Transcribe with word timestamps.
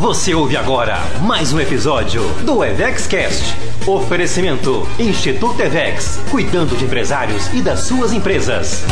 Você 0.00 0.34
ouve 0.34 0.56
agora 0.56 0.98
mais 1.22 1.52
um 1.52 1.60
episódio 1.60 2.22
do 2.44 2.62
EvexCast. 2.62 3.56
Oferecimento 3.86 4.86
Instituto 4.98 5.60
Evex, 5.60 6.20
cuidando 6.30 6.76
de 6.76 6.84
empresários 6.84 7.46
e 7.52 7.62
das 7.62 7.80
suas 7.80 8.12
empresas. 8.12 8.84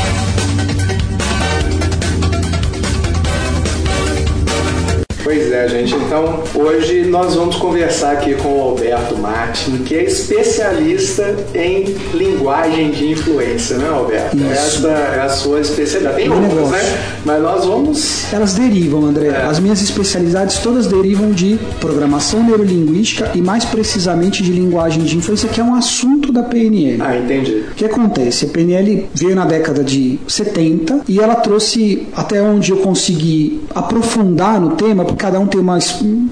Pois 5.30 5.52
é, 5.52 5.68
gente. 5.68 5.94
Então, 5.94 6.42
hoje 6.56 7.04
nós 7.04 7.36
vamos 7.36 7.54
conversar 7.54 8.14
aqui 8.14 8.34
com 8.34 8.48
o 8.48 8.62
Alberto 8.62 9.16
Martin, 9.16 9.78
que 9.84 9.94
é 9.94 10.02
especialista 10.02 11.36
em 11.54 11.84
linguagem 12.12 12.90
de 12.90 13.12
influência, 13.12 13.76
né, 13.78 13.88
Alberto? 13.88 14.36
Isso. 14.36 14.50
Essa 14.50 14.88
é 14.88 15.20
a 15.20 15.28
sua 15.28 15.60
especialidade. 15.60 16.16
Tem 16.16 16.28
outras, 16.28 16.70
né? 16.70 16.80
Mas 17.24 17.42
nós 17.42 17.64
vamos. 17.64 18.19
Elas 18.32 18.54
derivam, 18.54 19.04
André. 19.04 19.28
É. 19.28 19.44
As 19.44 19.58
minhas 19.58 19.82
especialidades 19.82 20.58
todas 20.58 20.86
derivam 20.86 21.32
de 21.32 21.58
programação 21.80 22.42
neurolinguística 22.42 23.30
e 23.34 23.42
mais 23.42 23.64
precisamente 23.64 24.42
de 24.42 24.52
linguagem 24.52 25.02
de 25.02 25.16
influência, 25.16 25.48
que 25.48 25.60
é 25.60 25.64
um 25.64 25.74
assunto 25.74 26.32
da 26.32 26.42
PNL. 26.42 27.00
Ah, 27.02 27.16
entendi. 27.16 27.64
O 27.70 27.74
que 27.74 27.84
acontece? 27.84 28.46
A 28.46 28.48
PNL 28.48 29.08
veio 29.14 29.34
na 29.34 29.44
década 29.44 29.82
de 29.82 30.18
70 30.26 31.00
e 31.08 31.18
ela 31.18 31.36
trouxe 31.36 32.06
até 32.14 32.42
onde 32.42 32.70
eu 32.70 32.78
consegui 32.78 33.60
aprofundar 33.74 34.60
no 34.60 34.70
tema, 34.70 35.04
porque 35.04 35.22
cada 35.22 35.38
um 35.38 35.46
tem 35.46 35.60
uma, 35.60 35.78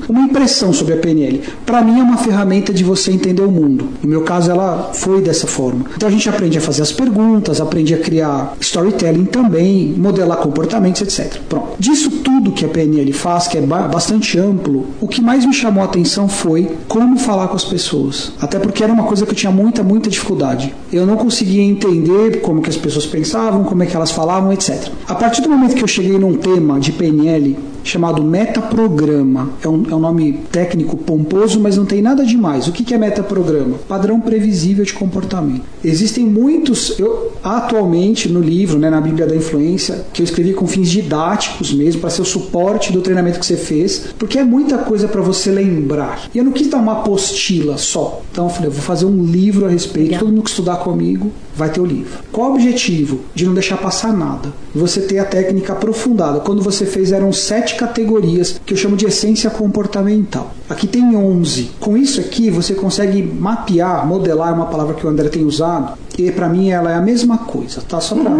uma 0.09 0.21
impressão 0.21 0.73
sobre 0.73 0.95
a 0.95 0.97
PNL. 0.97 1.43
Para 1.67 1.83
mim 1.83 2.01
é 2.01 2.03
uma 2.03 2.17
ferramenta 2.17 2.73
de 2.73 2.85
você 2.85 3.11
entender 3.11 3.43
o 3.43 3.51
mundo. 3.51 3.89
No 4.03 4.09
meu 4.09 4.23
caso, 4.23 4.51
ela 4.51 4.91
foi 4.95 5.21
dessa 5.21 5.47
forma. 5.47 5.85
Então 5.97 6.09
a 6.09 6.13
gente 6.13 6.29
aprende 6.29 6.59
a 6.59 6.61
fazer 6.61 6.83
as 6.83 6.93
perguntas, 6.93 7.61
aprende 7.61 7.95
a 7.95 7.99
criar 7.99 8.57
storytelling 8.61 9.25
também, 9.25 9.95
modelar 9.97 10.39
comportamentos, 10.39 11.03
etc. 11.03 11.41
Pronto. 11.49 11.77
Disso 11.89 12.11
tudo 12.11 12.53
que 12.53 12.67
a 12.67 12.69
PNL 12.69 13.11
faz, 13.15 13.49
que 13.49 13.57
é 13.57 13.63
ba- 13.63 13.89
bastante 13.89 14.39
amplo, 14.39 14.85
o 15.01 15.09
que 15.09 15.23
mais 15.23 15.47
me 15.47 15.55
chamou 15.55 15.83
a 15.83 15.87
atenção 15.87 16.29
foi 16.29 16.69
como 16.87 17.19
falar 17.19 17.49
com 17.49 17.57
as 17.57 17.65
pessoas. 17.65 18.31
Até 18.39 18.59
porque 18.59 18.85
era 18.85 18.93
uma 18.93 19.05
coisa 19.05 19.25
que 19.25 19.33
eu 19.33 19.35
tinha 19.35 19.51
muita, 19.51 19.83
muita 19.83 20.11
dificuldade. 20.11 20.75
Eu 20.93 21.07
não 21.07 21.17
conseguia 21.17 21.63
entender 21.63 22.43
como 22.43 22.61
que 22.61 22.69
as 22.69 22.77
pessoas 22.77 23.07
pensavam, 23.07 23.65
como 23.65 23.83
é 23.83 23.87
que 23.87 23.97
elas 23.97 24.11
falavam, 24.11 24.53
etc. 24.53 24.91
A 25.09 25.15
partir 25.15 25.41
do 25.41 25.49
momento 25.49 25.75
que 25.75 25.83
eu 25.83 25.89
cheguei 25.89 26.19
num 26.19 26.35
tema 26.35 26.79
de 26.79 26.93
PNL 26.93 27.57
chamado 27.89 28.23
metaprograma, 28.23 29.51
é 29.63 29.69
um, 29.69 29.85
é 29.91 29.95
um 29.95 29.99
nome 29.99 30.33
técnico 30.53 30.97
pomposo, 30.97 31.59
mas 31.61 31.77
não 31.77 31.85
tem 31.85 32.03
nada 32.03 32.25
demais. 32.25 32.69
O 32.69 32.73
que 32.73 32.85
que 32.85 32.95
é 32.95 32.99
metaprograma? 32.99 33.79
Padrão 33.89 34.21
previsível 34.21 34.85
de 34.85 34.93
comportamento. 34.93 35.63
Existem 35.83 36.27
muitos, 36.27 36.99
eu 36.99 37.33
atualmente 37.43 38.29
no 38.29 38.41
livro, 38.41 38.79
né, 38.79 38.91
na 38.91 39.01
Bíblia 39.01 39.27
da 39.27 39.35
Influência, 39.35 40.05
que 40.13 40.23
eu 40.23 40.25
escrevi 40.25 40.53
com 40.53 40.67
fins 40.67 40.91
didáticos 40.91 41.73
mesmo, 41.73 42.01
para 42.01 42.11
ser 42.11 42.23
o 42.23 42.25
suporte 42.25 42.93
do 42.93 43.01
treinamento 43.01 43.39
que 43.39 43.47
você 43.47 43.57
fez, 43.57 44.07
porque 44.19 44.39
é 44.39 44.45
muita 44.45 44.79
coisa 44.79 45.09
para 45.09 45.23
você 45.23 45.51
lembrar. 45.51 46.29
E 46.35 46.39
eu 46.39 46.45
não 46.45 46.53
quis 46.53 46.69
dar 46.69 46.79
uma 46.79 47.01
apostila 47.01 47.79
só. 47.79 48.21
Então 48.31 48.45
eu 48.45 48.51
falei, 48.51 48.69
eu 48.69 48.73
vou 48.73 48.83
fazer 48.83 49.07
um 49.07 49.25
livro 49.25 49.67
a 49.67 49.69
respeito, 49.69 50.19
todo 50.19 50.29
mundo 50.29 50.43
que 50.43 50.51
estudar 50.51 50.77
comigo 50.77 51.33
vai 51.59 51.71
ter 51.71 51.81
o 51.81 51.85
livro. 51.85 52.21
Qual 52.31 52.51
o 52.51 52.55
objetivo? 52.55 53.21
De 53.35 53.45
não 53.45 53.53
deixar 53.53 53.77
passar 53.77 54.13
nada. 54.13 54.53
Você 54.73 55.01
ter 55.01 55.19
a 55.19 55.25
técnica 55.25 55.73
aprofundada. 55.73 56.39
Quando 56.39 56.63
você 56.63 56.87
fez, 56.87 57.11
eram 57.11 57.33
sete 57.33 57.75
categorias 57.75 58.61
que 58.65 58.73
eu 58.73 58.79
chamo 58.79 58.97
de 58.97 59.07
essência 59.07 59.51
comportamental. 59.51 60.55
Aqui 60.71 60.87
tem 60.87 61.17
11. 61.17 61.71
Com 61.81 61.97
isso 61.97 62.21
aqui, 62.21 62.49
você 62.49 62.75
consegue 62.75 63.23
mapear, 63.23 64.07
modelar 64.07 64.51
é 64.51 64.53
uma 64.53 64.67
palavra 64.67 64.95
que 64.95 65.05
o 65.05 65.11
André 65.11 65.29
tem 65.29 65.45
usado. 65.45 65.99
E 66.17 66.31
para 66.31 66.49
mim 66.49 66.71
ela 66.71 66.93
é 66.93 66.95
a 66.95 67.01
mesma 67.01 67.39
coisa, 67.39 67.81
tá? 67.81 68.01
Só 68.01 68.15
pra... 68.15 68.31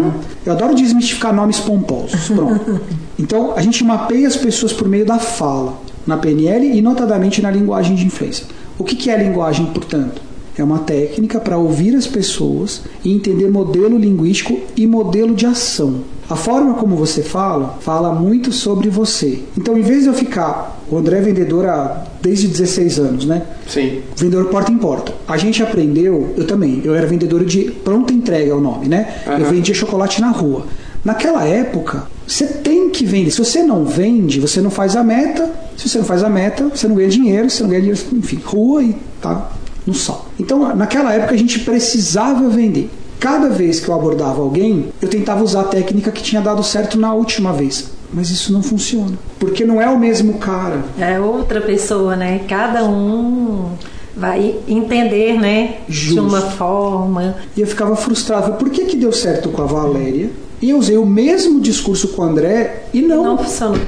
Eu 0.45 0.53
adoro 0.53 0.73
desmistificar 0.73 1.33
nomes 1.33 1.59
pomposos. 1.59 2.29
Pronto. 2.29 2.79
Então, 3.19 3.51
a 3.53 3.61
gente 3.61 3.83
mapeia 3.83 4.29
as 4.29 4.37
pessoas 4.37 4.71
por 4.71 4.87
meio 4.87 5.05
da 5.05 5.19
fala, 5.19 5.77
na 6.07 6.15
PNL 6.15 6.65
e 6.65 6.81
notadamente 6.81 7.41
na 7.41 7.51
linguagem 7.51 7.93
de 7.93 8.05
influência. 8.05 8.45
O 8.77 8.83
que 8.85 8.95
que 8.95 9.09
é 9.09 9.17
linguagem, 9.21 9.65
portanto? 9.65 10.21
É 10.59 10.63
uma 10.63 10.79
técnica 10.79 11.39
para 11.39 11.57
ouvir 11.57 11.95
as 11.95 12.05
pessoas 12.05 12.81
e 13.01 13.13
entender 13.13 13.49
modelo 13.49 13.97
linguístico 13.97 14.59
e 14.75 14.85
modelo 14.85 15.33
de 15.33 15.45
ação. 15.45 16.01
A 16.29 16.35
forma 16.35 16.73
como 16.73 16.97
você 16.97 17.23
fala, 17.23 17.77
fala 17.79 18.13
muito 18.13 18.51
sobre 18.51 18.89
você. 18.89 19.39
Então, 19.57 19.77
em 19.77 19.81
vez 19.81 20.03
de 20.03 20.09
eu 20.09 20.13
ficar, 20.13 20.77
o 20.91 20.97
André 20.97 21.19
é 21.19 21.21
vendedor 21.21 21.65
há 21.65 22.03
desde 22.21 22.49
16 22.49 22.99
anos, 22.99 23.25
né? 23.25 23.43
Sim. 23.69 24.01
Vendedor 24.17 24.47
porta 24.49 24.69
em 24.69 24.77
porta. 24.77 25.13
A 25.25 25.37
gente 25.37 25.63
aprendeu, 25.63 26.33
eu 26.35 26.45
também, 26.45 26.81
eu 26.83 26.93
era 26.93 27.07
vendedor 27.07 27.45
de 27.45 27.71
pronta 27.71 28.11
entrega 28.11 28.51
é 28.51 28.53
o 28.53 28.59
nome, 28.59 28.89
né? 28.89 29.21
Eu 29.25 29.33
Aham. 29.35 29.43
vendia 29.45 29.73
chocolate 29.73 30.19
na 30.19 30.29
rua. 30.29 30.65
Naquela 31.05 31.45
época, 31.45 32.03
você 32.27 32.45
tem 32.45 32.89
que 32.89 33.05
vender. 33.05 33.31
Se 33.31 33.39
você 33.39 33.63
não 33.63 33.85
vende, 33.85 34.41
você 34.41 34.59
não 34.59 34.69
faz 34.69 34.97
a 34.97 35.03
meta. 35.05 35.49
Se 35.77 35.87
você 35.87 35.99
não 35.99 36.05
faz 36.05 36.21
a 36.21 36.29
meta, 36.29 36.69
você 36.75 36.85
não 36.85 36.97
ganha 36.97 37.07
dinheiro. 37.07 37.49
Se 37.49 37.55
você 37.55 37.63
não 37.63 37.69
ganha 37.69 37.81
dinheiro, 37.81 38.01
enfim, 38.11 38.41
rua 38.43 38.83
e 38.83 38.93
tá 39.21 39.49
no 39.89 39.95
sal. 39.95 40.25
Então, 40.39 40.75
naquela 40.75 41.13
época, 41.13 41.33
a 41.33 41.37
gente 41.37 41.59
precisava 41.59 42.47
vender. 42.47 42.89
Cada 43.19 43.49
vez 43.49 43.79
que 43.79 43.89
eu 43.89 43.95
abordava 43.95 44.41
alguém, 44.41 44.89
eu 45.01 45.09
tentava 45.09 45.43
usar 45.43 45.61
a 45.61 45.65
técnica 45.65 46.11
que 46.11 46.23
tinha 46.23 46.41
dado 46.41 46.63
certo 46.63 46.97
na 46.97 47.13
última 47.13 47.51
vez. 47.51 47.91
Mas 48.13 48.29
isso 48.29 48.53
não 48.53 48.63
funciona. 48.63 49.17
Porque 49.37 49.65
não 49.65 49.81
é 49.81 49.89
o 49.89 49.99
mesmo 49.99 50.35
cara. 50.35 50.83
É 50.97 51.19
outra 51.19 51.59
pessoa, 51.59 52.15
né? 52.15 52.41
Cada 52.47 52.85
um 52.85 53.71
vai 54.15 54.55
entender, 54.67 55.39
né? 55.39 55.79
De 55.87 55.93
Justo. 55.93 56.21
uma 56.21 56.41
forma. 56.41 57.35
E 57.57 57.61
eu 57.61 57.67
ficava 57.67 57.95
frustrado. 57.95 58.53
Por 58.53 58.69
que, 58.69 58.85
que 58.85 58.95
deu 58.95 59.11
certo 59.11 59.49
com 59.49 59.61
a 59.61 59.65
Valéria? 59.65 60.29
E 60.61 60.69
eu 60.69 60.77
usei 60.77 60.97
o 60.97 61.05
mesmo 61.05 61.59
discurso 61.59 62.09
com 62.09 62.21
o 62.21 62.25
André 62.25 62.83
e 62.93 63.01
não. 63.01 63.23
Não 63.23 63.37
funcionou. 63.37 63.79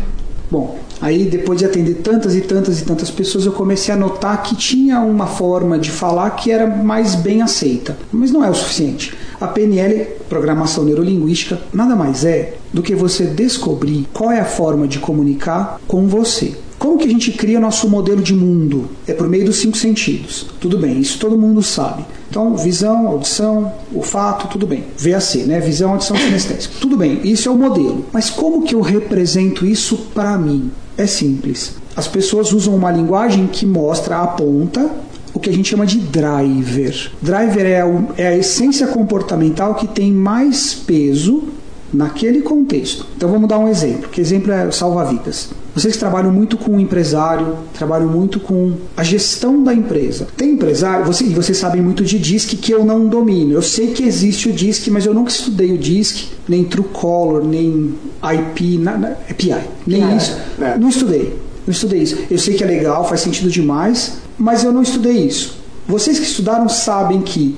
Bom, 0.50 0.78
aí 1.02 1.26
depois 1.26 1.60
de 1.60 1.66
atender 1.66 1.96
tantas 1.96 2.36
e 2.36 2.42
tantas 2.42 2.80
e 2.80 2.86
tantas 2.86 3.10
pessoas, 3.10 3.46
eu 3.46 3.52
comecei 3.52 3.94
a 3.94 3.98
notar 3.98 4.44
que 4.44 4.56
tinha 4.56 5.00
uma 5.00 5.28
forma 5.28 5.80
de 5.80 5.92
falar 5.92 6.30
que 6.32 6.52
era 6.52 6.68
mais 6.68 7.16
bem 7.16 7.42
aceita. 7.42 7.98
Mas 8.12 8.32
não 8.32 8.44
é 8.44 8.50
o 8.50 8.56
suficiente. 8.56 9.14
A 9.40 9.48
PNL, 9.48 10.08
Programação 10.30 10.84
Neurolinguística, 10.84 11.60
nada 11.74 11.96
mais 11.96 12.24
é 12.24 12.54
do 12.72 12.84
que 12.84 12.96
você 12.96 13.26
descobrir 13.26 14.08
qual 14.14 14.32
é 14.32 14.40
a 14.40 14.46
forma 14.46 14.88
de 14.88 15.00
comunicar 15.00 15.82
com 15.88 16.08
você. 16.08 16.56
Como 16.82 16.98
que 16.98 17.06
a 17.06 17.12
gente 17.12 17.32
cria 17.34 17.60
nosso 17.60 17.88
modelo 17.88 18.24
de 18.24 18.34
mundo? 18.34 18.90
É 19.06 19.14
por 19.14 19.30
meio 19.30 19.46
dos 19.46 19.58
cinco 19.58 19.78
sentidos. 19.78 20.48
Tudo 20.60 20.80
bem, 20.80 21.00
isso 21.00 21.20
todo 21.20 21.38
mundo 21.38 21.62
sabe. 21.62 22.04
Então, 22.28 22.58
visão, 22.58 23.08
audição, 23.08 23.72
olfato, 23.94 24.48
tudo 24.48 24.66
bem. 24.66 24.86
VAC, 24.98 25.44
né? 25.44 25.60
Visão, 25.60 25.92
audição, 25.92 26.18
sinestésico. 26.18 26.76
Tudo 26.80 26.98
bem, 26.98 27.20
isso 27.24 27.48
é 27.48 27.52
o 27.52 27.56
modelo. 27.56 28.06
Mas 28.12 28.32
como 28.32 28.64
que 28.64 28.74
eu 28.74 28.82
represento 28.82 29.64
isso 29.64 29.96
para 30.12 30.36
mim? 30.40 30.72
É 30.98 31.06
simples. 31.06 31.76
As 31.96 32.08
pessoas 32.08 32.52
usam 32.52 32.76
uma 32.76 32.92
linguagem 32.92 33.48
que 33.48 33.66
mostra, 33.66 34.22
aponta 34.22 34.90
o 35.34 35.40
que 35.40 35.50
a 35.50 35.54
gente 35.54 35.70
chama 35.70 35.86
de 35.86 35.98
driver. 36.00 37.12
Driver 37.22 37.66
é, 37.66 38.22
é 38.22 38.28
a 38.28 38.38
essência 38.38 38.88
comportamental 38.88 39.76
que 39.76 39.88
tem 39.88 40.12
mais 40.12 40.74
peso 40.74 41.44
naquele 41.94 42.42
contexto. 42.42 43.06
Então 43.16 43.30
vamos 43.30 43.48
dar 43.48 43.60
um 43.60 43.68
exemplo. 43.68 44.10
Que 44.10 44.22
exemplo 44.22 44.52
é 44.52 44.72
salva-vidas. 44.72 45.50
Vocês 45.74 45.96
trabalham 45.96 46.32
muito 46.32 46.58
com 46.58 46.76
o 46.76 46.80
empresário, 46.80 47.58
trabalham 47.74 48.10
muito 48.10 48.40
com 48.40 48.74
a 48.96 49.04
gestão 49.04 49.64
da 49.64 49.74
empresa. 49.74 50.28
Tem 50.36 50.52
empresário, 50.52 51.06
você, 51.06 51.24
e 51.24 51.34
vocês 51.34 51.58
sabem 51.58 51.82
muito 51.82 52.04
de 52.04 52.20
DISC 52.20 52.58
que 52.58 52.74
eu 52.74 52.84
não 52.84 53.08
domino. 53.08 53.54
Eu 53.54 53.62
sei 53.62 53.88
que 53.88 54.04
existe 54.04 54.50
o 54.50 54.54
DISC, 54.54 54.90
mas 54.90 55.06
eu 55.06 55.14
nunca 55.14 55.32
estudei 55.32 55.72
o 55.72 55.78
DISC, 55.78 56.28
nem 56.48 56.66
Truecaller, 56.66 57.44
nem 57.44 57.96
IP, 58.22 58.78
na, 58.80 58.98
na, 58.98 59.10
é 59.30 59.34
PI, 59.34 59.56
nem 59.88 60.02
PI, 60.02 60.18
isso. 60.18 60.38
é. 60.62 60.78
Não 60.78 60.90
estudei. 60.90 61.40
Não 61.66 61.72
estudei 61.72 62.02
isso. 62.02 62.18
Eu 62.30 62.38
sei 62.38 62.56
que 62.56 62.64
é 62.64 62.68
legal, 62.68 63.08
faz 63.08 63.22
sentido 63.22 63.50
demais, 63.50 64.18
mas 64.38 64.64
eu 64.64 64.74
não 64.74 64.82
estudei 64.82 65.26
isso. 65.26 65.58
Vocês 65.88 66.20
que 66.20 66.26
estudaram 66.26 66.68
sabem 66.68 67.22
que 67.22 67.58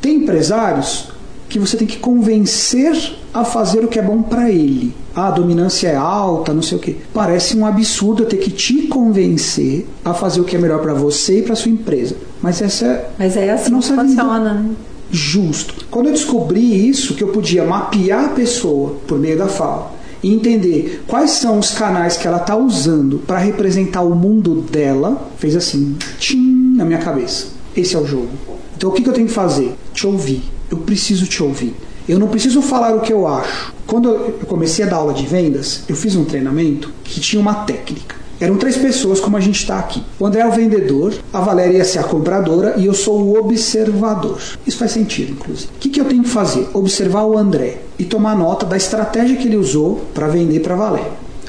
tem 0.00 0.16
empresários 0.16 1.08
que 1.48 1.58
você 1.58 1.76
tem 1.76 1.86
que 1.86 1.96
convencer 1.98 3.14
a 3.32 3.44
fazer 3.44 3.84
o 3.84 3.88
que 3.88 3.98
é 3.98 4.02
bom 4.02 4.22
para 4.22 4.50
ele. 4.50 4.94
Ah, 5.14 5.28
a 5.28 5.30
dominância 5.30 5.88
é 5.88 5.96
alta, 5.96 6.52
não 6.52 6.62
sei 6.62 6.78
o 6.78 6.80
quê. 6.80 6.96
Parece 7.12 7.56
um 7.56 7.64
absurdo 7.66 8.22
eu 8.22 8.26
ter 8.28 8.36
que 8.36 8.50
te 8.50 8.82
convencer 8.88 9.86
a 10.04 10.12
fazer 10.14 10.40
o 10.40 10.44
que 10.44 10.56
é 10.56 10.58
melhor 10.58 10.80
para 10.80 10.94
você 10.94 11.40
e 11.40 11.42
para 11.42 11.54
sua 11.56 11.70
empresa. 11.70 12.16
Mas 12.42 12.60
essa 12.62 12.84
é 12.86 13.10
Mas 13.18 13.36
é 13.36 13.50
assim 13.50 13.70
Não 13.70 13.80
que 13.80 13.86
sabe 13.86 14.08
funciona, 14.08 14.54
né? 14.54 14.70
justo. 15.10 15.74
Quando 15.90 16.06
eu 16.06 16.12
descobri 16.12 16.88
isso, 16.88 17.14
que 17.14 17.24
eu 17.24 17.28
podia 17.28 17.64
mapear 17.64 18.26
a 18.26 18.28
pessoa 18.28 18.96
por 19.06 19.18
meio 19.18 19.38
da 19.38 19.48
fala 19.48 19.92
e 20.22 20.32
entender 20.34 21.02
quais 21.06 21.30
são 21.30 21.58
os 21.58 21.70
canais 21.70 22.16
que 22.16 22.26
ela 22.26 22.38
está 22.38 22.56
usando 22.56 23.18
para 23.26 23.38
representar 23.38 24.02
o 24.02 24.14
mundo 24.14 24.60
dela, 24.70 25.28
fez 25.38 25.56
assim, 25.56 25.96
tchim, 26.18 26.74
na 26.76 26.84
minha 26.84 26.98
cabeça. 26.98 27.46
Esse 27.76 27.94
é 27.96 27.98
o 27.98 28.06
jogo. 28.06 28.28
Então 28.76 28.90
o 28.90 28.92
que, 28.92 29.02
que 29.02 29.08
eu 29.08 29.12
tenho 29.14 29.26
que 29.28 29.32
fazer? 29.32 29.74
Te 29.94 30.06
ouvir. 30.06 30.42
Eu 30.70 30.78
preciso 30.78 31.26
te 31.26 31.42
ouvir. 31.42 31.74
Eu 32.08 32.18
não 32.18 32.28
preciso 32.28 32.62
falar 32.62 32.94
o 32.94 33.00
que 33.00 33.12
eu 33.12 33.26
acho. 33.26 33.72
Quando 33.86 34.08
eu 34.08 34.32
comecei 34.46 34.84
a 34.84 34.88
dar 34.88 34.96
aula 34.96 35.12
de 35.12 35.26
vendas, 35.26 35.82
eu 35.88 35.94
fiz 35.94 36.16
um 36.16 36.24
treinamento 36.24 36.90
que 37.04 37.20
tinha 37.20 37.40
uma 37.40 37.54
técnica. 37.54 38.16
Eram 38.40 38.56
três 38.56 38.76
pessoas, 38.76 39.18
como 39.18 39.36
a 39.36 39.40
gente 39.40 39.60
está 39.60 39.78
aqui. 39.78 40.00
O 40.18 40.24
André 40.24 40.42
é 40.42 40.46
o 40.46 40.52
vendedor, 40.52 41.12
a 41.32 41.40
Valéria 41.40 41.78
ia 41.78 41.84
ser 41.84 41.98
a 41.98 42.04
compradora 42.04 42.74
e 42.76 42.86
eu 42.86 42.94
sou 42.94 43.20
o 43.20 43.38
observador. 43.38 44.38
Isso 44.64 44.78
faz 44.78 44.92
sentido, 44.92 45.32
inclusive. 45.32 45.70
O 45.74 45.78
que, 45.80 45.88
que 45.88 46.00
eu 46.00 46.04
tenho 46.04 46.22
que 46.22 46.28
fazer? 46.28 46.68
Observar 46.72 47.24
o 47.24 47.36
André. 47.36 47.78
e 47.98 48.04
tomar 48.04 48.36
nota 48.36 48.64
da 48.64 48.76
estratégia 48.76 49.36
que 49.36 49.48
ele 49.48 49.56
usou 49.56 50.04
para 50.14 50.28
vender 50.28 50.60
para 50.60 50.76
valer. 50.76 51.06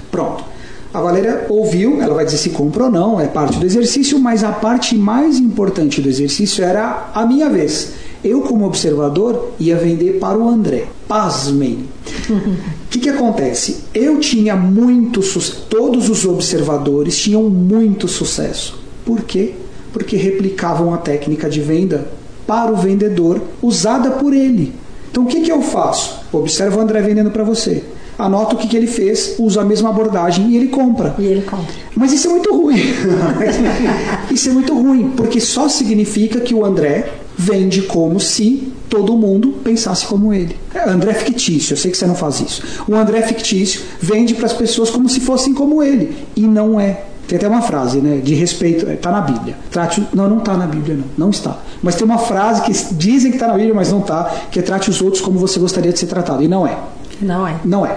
Pronto. 0.09 0.43
A 0.91 0.99
Valéria 0.99 1.45
ouviu, 1.47 2.01
ela 2.01 2.15
vai 2.15 2.25
dizer 2.25 2.37
se 2.37 2.49
compra 2.49 2.85
ou 2.85 2.91
não, 2.91 3.21
é 3.21 3.27
parte 3.27 3.59
do 3.59 3.65
exercício, 3.65 4.17
mas 4.17 4.43
a 4.43 4.51
parte 4.51 4.95
mais 4.95 5.37
importante 5.37 6.01
do 6.01 6.09
exercício 6.09 6.63
era 6.63 7.11
a 7.13 7.23
minha 7.27 7.47
vez. 7.47 7.91
Eu, 8.23 8.41
como 8.41 8.65
observador, 8.65 9.53
ia 9.59 9.77
vender 9.77 10.19
para 10.19 10.37
o 10.37 10.47
André. 10.47 10.87
Pasmem. 11.07 11.85
O 12.29 12.87
que, 12.89 12.99
que 12.99 13.09
acontece? 13.09 13.85
Eu 13.93 14.19
tinha 14.19 14.55
muito 14.55 15.21
sucesso, 15.21 15.65
todos 15.69 16.09
os 16.09 16.25
observadores 16.25 17.17
tinham 17.17 17.43
muito 17.43 18.07
sucesso. 18.07 18.79
Por 19.05 19.21
quê? 19.21 19.53
Porque 19.93 20.17
replicavam 20.17 20.93
a 20.93 20.97
técnica 20.97 21.49
de 21.49 21.61
venda 21.61 22.07
para 22.45 22.71
o 22.71 22.75
vendedor 22.75 23.41
usada 23.61 24.11
por 24.11 24.33
ele. 24.33 24.73
Então 25.09 25.23
o 25.23 25.27
que, 25.27 25.41
que 25.41 25.51
eu 25.51 25.61
faço? 25.61 26.19
Observa 26.31 26.77
o 26.77 26.81
André 26.81 27.01
vendendo 27.01 27.31
para 27.31 27.43
você 27.43 27.83
anota 28.19 28.55
o 28.55 28.57
que, 28.57 28.67
que 28.67 28.75
ele 28.75 28.85
fez, 28.85 29.35
usa 29.39 29.61
a 29.61 29.65
mesma 29.65 29.89
abordagem 29.89 30.49
e 30.49 30.57
ele 30.57 30.67
compra. 30.67 31.15
E 31.17 31.25
ele 31.25 31.41
compra. 31.41 31.73
Mas 31.95 32.11
isso 32.11 32.27
é 32.27 32.31
muito 32.31 32.53
ruim. 32.53 32.75
isso 34.29 34.49
é 34.49 34.51
muito 34.51 34.73
ruim, 34.73 35.13
porque 35.15 35.39
só 35.39 35.69
significa 35.69 36.41
que 36.41 36.53
o 36.53 36.65
André 36.65 37.09
vende 37.39 37.83
como 37.83 38.19
se 38.19 38.69
todo 38.89 39.15
mundo 39.15 39.53
pensasse 39.63 40.05
como 40.05 40.33
ele. 40.33 40.57
É, 40.75 40.89
André 40.89 41.13
fictício, 41.13 41.71
eu 41.71 41.77
sei 41.77 41.89
que 41.89 41.97
você 41.97 42.05
não 42.05 42.13
faz 42.13 42.41
isso. 42.41 42.61
O 42.85 42.93
André 42.93 43.21
fictício 43.21 43.81
vende 44.01 44.33
para 44.33 44.45
as 44.45 44.51
pessoas 44.51 44.89
como 44.89 45.07
se 45.07 45.21
fossem 45.21 45.53
como 45.53 45.81
ele. 45.81 46.17
E 46.35 46.41
não 46.41 46.77
é. 46.77 47.05
Tem 47.29 47.37
até 47.37 47.47
uma 47.47 47.61
frase, 47.61 47.99
né, 47.99 48.17
de 48.17 48.33
respeito, 48.33 48.89
está 48.89 49.09
é, 49.09 49.13
na 49.13 49.21
Bíblia. 49.21 49.55
Trate, 49.71 50.05
não, 50.13 50.27
não 50.27 50.39
está 50.39 50.57
na 50.57 50.67
Bíblia, 50.67 50.97
não, 50.97 51.05
não 51.17 51.29
está. 51.29 51.59
Mas 51.81 51.95
tem 51.95 52.03
uma 52.03 52.17
frase 52.17 52.61
que 52.63 52.93
dizem 52.95 53.31
que 53.31 53.37
está 53.37 53.47
na 53.47 53.53
Bíblia, 53.53 53.73
mas 53.73 53.89
não 53.89 53.99
está, 53.99 54.23
que 54.51 54.59
é 54.59 54.61
trate 54.61 54.89
os 54.89 55.01
outros 55.01 55.21
como 55.21 55.39
você 55.39 55.59
gostaria 55.59 55.93
de 55.93 55.99
ser 55.99 56.07
tratado. 56.07 56.43
E 56.43 56.47
não 56.47 56.67
é. 56.67 56.77
Não 57.21 57.47
é. 57.47 57.55
Não 57.63 57.85
é. 57.85 57.95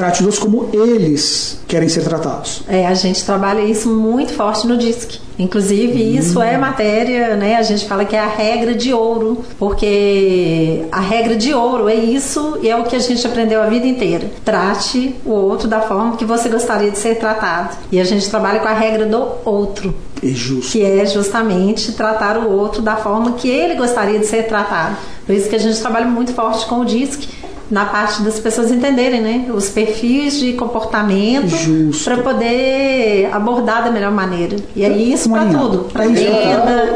Trate 0.00 0.20
os 0.20 0.26
outros 0.26 0.42
como 0.42 0.70
eles 0.72 1.58
querem 1.68 1.86
ser 1.86 2.02
tratados. 2.02 2.62
É, 2.66 2.86
a 2.86 2.94
gente 2.94 3.22
trabalha 3.22 3.60
isso 3.60 3.86
muito 3.90 4.32
forte 4.32 4.66
no 4.66 4.78
DISC. 4.78 5.20
Inclusive, 5.38 6.02
hum. 6.02 6.18
isso 6.18 6.40
é 6.40 6.56
matéria, 6.56 7.36
né? 7.36 7.56
A 7.56 7.62
gente 7.62 7.84
fala 7.84 8.06
que 8.06 8.16
é 8.16 8.18
a 8.18 8.26
regra 8.26 8.74
de 8.74 8.94
ouro, 8.94 9.44
porque 9.58 10.86
a 10.90 11.00
regra 11.00 11.36
de 11.36 11.52
ouro 11.52 11.86
é 11.86 11.94
isso 11.94 12.58
e 12.62 12.70
é 12.70 12.76
o 12.78 12.84
que 12.84 12.96
a 12.96 12.98
gente 12.98 13.26
aprendeu 13.26 13.62
a 13.62 13.66
vida 13.66 13.86
inteira. 13.86 14.30
Trate 14.42 15.16
o 15.22 15.32
outro 15.32 15.68
da 15.68 15.82
forma 15.82 16.16
que 16.16 16.24
você 16.24 16.48
gostaria 16.48 16.90
de 16.90 16.96
ser 16.96 17.16
tratado. 17.16 17.76
E 17.92 18.00
a 18.00 18.04
gente 18.04 18.26
trabalha 18.30 18.58
com 18.60 18.68
a 18.68 18.72
regra 18.72 19.04
do 19.04 19.22
outro. 19.44 19.94
É 20.22 20.28
justo. 20.28 20.72
Que 20.72 20.82
é 20.82 21.04
justamente 21.04 21.92
tratar 21.92 22.38
o 22.38 22.50
outro 22.50 22.80
da 22.80 22.96
forma 22.96 23.32
que 23.32 23.50
ele 23.50 23.74
gostaria 23.74 24.18
de 24.18 24.24
ser 24.24 24.44
tratado. 24.44 24.96
Por 25.26 25.34
isso 25.34 25.48
que 25.48 25.56
a 25.56 25.60
gente 25.60 25.78
trabalha 25.78 26.06
muito 26.06 26.32
forte 26.32 26.64
com 26.64 26.80
o 26.80 26.84
DISC 26.86 27.28
na 27.70 27.84
parte 27.84 28.22
das 28.22 28.40
pessoas 28.40 28.70
entenderem, 28.70 29.20
né? 29.20 29.50
Os 29.54 29.68
perfis 29.68 30.38
de 30.40 30.54
comportamento 30.54 31.54
para 32.02 32.18
poder 32.18 33.28
abordar 33.32 33.84
da 33.84 33.90
melhor 33.90 34.10
maneira. 34.10 34.56
E 34.74 34.84
aí 34.84 35.12
isso 35.12 35.30
para 35.30 35.46
tudo, 35.46 35.84
para 35.92 36.06
venda, 36.06 36.90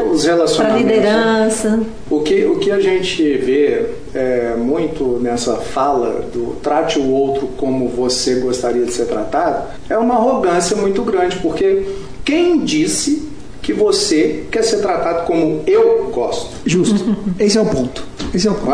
para 0.57 0.77
liderança. 0.77 1.79
O 2.09 2.19
que, 2.21 2.45
o 2.45 2.59
que 2.59 2.71
a 2.71 2.79
gente 2.79 3.37
vê 3.37 3.85
é, 4.13 4.55
muito 4.57 5.19
nessa 5.21 5.55
fala 5.55 6.25
do 6.33 6.55
trate 6.61 6.99
o 6.99 7.09
outro 7.09 7.47
como 7.57 7.87
você 7.87 8.35
gostaria 8.35 8.85
de 8.85 8.93
ser 8.93 9.05
tratado 9.05 9.67
é 9.89 9.97
uma 9.97 10.15
arrogância 10.15 10.75
muito 10.75 11.01
grande, 11.03 11.37
porque 11.37 11.85
quem 12.23 12.63
disse 12.63 13.29
que 13.61 13.73
você 13.73 14.45
quer 14.51 14.63
ser 14.63 14.77
tratado 14.77 15.25
como 15.25 15.63
eu 15.65 16.09
gosto? 16.13 16.49
Justo. 16.65 17.17
Esse 17.39 17.57
é 17.57 17.61
o 17.61 17.65
ponto. 17.65 18.14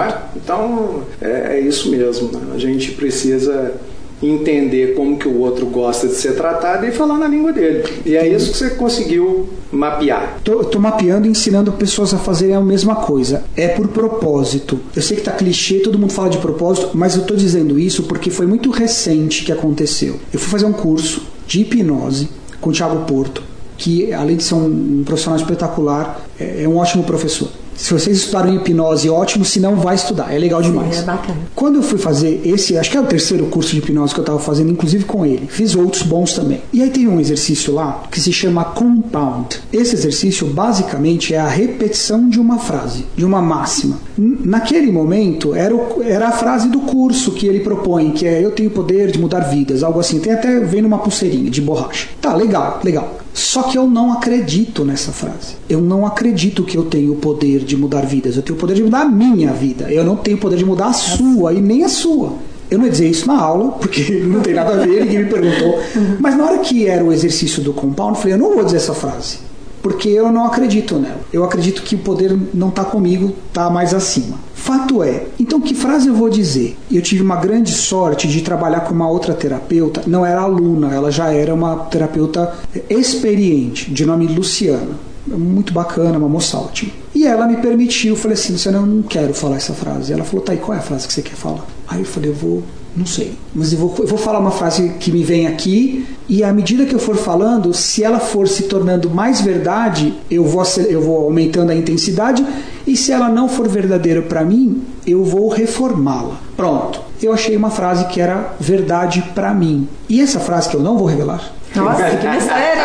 É? 0.01 0.38
Então, 0.38 1.03
é, 1.21 1.57
é, 1.57 1.59
isso 1.59 1.89
mesmo. 1.92 2.31
Né? 2.31 2.53
A 2.53 2.57
gente 2.57 2.92
precisa 2.92 3.74
entender 4.21 4.94
como 4.94 5.18
que 5.18 5.27
o 5.27 5.39
outro 5.39 5.65
gosta 5.65 6.07
de 6.07 6.13
ser 6.13 6.36
tratado 6.36 6.86
e 6.86 6.92
falar 6.92 7.18
na 7.18 7.27
língua 7.27 7.51
dele. 7.51 7.83
E 8.06 8.15
é 8.15 8.27
isso 8.27 8.51
que 8.51 8.57
você 8.57 8.69
conseguiu 8.71 9.50
mapear. 9.71 10.39
Tô, 10.44 10.63
tô 10.63 10.80
mapeando 10.80 11.27
e 11.27 11.31
ensinando 11.31 11.71
pessoas 11.71 12.13
a 12.13 12.18
fazerem 12.18 12.56
a 12.56 12.62
mesma 12.62 12.95
coisa. 12.95 13.44
É 13.56 13.69
por 13.69 13.88
propósito. 13.88 14.80
Eu 14.95 15.01
sei 15.01 15.18
que 15.18 15.24
tá 15.24 15.31
clichê, 15.31 15.80
todo 15.80 15.98
mundo 15.98 16.13
fala 16.13 16.30
de 16.30 16.38
propósito, 16.38 16.92
mas 16.94 17.15
eu 17.15 17.24
tô 17.24 17.36
dizendo 17.36 17.80
isso 17.80 18.03
porque 18.03 18.30
foi 18.30 18.45
muito 18.45 18.69
recente 18.69 19.44
que 19.44 19.51
aconteceu. 19.51 20.19
Eu 20.31 20.39
fui 20.39 20.50
fazer 20.50 20.65
um 20.65 20.74
curso 20.74 21.24
de 21.48 21.62
hipnose 21.62 22.30
com 22.59 22.69
o 22.69 22.74
Thiago 22.74 23.06
Porto, 23.06 23.42
que 23.77 24.13
além 24.13 24.38
de 24.38 24.44
ser 24.44 24.53
um 24.53 25.03
profissional 25.03 25.39
espetacular, 25.39 26.21
é, 26.39 26.63
é 26.63 26.68
um 26.68 26.77
ótimo 26.77 27.03
professor. 27.03 27.50
Se 27.81 27.91
vocês 27.91 28.17
estudaram 28.17 28.53
hipnose, 28.53 29.09
ótimo. 29.09 29.43
Se 29.43 29.59
não, 29.59 29.75
vai 29.75 29.95
estudar. 29.95 30.31
É 30.31 30.37
legal 30.37 30.61
demais. 30.61 30.99
É 30.99 31.01
bacana. 31.01 31.39
Quando 31.55 31.77
eu 31.77 31.81
fui 31.81 31.97
fazer 31.97 32.41
esse, 32.45 32.77
acho 32.77 32.91
que 32.91 32.95
é 32.97 33.01
o 33.01 33.05
terceiro 33.05 33.47
curso 33.47 33.71
de 33.71 33.79
hipnose 33.79 34.13
que 34.13 34.19
eu 34.19 34.23
estava 34.23 34.39
fazendo, 34.39 34.71
inclusive 34.71 35.03
com 35.03 35.25
ele. 35.25 35.47
Fiz 35.47 35.75
outros 35.75 36.03
bons 36.03 36.33
também. 36.33 36.61
E 36.71 36.83
aí 36.83 36.91
tem 36.91 37.07
um 37.07 37.19
exercício 37.19 37.73
lá 37.73 38.03
que 38.11 38.21
se 38.21 38.31
chama 38.31 38.63
compound. 38.63 39.59
Esse 39.73 39.95
exercício 39.95 40.45
basicamente 40.45 41.33
é 41.33 41.39
a 41.39 41.47
repetição 41.47 42.29
de 42.29 42.39
uma 42.39 42.59
frase, 42.59 43.05
de 43.15 43.25
uma 43.25 43.41
máxima. 43.41 43.97
Naquele 44.15 44.91
momento 44.91 45.55
era, 45.55 45.75
o, 45.75 46.03
era 46.03 46.27
a 46.27 46.31
frase 46.31 46.69
do 46.69 46.81
curso 46.81 47.31
que 47.31 47.47
ele 47.47 47.61
propõe, 47.61 48.11
que 48.11 48.27
é 48.27 48.45
eu 48.45 48.51
tenho 48.51 48.69
poder 48.69 49.11
de 49.11 49.19
mudar 49.19 49.39
vidas, 49.39 49.81
algo 49.81 49.99
assim. 49.99 50.19
Tem 50.19 50.33
até 50.33 50.59
vem 50.59 50.83
numa 50.83 50.99
pulseirinha 50.99 51.49
de 51.49 51.61
borracha. 51.61 52.07
Tá, 52.21 52.35
legal, 52.35 52.79
legal. 52.83 53.20
Só 53.33 53.63
que 53.63 53.77
eu 53.77 53.87
não 53.87 54.11
acredito 54.11 54.83
nessa 54.83 55.11
frase. 55.11 55.55
Eu 55.69 55.81
não 55.81 56.05
acredito 56.05 56.63
que 56.63 56.77
eu 56.77 56.83
tenho 56.83 57.13
o 57.13 57.15
poder 57.15 57.59
de 57.59 57.77
mudar 57.77 58.01
vidas. 58.01 58.35
Eu 58.35 58.43
tenho 58.43 58.57
o 58.57 58.59
poder 58.59 58.73
de 58.73 58.83
mudar 58.83 59.01
a 59.01 59.05
minha 59.05 59.53
vida. 59.53 59.91
Eu 59.91 60.03
não 60.03 60.15
tenho 60.15 60.37
o 60.37 60.39
poder 60.39 60.57
de 60.57 60.65
mudar 60.65 60.87
a 60.87 60.93
sua 60.93 61.53
e 61.53 61.61
nem 61.61 61.83
a 61.83 61.89
sua. 61.89 62.33
Eu 62.69 62.77
não 62.77 62.85
ia 62.85 62.91
dizer 62.91 63.09
isso 63.09 63.27
na 63.27 63.37
aula, 63.37 63.71
porque 63.73 64.19
não 64.23 64.41
tem 64.41 64.53
nada 64.53 64.73
a 64.73 64.85
ver, 64.85 65.05
ninguém 65.05 65.23
me 65.23 65.29
perguntou. 65.29 65.79
Mas 66.19 66.37
na 66.37 66.45
hora 66.45 66.59
que 66.59 66.87
era 66.87 67.03
o 67.03 67.11
exercício 67.11 67.61
do 67.61 67.73
compound, 67.73 68.15
eu 68.15 68.21
falei: 68.21 68.33
eu 68.33 68.39
não 68.39 68.55
vou 68.55 68.63
dizer 68.63 68.77
essa 68.77 68.93
frase. 68.93 69.39
Porque 69.81 70.09
eu 70.09 70.31
não 70.31 70.45
acredito 70.45 70.99
nela. 70.99 71.21
Eu 71.33 71.43
acredito 71.43 71.81
que 71.81 71.95
o 71.95 71.99
poder 71.99 72.37
não 72.53 72.69
está 72.69 72.85
comigo, 72.85 73.33
está 73.47 73.69
mais 73.69 73.93
acima. 73.93 74.37
Fato 74.71 75.03
é, 75.03 75.25
então 75.38 75.59
que 75.59 75.75
frase 75.75 76.07
eu 76.07 76.13
vou 76.13 76.29
dizer? 76.29 76.77
Eu 76.89 77.01
tive 77.01 77.21
uma 77.21 77.35
grande 77.35 77.73
sorte 77.73 78.25
de 78.25 78.39
trabalhar 78.41 78.79
com 78.79 78.94
uma 78.94 79.09
outra 79.09 79.33
terapeuta, 79.33 80.01
não 80.07 80.25
era 80.25 80.39
aluna, 80.39 80.94
ela 80.94 81.12
já 81.12 81.29
era 81.29 81.53
uma 81.53 81.75
terapeuta 81.75 82.56
experiente, 82.89 83.91
de 83.91 84.06
nome 84.06 84.27
Luciana. 84.27 84.97
Muito 85.27 85.73
bacana, 85.73 86.18
uma 86.18 86.29
moça 86.29 86.57
ótima. 86.57 86.89
E 87.13 87.27
ela 87.27 87.47
me 87.47 87.57
permitiu, 87.57 88.13
eu 88.13 88.15
falei 88.15 88.38
assim, 88.38 88.53
Luciana, 88.53 88.77
eu 88.77 88.85
não 88.85 89.01
quero 89.01 89.33
falar 89.33 89.57
essa 89.57 89.73
frase. 89.73 90.13
Ela 90.13 90.23
falou, 90.23 90.45
tá, 90.45 90.53
e 90.53 90.57
qual 90.57 90.74
é 90.74 90.79
a 90.79 90.81
frase 90.81 91.06
que 91.06 91.13
você 91.13 91.21
quer 91.21 91.35
falar? 91.35 91.67
Aí 91.85 92.00
eu 92.00 92.06
falei, 92.06 92.29
eu 92.29 92.33
vou 92.33 92.63
não 92.95 93.05
sei. 93.05 93.38
Mas 93.53 93.71
eu 93.74 93.79
vou, 93.79 93.95
eu 94.00 94.07
vou 94.07 94.17
falar 94.17 94.39
uma 94.39 94.51
frase 94.51 94.89
que 95.00 95.12
me 95.12 95.24
vem 95.24 95.48
aqui, 95.48 96.05
e 96.27 96.43
à 96.43 96.51
medida 96.53 96.86
que 96.86 96.93
eu 96.93 97.00
for 97.00 97.15
falando, 97.15 97.74
se 97.74 98.03
ela 98.03 98.19
for 98.19 98.48
se 98.48 98.63
tornando 98.63 99.10
mais 99.10 99.41
verdade, 99.41 100.13
eu 100.29 100.45
vou, 100.45 100.63
eu 100.88 101.01
vou 101.01 101.24
aumentando 101.25 101.71
a 101.71 101.75
intensidade, 101.75 102.45
e 102.86 102.95
se 102.98 103.12
ela 103.12 103.29
não 103.29 103.48
for 103.48 103.67
verdadeira 103.67 104.21
para 104.21 104.43
mim, 104.43 104.83
eu 105.05 105.24
vou 105.24 105.50
reformá-la. 105.50 106.38
Pronto. 106.55 107.01
Eu 107.21 107.33
achei 107.33 107.55
uma 107.55 107.69
frase 107.69 108.05
que 108.05 108.19
era 108.19 108.55
verdade 108.60 109.24
para 109.36 109.53
mim. 109.53 109.88
E 110.10 110.21
essa 110.21 110.39
frase 110.39 110.69
que 110.69 110.75
eu 110.75 110.81
não 110.81 110.98
vou 110.98 111.07
revelar, 111.07 111.51
nossa, 111.75 112.03
que 112.17 112.27
mistério! 112.27 112.83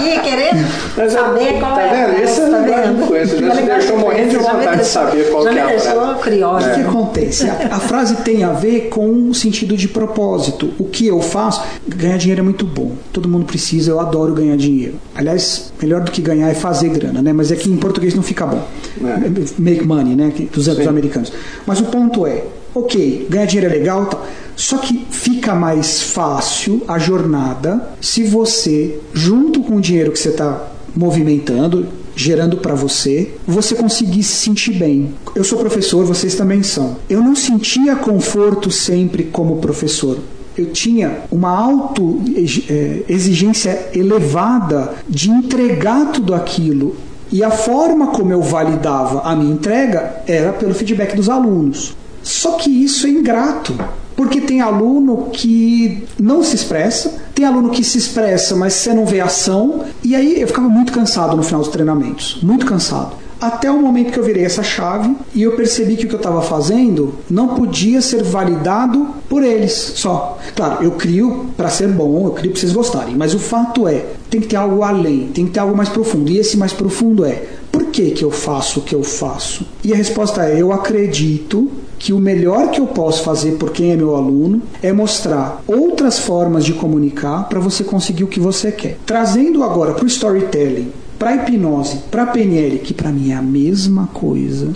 Aqui 0.00 0.20
querendo 0.20 0.66
Mas, 0.96 1.12
saber 1.12 1.58
qual 1.58 1.74
tá 1.74 1.82
é. 1.82 2.06
Vendo? 2.06 2.24
Isso 2.24 2.40
é 2.40 2.50
tá 2.50 2.58
vendo? 2.58 3.06
coisa. 3.06 3.38
Já 3.38 3.56
te 3.56 3.62
deixou 3.62 3.98
morrendo 3.98 4.30
de 4.30 4.36
vontade 4.36 4.78
de 4.78 4.86
saber 4.86 5.30
qual 5.30 5.44
já 5.44 5.54
é 5.54 5.76
a 5.76 5.80
frase. 5.80 6.22
curiosa. 6.22 6.70
O 6.70 6.74
que 6.74 6.80
acontece? 6.80 7.50
A, 7.50 7.76
a, 7.76 7.80
frase 7.80 8.16
tem 8.16 8.44
a 8.44 8.52
ver 8.52 8.88
com 8.88 9.28
o 9.28 9.34
sentido 9.34 9.76
de 9.76 9.88
propósito. 9.88 10.72
O 10.78 10.84
que 10.84 11.06
eu 11.06 11.20
faço? 11.20 11.62
Ganhar 11.86 12.16
dinheiro 12.16 12.40
é 12.40 12.44
muito 12.44 12.64
bom. 12.64 12.92
Todo 13.12 13.28
mundo 13.28 13.44
precisa, 13.44 13.90
eu 13.90 14.00
adoro 14.00 14.32
ganhar 14.34 14.56
dinheiro. 14.56 14.94
Aliás, 15.14 15.72
melhor 15.80 16.00
do 16.02 16.10
que 16.10 16.22
ganhar 16.22 16.48
é 16.48 16.54
fazer 16.54 16.88
grana, 16.90 17.22
né? 17.22 17.32
Mas 17.32 17.50
é 17.52 17.56
que 17.56 17.70
em 17.70 17.76
português 17.76 18.14
não 18.14 18.22
fica 18.22 18.46
bom. 18.46 18.66
É. 19.04 19.60
Make 19.60 19.84
money, 19.84 20.14
né? 20.14 20.32
Dos, 20.52 20.66
dos 20.66 20.86
americanos. 20.86 21.32
Mas 21.66 21.80
o 21.80 21.84
ponto 21.84 22.26
é, 22.26 22.44
ok, 22.74 23.26
ganhar 23.28 23.46
dinheiro 23.46 23.72
é 23.72 23.78
legal 23.78 24.06
tal. 24.06 24.26
Só 24.56 24.78
que 24.78 25.06
fica 25.10 25.54
mais 25.54 26.02
fácil 26.02 26.82
a 26.86 26.98
jornada 26.98 27.90
se 28.00 28.24
você, 28.24 28.98
junto 29.12 29.62
com 29.62 29.76
o 29.76 29.80
dinheiro 29.80 30.12
que 30.12 30.18
você 30.18 30.28
está 30.28 30.70
movimentando, 30.94 31.86
gerando 32.14 32.58
para 32.58 32.74
você, 32.74 33.34
você 33.46 33.74
conseguir 33.74 34.22
se 34.22 34.34
sentir 34.34 34.74
bem. 34.74 35.14
Eu 35.34 35.44
sou 35.44 35.58
professor, 35.58 36.04
vocês 36.04 36.34
também 36.34 36.62
são. 36.62 36.96
Eu 37.08 37.22
não 37.22 37.34
sentia 37.34 37.96
conforto 37.96 38.70
sempre 38.70 39.24
como 39.24 39.56
professor. 39.56 40.18
Eu 40.56 40.66
tinha 40.66 41.20
uma 41.30 41.48
auto 41.48 42.20
é, 42.68 43.02
exigência 43.08 43.88
elevada 43.94 44.94
de 45.08 45.30
entregar 45.30 46.12
tudo 46.12 46.34
aquilo 46.34 46.96
e 47.32 47.44
a 47.44 47.50
forma 47.50 48.08
como 48.08 48.32
eu 48.32 48.42
validava 48.42 49.22
a 49.22 49.36
minha 49.36 49.54
entrega 49.54 50.22
era 50.26 50.52
pelo 50.52 50.74
feedback 50.74 51.14
dos 51.14 51.28
alunos. 51.28 51.96
Só 52.22 52.52
que 52.52 52.70
isso 52.70 53.06
é 53.06 53.10
ingrato. 53.10 53.76
Porque 54.16 54.40
tem 54.40 54.60
aluno 54.60 55.30
que 55.32 56.04
não 56.18 56.42
se 56.42 56.54
expressa, 56.54 57.14
tem 57.34 57.46
aluno 57.46 57.70
que 57.70 57.82
se 57.82 57.96
expressa, 57.96 58.54
mas 58.54 58.74
você 58.74 58.92
não 58.92 59.06
vê 59.06 59.18
ação. 59.18 59.84
E 60.04 60.14
aí 60.14 60.40
eu 60.40 60.46
ficava 60.46 60.68
muito 60.68 60.92
cansado 60.92 61.34
no 61.34 61.42
final 61.42 61.62
dos 61.62 61.70
treinamentos, 61.70 62.38
muito 62.42 62.66
cansado. 62.66 63.16
Até 63.40 63.70
o 63.70 63.80
momento 63.80 64.12
que 64.12 64.18
eu 64.18 64.22
virei 64.22 64.44
essa 64.44 64.62
chave 64.62 65.16
e 65.34 65.42
eu 65.42 65.52
percebi 65.52 65.96
que 65.96 66.04
o 66.04 66.08
que 66.08 66.14
eu 66.14 66.18
estava 66.18 66.42
fazendo 66.42 67.14
não 67.30 67.48
podia 67.54 68.02
ser 68.02 68.22
validado 68.22 69.08
por 69.26 69.42
eles 69.42 69.72
só. 69.72 70.38
Claro, 70.54 70.84
eu 70.84 70.90
crio 70.90 71.46
para 71.56 71.70
ser 71.70 71.88
bom, 71.88 72.26
eu 72.26 72.32
crio 72.32 72.50
para 72.52 72.60
vocês 72.60 72.72
gostarem, 72.72 73.16
mas 73.16 73.32
o 73.32 73.38
fato 73.38 73.88
é, 73.88 74.04
tem 74.28 74.42
que 74.42 74.48
ter 74.48 74.56
algo 74.56 74.82
além, 74.82 75.28
tem 75.28 75.46
que 75.46 75.52
ter 75.52 75.60
algo 75.60 75.74
mais 75.74 75.88
profundo. 75.88 76.30
E 76.30 76.36
esse 76.36 76.58
mais 76.58 76.74
profundo 76.74 77.24
é, 77.24 77.42
por 77.72 77.86
que, 77.86 78.10
que 78.10 78.22
eu 78.22 78.30
faço 78.30 78.80
o 78.80 78.82
que 78.82 78.94
eu 78.94 79.02
faço? 79.02 79.66
E 79.82 79.94
a 79.94 79.96
resposta 79.96 80.44
é, 80.44 80.60
eu 80.60 80.70
acredito 80.70 81.70
que 82.00 82.14
o 82.14 82.18
melhor 82.18 82.70
que 82.70 82.80
eu 82.80 82.86
posso 82.86 83.22
fazer 83.22 83.52
por 83.52 83.72
quem 83.72 83.92
é 83.92 83.96
meu 83.96 84.16
aluno 84.16 84.62
é 84.82 84.90
mostrar 84.90 85.62
outras 85.66 86.18
formas 86.18 86.64
de 86.64 86.72
comunicar 86.72 87.46
para 87.46 87.60
você 87.60 87.84
conseguir 87.84 88.24
o 88.24 88.26
que 88.26 88.40
você 88.40 88.72
quer. 88.72 88.98
Trazendo 89.04 89.62
agora 89.62 89.92
para 89.92 90.04
o 90.04 90.08
storytelling, 90.08 90.90
para 91.18 91.36
hipnose, 91.36 91.98
para 92.10 92.26
PNL, 92.26 92.78
que 92.78 92.94
para 92.94 93.12
mim 93.12 93.32
é 93.32 93.34
a 93.34 93.42
mesma 93.42 94.06
coisa. 94.14 94.72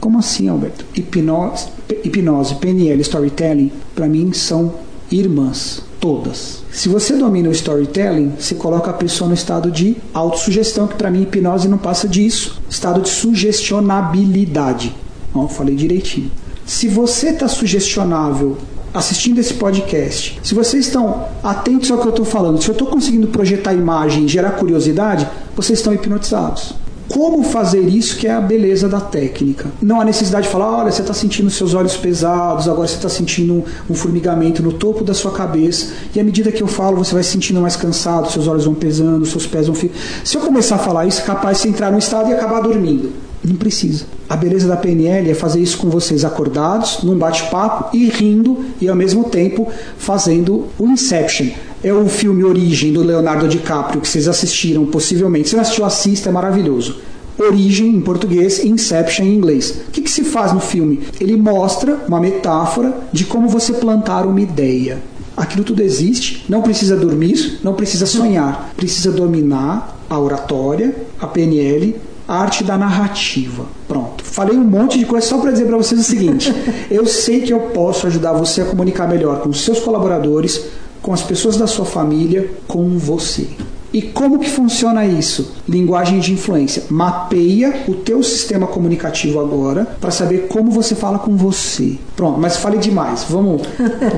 Como 0.00 0.18
assim, 0.18 0.48
Alberto? 0.48 0.84
Hipnose, 0.96 1.68
hipnose 2.02 2.56
PNL, 2.56 3.00
storytelling, 3.02 3.70
para 3.94 4.08
mim 4.08 4.32
são 4.32 4.74
irmãs, 5.12 5.80
todas. 6.00 6.64
Se 6.72 6.88
você 6.88 7.16
domina 7.16 7.48
o 7.50 7.52
storytelling, 7.52 8.32
você 8.36 8.56
coloca 8.56 8.90
a 8.90 8.94
pessoa 8.94 9.28
no 9.28 9.34
estado 9.34 9.70
de 9.70 9.96
autossugestão, 10.12 10.88
que 10.88 10.96
para 10.96 11.08
mim 11.08 11.22
hipnose 11.22 11.68
não 11.68 11.78
passa 11.78 12.08
disso, 12.08 12.60
estado 12.68 13.00
de 13.00 13.10
sugestionabilidade. 13.10 14.92
Ó, 15.32 15.46
falei 15.46 15.76
direitinho. 15.76 16.32
Se 16.66 16.88
você 16.88 17.28
está 17.28 17.46
sugestionável 17.46 18.56
assistindo 18.92 19.38
esse 19.38 19.54
podcast, 19.54 20.40
se 20.42 20.54
vocês 20.54 20.86
estão 20.86 21.26
atentos 21.42 21.90
ao 21.90 21.98
que 21.98 22.06
eu 22.06 22.10
estou 22.10 22.24
falando, 22.24 22.62
se 22.62 22.68
eu 22.68 22.72
estou 22.72 22.86
conseguindo 22.86 23.26
projetar 23.26 23.74
imagem, 23.74 24.26
gerar 24.26 24.52
curiosidade, 24.52 25.28
vocês 25.54 25.78
estão 25.78 25.92
hipnotizados. 25.92 26.74
Como 27.06 27.42
fazer 27.42 27.80
isso 27.80 28.16
que 28.16 28.26
é 28.26 28.32
a 28.32 28.40
beleza 28.40 28.88
da 28.88 28.98
técnica? 28.98 29.70
Não 29.82 30.00
há 30.00 30.04
necessidade 30.06 30.46
de 30.46 30.52
falar, 30.52 30.70
olha, 30.70 30.90
você 30.90 31.02
está 31.02 31.12
sentindo 31.12 31.50
seus 31.50 31.74
olhos 31.74 31.96
pesados, 31.98 32.66
agora 32.66 32.88
você 32.88 32.94
está 32.94 33.10
sentindo 33.10 33.62
um 33.90 33.94
formigamento 33.94 34.62
no 34.62 34.72
topo 34.72 35.04
da 35.04 35.12
sua 35.12 35.32
cabeça, 35.32 35.92
e 36.14 36.20
à 36.20 36.24
medida 36.24 36.50
que 36.50 36.62
eu 36.62 36.66
falo, 36.66 36.96
você 36.96 37.12
vai 37.12 37.22
se 37.22 37.30
sentindo 37.30 37.60
mais 37.60 37.76
cansado, 37.76 38.32
seus 38.32 38.48
olhos 38.48 38.64
vão 38.64 38.74
pesando, 38.74 39.26
seus 39.26 39.46
pés 39.46 39.66
vão 39.66 39.74
ficando. 39.74 39.98
Se 40.24 40.36
eu 40.38 40.40
começar 40.40 40.76
a 40.76 40.78
falar 40.78 41.04
isso, 41.04 41.20
é 41.20 41.24
capaz 41.24 41.60
de 41.60 41.68
entrar 41.68 41.92
num 41.92 41.98
estado 41.98 42.30
e 42.30 42.32
acabar 42.32 42.60
dormindo. 42.60 43.12
Não 43.44 43.56
precisa. 43.56 44.06
A 44.28 44.36
beleza 44.36 44.66
da 44.66 44.76
PNL 44.76 45.30
é 45.30 45.34
fazer 45.34 45.60
isso 45.60 45.76
com 45.76 45.90
vocês 45.90 46.24
acordados, 46.24 47.02
num 47.02 47.16
bate-papo 47.16 47.94
e 47.94 48.08
rindo 48.08 48.64
e 48.80 48.88
ao 48.88 48.96
mesmo 48.96 49.24
tempo 49.24 49.68
fazendo 49.98 50.66
o 50.78 50.88
Inception. 50.88 51.48
É 51.82 51.92
o 51.92 52.08
filme 52.08 52.42
Origem 52.42 52.92
do 52.92 53.02
Leonardo 53.02 53.46
DiCaprio 53.46 54.00
que 54.00 54.08
vocês 54.08 54.26
assistiram 54.26 54.86
possivelmente. 54.86 55.50
Se 55.50 55.54
não 55.54 55.62
assistiu, 55.62 55.84
assista, 55.84 56.30
é 56.30 56.32
maravilhoso. 56.32 56.96
Origem 57.38 57.88
em 57.88 58.00
português, 58.00 58.64
Inception 58.64 59.26
em 59.26 59.34
inglês. 59.34 59.82
O 59.88 59.90
que, 59.90 60.00
que 60.00 60.10
se 60.10 60.24
faz 60.24 60.52
no 60.52 60.60
filme? 60.60 61.00
Ele 61.20 61.36
mostra 61.36 62.00
uma 62.08 62.20
metáfora 62.20 62.96
de 63.12 63.24
como 63.24 63.48
você 63.48 63.74
plantar 63.74 64.24
uma 64.24 64.40
ideia. 64.40 65.02
Aquilo 65.36 65.64
tudo 65.64 65.82
existe, 65.82 66.46
não 66.48 66.62
precisa 66.62 66.96
dormir, 66.96 67.58
não 67.62 67.74
precisa 67.74 68.06
sonhar, 68.06 68.72
precisa 68.76 69.10
dominar 69.10 69.98
a 70.08 70.18
oratória, 70.18 70.94
a 71.20 71.26
PNL 71.26 71.96
arte 72.26 72.64
da 72.64 72.76
narrativa. 72.76 73.66
Pronto. 73.86 74.24
Falei 74.24 74.56
um 74.56 74.64
monte 74.64 74.98
de 74.98 75.04
coisa 75.04 75.26
só 75.26 75.38
para 75.38 75.52
dizer 75.52 75.66
para 75.66 75.76
vocês 75.76 76.00
o 76.00 76.04
seguinte: 76.04 76.52
eu 76.90 77.06
sei 77.06 77.40
que 77.40 77.52
eu 77.52 77.60
posso 77.60 78.06
ajudar 78.06 78.32
você 78.32 78.62
a 78.62 78.64
comunicar 78.66 79.08
melhor 79.08 79.40
com 79.40 79.48
os 79.48 79.64
seus 79.64 79.80
colaboradores, 79.80 80.66
com 81.02 81.12
as 81.12 81.22
pessoas 81.22 81.56
da 81.56 81.66
sua 81.66 81.84
família, 81.84 82.50
com 82.66 82.98
você. 82.98 83.48
E 83.94 84.02
como 84.02 84.40
que 84.40 84.50
funciona 84.50 85.06
isso? 85.06 85.52
Linguagem 85.68 86.18
de 86.18 86.32
influência. 86.32 86.82
Mapeia 86.90 87.84
o 87.86 87.94
teu 87.94 88.24
sistema 88.24 88.66
comunicativo 88.66 89.38
agora 89.38 89.86
para 90.00 90.10
saber 90.10 90.48
como 90.48 90.68
você 90.68 90.96
fala 90.96 91.16
com 91.16 91.36
você. 91.36 91.96
Pronto, 92.16 92.40
mas 92.40 92.56
falei 92.56 92.80
demais. 92.80 93.24
Vamos, 93.30 93.62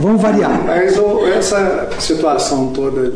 vamos 0.01 0.23
variar. 0.23 0.65
Mas 0.65 0.97
essa 1.37 1.91
situação 1.99 2.69
toda 2.69 3.13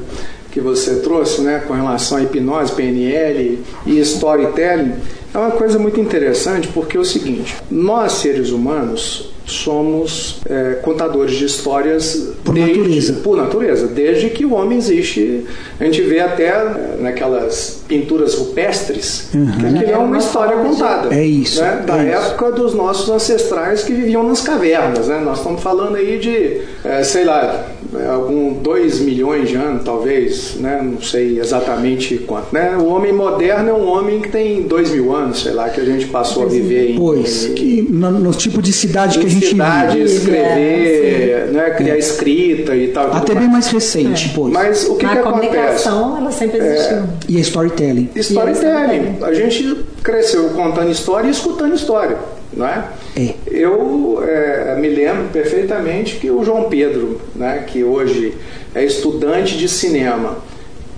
que 0.50 0.60
você 0.60 0.96
trouxe, 0.96 1.40
né, 1.42 1.62
com 1.66 1.74
relação 1.74 2.18
à 2.18 2.22
hipnose, 2.22 2.72
PNL 2.72 3.58
e 3.86 3.98
storytelling, 4.00 4.92
é 5.32 5.38
uma 5.38 5.52
coisa 5.52 5.78
muito 5.78 6.00
interessante 6.00 6.68
porque 6.68 6.96
é 6.96 7.00
o 7.00 7.04
seguinte: 7.04 7.56
nós 7.70 8.12
seres 8.12 8.50
humanos 8.50 9.30
somos 9.50 10.40
é, 10.48 10.74
contadores 10.82 11.36
de 11.36 11.44
histórias 11.44 12.32
por 12.44 12.54
desde, 12.54 12.78
natureza. 12.78 13.12
Por 13.14 13.36
natureza, 13.36 13.86
desde 13.88 14.30
que 14.30 14.44
o 14.44 14.54
homem 14.54 14.78
existe. 14.78 15.44
A 15.78 15.84
gente 15.84 16.02
vê 16.02 16.20
até 16.20 16.48
é, 16.48 16.96
naquelas 17.00 17.82
pinturas 17.88 18.34
rupestres 18.34 19.28
uhum. 19.34 19.50
que 19.58 19.66
aquilo 19.66 19.90
é 19.90 19.96
uma 19.98 20.18
história 20.18 20.56
contada. 20.56 21.14
É 21.14 21.24
isso. 21.24 21.60
Né? 21.60 21.82
Da 21.86 22.02
é 22.02 22.10
época 22.10 22.46
isso. 22.46 22.56
dos 22.56 22.74
nossos 22.74 23.08
ancestrais 23.10 23.82
que 23.82 23.92
viviam 23.92 24.22
nas 24.22 24.40
cavernas. 24.40 25.08
Né? 25.08 25.20
Nós 25.20 25.38
estamos 25.38 25.62
falando 25.62 25.96
aí 25.96 26.18
de, 26.18 26.60
é, 26.84 27.02
sei 27.02 27.24
lá, 27.24 27.66
é, 27.94 28.06
algum 28.06 28.52
2 28.54 29.00
milhões 29.00 29.48
de 29.48 29.56
anos, 29.56 29.82
talvez, 29.84 30.54
né? 30.56 30.80
não 30.82 31.00
sei 31.02 31.40
exatamente 31.40 32.18
quanto. 32.18 32.52
Né? 32.52 32.76
O 32.76 32.86
homem 32.86 33.12
moderno 33.12 33.70
é 33.70 33.72
um 33.72 33.88
homem 33.88 34.20
que 34.20 34.28
tem 34.28 34.62
2 34.62 34.90
mil 34.92 35.14
anos, 35.14 35.19
sei 35.34 35.52
lá, 35.52 35.68
que 35.68 35.80
a 35.80 35.84
gente 35.84 36.06
passou 36.06 36.44
a 36.44 36.46
viver 36.46 36.90
em. 36.92 36.96
Pois, 36.96 37.46
em, 37.46 37.54
que 37.54 37.82
no, 37.82 38.10
no, 38.10 38.32
tipo 38.32 38.60
de 38.60 38.72
cidade 38.72 39.18
que 39.18 39.26
a 39.26 39.28
gente 39.28 39.46
cidade, 39.46 39.98
vive. 39.98 40.12
escrever, 40.12 41.30
é, 41.30 41.50
né? 41.52 41.70
criar 41.70 41.94
é. 41.94 41.98
escrita 41.98 42.74
e 42.74 42.88
tal. 42.88 43.12
Até 43.12 43.34
bem 43.34 43.48
mais 43.48 43.68
recente, 43.68 44.30
é. 44.30 44.32
pois. 44.34 44.52
Mas 44.52 44.88
o 44.88 44.96
que, 44.96 45.04
Na 45.04 45.16
que 45.16 45.22
comunicação, 45.22 46.16
acontece? 46.16 46.22
ela 46.22 46.32
sempre 46.32 46.58
existiu. 46.58 46.96
É. 46.96 47.04
E 47.28 47.36
a 47.36 47.40
storytelling. 47.40 48.10
Storytelling. 48.16 49.18
A 49.22 49.34
gente 49.34 49.84
cresceu 50.02 50.50
contando 50.50 50.90
história 50.90 51.28
e 51.28 51.30
escutando 51.30 51.74
história. 51.74 52.18
Não 52.52 52.66
é? 52.66 52.84
É. 53.16 53.34
Eu 53.46 54.22
é, 54.26 54.76
me 54.80 54.88
lembro 54.88 55.28
perfeitamente 55.32 56.16
que 56.16 56.30
o 56.30 56.44
João 56.44 56.64
Pedro, 56.64 57.20
né, 57.34 57.64
que 57.66 57.84
hoje 57.84 58.34
é 58.74 58.84
estudante 58.84 59.56
de 59.56 59.68
cinema, 59.68 60.38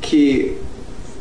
que 0.01 0.57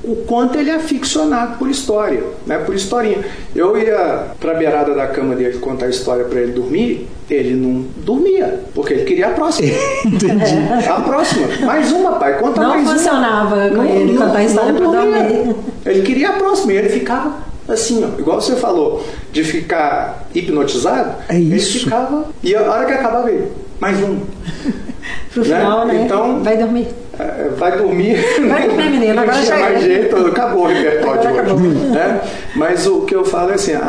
o 0.03 0.15
quanto 0.27 0.57
ele 0.57 0.69
é 0.69 0.75
aficionado 0.75 1.57
por 1.57 1.69
história, 1.69 2.23
né, 2.45 2.57
por 2.57 2.73
historinha. 2.75 3.19
Eu 3.55 3.77
ia 3.77 4.27
para 4.39 4.51
a 4.51 4.55
beirada 4.55 4.93
da 4.93 5.07
cama 5.07 5.35
dele 5.35 5.59
contar 5.59 5.85
a 5.85 5.89
história 5.89 6.25
para 6.25 6.39
ele 6.41 6.53
dormir, 6.53 7.07
ele 7.29 7.55
não 7.55 7.85
dormia, 7.97 8.61
porque 8.73 8.93
ele 8.93 9.03
queria 9.03 9.27
a 9.27 9.31
próxima. 9.31 9.71
Entendi. 10.05 10.87
A 10.89 11.01
próxima. 11.01 11.47
Mais 11.65 11.91
uma, 11.91 12.13
pai, 12.13 12.37
conta 12.39 12.61
não 12.61 12.69
mais 12.69 12.81
uma. 12.81 12.91
Não 12.91 12.97
funcionava 12.97 13.69
com 13.69 13.83
ele 13.83 14.17
contar 14.17 14.37
a 14.37 14.43
história 14.43 14.73
para 14.73 14.85
dormir. 14.85 15.55
Ele 15.85 16.01
queria 16.01 16.29
a 16.29 16.33
próxima 16.33 16.73
e 16.73 16.77
ele 16.77 16.89
ficava 16.89 17.51
assim, 17.67 18.03
ó, 18.03 18.19
igual 18.19 18.41
você 18.41 18.55
falou, 18.55 19.05
de 19.31 19.43
ficar 19.43 20.27
hipnotizado, 20.33 21.15
é 21.29 21.39
isso. 21.39 21.77
ele 21.77 21.83
ficava. 21.83 22.25
E 22.43 22.55
a 22.55 22.61
hora 22.63 22.85
que 22.85 22.93
acabava 22.93 23.31
ele, 23.31 23.47
mais 23.79 23.97
um. 24.01 24.19
Pro 25.33 25.43
final, 25.43 25.87
né? 25.87 26.03
Então, 26.03 26.43
vai 26.43 26.57
dormir. 26.57 26.87
É, 27.21 27.49
vai 27.57 27.77
dormir. 27.77 28.15
Vai 28.47 28.67
dormir, 28.67 28.89
menino. 28.89 29.19
Agora 29.19 29.37
não 29.37 29.43
tinha 29.43 29.55
chega. 29.57 29.69
mais 29.69 29.83
jeito, 29.83 30.15
acabou 30.27 30.63
o 30.63 30.67
repertório 30.67 31.19
Agora 31.19 31.31
hoje. 31.31 31.39
acabou. 31.39 31.59
Né? 31.69 32.21
Mas 32.55 32.87
o 32.87 33.01
que 33.01 33.15
eu 33.15 33.23
falo 33.23 33.51
é 33.51 33.55
assim, 33.55 33.73
a, 33.73 33.79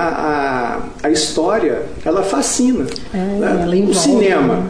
a, 1.02 1.06
a 1.06 1.10
história, 1.10 1.82
ela 2.04 2.22
fascina. 2.22 2.86
É, 3.14 3.16
né? 3.16 3.60
ela 3.62 3.74
O 3.90 3.94
cinema. 3.94 4.54
né? 4.56 4.62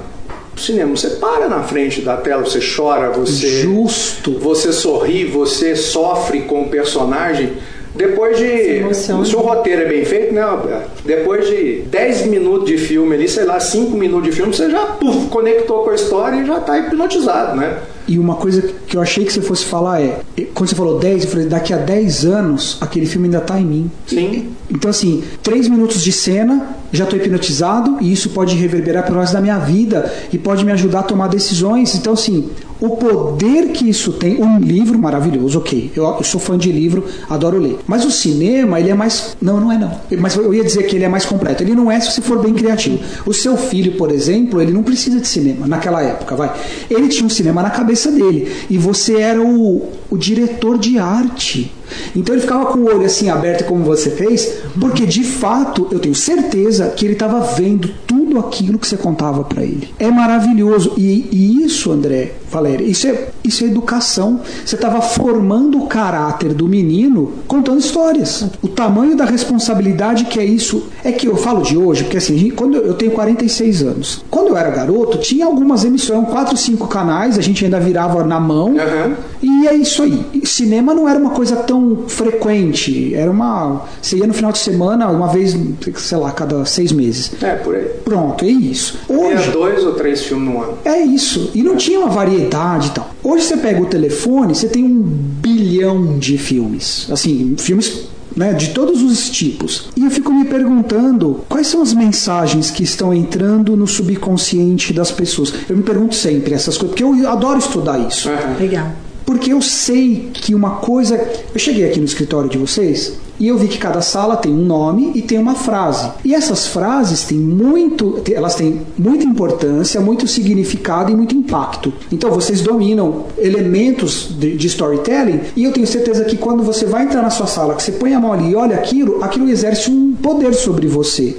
O 0.55 0.61
cinema, 0.61 0.95
você 0.97 1.09
para 1.11 1.49
na 1.49 1.63
frente 1.63 2.03
da 2.03 2.17
tela, 2.17 2.45
você 2.45 2.61
chora, 2.61 3.11
você. 3.11 3.63
Justo. 3.63 4.39
Você 4.39 4.71
sorri, 4.73 5.25
você 5.25 5.75
sofre 5.75 6.43
com 6.43 6.63
o 6.63 6.69
personagem. 6.69 7.55
Depois 7.95 8.39
de. 8.39 8.95
Se 8.95 9.37
o 9.37 9.41
roteiro 9.41 9.83
é 9.83 9.85
bem 9.87 10.05
feito, 10.05 10.35
né, 10.35 10.41
Alberto? 10.41 10.91
Depois 11.05 11.47
de 11.49 11.83
10 11.91 12.27
minutos 12.27 12.67
de 12.67 12.79
filme 12.79 13.15
ali, 13.15 13.29
sei 13.29 13.45
lá, 13.45 13.61
5 13.61 13.97
minutos 13.97 14.31
de 14.31 14.33
filme, 14.33 14.55
você 14.55 14.71
já 14.71 14.81
puf, 14.87 15.29
conectou 15.29 15.85
com 15.85 15.91
a 15.91 15.95
história 15.95 16.37
e 16.37 16.47
já 16.47 16.59
está 16.59 16.79
hipnotizado, 16.79 17.57
né? 17.57 17.79
E 18.09 18.19
uma 18.19 18.35
coisa 18.35 18.63
que 18.87 18.97
eu 18.97 19.01
achei 19.01 19.25
que 19.25 19.33
você 19.33 19.41
fosse 19.41 19.65
falar 19.65 20.03
é, 20.03 20.21
quando 20.55 20.69
você 20.69 20.75
falou 20.75 20.99
10, 20.99 21.25
eu 21.25 21.31
falei, 21.31 21.47
daqui 21.47 21.73
a 21.73 21.77
10 21.77 22.25
anos, 22.25 22.79
aquele 22.81 23.07
filme 23.07 23.29
ainda 23.29 23.39
está 23.39 23.61
em 23.61 23.65
mim. 23.65 23.91
Sim. 24.07 24.51
Então, 24.69 24.91
assim, 24.91 25.23
3 25.43 25.69
minutos 25.69 26.03
de 26.03 26.11
cena, 26.11 26.77
já 26.93 27.05
estou 27.05 27.19
hipnotizado, 27.19 27.99
e 28.01 28.13
isso 28.13 28.31
pode 28.31 28.57
reverberar 28.57 29.05
para 29.05 29.15
o 29.15 29.21
resto 29.21 29.35
da 29.35 29.41
minha 29.41 29.59
vida 29.59 30.13
e 30.33 30.39
pode 30.39 30.65
me 30.65 30.73
ajudar 30.73 31.01
a 31.01 31.05
tomar 31.05 31.29
decisões. 31.29 31.95
Então, 31.95 32.15
assim, 32.15 32.51
o 32.83 32.97
poder 32.97 33.69
que 33.69 33.89
isso 33.89 34.13
tem, 34.13 34.43
um 34.43 34.59
livro 34.59 34.99
maravilhoso, 34.99 35.57
ok. 35.57 35.93
Eu, 35.95 36.05
eu 36.05 36.25
sou 36.25 36.41
fã 36.41 36.59
de 36.59 36.73
livro, 36.73 37.05
adoro 37.31 37.57
ler. 37.57 37.79
Mas 37.87 38.05
o 38.05 38.11
cinema, 38.11 38.81
ele 38.81 38.91
é 38.91 38.95
mais. 38.95 39.37
Não, 39.41 39.61
não 39.61 39.71
é 39.71 39.79
não. 39.79 40.01
Mas 40.19 40.35
eu 40.35 40.53
ia 40.53 40.65
dizer 40.65 40.83
que 40.89 40.97
ele 40.97 41.05
é 41.05 41.09
mais 41.09 41.25
completo. 41.25 41.63
Ele 41.63 41.77
não 41.77 41.89
é 41.89 42.01
se 42.01 42.11
você 42.11 42.21
for 42.21 42.43
bem 42.43 42.53
criativo. 42.55 42.99
O 43.25 43.33
seu 43.33 43.57
filho, 43.57 43.93
por 43.93 44.11
exemplo, 44.11 44.61
ele 44.61 44.73
não 44.73 44.83
precisa 44.83 45.21
de 45.21 45.29
cinema 45.29 45.65
naquela 45.65 46.03
época, 46.03 46.35
vai. 46.35 46.53
Ele 46.91 47.07
tinha 47.07 47.25
um 47.25 47.31
cinema 47.31 47.63
na 47.63 47.71
cabeça 47.71 48.11
dele. 48.11 48.51
E 48.69 48.77
você 48.77 49.15
era 49.15 49.41
o, 49.41 49.89
o 50.11 50.19
diretor 50.19 50.77
de 50.77 50.99
arte. 50.99 51.71
Então 52.17 52.35
ele 52.35 52.43
ficava 52.43 52.67
com 52.67 52.81
o 52.81 52.87
olho 52.87 53.07
assim 53.07 53.31
aberto 53.31 53.65
como 53.65 53.85
você 53.85 54.11
fez, 54.11 54.61
porque 54.81 55.07
de 55.07 55.23
fato 55.23 55.87
eu 55.93 56.01
tenho 56.01 56.15
certeza 56.15 56.89
que 56.89 57.05
ele 57.05 57.13
estava 57.13 57.41
vendo 57.55 57.91
tudo 58.07 58.22
tudo 58.33 58.39
aquilo 58.39 58.79
que 58.79 58.87
você 58.89 58.97
contava 58.97 59.45
para 59.45 59.63
ele. 59.63 59.93
É 59.99 60.11
maravilhoso. 60.11 60.95
E, 60.97 61.29
e, 61.31 61.65
isso, 61.65 61.93
André, 61.93 62.33
Valéria, 62.51 62.85
isso 62.85 63.07
é, 63.07 63.29
isso 63.45 63.63
é 63.63 63.67
educação. 63.67 64.41
Você 64.65 64.75
estava 64.75 65.03
formando 65.03 65.83
o 65.83 65.87
caráter 65.87 66.55
do 66.55 66.67
menino 66.67 67.33
contando 67.47 67.79
histórias. 67.79 68.47
O 68.63 68.69
tamanho 68.69 69.17
da 69.17 69.25
responsabilidade 69.25 70.25
que 70.25 70.41
é 70.41 70.45
isso. 70.45 70.85
É 71.05 71.13
que 71.13 71.27
eu 71.27 71.37
falo 71.37 71.63
de 71.63 71.77
hoje, 71.77 72.05
porque 72.05 72.17
assim, 72.17 72.51
quando 72.51 72.77
eu 72.77 72.95
tenho 72.95 73.11
46 73.13 73.83
anos. 73.83 74.25
Quando 74.31 74.49
eu 74.49 74.57
era 74.57 74.71
garoto, 74.71 75.19
tinha 75.19 75.45
algumas 75.45 75.85
emissões, 75.85 76.29
quatro, 76.29 76.57
cinco 76.57 76.87
canais, 76.87 77.37
a 77.37 77.43
gente 77.43 77.65
ainda 77.65 77.79
virava 77.79 78.25
na 78.25 78.41
mão. 78.41 78.69
Uhum. 78.71 79.15
E 79.43 79.67
é 79.67 79.75
isso 79.75 80.03
aí. 80.03 80.25
Cinema 80.45 80.95
não 80.95 81.09
era 81.09 81.19
uma 81.19 81.31
coisa 81.31 81.57
tão 81.57 82.05
frequente. 82.07 83.15
Era 83.15 83.31
uma. 83.31 83.83
Você 84.01 84.17
ia 84.17 84.27
no 84.27 84.33
final 84.33 84.53
de 84.53 84.59
semana, 84.59 85.09
uma 85.09 85.29
vez, 85.29 85.57
sei 85.97 86.19
lá, 86.19 86.31
cada 86.31 86.65
seis 86.65 86.93
meses. 86.93 87.33
É, 87.43 87.57
por 87.57 87.75
aí. 87.75 87.85
Pronto, 88.05 88.22
é 88.43 88.47
isso. 88.47 88.99
Hoje, 89.09 89.43
Tinha 89.43 89.53
dois 89.53 89.85
ou 89.85 89.95
três 89.95 90.23
filmes 90.23 90.49
no 90.53 90.63
ano. 90.63 90.79
É 90.85 91.01
isso. 91.01 91.51
E 91.55 91.63
não 91.63 91.75
é. 91.75 91.77
tinha 91.77 92.01
uma 92.01 92.09
variedade 92.09 92.89
e 92.89 92.91
tal. 92.91 93.11
Hoje 93.23 93.45
você 93.45 93.57
pega 93.57 93.81
o 93.81 93.87
telefone, 93.87 94.55
você 94.55 94.69
tem 94.69 94.85
um 94.85 95.03
bilhão 95.03 96.19
de 96.19 96.39
filmes. 96.39 97.07
Assim, 97.11 97.55
filmes 97.59 98.09
né, 98.37 98.53
de 98.53 98.71
todos 98.71 99.03
os 99.03 99.31
tipos. 99.31 99.89
E 99.97 100.05
eu 100.05 100.11
fico 100.11 100.33
me 100.33 100.45
perguntando 100.45 101.45
quais 101.49 101.67
são 101.67 101.83
as 101.83 101.93
mensagens 101.93 102.71
que 102.71 102.83
estão 102.83 103.13
entrando 103.13 103.77
no 103.77 103.87
subconsciente 103.87 104.93
das 104.93 105.11
pessoas. 105.11 105.53
Eu 105.69 105.77
me 105.77 105.83
pergunto 105.83 106.15
sempre 106.15 106.55
essas 106.55 106.77
coisas, 106.77 106.99
porque 106.99 107.05
eu 107.05 107.29
adoro 107.29 107.59
estudar 107.59 107.99
isso. 107.99 108.29
Legal. 108.59 108.93
Porque 109.25 109.53
eu 109.53 109.63
sei 109.63 110.31
que 110.33 110.55
uma 110.55 110.77
coisa. 110.77 111.17
Eu 111.55 111.59
cheguei 111.59 111.89
aqui 111.89 111.99
no 111.99 112.07
escritório 112.07 112.51
de 112.51 112.59
vocês 112.59 113.15
e 113.43 113.49
eu 113.49 113.59
vi 113.59 113.67
que 113.67 113.77
cada 113.77 114.01
sala 114.01 114.37
tem 114.37 114.53
um 114.53 114.65
nome 114.65 115.11
e 115.17 115.21
tem 115.21 115.37
uma 115.37 115.57
frase. 115.57 116.09
E 116.25 116.33
essas 116.33 116.69
frases 116.69 117.25
têm 117.25 117.39
muito, 117.39 118.23
elas 118.33 118.55
têm 118.55 118.83
muita 118.97 119.25
importância, 119.25 120.01
muito 120.01 120.29
significado 120.29 121.11
e 121.11 121.17
muito 121.17 121.35
impacto. 121.35 121.93
Então 122.13 122.31
vocês 122.31 122.61
dominam 122.61 123.25
elementos 123.37 124.29
de, 124.31 124.57
de 124.57 124.67
storytelling 124.69 125.41
e 125.57 125.65
eu 125.65 125.73
tenho 125.73 125.89
certeza 125.89 126.25
que 126.25 126.37
quando 126.37 126.63
você 126.63 126.87
vai 126.87 127.03
entrar 127.03 127.21
na 127.21 127.31
sua 127.31 127.49
sala, 127.49 127.75
que 127.75 127.83
você 127.83 127.91
põe 127.91 128.15
a 128.15 128.21
mão 128.21 128.33
ali 128.33 128.53
e 128.53 128.55
olha 128.55 128.77
aquilo, 128.77 129.25
aquilo 129.25 129.51
exerce 129.51 129.91
um 129.91 130.15
poder 130.15 130.55
sobre 130.55 130.87
você. 130.87 131.37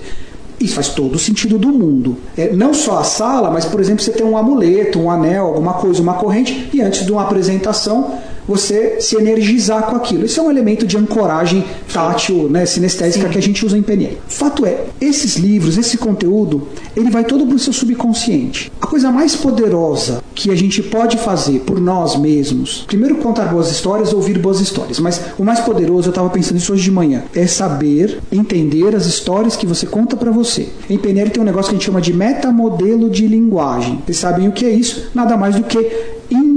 Isso 0.60 0.76
faz 0.76 0.90
todo 0.90 1.16
o 1.16 1.20
sentido 1.20 1.58
do 1.58 1.70
mundo. 1.70 2.18
É, 2.38 2.52
não 2.52 2.74
só 2.74 3.00
a 3.00 3.04
sala, 3.06 3.50
mas, 3.50 3.64
por 3.64 3.80
exemplo, 3.80 4.04
você 4.04 4.12
tem 4.12 4.26
um 4.26 4.38
amuleto, 4.38 5.00
um 5.00 5.10
anel, 5.10 5.46
alguma 5.46 5.76
coisa, 5.76 6.02
uma 6.02 6.16
corrente, 6.16 6.70
e 6.74 6.82
antes 6.82 7.06
de 7.06 7.12
uma 7.14 7.24
apresentação, 7.24 8.14
você 8.48 9.00
se 9.00 9.16
energizar 9.16 9.84
com 9.84 9.96
aquilo. 9.96 10.26
Isso 10.26 10.40
é 10.40 10.44
um 10.44 10.52
elemento 10.52 10.86
de 10.86 10.98
ancoragem 10.98 11.64
tátil, 11.92 12.50
né, 12.50 12.66
sinestésica 12.66 13.26
Sim. 13.26 13.32
que 13.32 13.38
a 13.38 13.42
gente 13.42 13.66
usa 13.66 13.78
em 13.78 13.82
PNL. 13.82 14.18
Fato 14.28 14.66
é, 14.66 14.86
esses 15.00 15.36
livros, 15.36 15.78
esse 15.78 15.98
conteúdo, 15.98 16.68
ele 16.96 17.10
vai 17.10 17.24
todo 17.24 17.46
para 17.46 17.56
o 17.56 17.60
seu 17.60 17.74
subconsciente. 17.74 18.72
A 18.82 18.88
coisa 18.88 19.12
mais 19.12 19.36
poderosa 19.36 20.24
que 20.36 20.50
a 20.52 20.56
gente 20.56 20.82
pode 20.82 21.18
fazer 21.18 21.60
por 21.60 21.80
nós 21.80 22.16
mesmos, 22.16 22.84
primeiro 22.88 23.16
contar 23.18 23.46
boas 23.46 23.72
histórias, 23.72 24.14
ouvir 24.14 24.38
boas 24.40 24.60
histórias, 24.60 25.00
mas 25.00 25.22
o 25.38 25.44
mais 25.44 25.60
poderoso, 25.60 26.08
eu 26.08 26.12
estava 26.12 26.30
pensando 26.30 26.58
isso 26.58 26.74
hoje 26.74 26.84
de 26.84 26.92
manhã, 26.92 27.24
é 27.36 27.46
saber 27.48 28.20
entender 28.32 28.96
as 28.96 29.06
histórias 29.06 29.56
que 29.56 29.66
você 29.66 29.86
conta 29.86 30.16
para 30.16 30.32
você. 30.32 30.68
Em 30.90 30.98
PNL 30.98 31.30
tem 31.30 31.42
um 31.42 31.46
negócio 31.46 31.70
que 31.70 31.76
a 31.76 31.78
gente 31.78 31.86
chama 31.86 32.02
de 32.02 32.14
metamodelo 32.14 33.10
de 33.10 33.28
linguagem. 33.28 34.02
Vocês 34.06 34.18
sabem 34.18 34.48
o 34.48 34.52
que 34.52 34.66
é 34.66 34.70
isso? 34.70 35.10
Nada 35.14 35.38
mais 35.38 35.56
do 35.56 35.64
que 35.64 35.78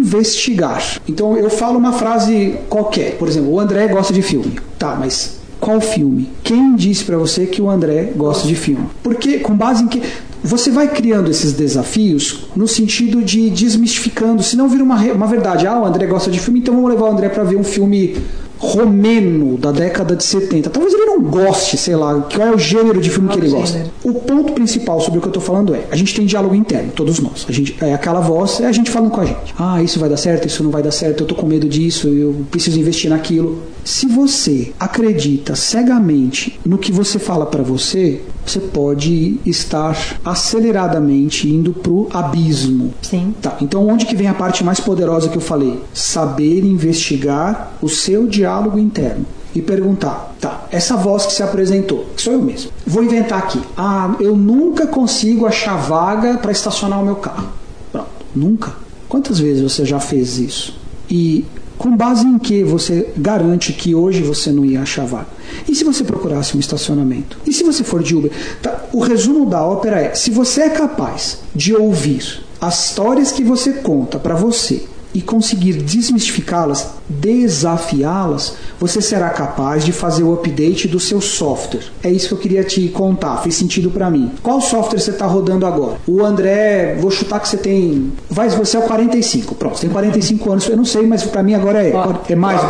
investigar. 0.06 1.00
Então 1.08 1.36
eu 1.36 1.50
falo 1.50 1.78
uma 1.78 1.92
frase 1.92 2.58
qualquer, 2.68 3.16
por 3.18 3.28
exemplo, 3.28 3.50
o 3.50 3.60
André 3.60 3.88
gosta 3.88 4.12
de 4.12 4.22
filme. 4.22 4.58
Tá, 4.78 4.96
mas 4.98 5.36
qual 5.60 5.80
filme? 5.80 6.30
Quem 6.44 6.76
disse 6.76 7.04
para 7.04 7.16
você 7.16 7.46
que 7.46 7.60
o 7.60 7.68
André 7.68 8.12
gosta 8.14 8.46
de 8.46 8.54
filme? 8.54 8.86
Porque 9.02 9.38
com 9.38 9.54
base 9.54 9.82
em 9.82 9.88
que 9.88 10.02
você 10.42 10.70
vai 10.70 10.86
criando 10.86 11.30
esses 11.30 11.52
desafios 11.52 12.46
no 12.54 12.68
sentido 12.68 13.22
de 13.22 13.50
desmistificando, 13.50 14.42
se 14.42 14.56
não 14.56 14.68
vira 14.68 14.84
uma, 14.84 14.96
uma 15.12 15.26
verdade. 15.26 15.66
Ah, 15.66 15.80
o 15.80 15.84
André 15.84 16.06
gosta 16.06 16.30
de 16.30 16.38
filme, 16.38 16.60
então 16.60 16.74
vamos 16.74 16.90
levar 16.90 17.06
o 17.06 17.12
André 17.12 17.28
para 17.28 17.42
ver 17.42 17.56
um 17.56 17.64
filme 17.64 18.16
romeno 18.58 19.56
da 19.56 19.70
década 19.70 20.16
de 20.16 20.24
70. 20.24 20.70
Talvez 20.70 20.94
ele 20.94 21.04
não 21.04 21.22
goste, 21.22 21.76
sei 21.76 21.96
lá, 21.96 22.20
qual 22.20 22.48
é 22.48 22.54
o 22.54 22.58
gênero 22.58 23.00
de 23.00 23.10
filme 23.10 23.28
que 23.28 23.38
ele 23.38 23.50
gosta. 23.50 23.86
O 24.02 24.14
ponto 24.14 24.52
principal 24.52 25.00
sobre 25.00 25.18
o 25.18 25.22
que 25.22 25.28
eu 25.28 25.30
estou 25.30 25.42
falando 25.42 25.74
é, 25.74 25.84
a 25.90 25.96
gente 25.96 26.14
tem 26.14 26.26
diálogo 26.26 26.54
interno, 26.54 26.92
todos 26.94 27.20
nós. 27.20 27.46
A 27.48 27.52
gente 27.52 27.76
é 27.80 27.94
aquela 27.94 28.20
voz, 28.20 28.60
é 28.60 28.66
a 28.66 28.72
gente 28.72 28.90
falando 28.90 29.10
com 29.10 29.20
a 29.20 29.24
gente. 29.24 29.54
Ah, 29.58 29.82
isso 29.82 29.98
vai 29.98 30.08
dar 30.08 30.16
certo, 30.16 30.46
isso 30.46 30.62
não 30.62 30.70
vai 30.70 30.82
dar 30.82 30.90
certo, 30.90 31.22
eu 31.22 31.26
tô 31.26 31.34
com 31.34 31.46
medo 31.46 31.68
disso, 31.68 32.08
eu 32.08 32.46
preciso 32.50 32.78
investir 32.78 33.10
naquilo. 33.10 33.62
Se 33.86 34.04
você 34.06 34.72
acredita 34.80 35.54
cegamente 35.54 36.58
no 36.66 36.76
que 36.76 36.90
você 36.90 37.20
fala 37.20 37.46
para 37.46 37.62
você, 37.62 38.20
você 38.44 38.58
pode 38.58 39.38
estar 39.46 39.96
aceleradamente 40.24 41.48
indo 41.48 41.72
pro 41.72 42.08
abismo. 42.12 42.92
Sim. 43.00 43.32
Tá. 43.40 43.56
Então 43.60 43.86
onde 43.86 44.04
que 44.04 44.16
vem 44.16 44.26
a 44.26 44.34
parte 44.34 44.64
mais 44.64 44.80
poderosa 44.80 45.28
que 45.28 45.36
eu 45.36 45.40
falei? 45.40 45.80
Saber 45.94 46.64
investigar 46.64 47.74
o 47.80 47.88
seu 47.88 48.26
diálogo 48.26 48.76
interno 48.76 49.24
e 49.54 49.62
perguntar, 49.62 50.34
tá, 50.40 50.66
essa 50.72 50.96
voz 50.96 51.24
que 51.24 51.32
se 51.32 51.44
apresentou, 51.44 52.06
que 52.16 52.22
sou 52.22 52.32
eu 52.32 52.42
mesmo. 52.42 52.72
Vou 52.84 53.04
inventar 53.04 53.38
aqui. 53.38 53.62
Ah, 53.76 54.16
eu 54.18 54.36
nunca 54.36 54.88
consigo 54.88 55.46
achar 55.46 55.76
vaga 55.76 56.38
para 56.38 56.50
estacionar 56.50 57.00
o 57.00 57.04
meu 57.04 57.16
carro. 57.16 57.50
Pronto, 57.92 58.08
nunca. 58.34 58.72
Quantas 59.08 59.38
vezes 59.38 59.62
você 59.62 59.84
já 59.84 60.00
fez 60.00 60.38
isso? 60.38 60.76
E 61.08 61.44
com 61.78 61.96
base 61.96 62.26
em 62.26 62.38
que 62.38 62.62
você 62.62 63.12
garante 63.16 63.72
que 63.72 63.94
hoje 63.94 64.22
você 64.22 64.50
não 64.50 64.64
ia 64.64 64.82
achar 64.82 65.06
vaga? 65.06 65.28
E 65.68 65.74
se 65.74 65.84
você 65.84 66.04
procurasse 66.04 66.56
um 66.56 66.60
estacionamento? 66.60 67.38
E 67.46 67.52
se 67.52 67.62
você 67.62 67.84
for 67.84 68.02
de 68.02 68.14
Uber? 68.14 68.30
Tá, 68.62 68.84
o 68.92 69.00
resumo 69.00 69.46
da 69.46 69.64
ópera 69.64 70.00
é: 70.00 70.14
se 70.14 70.30
você 70.30 70.62
é 70.62 70.70
capaz 70.70 71.38
de 71.54 71.74
ouvir 71.74 72.42
as 72.60 72.86
histórias 72.86 73.32
que 73.32 73.44
você 73.44 73.72
conta 73.74 74.18
para 74.18 74.34
você 74.34 74.86
e 75.16 75.22
conseguir 75.22 75.72
desmistificá-las, 75.72 76.90
desafiá-las, 77.08 78.58
você 78.78 79.00
será 79.00 79.30
capaz 79.30 79.82
de 79.82 79.90
fazer 79.90 80.22
o 80.22 80.34
update 80.34 80.86
do 80.86 81.00
seu 81.00 81.22
software. 81.22 81.84
É 82.02 82.10
isso 82.10 82.28
que 82.28 82.34
eu 82.34 82.38
queria 82.38 82.62
te 82.62 82.86
contar, 82.88 83.38
fez 83.38 83.54
sentido 83.54 83.90
para 83.90 84.10
mim. 84.10 84.30
Qual 84.42 84.60
software 84.60 85.00
você 85.00 85.12
está 85.12 85.24
rodando 85.24 85.64
agora? 85.64 85.96
O 86.06 86.22
André, 86.22 86.98
vou 87.00 87.10
chutar 87.10 87.40
que 87.40 87.48
você 87.48 87.56
tem. 87.56 88.12
Vai, 88.28 88.50
você 88.50 88.76
é 88.76 88.80
o 88.80 88.82
45. 88.82 89.54
Pronto, 89.54 89.76
você 89.76 89.86
tem 89.86 89.90
45 89.90 90.52
anos, 90.52 90.68
eu 90.68 90.76
não 90.76 90.84
sei, 90.84 91.06
mas 91.06 91.22
para 91.24 91.42
mim 91.42 91.54
agora 91.54 91.82
é. 91.82 91.94
É 92.28 92.36
mais. 92.36 92.60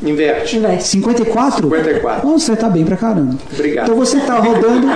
Inverte. 0.00 0.58
Inverte. 0.58 0.84
54? 0.84 1.68
54. 1.68 2.28
Nossa, 2.28 2.46
você 2.46 2.56
tá 2.56 2.68
bem 2.68 2.84
pra 2.84 2.96
caramba. 2.96 3.34
Obrigado. 3.52 3.84
Então 3.86 3.96
você 3.96 4.20
tá 4.20 4.38
rodando 4.38 4.86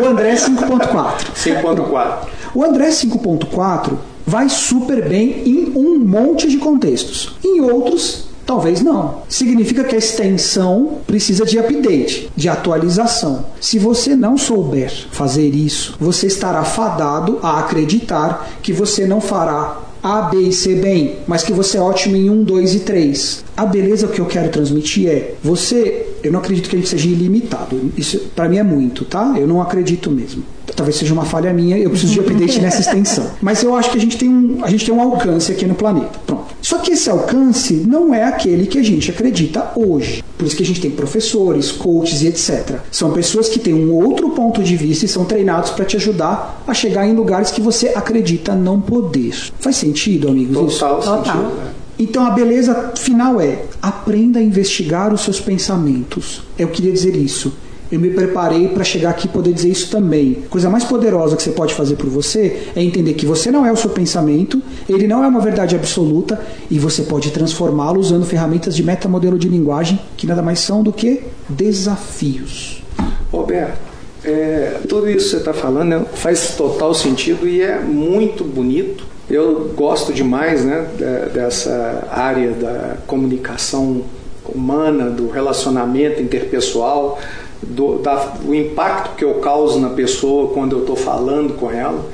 o 0.00 0.06
André 0.06 0.36
5.4. 0.36 1.16
5.4. 1.34 2.18
O 2.54 2.62
André 2.62 2.90
5.4 2.90 4.13
vai 4.26 4.48
super 4.48 5.08
bem 5.08 5.42
em 5.46 5.72
um 5.76 5.98
monte 5.98 6.48
de 6.48 6.58
contextos. 6.58 7.36
Em 7.44 7.60
outros, 7.60 8.24
Talvez 8.46 8.82
não. 8.82 9.22
Significa 9.28 9.84
que 9.84 9.94
a 9.94 9.98
extensão 9.98 10.98
precisa 11.06 11.44
de 11.46 11.58
update, 11.58 12.30
de 12.36 12.48
atualização. 12.48 13.46
Se 13.60 13.78
você 13.78 14.14
não 14.14 14.36
souber 14.36 14.92
fazer 15.10 15.48
isso, 15.48 15.96
você 15.98 16.26
estará 16.26 16.62
fadado 16.62 17.38
a 17.42 17.60
acreditar 17.60 18.50
que 18.62 18.72
você 18.72 19.06
não 19.06 19.20
fará 19.20 19.80
A, 20.02 20.22
B 20.22 20.36
e 20.36 20.52
C 20.52 20.74
bem, 20.74 21.20
mas 21.26 21.42
que 21.42 21.54
você 21.54 21.78
é 21.78 21.80
ótimo 21.80 22.16
em 22.16 22.28
1, 22.28 22.44
2 22.44 22.74
e 22.74 22.80
3. 22.80 23.44
A 23.56 23.64
beleza 23.64 24.08
que 24.08 24.20
eu 24.20 24.26
quero 24.26 24.50
transmitir 24.50 25.08
é: 25.08 25.34
você, 25.42 26.06
eu 26.22 26.30
não 26.30 26.40
acredito 26.40 26.68
que 26.68 26.76
a 26.76 26.78
gente 26.78 26.90
seja 26.90 27.08
ilimitado. 27.08 27.90
Isso 27.96 28.18
para 28.36 28.46
mim 28.46 28.58
é 28.58 28.62
muito, 28.62 29.06
tá? 29.06 29.34
Eu 29.38 29.46
não 29.46 29.62
acredito 29.62 30.10
mesmo 30.10 30.44
talvez 30.74 30.96
seja 30.96 31.12
uma 31.12 31.24
falha 31.24 31.52
minha, 31.52 31.78
eu 31.78 31.90
preciso 31.90 32.14
de 32.14 32.20
update 32.20 32.60
nessa 32.60 32.80
extensão. 32.80 33.30
Mas 33.40 33.62
eu 33.62 33.74
acho 33.74 33.90
que 33.90 33.98
a 33.98 34.00
gente 34.00 34.16
tem 34.16 34.28
um, 34.28 34.64
a 34.64 34.70
gente 34.70 34.84
tem 34.84 34.94
um 34.94 35.00
alcance 35.00 35.52
aqui 35.52 35.66
no 35.66 35.74
planeta. 35.74 36.18
Pronto. 36.26 36.44
Só 36.62 36.78
que 36.78 36.92
esse 36.92 37.10
alcance 37.10 37.74
não 37.86 38.14
é 38.14 38.24
aquele 38.24 38.66
que 38.66 38.78
a 38.78 38.82
gente 38.82 39.10
acredita 39.10 39.72
hoje. 39.76 40.24
Por 40.38 40.46
isso 40.46 40.56
que 40.56 40.62
a 40.62 40.66
gente 40.66 40.80
tem 40.80 40.90
professores, 40.90 41.70
coaches 41.70 42.22
e 42.22 42.28
etc. 42.28 42.78
São 42.90 43.12
pessoas 43.12 43.48
que 43.48 43.58
têm 43.58 43.74
um 43.74 43.92
outro 43.92 44.30
ponto 44.30 44.62
de 44.62 44.76
vista 44.76 45.04
e 45.04 45.08
são 45.08 45.24
treinados 45.24 45.70
para 45.70 45.84
te 45.84 45.96
ajudar 45.96 46.62
a 46.66 46.72
chegar 46.72 47.06
em 47.06 47.14
lugares 47.14 47.50
que 47.50 47.60
você 47.60 47.88
acredita 47.94 48.54
não 48.54 48.80
poder. 48.80 49.34
Faz 49.60 49.76
sentido, 49.76 50.28
amigos? 50.28 50.78
Total 50.78 50.98
isso? 50.98 51.08
Total. 51.08 51.24
Sentido, 51.24 51.56
né? 51.56 51.70
Então 51.98 52.26
a 52.26 52.30
beleza 52.30 52.92
final 52.96 53.40
é 53.40 53.62
aprenda 53.80 54.40
a 54.40 54.42
investigar 54.42 55.12
os 55.12 55.20
seus 55.20 55.38
pensamentos. 55.38 56.42
Eu 56.58 56.68
queria 56.68 56.92
dizer 56.92 57.14
isso 57.14 57.52
eu 57.94 58.00
me 58.00 58.10
preparei 58.10 58.68
para 58.68 58.82
chegar 58.82 59.10
aqui 59.10 59.26
e 59.26 59.30
poder 59.30 59.52
dizer 59.52 59.68
isso 59.68 59.90
também. 59.90 60.38
A 60.46 60.48
coisa 60.48 60.68
mais 60.68 60.84
poderosa 60.84 61.36
que 61.36 61.42
você 61.42 61.52
pode 61.52 61.74
fazer 61.74 61.96
por 61.96 62.08
você 62.08 62.68
é 62.74 62.82
entender 62.82 63.14
que 63.14 63.24
você 63.24 63.50
não 63.50 63.64
é 63.64 63.72
o 63.72 63.76
seu 63.76 63.90
pensamento, 63.90 64.60
ele 64.88 65.06
não 65.06 65.22
é 65.22 65.28
uma 65.28 65.40
verdade 65.40 65.76
absoluta 65.76 66.40
e 66.70 66.78
você 66.78 67.02
pode 67.02 67.30
transformá-lo 67.30 68.00
usando 68.00 68.26
ferramentas 68.26 68.74
de 68.74 68.82
metamodelo 68.82 69.38
de 69.38 69.48
linguagem 69.48 70.00
que 70.16 70.26
nada 70.26 70.42
mais 70.42 70.58
são 70.60 70.82
do 70.82 70.92
que 70.92 71.22
desafios. 71.48 72.82
Roberto, 73.30 73.78
é, 74.24 74.80
tudo 74.88 75.08
isso 75.08 75.26
que 75.26 75.30
você 75.30 75.36
está 75.36 75.52
falando 75.52 75.88
né, 75.88 76.04
faz 76.14 76.54
total 76.56 76.94
sentido 76.94 77.46
e 77.46 77.62
é 77.62 77.78
muito 77.78 78.42
bonito. 78.42 79.06
Eu 79.30 79.72
gosto 79.74 80.12
demais 80.12 80.64
né, 80.64 80.86
dessa 81.32 82.08
área 82.10 82.50
da 82.50 82.96
comunicação 83.06 84.02
humana, 84.44 85.08
do 85.08 85.30
relacionamento 85.30 86.20
interpessoal 86.20 87.18
do 87.68 87.98
da, 87.98 88.34
o 88.46 88.54
impacto 88.54 89.16
que 89.16 89.24
eu 89.24 89.34
causo 89.34 89.78
na 89.78 89.90
pessoa 89.90 90.52
quando 90.52 90.76
eu 90.76 90.80
estou 90.80 90.96
falando 90.96 91.54
com 91.54 91.70
ela. 91.70 92.04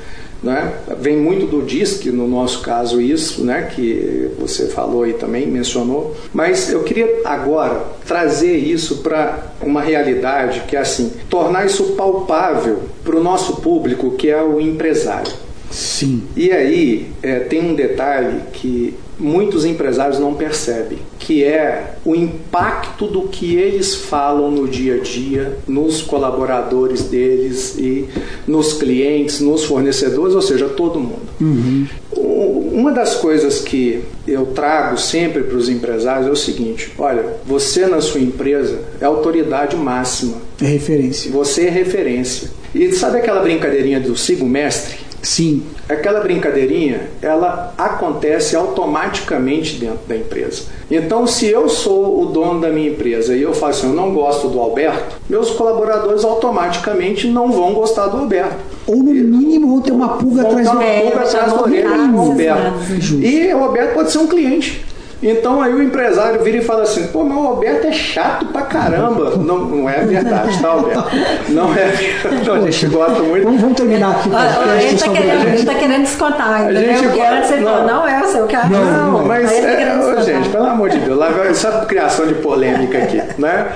Né? 0.42 0.72
Vem 0.98 1.18
muito 1.18 1.44
do 1.44 1.60
DISC, 1.60 2.06
no 2.06 2.26
nosso 2.26 2.62
caso, 2.62 2.98
isso, 2.98 3.44
né? 3.44 3.70
que 3.74 4.30
você 4.38 4.68
falou 4.68 5.06
e 5.06 5.12
também 5.12 5.46
mencionou. 5.46 6.16
Mas 6.32 6.72
eu 6.72 6.82
queria 6.82 7.20
agora 7.26 7.84
trazer 8.06 8.56
isso 8.56 8.98
para 8.98 9.52
uma 9.60 9.82
realidade 9.82 10.62
que 10.66 10.76
é 10.76 10.80
assim: 10.80 11.12
tornar 11.28 11.66
isso 11.66 11.92
palpável 11.92 12.80
para 13.04 13.16
o 13.16 13.22
nosso 13.22 13.56
público, 13.56 14.12
que 14.12 14.30
é 14.30 14.42
o 14.42 14.58
empresário. 14.58 15.32
Sim. 15.70 16.24
E 16.34 16.50
aí 16.50 17.12
é, 17.22 17.40
tem 17.40 17.60
um 17.60 17.74
detalhe 17.74 18.40
que 18.52 18.94
muitos 19.20 19.64
empresários 19.64 20.18
não 20.18 20.34
percebem, 20.34 20.98
que 21.18 21.44
é 21.44 21.94
o 22.04 22.14
impacto 22.14 23.06
do 23.06 23.22
que 23.22 23.54
eles 23.54 23.94
falam 23.94 24.50
no 24.50 24.66
dia 24.66 24.94
a 24.94 24.98
dia, 24.98 25.58
nos 25.68 26.02
colaboradores 26.02 27.02
deles 27.02 27.76
e 27.78 28.08
nos 28.46 28.72
clientes, 28.72 29.40
nos 29.40 29.64
fornecedores, 29.64 30.34
ou 30.34 30.42
seja, 30.42 30.68
todo 30.68 30.98
mundo. 30.98 31.28
Uhum. 31.40 31.86
Uma 32.12 32.92
das 32.92 33.14
coisas 33.16 33.60
que 33.60 34.02
eu 34.26 34.46
trago 34.46 34.96
sempre 34.96 35.42
para 35.42 35.56
os 35.56 35.68
empresários 35.68 36.26
é 36.26 36.30
o 36.30 36.36
seguinte: 36.36 36.92
olha, 36.98 37.24
você 37.44 37.86
na 37.86 38.00
sua 38.00 38.20
empresa 38.20 38.80
é 39.00 39.04
autoridade 39.04 39.76
máxima. 39.76 40.38
É 40.60 40.64
referência. 40.64 41.30
Você 41.30 41.66
é 41.66 41.70
referência. 41.70 42.50
E 42.74 42.92
sabe 42.92 43.18
aquela 43.18 43.40
brincadeirinha 43.40 44.00
do 44.00 44.16
sigo 44.16 44.46
mestre? 44.46 45.09
Sim. 45.22 45.62
Aquela 45.88 46.20
brincadeirinha, 46.20 47.10
ela 47.20 47.74
acontece 47.76 48.56
automaticamente 48.56 49.76
dentro 49.76 50.00
da 50.06 50.16
empresa. 50.16 50.62
Então, 50.90 51.26
se 51.26 51.46
eu 51.46 51.68
sou 51.68 52.22
o 52.22 52.26
dono 52.26 52.60
da 52.60 52.68
minha 52.70 52.90
empresa 52.90 53.36
e 53.36 53.42
eu 53.42 53.54
falo 53.54 53.72
assim, 53.72 53.86
eu 53.86 53.92
não 53.92 54.12
gosto 54.12 54.48
do 54.48 54.58
Alberto, 54.58 55.16
meus 55.28 55.50
colaboradores 55.50 56.24
automaticamente 56.24 57.28
não 57.28 57.52
vão 57.52 57.74
gostar 57.74 58.06
do 58.08 58.18
Alberto. 58.18 58.56
Ou 58.86 58.96
no 58.96 59.12
mínimo 59.12 59.68
vão 59.68 59.80
ter 59.80 59.92
uma 59.92 60.16
pulga 60.16 60.42
atrás 60.42 60.68
do 60.68 60.72
do 60.72 60.80
pulga 60.80 61.20
atrás 61.20 61.52
do 61.52 61.62
orelha 61.62 62.08
do 62.08 62.18
Alberto. 62.18 62.72
E 63.22 63.54
o 63.54 63.62
Alberto 63.62 63.94
pode 63.94 64.10
ser 64.10 64.18
um 64.18 64.26
cliente. 64.26 64.84
Então 65.22 65.60
aí 65.60 65.74
o 65.74 65.82
empresário 65.82 66.42
vira 66.42 66.58
e 66.58 66.62
fala 66.62 66.82
assim, 66.82 67.06
pô, 67.08 67.22
meu 67.24 67.38
Alberto 67.40 67.86
é 67.86 67.92
chato 67.92 68.46
pra 68.46 68.62
caramba. 68.62 69.36
Não, 69.36 69.58
não 69.58 69.88
é 69.88 70.00
verdade, 70.00 70.58
tá, 70.60 70.68
Alberto? 70.68 71.10
Não 71.50 71.72
é 71.74 71.88
verdade. 71.88 72.46
Não, 72.46 72.54
a 72.54 72.60
gente 72.60 72.86
gosta 72.86 73.22
muito. 73.22 73.44
Vamos, 73.44 73.60
vamos 73.60 73.76
terminar 73.76 74.12
aqui. 74.12 74.30
Olha, 74.32 74.82
ele, 74.82 74.98
tá 74.98 75.08
querendo, 75.10 75.48
ele 75.48 75.64
tá 75.64 75.74
querendo 75.74 76.02
descontar 76.02 76.52
ainda, 76.54 76.80
né? 76.80 76.98
O 76.98 77.12
que 77.12 77.20
antes 77.20 77.50
ele 77.50 77.64
falou, 77.64 77.86
não 77.86 78.08
é 78.08 78.22
o 78.22 78.26
seu. 78.26 78.48
Não, 78.70 79.12
não 79.12 79.26
mas, 79.26 79.52
é, 79.52 79.76
querendo 79.76 80.04
ô, 80.04 80.22
gente, 80.22 80.48
pelo 80.48 80.66
amor 80.66 80.88
de 80.88 80.98
Deus, 80.98 81.18
lá 81.18 81.28
vai 81.28 81.54
só 81.54 81.84
criação 81.84 82.26
de 82.26 82.34
polêmica 82.34 82.98
aqui, 82.98 83.22
né? 83.38 83.68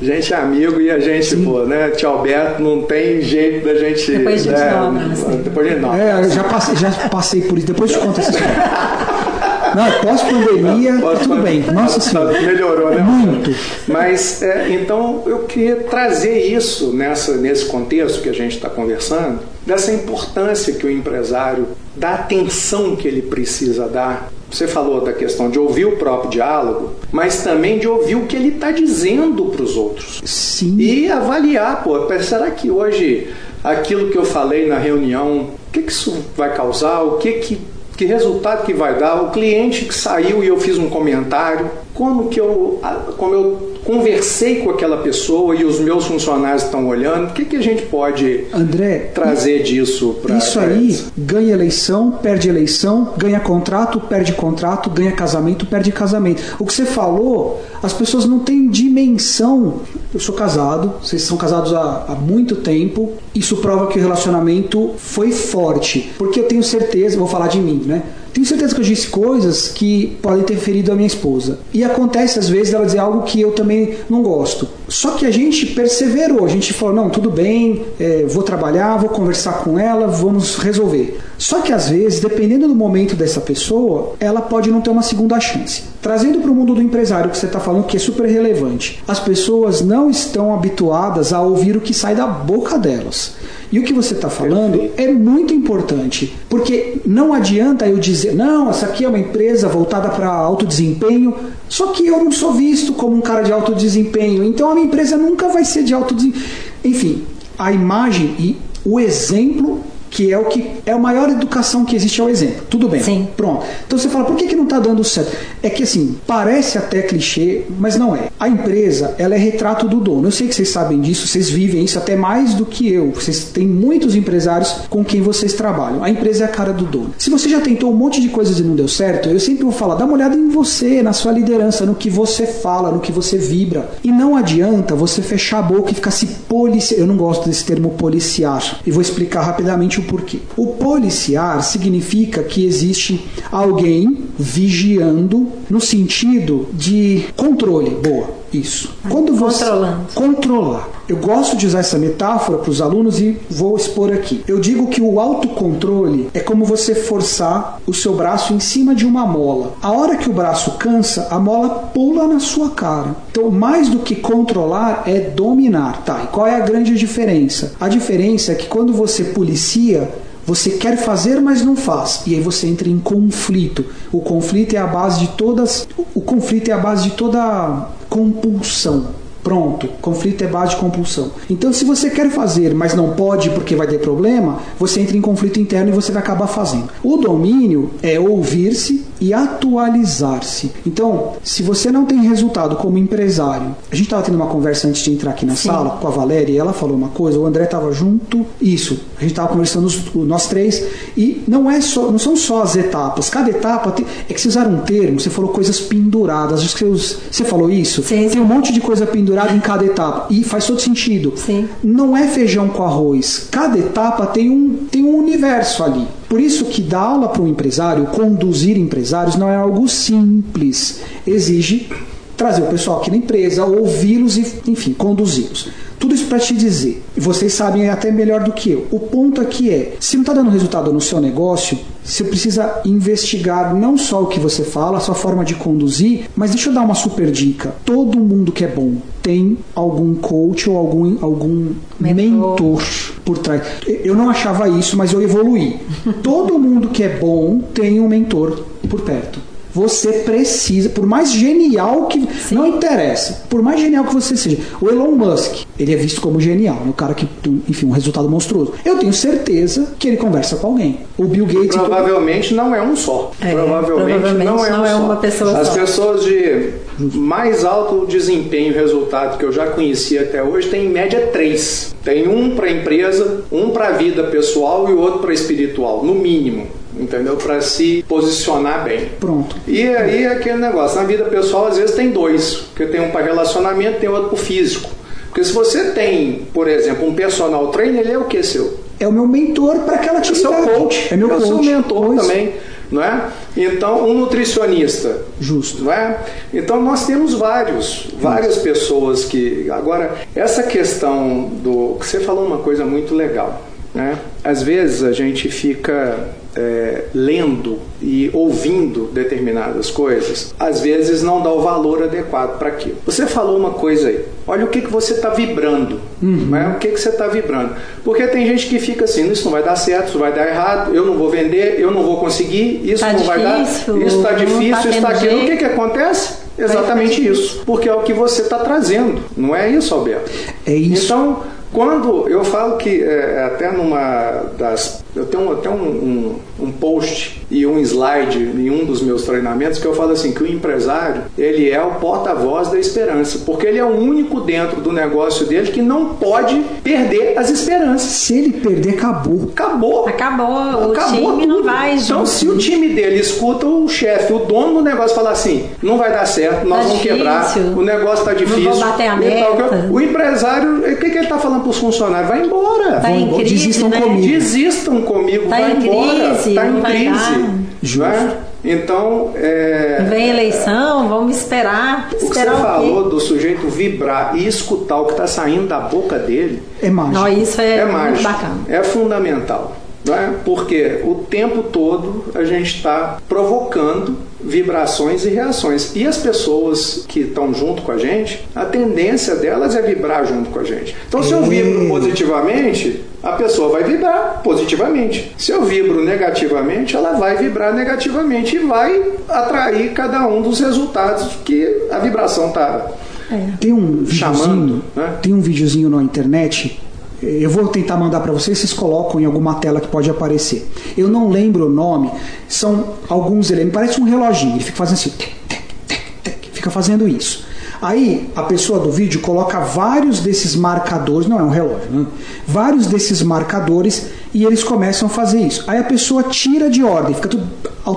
A 0.00 0.04
gente 0.04 0.34
é 0.34 0.36
amigo 0.36 0.80
e 0.80 0.90
a 0.90 0.98
gente, 0.98 1.36
pô, 1.36 1.60
né? 1.60 1.90
Tio 1.90 2.10
Alberto, 2.10 2.62
não 2.62 2.82
tem 2.82 3.22
jeito 3.22 3.66
da 3.66 3.74
gente... 3.74 4.12
Depois 4.12 4.46
a 4.46 4.50
gente 4.50 4.60
né, 4.60 4.70
dobra, 4.70 5.12
assim. 5.12 5.42
Depois 5.42 5.66
a 5.66 5.70
gente 5.70 5.80
dobra. 5.80 6.02
É, 6.02 6.24
eu 6.24 6.30
já 6.30 6.44
passei, 6.44 6.76
já 6.76 6.90
passei 7.08 7.40
por 7.42 7.56
isso. 7.56 7.66
Depois 7.66 7.90
te 7.90 7.98
conto 7.98 8.20
essa 8.20 8.30
história. 8.30 9.34
Não, 9.74 9.90
pós-pandemia, 10.02 10.98
Pode- 11.00 11.20
tudo 11.20 11.42
bem. 11.42 11.60
Nossa 11.60 12.00
Senhora. 12.00 12.40
Melhorou, 12.40 12.90
né? 12.90 13.02
Muito. 13.02 13.50
Mas, 13.88 14.42
é, 14.42 14.70
então, 14.70 15.22
eu 15.26 15.40
queria 15.40 15.76
trazer 15.76 16.38
isso 16.46 16.92
nessa, 16.92 17.36
nesse 17.36 17.66
contexto 17.66 18.22
que 18.22 18.28
a 18.28 18.32
gente 18.32 18.56
está 18.56 18.68
conversando, 18.68 19.40
dessa 19.66 19.92
importância 19.92 20.74
que 20.74 20.86
o 20.86 20.90
empresário, 20.90 21.68
da 21.96 22.14
atenção 22.14 22.96
que 22.96 23.06
ele 23.08 23.22
precisa 23.22 23.88
dar. 23.88 24.30
Você 24.50 24.66
falou 24.68 25.00
da 25.00 25.12
questão 25.12 25.50
de 25.50 25.58
ouvir 25.58 25.84
o 25.86 25.96
próprio 25.96 26.30
diálogo, 26.30 26.92
mas 27.10 27.42
também 27.42 27.78
de 27.78 27.88
ouvir 27.88 28.14
o 28.16 28.26
que 28.26 28.36
ele 28.36 28.50
está 28.50 28.70
dizendo 28.70 29.46
para 29.46 29.62
os 29.62 29.76
outros. 29.76 30.20
Sim. 30.24 30.76
E 30.78 31.10
avaliar, 31.10 31.82
pô, 31.82 32.06
será 32.20 32.50
que 32.50 32.70
hoje 32.70 33.28
aquilo 33.64 34.10
que 34.10 34.18
eu 34.18 34.24
falei 34.24 34.66
na 34.68 34.78
reunião, 34.78 35.50
o 35.68 35.72
que, 35.72 35.82
que 35.82 35.90
isso 35.90 36.24
vai 36.36 36.54
causar? 36.54 37.00
O 37.02 37.16
que, 37.16 37.32
que, 37.32 37.58
que 37.96 38.04
resultado 38.04 38.64
que 38.64 38.72
vai 38.72 38.98
dar? 38.98 39.22
O 39.22 39.30
cliente 39.30 39.84
que 39.84 39.94
saiu 39.94 40.42
e 40.42 40.48
eu 40.48 40.58
fiz 40.58 40.78
um 40.78 40.88
comentário, 40.88 41.70
como 41.94 42.28
que 42.28 42.40
eu, 42.40 42.80
como 43.16 43.34
eu 43.34 43.74
conversei 43.84 44.60
com 44.60 44.70
aquela 44.70 44.98
pessoa 44.98 45.54
e 45.54 45.64
os 45.64 45.78
meus 45.78 46.06
funcionários 46.06 46.64
estão 46.64 46.88
olhando, 46.88 47.30
o 47.30 47.32
que, 47.32 47.44
que 47.44 47.56
a 47.56 47.62
gente 47.62 47.82
pode 47.82 48.44
André, 48.52 49.10
trazer 49.14 49.62
disso 49.62 50.16
para 50.22 50.36
Isso 50.36 50.58
aí 50.58 50.98
ganha 51.16 51.52
eleição, 51.52 52.10
perde 52.10 52.48
eleição, 52.48 53.12
ganha 53.16 53.38
contrato, 53.38 54.00
perde 54.00 54.32
contrato, 54.32 54.90
ganha 54.90 55.12
casamento, 55.12 55.66
perde 55.66 55.92
casamento. 55.92 56.42
O 56.58 56.64
que 56.64 56.72
você 56.72 56.84
falou, 56.84 57.62
as 57.82 57.92
pessoas 57.92 58.24
não 58.24 58.40
têm 58.40 58.68
dimensão. 58.68 59.80
Eu 60.12 60.20
sou 60.20 60.34
casado, 60.34 60.94
vocês 61.02 61.22
são 61.22 61.36
casados 61.36 61.72
há, 61.74 62.06
há 62.08 62.14
muito 62.14 62.56
tempo. 62.56 63.12
Isso 63.34 63.58
prova 63.58 63.88
que 63.88 63.98
o 63.98 64.02
relacionamento 64.02 64.92
foi 64.96 65.30
forte. 65.30 66.10
Porque 66.16 66.40
eu 66.40 66.44
tenho 66.44 66.62
certeza, 66.62 67.18
vou 67.18 67.26
falar 67.26 67.48
de 67.48 67.58
mim, 67.58 67.82
né? 67.84 68.02
Tenho 68.34 68.44
certeza 68.44 68.74
que 68.74 68.80
eu 68.80 68.84
disse 68.84 69.06
coisas 69.06 69.68
que 69.68 70.18
podem 70.20 70.42
ter 70.42 70.56
ferido 70.56 70.90
a 70.90 70.96
minha 70.96 71.06
esposa. 71.06 71.60
E 71.72 71.84
acontece 71.84 72.36
às 72.36 72.48
vezes 72.48 72.74
ela 72.74 72.84
dizer 72.84 72.98
algo 72.98 73.22
que 73.22 73.40
eu 73.40 73.52
também 73.52 73.94
não 74.10 74.24
gosto. 74.24 74.68
Só 74.88 75.12
que 75.12 75.24
a 75.24 75.30
gente 75.30 75.66
perseverou, 75.66 76.44
a 76.44 76.48
gente 76.48 76.72
falou: 76.72 76.94
não, 76.94 77.08
tudo 77.08 77.30
bem, 77.30 77.82
é, 77.98 78.24
vou 78.26 78.42
trabalhar, 78.42 78.96
vou 78.96 79.08
conversar 79.08 79.60
com 79.62 79.78
ela, 79.78 80.08
vamos 80.08 80.56
resolver. 80.56 81.16
Só 81.38 81.60
que 81.60 81.72
às 81.72 81.88
vezes, 81.88 82.20
dependendo 82.20 82.66
do 82.66 82.74
momento 82.74 83.14
dessa 83.14 83.40
pessoa, 83.40 84.14
ela 84.18 84.40
pode 84.40 84.68
não 84.68 84.80
ter 84.80 84.90
uma 84.90 85.02
segunda 85.02 85.38
chance. 85.38 85.84
Trazendo 86.02 86.40
para 86.40 86.50
o 86.50 86.54
mundo 86.54 86.74
do 86.74 86.82
empresário 86.82 87.30
que 87.30 87.38
você 87.38 87.46
está 87.46 87.60
falando, 87.60 87.86
que 87.86 87.96
é 87.96 88.00
super 88.00 88.28
relevante, 88.28 89.02
as 89.06 89.20
pessoas 89.20 89.80
não 89.80 90.10
estão 90.10 90.52
habituadas 90.52 91.32
a 91.32 91.40
ouvir 91.40 91.76
o 91.76 91.80
que 91.80 91.94
sai 91.94 92.14
da 92.16 92.26
boca 92.26 92.76
delas. 92.78 93.34
E 93.72 93.78
o 93.78 93.82
que 93.82 93.92
você 93.92 94.14
está 94.14 94.30
falando 94.30 94.90
é 94.96 95.08
muito 95.08 95.52
importante, 95.52 96.32
porque 96.48 96.98
não 97.04 97.32
adianta 97.32 97.88
eu 97.88 97.98
dizer, 97.98 98.23
não, 98.32 98.70
essa 98.70 98.86
aqui 98.86 99.04
é 99.04 99.08
uma 99.08 99.18
empresa 99.18 99.68
voltada 99.68 100.08
para 100.08 100.28
alto 100.28 100.66
desempenho, 100.66 101.34
só 101.68 101.88
que 101.88 102.06
eu 102.06 102.22
não 102.22 102.30
sou 102.32 102.52
visto 102.52 102.92
como 102.92 103.16
um 103.16 103.20
cara 103.20 103.42
de 103.42 103.52
alto 103.52 103.74
desempenho, 103.74 104.44
então 104.44 104.70
a 104.70 104.74
minha 104.74 104.86
empresa 104.86 105.16
nunca 105.16 105.48
vai 105.48 105.64
ser 105.64 105.82
de 105.82 105.92
alto 105.92 106.14
desempenho. 106.14 106.44
Enfim, 106.84 107.24
a 107.58 107.72
imagem 107.72 108.34
e 108.38 108.56
o 108.84 109.00
exemplo 109.00 109.80
que 110.14 110.32
é 110.32 110.38
o 110.38 110.44
que 110.44 110.70
é 110.86 110.92
a 110.92 110.98
maior 110.98 111.28
educação 111.28 111.84
que 111.84 111.96
existe 111.96 112.20
é 112.20 112.24
o 112.24 112.28
exemplo. 112.28 112.62
Tudo 112.70 112.88
bem. 112.88 113.02
Sim. 113.02 113.28
Pronto. 113.36 113.66
Então 113.84 113.98
você 113.98 114.08
fala, 114.08 114.24
por 114.24 114.36
que, 114.36 114.46
que 114.46 114.54
não 114.54 114.62
está 114.62 114.78
dando 114.78 115.02
certo? 115.02 115.36
É 115.60 115.68
que 115.68 115.82
assim, 115.82 116.16
parece 116.24 116.78
até 116.78 117.02
clichê, 117.02 117.62
mas 117.80 117.96
não 117.96 118.14
é. 118.14 118.28
A 118.38 118.48
empresa, 118.48 119.16
ela 119.18 119.34
é 119.34 119.38
retrato 119.38 119.88
do 119.88 119.98
dono. 119.98 120.28
Eu 120.28 120.30
sei 120.30 120.46
que 120.46 120.54
vocês 120.54 120.68
sabem 120.68 121.00
disso, 121.00 121.26
vocês 121.26 121.50
vivem 121.50 121.84
isso 121.84 121.98
até 121.98 122.14
mais 122.14 122.54
do 122.54 122.64
que 122.64 122.88
eu. 122.92 123.10
Vocês 123.10 123.46
têm 123.46 123.66
muitos 123.66 124.14
empresários 124.14 124.72
com 124.88 125.04
quem 125.04 125.20
vocês 125.20 125.52
trabalham. 125.52 126.04
A 126.04 126.08
empresa 126.08 126.44
é 126.44 126.46
a 126.46 126.50
cara 126.50 126.72
do 126.72 126.84
dono. 126.84 127.12
Se 127.18 127.28
você 127.28 127.48
já 127.48 127.60
tentou 127.60 127.92
um 127.92 127.96
monte 127.96 128.20
de 128.20 128.28
coisas 128.28 128.60
e 128.60 128.62
não 128.62 128.76
deu 128.76 128.86
certo, 128.86 129.28
eu 129.28 129.40
sempre 129.40 129.64
vou 129.64 129.72
falar, 129.72 129.96
dá 129.96 130.04
uma 130.04 130.14
olhada 130.14 130.36
em 130.36 130.48
você, 130.48 131.02
na 131.02 131.12
sua 131.12 131.32
liderança, 131.32 131.84
no 131.84 131.96
que 131.96 132.08
você 132.08 132.46
fala, 132.46 132.92
no 132.92 133.00
que 133.00 133.10
você 133.10 133.36
vibra. 133.36 133.90
E 134.04 134.12
não 134.12 134.36
adianta 134.36 134.94
você 134.94 135.20
fechar 135.22 135.58
a 135.58 135.62
boca 135.62 135.90
e 135.90 135.94
ficar 135.94 136.12
se 136.12 136.26
policiar. 136.26 137.00
Eu 137.00 137.06
não 137.08 137.16
gosto 137.16 137.48
desse 137.48 137.64
termo 137.64 137.90
policiar. 137.90 138.44
E 138.86 138.92
vou 138.92 139.02
explicar 139.02 139.42
rapidamente 139.42 139.98
o 139.98 140.03
porquê. 140.04 140.38
O 140.56 140.68
policiar 140.68 141.62
significa 141.62 142.42
que 142.42 142.64
existe 142.64 143.24
alguém 143.50 144.24
vigiando 144.38 145.48
no 145.68 145.80
sentido 145.80 146.68
de 146.72 147.24
controle. 147.36 147.90
Boa, 147.90 148.28
isso. 148.58 148.94
Quando 149.08 149.34
você 149.34 149.64
Controlando. 149.64 150.06
controlar. 150.14 150.88
Eu 151.08 151.16
gosto 151.18 151.56
de 151.56 151.66
usar 151.66 151.80
essa 151.80 151.98
metáfora 151.98 152.58
para 152.58 152.70
os 152.70 152.80
alunos 152.80 153.20
e 153.20 153.38
vou 153.50 153.76
expor 153.76 154.12
aqui. 154.12 154.42
Eu 154.48 154.58
digo 154.58 154.86
que 154.88 155.02
o 155.02 155.20
autocontrole 155.20 156.30
é 156.32 156.40
como 156.40 156.64
você 156.64 156.94
forçar 156.94 157.80
o 157.86 157.92
seu 157.92 158.14
braço 158.14 158.54
em 158.54 158.60
cima 158.60 158.94
de 158.94 159.04
uma 159.04 159.26
mola. 159.26 159.74
A 159.82 159.92
hora 159.92 160.16
que 160.16 160.28
o 160.30 160.32
braço 160.32 160.72
cansa, 160.72 161.28
a 161.30 161.38
mola 161.38 161.68
pula 161.92 162.26
na 162.26 162.40
sua 162.40 162.70
cara. 162.70 163.14
Então, 163.30 163.50
mais 163.50 163.88
do 163.88 163.98
que 163.98 164.14
controlar 164.14 165.02
é 165.06 165.20
dominar. 165.20 166.02
Tá, 166.04 166.22
e 166.24 166.26
qual 166.28 166.46
é 166.46 166.56
a 166.56 166.60
grande 166.60 166.94
diferença? 166.96 167.74
A 167.80 167.88
diferença 167.88 168.52
é 168.52 168.54
que 168.54 168.66
quando 168.66 168.92
você 168.92 169.24
policia, 169.24 170.10
você 170.46 170.70
quer 170.70 170.96
fazer, 170.96 171.40
mas 171.40 171.62
não 171.62 171.76
faz. 171.76 172.22
E 172.26 172.34
aí 172.34 172.40
você 172.40 172.66
entra 172.66 172.88
em 172.88 172.98
conflito. 172.98 173.84
O 174.12 174.20
conflito 174.20 174.74
é 174.74 174.78
a 174.78 174.86
base 174.86 175.20
de 175.20 175.28
todas. 175.28 175.88
O 176.14 176.20
conflito 176.20 176.68
é 176.70 176.72
a 176.72 176.78
base 176.78 177.04
de 177.04 177.10
toda 177.12 177.88
compulsão. 178.08 179.06
Pronto, 179.42 179.88
conflito 180.00 180.42
é 180.42 180.46
base 180.46 180.70
de 180.70 180.76
compulsão. 180.76 181.30
Então, 181.50 181.70
se 181.70 181.84
você 181.84 182.08
quer 182.08 182.30
fazer, 182.30 182.74
mas 182.74 182.94
não 182.94 183.10
pode 183.10 183.50
porque 183.50 183.76
vai 183.76 183.86
ter 183.86 183.98
problema, 183.98 184.58
você 184.78 185.00
entra 185.02 185.18
em 185.18 185.20
conflito 185.20 185.60
interno 185.60 185.90
e 185.90 185.92
você 185.92 186.10
vai 186.10 186.22
acabar 186.22 186.46
fazendo. 186.46 186.88
O 187.02 187.18
domínio 187.18 187.90
é 188.02 188.18
ouvir-se 188.18 189.04
e 189.24 189.32
atualizar-se. 189.32 190.70
Então, 190.86 191.32
se 191.42 191.62
você 191.62 191.90
não 191.90 192.04
tem 192.04 192.20
resultado 192.28 192.76
como 192.76 192.98
empresário, 192.98 193.74
a 193.90 193.94
gente 193.94 194.04
estava 194.04 194.22
tendo 194.22 194.34
uma 194.34 194.48
conversa 194.48 194.86
antes 194.86 195.02
de 195.02 195.12
entrar 195.12 195.30
aqui 195.30 195.46
na 195.46 195.56
Sim. 195.56 195.68
sala 195.68 195.96
com 195.98 196.06
a 196.06 196.10
Valéria 196.10 196.52
e 196.52 196.58
ela 196.58 196.74
falou 196.74 196.94
uma 196.94 197.08
coisa, 197.08 197.38
o 197.38 197.46
André 197.46 197.64
estava 197.64 197.90
junto, 197.90 198.44
isso, 198.60 199.00
a 199.16 199.22
gente 199.22 199.30
estava 199.30 199.48
conversando 199.48 199.88
nós 200.26 200.46
três 200.46 200.84
e 201.16 201.42
não 201.48 201.70
é 201.70 201.80
só, 201.80 202.10
não 202.10 202.18
são 202.18 202.36
só 202.36 202.62
as 202.62 202.76
etapas, 202.76 203.30
cada 203.30 203.48
etapa 203.48 203.92
tem, 203.92 204.04
é 204.28 204.34
que 204.34 204.38
você 204.38 204.48
usaram 204.48 204.74
um 204.74 204.80
termo, 204.80 205.18
você 205.18 205.30
falou 205.30 205.50
coisas 205.50 205.80
penduradas, 205.80 206.62
você, 206.62 206.84
você 206.84 207.44
falou 207.44 207.70
isso, 207.70 208.02
sim, 208.02 208.28
tem 208.28 208.42
um 208.42 208.44
monte 208.44 208.74
de 208.74 208.80
coisa 208.80 209.06
pendurada 209.06 209.54
em 209.54 209.60
cada 209.60 209.86
etapa 209.86 210.26
e 210.28 210.44
faz 210.44 210.66
todo 210.66 210.82
sentido. 210.82 211.32
Sim. 211.36 211.66
Não 211.82 212.14
é 212.14 212.28
feijão 212.28 212.68
com 212.68 212.82
arroz, 212.82 213.48
cada 213.50 213.78
etapa 213.78 214.26
tem 214.26 214.50
um, 214.50 214.86
tem 214.90 215.02
um 215.02 215.16
universo 215.16 215.82
ali. 215.82 216.06
Por 216.34 216.40
isso 216.40 216.64
que 216.64 216.82
dar 216.82 216.98
aula 216.98 217.28
para 217.28 217.42
um 217.42 217.46
empresário, 217.46 218.06
conduzir 218.06 218.76
empresários, 218.76 219.36
não 219.36 219.48
é 219.48 219.54
algo 219.54 219.88
simples. 219.88 220.98
Exige 221.24 221.88
trazer 222.36 222.62
o 222.62 222.66
pessoal 222.66 223.00
aqui 223.00 223.08
na 223.08 223.18
empresa, 223.18 223.64
ouvi-los 223.64 224.36
e, 224.36 224.44
enfim, 224.66 224.92
conduzi-los. 224.94 225.68
Tudo 225.96 226.12
isso 226.12 226.26
para 226.26 226.40
te 226.40 226.52
dizer, 226.52 227.04
vocês 227.16 227.52
sabem 227.52 227.88
até 227.88 228.10
melhor 228.10 228.42
do 228.42 228.50
que 228.50 228.68
eu. 228.68 228.84
O 228.90 228.98
ponto 228.98 229.40
aqui 229.40 229.70
é: 229.70 229.94
se 230.00 230.16
não 230.16 230.22
está 230.22 230.32
dando 230.32 230.50
resultado 230.50 230.92
no 230.92 231.00
seu 231.00 231.20
negócio, 231.20 231.78
você 232.04 232.22
precisa 232.22 232.82
investigar 232.84 233.74
não 233.74 233.96
só 233.96 234.22
o 234.22 234.26
que 234.26 234.38
você 234.38 234.62
fala, 234.62 234.98
a 234.98 235.00
sua 235.00 235.14
forma 235.14 235.42
de 235.42 235.54
conduzir, 235.54 236.26
mas 236.36 236.50
deixa 236.50 236.68
eu 236.68 236.74
dar 236.74 236.82
uma 236.82 236.94
super 236.94 237.30
dica. 237.30 237.74
Todo 237.84 238.20
mundo 238.20 238.52
que 238.52 238.62
é 238.62 238.68
bom 238.68 238.96
tem 239.22 239.56
algum 239.74 240.14
coach 240.14 240.68
ou 240.68 240.76
algum, 240.76 241.16
algum 241.24 241.72
mentor. 241.98 242.14
mentor 242.14 242.82
por 243.24 243.38
trás. 243.38 243.62
Eu 243.86 244.14
não 244.14 244.28
achava 244.28 244.68
isso, 244.68 244.98
mas 244.98 245.14
eu 245.14 245.22
evoluí. 245.22 245.80
Todo 246.22 246.58
mundo 246.58 246.88
que 246.88 247.02
é 247.02 247.18
bom 247.18 247.58
tem 247.72 247.98
um 247.98 248.08
mentor 248.08 248.62
por 248.88 249.00
perto. 249.00 249.53
Você 249.74 250.12
precisa, 250.20 250.88
por 250.88 251.04
mais 251.04 251.32
genial 251.32 252.06
que. 252.06 252.20
Sim. 252.32 252.54
Não 252.54 252.66
interessa. 252.66 253.42
Por 253.50 253.60
mais 253.60 253.80
genial 253.80 254.04
que 254.04 254.14
você 254.14 254.36
seja. 254.36 254.58
O 254.80 254.88
Elon 254.88 255.10
Musk, 255.10 255.64
ele 255.76 255.92
é 255.92 255.96
visto 255.96 256.20
como 256.20 256.40
genial, 256.40 256.80
o 256.86 256.92
cara 256.92 257.12
que, 257.12 257.28
enfim, 257.68 257.86
um 257.86 257.90
resultado 257.90 258.28
monstruoso. 258.28 258.72
Eu 258.84 258.98
tenho 258.98 259.12
certeza 259.12 259.94
que 259.98 260.06
ele 260.06 260.16
conversa 260.16 260.56
com 260.56 260.68
alguém. 260.68 261.00
O 261.18 261.24
Bill 261.24 261.46
Gates. 261.46 261.76
Provavelmente 261.76 262.54
não 262.54 262.72
é 262.72 262.80
um 262.80 262.94
só. 262.94 263.32
É, 263.40 263.50
provavelmente, 263.52 264.20
provavelmente, 264.20 264.44
não 264.46 264.64
é, 264.64 264.70
não 264.70 264.82
um 264.82 264.86
é 264.86 264.94
uma 264.94 265.16
pessoa 265.16 265.58
As 265.58 265.68
só. 265.68 265.74
pessoas 265.74 266.24
de 266.24 266.70
mais 266.98 267.64
alto 267.64 268.06
desempenho 268.06 268.70
e 268.70 268.74
resultado 268.74 269.38
que 269.38 269.44
eu 269.44 269.50
já 269.50 269.66
conheci 269.66 270.16
até 270.16 270.40
hoje 270.42 270.68
tem 270.68 270.86
em 270.86 270.90
média 270.90 271.28
três. 271.32 271.94
Tem 272.04 272.28
um 272.28 272.54
para 272.54 272.70
empresa, 272.70 273.42
um 273.50 273.70
para 273.70 273.88
a 273.88 273.92
vida 273.92 274.22
pessoal 274.24 274.88
e 274.88 274.92
o 274.92 275.00
outro 275.00 275.18
para 275.18 275.32
espiritual, 275.32 276.04
no 276.04 276.14
mínimo 276.14 276.68
entendeu? 276.98 277.36
Para 277.36 277.60
se 277.60 278.04
posicionar 278.08 278.84
bem. 278.84 279.10
Pronto. 279.20 279.56
E 279.66 279.82
aí 279.82 280.26
aquele 280.26 280.58
negócio, 280.58 281.00
na 281.00 281.06
vida 281.06 281.24
pessoal 281.24 281.66
às 281.66 281.76
vezes 281.76 281.94
tem 281.94 282.10
dois, 282.10 282.54
porque 282.54 282.86
tem 282.86 283.00
um 283.00 283.10
para 283.10 283.24
relacionamento, 283.24 284.00
tem 284.00 284.08
outro 284.08 284.30
para 284.30 284.38
físico. 284.38 284.90
Porque 285.34 285.44
se 285.44 285.52
você 285.52 285.90
tem, 285.90 286.46
por 286.54 286.68
exemplo, 286.68 287.08
um 287.08 287.14
personal 287.14 287.68
trainer, 287.68 288.02
ele 288.02 288.12
é 288.12 288.18
o 288.18 288.24
que 288.24 288.40
seu? 288.42 288.78
É 289.00 289.08
o 289.08 289.12
meu 289.12 289.26
mentor 289.26 289.80
para 289.80 289.96
aquela 289.96 290.18
atividade. 290.18 290.54
É 290.54 290.62
seu 290.62 290.72
coach. 290.78 291.08
É 291.10 291.16
meu 291.16 291.26
é 291.26 291.30
coach. 291.34 291.46
seu 291.46 291.58
mentor 291.58 292.06
pois. 292.06 292.20
também. 292.20 292.54
Não 292.90 293.02
é? 293.02 293.28
Então, 293.56 294.08
um 294.08 294.14
nutricionista. 294.14 295.22
Justo. 295.40 295.82
Não 295.82 295.92
é? 295.92 296.20
Então, 296.52 296.80
nós 296.80 297.06
temos 297.06 297.34
vários, 297.34 298.06
várias 298.20 298.58
pessoas 298.58 299.24
que. 299.24 299.68
Agora, 299.70 300.14
essa 300.36 300.62
questão 300.62 301.50
do. 301.62 301.96
Você 301.98 302.20
falou 302.20 302.46
uma 302.46 302.58
coisa 302.58 302.84
muito 302.84 303.12
legal. 303.12 303.60
Né? 303.94 304.18
Às 304.42 304.62
vezes 304.62 305.04
a 305.04 305.12
gente 305.12 305.48
fica 305.48 306.34
é, 306.56 307.04
lendo 307.14 307.78
e 308.00 308.30
ouvindo 308.32 309.10
determinadas 309.12 309.90
coisas, 309.90 310.54
às 310.58 310.80
vezes 310.80 311.22
não 311.22 311.40
dá 311.42 311.52
o 311.52 311.60
valor 311.60 312.02
adequado 312.02 312.58
para 312.58 312.68
aquilo. 312.68 312.96
Você 313.06 313.26
falou 313.26 313.56
uma 313.56 313.70
coisa 313.70 314.08
aí, 314.08 314.24
olha 314.46 314.64
o 314.64 314.68
que, 314.68 314.80
que 314.80 314.90
você 314.90 315.14
está 315.14 315.30
vibrando, 315.30 316.00
uhum. 316.22 316.46
né? 316.46 316.72
o 316.76 316.78
que, 316.78 316.88
que 316.88 317.00
você 317.00 317.10
está 317.10 317.26
vibrando. 317.26 317.74
Porque 318.04 318.26
tem 318.26 318.46
gente 318.46 318.66
que 318.66 318.78
fica 318.78 319.04
assim, 319.04 319.30
isso 319.30 319.44
não 319.44 319.52
vai 319.52 319.62
dar 319.62 319.76
certo, 319.76 320.08
isso 320.08 320.18
vai 320.18 320.32
dar 320.32 320.48
errado, 320.48 320.94
eu 320.94 321.04
não 321.04 321.14
vou 321.14 321.30
vender, 321.30 321.76
eu 321.78 321.90
não 321.90 322.02
vou 322.02 322.18
conseguir, 322.18 322.80
isso 322.84 323.00
tá 323.00 323.12
não 323.12 323.20
difícil, 323.20 323.34
vai 323.34 323.42
dar, 323.42 323.62
isso 323.62 324.16
está 324.16 324.32
difícil, 324.32 324.70
tá 324.70 324.78
isso 324.80 324.88
está 324.88 325.08
aquilo. 325.08 325.42
O 325.42 325.46
que, 325.46 325.56
que 325.56 325.64
acontece? 325.64 326.44
Exatamente 326.56 327.26
isso, 327.26 327.62
porque 327.66 327.88
é 327.88 327.94
o 327.94 328.02
que 328.02 328.12
você 328.12 328.42
está 328.42 328.58
trazendo, 328.58 329.20
não 329.36 329.56
é 329.56 329.68
isso, 329.68 329.92
Alberto? 329.92 330.30
É 330.64 330.72
isso. 330.72 331.06
Então, 331.06 331.42
quando 331.74 332.28
eu 332.28 332.44
falo 332.44 332.78
que 332.78 333.02
é, 333.02 333.42
até 333.44 333.70
numa 333.70 334.44
das. 334.56 335.03
Eu 335.14 335.26
tenho 335.26 335.52
até 335.52 335.68
um, 335.68 335.74
um, 335.74 336.34
um, 336.60 336.72
post 336.72 337.42
e 337.50 337.66
um 337.66 337.78
slide 337.80 338.38
em 338.38 338.70
um 338.70 338.84
dos 338.84 339.02
meus 339.02 339.22
treinamentos 339.22 339.78
que 339.78 339.86
eu 339.86 339.94
falo 339.94 340.12
assim: 340.12 340.32
que 340.32 340.42
o 340.42 340.46
empresário 340.46 341.22
ele 341.36 341.70
é 341.70 341.82
o 341.82 341.96
porta-voz 341.96 342.68
da 342.68 342.78
esperança, 342.78 343.40
porque 343.46 343.66
ele 343.66 343.78
é 343.78 343.84
o 343.84 343.96
único 343.96 344.40
dentro 344.40 344.80
do 344.80 344.92
negócio 344.92 345.46
dele 345.46 345.70
que 345.72 345.82
não 345.82 346.10
pode 346.14 346.60
perder 346.82 347.38
as 347.38 347.50
esperanças. 347.50 348.10
Se 348.10 348.38
ele 348.38 348.52
perder, 348.52 348.94
acabou. 348.94 349.50
Acabou. 349.52 350.08
Acabou. 350.08 350.46
O 350.88 350.92
acabou 350.92 351.32
time 351.32 351.46
tudo. 351.46 351.46
não 351.46 351.62
vai. 351.64 351.96
Então, 351.96 352.26
se 352.26 352.48
o 352.48 352.58
time 352.58 352.90
dele 352.90 353.20
escuta 353.20 353.66
o 353.66 353.88
chefe, 353.88 354.32
o 354.32 354.40
dono 354.40 354.74
do 354.74 354.82
negócio, 354.82 355.14
falar 355.14 355.30
assim: 355.30 355.68
não 355.82 355.96
vai 355.96 356.10
dar 356.10 356.26
certo, 356.26 356.66
nós 356.66 356.78
tá 356.78 356.84
vamos 356.84 357.02
difícil. 357.02 357.16
quebrar, 357.16 357.58
o 357.76 357.82
negócio 357.82 358.18
está 358.18 358.34
difícil. 358.34 358.64
Não 358.64 358.72
vou 358.72 358.80
bater 358.80 359.06
a 359.06 359.16
meta. 359.16 359.88
O 359.90 360.00
empresário, 360.00 360.78
o 360.78 360.96
que, 360.96 361.10
que 361.10 361.16
ele 361.16 361.20
está 361.20 361.38
falando? 361.38 361.54
para 361.64 361.70
os 361.70 361.78
funcionários, 361.78 362.28
vai 362.28 362.42
embora. 362.44 363.00
Tá 363.00 363.10
em 363.10 363.32
crise, 363.34 363.54
Desistam 363.54 363.88
né? 363.88 364.00
comigo. 364.00 364.26
Desistam 364.26 365.02
comigo, 365.38 365.50
tá 365.50 365.60
vai 365.60 365.72
em 365.72 365.86
embora. 365.86 366.34
Crise, 366.34 366.54
tá 366.54 366.66
em 366.66 366.82
crise. 366.82 367.64
Justo. 367.82 368.36
Então, 368.64 369.32
é... 369.34 370.06
vem 370.08 370.30
eleição, 370.30 371.06
vamos 371.06 371.36
esperar. 371.36 372.08
O 372.12 372.16
esperar 372.16 372.54
que 372.54 372.60
você 372.60 372.62
o 372.62 372.62
falou 372.62 373.10
do 373.10 373.20
sujeito 373.20 373.68
vibrar 373.68 374.36
e 374.36 374.46
escutar 374.46 375.00
o 375.00 375.04
que 375.06 375.12
está 375.12 375.26
saindo 375.26 375.68
da 375.68 375.80
boca 375.80 376.18
dele 376.18 376.62
é 376.82 376.88
mágico. 376.88 377.14
Não, 377.14 377.28
isso 377.28 377.60
é, 377.60 377.76
é 377.78 377.84
mágico. 377.84 378.22
bacana. 378.22 378.60
É 378.68 378.82
fundamental. 378.82 379.76
Não 380.06 380.14
é? 380.14 380.34
Porque 380.44 381.02
o 381.04 381.14
tempo 381.28 381.62
todo 381.64 382.24
a 382.34 382.44
gente 382.44 382.76
está 382.76 383.18
provocando 383.28 384.16
vibrações 384.44 385.24
e 385.24 385.30
reações. 385.30 385.92
E 385.94 386.06
as 386.06 386.18
pessoas 386.18 387.04
que 387.08 387.20
estão 387.20 387.52
junto 387.54 387.82
com 387.82 387.92
a 387.92 387.98
gente, 387.98 388.46
a 388.54 388.64
tendência 388.64 389.36
delas 389.36 389.74
é 389.74 389.82
vibrar 389.82 390.26
junto 390.26 390.50
com 390.50 390.60
a 390.60 390.64
gente. 390.64 390.94
Então, 391.08 391.22
se 391.22 391.32
eu 391.32 391.42
vibro 391.42 391.88
positivamente, 391.88 393.02
a 393.22 393.32
pessoa 393.32 393.70
vai 393.70 393.84
vibrar 393.84 394.40
positivamente. 394.42 395.32
Se 395.38 395.52
eu 395.52 395.64
vibro 395.64 396.04
negativamente, 396.04 396.94
ela 396.94 397.14
vai 397.14 397.36
vibrar 397.36 397.74
negativamente 397.74 398.56
e 398.56 398.58
vai 398.60 399.02
atrair 399.28 399.92
cada 399.92 400.26
um 400.26 400.42
dos 400.42 400.60
resultados 400.60 401.36
que 401.44 401.88
a 401.90 401.98
vibração 401.98 402.48
está 402.48 402.86
é. 403.30 403.56
Tem 403.58 403.72
um 403.72 404.06
chamando, 404.06 404.84
né? 404.94 405.18
tem 405.22 405.32
um 405.32 405.40
videozinho 405.40 405.88
na 405.88 406.02
internet 406.02 406.78
eu 407.24 407.50
vou 407.50 407.68
tentar 407.68 407.96
mandar 407.96 408.20
para 408.20 408.32
vocês, 408.32 408.58
vocês 408.58 408.72
colocam 408.72 409.20
em 409.20 409.24
alguma 409.24 409.54
tela 409.56 409.80
que 409.80 409.88
pode 409.88 410.08
aparecer. 410.10 410.68
Eu 410.96 411.08
não 411.08 411.30
lembro 411.30 411.66
o 411.66 411.70
nome, 411.70 412.10
são 412.48 412.94
alguns 413.08 413.50
elementos, 413.50 413.74
parece 413.74 414.00
um 414.00 414.04
reloginho, 414.04 414.56
ele 414.56 414.64
fica 414.64 414.76
fazendo 414.76 414.94
assim, 414.94 415.10
tec, 415.10 415.32
tec, 415.48 415.62
tec, 415.86 416.02
tec, 416.22 416.48
fica 416.52 416.70
fazendo 416.70 417.08
isso. 417.08 417.44
Aí 417.82 418.30
a 418.34 418.42
pessoa 418.42 418.78
do 418.78 418.90
vídeo 418.90 419.20
coloca 419.20 419.60
vários 419.60 420.20
desses 420.20 420.56
marcadores, 420.56 421.28
não 421.28 421.38
é 421.38 421.42
um 421.42 421.50
relógio, 421.50 421.90
né? 421.90 422.06
vários 422.46 422.86
desses 422.86 423.22
marcadores 423.22 424.06
e 424.34 424.44
eles 424.44 424.64
começam 424.64 425.06
a 425.06 425.10
fazer 425.10 425.40
isso. 425.40 425.62
Aí 425.68 425.78
a 425.78 425.84
pessoa 425.84 426.24
tira 426.24 426.68
de 426.68 426.82
ordem, 426.82 427.14
fica 427.14 427.28
tudo, 427.28 427.46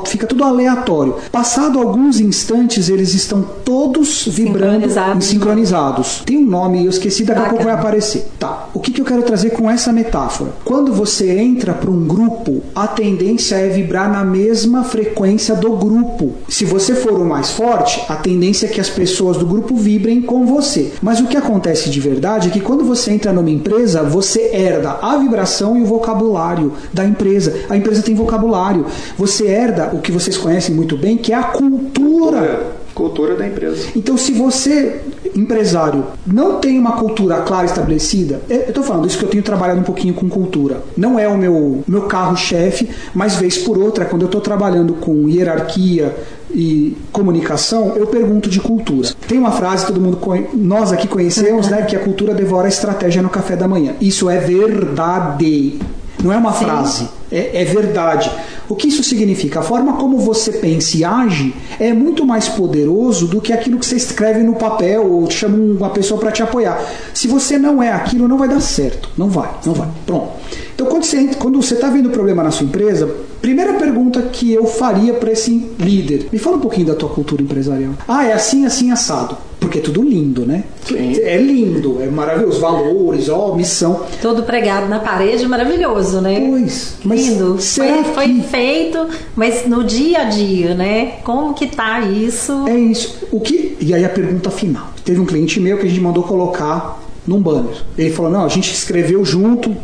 fica 0.06 0.28
tudo 0.28 0.44
aleatório. 0.44 1.16
Passado 1.32 1.80
alguns 1.80 2.20
instantes, 2.20 2.90
eles 2.90 3.16
estão 3.16 3.42
todos 3.66 4.28
vibrando 4.28 4.82
sincronizados. 4.82 5.26
sincronizados. 5.26 6.22
Tem 6.26 6.38
um 6.38 6.46
nome, 6.46 6.86
eu 6.86 6.90
esqueci, 6.92 7.24
daqui 7.24 7.42
a 7.42 7.50
pouco 7.50 7.64
vai 7.64 7.74
aparecer. 7.74 8.28
Tá. 8.38 8.70
O 8.74 8.80
que, 8.80 8.92
que 8.92 9.02
eu 9.02 9.06
quero 9.06 9.24
trazer 9.24 9.50
com 9.50 9.70
essa 9.70 9.92
metáfora? 9.92 10.52
Quando 10.64 10.94
você 10.94 11.40
entra 11.40 11.74
para 11.74 11.90
um 11.90 12.06
grupo, 12.06 12.62
a 12.76 12.88
tendência 12.88 13.56
é 13.56 13.70
vibrar 13.70 14.12
na 14.12 14.24
mesma 14.24 14.84
frequência 14.84 15.56
do 15.56 15.72
grupo. 15.72 16.34
Se 16.48 16.66
você 16.66 16.94
for 16.94 17.14
o 17.14 17.26
mais 17.26 17.50
forte, 17.50 18.04
a 18.08 18.16
tendência 18.16 18.68
é 18.68 18.70
que 18.70 18.80
as 18.80 18.90
pessoas 18.90 19.38
do 19.38 19.46
grupo 19.46 19.76
vibrem 19.76 20.22
com 20.22 20.46
você. 20.46 20.94
Mas 21.02 21.20
o 21.20 21.26
que 21.26 21.36
acontece 21.36 21.90
de 21.90 22.00
verdade 22.00 22.50
é 22.50 22.52
que 22.52 22.60
quando 22.60 22.86
você 22.86 23.12
entra 23.12 23.34
numa 23.34 23.50
empresa, 23.50 24.04
você 24.04 24.52
herda 24.54 25.00
a 25.02 25.18
vibração 25.18 25.76
e 25.76 25.82
o 25.82 25.86
vocabulário 25.86 26.27
vocabulário 26.28 26.74
da 26.94 27.06
empresa. 27.06 27.54
A 27.70 27.78
empresa 27.78 28.02
tem 28.02 28.14
vocabulário. 28.14 28.86
Você 29.18 29.48
herda 29.48 29.92
o 29.94 30.00
que 30.00 30.12
vocês 30.12 30.38
conhecem 30.38 30.76
muito 30.76 30.98
bem, 30.98 31.18
que 31.18 31.32
é 31.32 31.36
a 31.36 31.44
cultura. 31.44 32.78
Cultura 32.94 33.36
da 33.36 33.48
empresa. 33.48 33.90
Então, 33.96 34.18
se 34.18 34.32
você, 34.32 35.02
empresário, 35.36 36.04
não 36.26 36.60
tem 36.60 36.80
uma 36.80 36.94
cultura 36.94 37.42
clara 37.42 37.66
estabelecida, 37.66 38.42
eu 38.50 38.70
estou 38.70 38.84
falando 38.84 39.06
isso 39.06 39.20
que 39.20 39.26
eu 39.26 39.30
tenho 39.30 39.44
trabalhado 39.44 39.80
um 39.80 39.84
pouquinho 39.84 40.16
com 40.16 40.28
cultura. 40.28 40.82
Não 40.96 41.20
é 41.20 41.28
o 41.28 41.38
meu, 41.38 41.84
meu 41.88 42.04
carro-chefe, 42.04 42.90
mas 43.14 43.36
vez 43.36 43.58
por 43.60 43.78
outra, 43.78 44.06
quando 44.06 44.24
eu 44.24 44.28
estou 44.28 44.42
trabalhando 44.42 44.94
com 44.96 45.30
hierarquia, 45.30 46.16
e 46.54 46.96
comunicação, 47.12 47.94
eu 47.96 48.08
pergunto 48.08 48.50
de 48.50 48.60
cultura. 48.60 49.10
Tem 49.28 49.38
uma 49.38 49.52
frase 49.52 49.86
que 49.86 49.92
todo 49.92 50.02
mundo 50.02 50.20
nós 50.54 50.92
aqui 50.92 51.08
conhecemos, 51.08 51.68
né, 51.68 51.82
que 51.84 51.96
a 51.96 52.00
cultura 52.00 52.34
devora 52.34 52.68
a 52.68 52.70
estratégia 52.70 53.22
no 53.22 53.30
café 53.30 53.56
da 53.56 53.68
manhã. 53.68 53.94
Isso 54.00 54.30
é 54.30 54.40
verdade. 54.40 55.80
Não 56.24 56.32
é 56.32 56.38
uma 56.38 56.54
Sim. 56.54 56.66
frase. 56.66 57.10
é, 57.32 57.62
é, 57.62 57.66
verdade. 57.66 58.32
O 58.70 58.76
que 58.76 58.88
isso 58.88 59.04
significa? 59.04 59.60
A 59.60 59.64
forma 59.64 59.94
como 59.94 60.18
você 60.18 60.52
pensa 60.52 60.98
e 60.98 61.04
age 61.04 61.54
é 61.80 61.94
muito 61.94 62.26
mais 62.26 62.50
poderoso 62.50 63.28
do 63.28 63.40
que 63.40 63.54
aquilo 63.54 63.78
que 63.78 63.86
você 63.86 63.96
escreve 63.96 64.44
no 64.44 64.56
papel 64.56 65.10
ou 65.10 65.30
chama 65.30 65.58
uma 65.58 65.90
pessoa 65.90 66.20
para 66.20 66.32
te 66.32 66.42
apoiar. 66.42 66.82
Se 67.14 67.28
você 67.28 67.58
não 67.58 67.82
é 67.82 67.92
aquilo, 67.92 68.28
não 68.28 68.38
vai 68.38 68.48
dar 68.48 68.60
certo. 68.60 69.10
Não 69.18 69.30
vai, 69.30 69.50
não 69.66 69.74
vai. 69.74 69.90
Pronto. 70.06 70.30
Então, 70.74 70.88
quando 70.88 71.04
você 71.04 71.28
quando 71.40 71.62
você 71.62 71.74
está 71.76 71.90
vendo 71.90 72.10
problema 72.10 72.44
na 72.44 72.52
sua 72.52 72.66
empresa, 72.66 73.10
primeira 73.42 73.74
pergunta 73.74 74.22
que 74.22 74.52
eu 74.52 74.66
faria 74.66 75.14
para 75.14 75.32
esse 75.32 75.72
líder: 75.80 76.28
me 76.32 76.40
fala 76.40 76.58
um 76.58 76.62
pouquinho 76.62 76.88
da 76.88 76.96
tua 76.96 77.10
cultura 77.10 77.42
empresarial. 77.42 77.94
Ah, 78.08 78.26
é 78.26 78.34
assim, 78.34 78.66
assim, 78.66 78.92
assado. 78.92 79.38
Porque 79.60 79.80
é 79.80 79.82
tudo 79.82 80.02
lindo, 80.04 80.46
né? 80.46 80.64
Sim. 80.86 81.20
É 81.22 81.38
lindo, 81.38 82.02
é 82.02 82.08
maravilhoso. 82.08 82.60
Valores, 82.60 83.28
ó, 83.28 83.56
missão. 83.56 84.06
Todo 84.22 84.44
pregado 84.44 84.88
na 84.88 85.00
parede, 85.00 85.48
maravilhoso, 85.48 86.22
né? 86.22 86.40
Pois. 86.50 86.96
lindo. 87.04 87.58
Foi, 87.60 88.04
foi 88.14 88.42
feito, 88.42 89.08
mas 89.36 89.66
no 89.66 89.84
dia 89.84 90.20
a 90.20 90.24
dia, 90.26 90.76
né? 90.76 91.18
Como 91.24 91.54
que 91.54 91.68
tá 91.68 92.02
isso? 92.02 92.68
É 92.68 92.78
isso. 92.78 93.28
O 93.32 93.40
que. 93.40 93.76
E 93.80 93.94
aí 93.94 94.06
a 94.06 94.10
pergunta 94.10 94.52
final. 94.52 94.94
Teve 95.04 95.20
um 95.20 95.26
cliente 95.26 95.60
meu 95.60 95.78
que 95.78 95.86
a 95.86 95.90
gente 95.90 96.02
mandou 96.02 96.24
colocar 96.24 97.02
num 97.26 97.42
banner. 97.42 97.84
Ele 97.98 98.12
falou: 98.12 98.32
não, 98.32 98.46
a 98.46 98.50
gente 98.50 98.72
escreveu 98.72 99.26
junto 99.26 99.76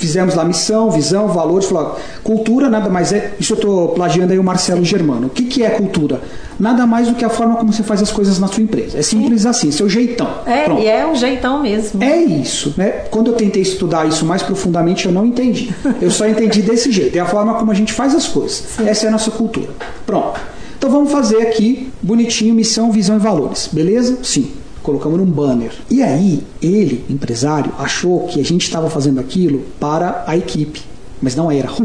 fizemos 0.00 0.34
lá 0.34 0.44
missão, 0.44 0.90
visão, 0.90 1.28
valores, 1.28 1.68
falou, 1.68 1.98
cultura 2.24 2.70
nada 2.70 2.88
mais 2.88 3.12
é, 3.12 3.34
isso 3.38 3.52
eu 3.52 3.56
estou 3.56 3.88
plagiando 3.90 4.32
aí 4.32 4.38
o 4.38 4.42
Marcelo 4.42 4.82
Germano. 4.82 5.26
O 5.26 5.30
que, 5.30 5.44
que 5.44 5.62
é 5.62 5.68
cultura? 5.70 6.20
Nada 6.58 6.86
mais 6.86 7.08
do 7.08 7.14
que 7.14 7.24
a 7.24 7.28
forma 7.28 7.56
como 7.56 7.72
você 7.72 7.82
faz 7.82 8.02
as 8.02 8.10
coisas 8.10 8.38
na 8.38 8.46
sua 8.46 8.62
empresa. 8.62 8.98
É 8.98 9.02
simples 9.02 9.44
assim, 9.44 9.70
seu 9.70 9.88
jeitão. 9.88 10.28
É, 10.46 10.64
Pronto. 10.64 10.82
e 10.82 10.88
é 10.88 11.06
um 11.06 11.14
jeitão 11.14 11.62
mesmo. 11.62 12.02
É 12.02 12.16
isso, 12.16 12.74
né? 12.76 12.88
Quando 13.10 13.28
eu 13.28 13.34
tentei 13.34 13.62
estudar 13.62 14.08
isso 14.08 14.24
mais 14.24 14.42
profundamente, 14.42 15.06
eu 15.06 15.12
não 15.12 15.26
entendi. 15.26 15.74
Eu 16.00 16.10
só 16.10 16.26
entendi 16.26 16.62
desse 16.62 16.90
jeito. 16.92 17.16
É 17.16 17.20
a 17.20 17.26
forma 17.26 17.54
como 17.54 17.70
a 17.70 17.74
gente 17.74 17.92
faz 17.92 18.14
as 18.14 18.26
coisas. 18.26 18.64
Sim. 18.76 18.88
Essa 18.88 19.06
é 19.06 19.08
a 19.08 19.12
nossa 19.12 19.30
cultura. 19.30 19.70
Pronto. 20.06 20.40
Então 20.78 20.90
vamos 20.90 21.12
fazer 21.12 21.42
aqui 21.42 21.90
bonitinho 22.02 22.54
missão, 22.54 22.90
visão 22.90 23.16
e 23.16 23.18
valores, 23.18 23.68
beleza? 23.70 24.18
Sim 24.22 24.59
colocamos 24.82 25.18
num 25.18 25.26
banner. 25.26 25.72
E 25.90 26.02
aí, 26.02 26.42
ele, 26.62 27.04
empresário, 27.08 27.72
achou 27.78 28.26
que 28.26 28.40
a 28.40 28.44
gente 28.44 28.62
estava 28.62 28.88
fazendo 28.88 29.20
aquilo 29.20 29.62
para 29.78 30.24
a 30.26 30.36
equipe. 30.36 30.82
Mas 31.20 31.36
não 31.36 31.50
era. 31.50 31.68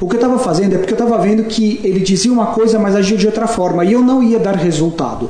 O 0.00 0.08
que 0.08 0.16
eu 0.16 0.20
estava 0.20 0.38
fazendo 0.38 0.74
é 0.74 0.78
porque 0.78 0.94
eu 0.94 0.98
estava 0.98 1.18
vendo 1.18 1.44
que 1.44 1.78
ele 1.84 2.00
dizia 2.00 2.32
uma 2.32 2.46
coisa, 2.46 2.78
mas 2.78 2.96
agia 2.96 3.18
de 3.18 3.26
outra 3.26 3.46
forma. 3.46 3.84
E 3.84 3.92
eu 3.92 4.00
não 4.00 4.22
ia 4.22 4.38
dar 4.38 4.56
resultado. 4.56 5.28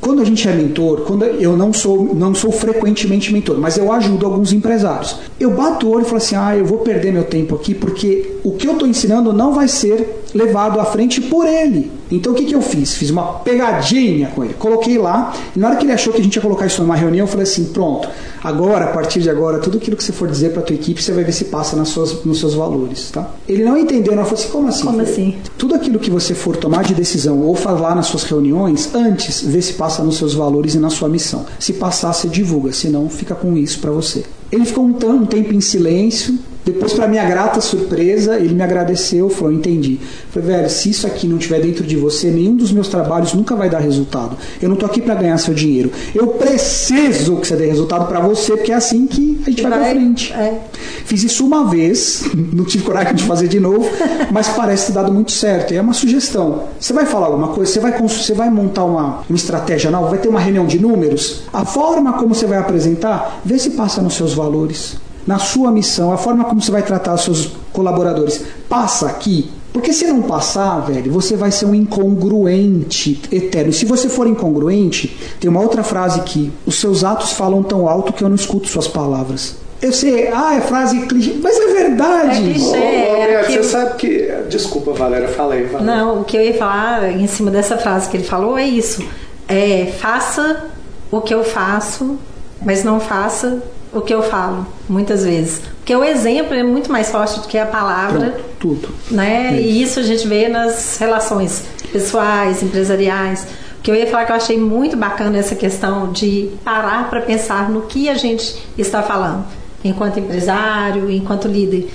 Quando 0.00 0.20
a 0.22 0.24
gente 0.24 0.46
é 0.46 0.52
mentor, 0.52 1.00
quando 1.00 1.24
eu 1.24 1.56
não 1.56 1.72
sou, 1.72 2.14
não 2.14 2.34
sou 2.34 2.52
frequentemente 2.52 3.32
mentor, 3.32 3.58
mas 3.58 3.76
eu 3.76 3.90
ajudo 3.90 4.26
alguns 4.26 4.52
empresários. 4.52 5.16
Eu 5.40 5.50
bato 5.50 5.88
o 5.88 5.92
olho 5.92 6.02
e 6.02 6.04
falo 6.04 6.18
assim: 6.18 6.36
ah, 6.36 6.56
eu 6.56 6.64
vou 6.64 6.78
perder 6.78 7.12
meu 7.12 7.24
tempo 7.24 7.54
aqui 7.54 7.74
porque 7.74 8.36
o 8.44 8.52
que 8.52 8.68
eu 8.68 8.74
estou 8.74 8.86
ensinando 8.86 9.32
não 9.32 9.52
vai 9.52 9.66
ser 9.66 10.23
levado 10.34 10.80
à 10.80 10.84
frente 10.84 11.20
por 11.20 11.46
ele. 11.46 11.90
Então 12.10 12.32
o 12.32 12.34
que, 12.34 12.44
que 12.44 12.54
eu 12.54 12.60
fiz? 12.60 12.94
Fiz 12.94 13.10
uma 13.10 13.38
pegadinha 13.38 14.28
com 14.34 14.44
ele. 14.44 14.54
Coloquei 14.54 14.98
lá, 14.98 15.32
e 15.54 15.58
na 15.58 15.68
hora 15.68 15.76
que 15.76 15.84
ele 15.84 15.92
achou 15.92 16.12
que 16.12 16.20
a 16.20 16.24
gente 16.24 16.34
ia 16.34 16.42
colocar 16.42 16.66
isso 16.66 16.82
numa 16.82 16.96
reunião, 16.96 17.24
eu 17.24 17.28
falei 17.28 17.44
assim: 17.44 17.66
pronto, 17.66 18.08
agora, 18.42 18.86
a 18.86 18.88
partir 18.88 19.20
de 19.20 19.30
agora, 19.30 19.58
tudo 19.58 19.78
aquilo 19.78 19.96
que 19.96 20.04
você 20.04 20.12
for 20.12 20.28
dizer 20.28 20.50
para 20.50 20.60
a 20.60 20.64
tua 20.64 20.74
equipe, 20.74 21.02
você 21.02 21.12
vai 21.12 21.24
ver 21.24 21.32
se 21.32 21.46
passa 21.46 21.76
nas 21.76 21.88
suas, 21.88 22.24
nos 22.24 22.40
seus 22.40 22.54
valores. 22.54 23.10
Tá? 23.10 23.30
Ele 23.48 23.64
não 23.64 23.76
entendeu, 23.78 24.14
não 24.14 24.24
falou 24.24 24.38
assim: 24.38 24.48
como 24.48 24.68
assim? 24.68 24.84
Como 24.84 25.00
assim? 25.00 25.36
Tudo 25.56 25.74
aquilo 25.74 25.98
que 25.98 26.10
você 26.10 26.34
for 26.34 26.56
tomar 26.56 26.82
de 26.84 26.94
decisão 26.94 27.40
ou 27.40 27.54
falar 27.54 27.94
nas 27.94 28.06
suas 28.06 28.24
reuniões, 28.24 28.94
antes, 28.94 29.40
vê 29.42 29.62
se 29.62 29.74
passa 29.74 30.02
nos 30.02 30.16
seus 30.16 30.34
valores 30.34 30.74
e 30.74 30.78
na 30.78 30.90
sua 30.90 31.08
missão. 31.08 31.46
Se 31.58 31.72
passar, 31.74 32.12
você 32.12 32.28
divulga, 32.28 32.72
senão 32.72 33.08
fica 33.08 33.34
com 33.34 33.56
isso 33.56 33.78
para 33.78 33.90
você. 33.90 34.24
Ele 34.50 34.64
ficou 34.64 34.84
um, 34.84 34.96
um 35.10 35.26
tempo 35.26 35.52
em 35.52 35.60
silêncio, 35.60 36.38
depois, 36.64 36.94
para 36.94 37.06
minha 37.06 37.24
grata 37.24 37.60
surpresa, 37.60 38.36
ele 38.38 38.54
me 38.54 38.62
agradeceu, 38.62 39.28
falou: 39.28 39.52
Entendi. 39.52 40.00
falei, 40.30 40.48
velho, 40.48 40.70
se 40.70 40.88
isso 40.88 41.06
aqui 41.06 41.28
não 41.28 41.36
estiver 41.36 41.60
dentro 41.60 41.84
de 41.84 41.94
você, 41.94 42.30
nenhum 42.30 42.56
dos 42.56 42.72
meus 42.72 42.88
trabalhos 42.88 43.34
nunca 43.34 43.54
vai 43.54 43.68
dar 43.68 43.80
resultado. 43.80 44.36
Eu 44.62 44.70
não 44.70 44.76
tô 44.76 44.86
aqui 44.86 45.02
para 45.02 45.14
ganhar 45.14 45.36
seu 45.36 45.52
dinheiro. 45.52 45.92
Eu 46.14 46.28
preciso 46.28 47.36
que 47.36 47.46
você 47.46 47.54
dê 47.54 47.66
resultado 47.66 48.06
para 48.06 48.18
você, 48.20 48.56
porque 48.56 48.72
é 48.72 48.76
assim 48.76 49.06
que 49.06 49.42
a 49.46 49.50
gente 49.50 49.60
vai, 49.60 49.70
vai 49.72 49.80
pra 49.80 49.90
frente. 49.90 50.32
É. 50.32 50.58
Fiz 51.04 51.22
isso 51.22 51.44
uma 51.44 51.68
vez, 51.68 52.24
não 52.34 52.64
tive 52.64 52.84
coragem 52.84 53.14
de 53.14 53.24
fazer 53.24 53.46
de 53.46 53.60
novo, 53.60 53.86
mas 54.32 54.48
parece 54.48 54.86
ter 54.86 54.92
dado 54.92 55.12
muito 55.12 55.32
certo. 55.32 55.74
E 55.74 55.76
é 55.76 55.82
uma 55.82 55.92
sugestão. 55.92 56.64
Você 56.80 56.94
vai 56.94 57.04
falar 57.04 57.26
alguma 57.26 57.48
coisa, 57.48 57.70
você 57.70 57.80
vai, 57.80 57.92
você 58.00 58.32
vai 58.32 58.48
montar 58.48 58.84
uma, 58.84 59.22
uma 59.28 59.36
estratégia 59.36 59.90
nova, 59.90 60.08
vai 60.08 60.18
ter 60.18 60.28
uma 60.28 60.40
reunião 60.40 60.64
de 60.64 60.78
números. 60.78 61.42
A 61.52 61.66
forma 61.66 62.14
como 62.14 62.34
você 62.34 62.46
vai 62.46 62.56
apresentar, 62.56 63.42
vê 63.44 63.58
se 63.58 63.70
passa 63.70 64.00
nos 64.00 64.14
seus 64.14 64.32
valores 64.32 64.96
na 65.26 65.38
sua 65.38 65.70
missão, 65.70 66.12
a 66.12 66.16
forma 66.16 66.44
como 66.44 66.60
você 66.60 66.70
vai 66.70 66.82
tratar 66.82 67.14
os 67.14 67.22
seus 67.22 67.52
colaboradores, 67.72 68.44
passa 68.68 69.06
aqui. 69.06 69.50
Porque 69.72 69.92
se 69.92 70.06
não 70.06 70.22
passar, 70.22 70.78
velho, 70.80 71.10
você 71.10 71.36
vai 71.36 71.50
ser 71.50 71.66
um 71.66 71.74
incongruente 71.74 73.20
eterno. 73.32 73.70
E 73.70 73.72
se 73.72 73.84
você 73.84 74.08
for 74.08 74.26
incongruente, 74.26 75.16
tem 75.40 75.50
uma 75.50 75.60
outra 75.60 75.82
frase 75.82 76.20
que 76.20 76.52
os 76.64 76.76
seus 76.76 77.02
atos 77.02 77.32
falam 77.32 77.60
tão 77.62 77.88
alto 77.88 78.12
que 78.12 78.22
eu 78.22 78.28
não 78.28 78.36
escuto 78.36 78.68
suas 78.68 78.86
palavras. 78.86 79.56
Eu 79.82 79.92
sei, 79.92 80.28
ah, 80.32 80.54
é 80.54 80.60
frase 80.60 81.00
clichê, 81.06 81.34
mas 81.42 81.58
é 81.58 81.66
verdade. 81.72 82.38
É 82.38 82.52
clichê. 82.52 83.46
que... 83.46 83.52
Você 83.52 83.62
sabe 83.64 83.96
que. 83.96 84.32
Desculpa, 84.48 84.92
Valéria, 84.92 85.28
falei. 85.28 85.68
Não, 85.80 86.20
o 86.20 86.24
que 86.24 86.36
eu 86.36 86.42
ia 86.42 86.54
falar 86.54 87.10
em 87.10 87.26
cima 87.26 87.50
dessa 87.50 87.76
frase 87.76 88.08
que 88.08 88.16
ele 88.16 88.24
falou 88.24 88.56
é 88.56 88.64
isso. 88.64 89.04
É, 89.48 89.92
faça 89.98 90.68
o 91.10 91.20
que 91.20 91.34
eu 91.34 91.42
faço, 91.42 92.16
mas 92.64 92.84
não 92.84 93.00
faça 93.00 93.62
o 93.94 94.02
que 94.02 94.12
eu 94.12 94.22
falo, 94.22 94.66
muitas 94.88 95.24
vezes. 95.24 95.62
Porque 95.78 95.94
o 95.94 96.02
exemplo 96.02 96.54
é 96.54 96.62
muito 96.62 96.90
mais 96.90 97.10
forte 97.10 97.40
do 97.40 97.46
que 97.46 97.56
a 97.58 97.66
palavra. 97.66 98.30
Pronto, 98.30 98.44
tudo. 98.58 98.88
Né? 99.10 99.60
E 99.60 99.82
isso 99.82 100.00
a 100.00 100.02
gente 100.02 100.26
vê 100.26 100.48
nas 100.48 100.98
relações 100.98 101.64
pessoais, 101.92 102.62
empresariais. 102.62 103.46
Que 103.82 103.90
eu 103.90 103.94
ia 103.94 104.06
falar 104.06 104.24
que 104.24 104.32
eu 104.32 104.36
achei 104.36 104.58
muito 104.58 104.96
bacana 104.96 105.36
essa 105.38 105.54
questão 105.54 106.10
de 106.10 106.50
parar 106.64 107.10
para 107.10 107.20
pensar 107.20 107.68
no 107.68 107.82
que 107.82 108.08
a 108.08 108.14
gente 108.14 108.56
está 108.78 109.02
falando, 109.02 109.44
enquanto 109.84 110.18
empresário, 110.18 111.10
enquanto 111.10 111.48
líder. 111.48 111.90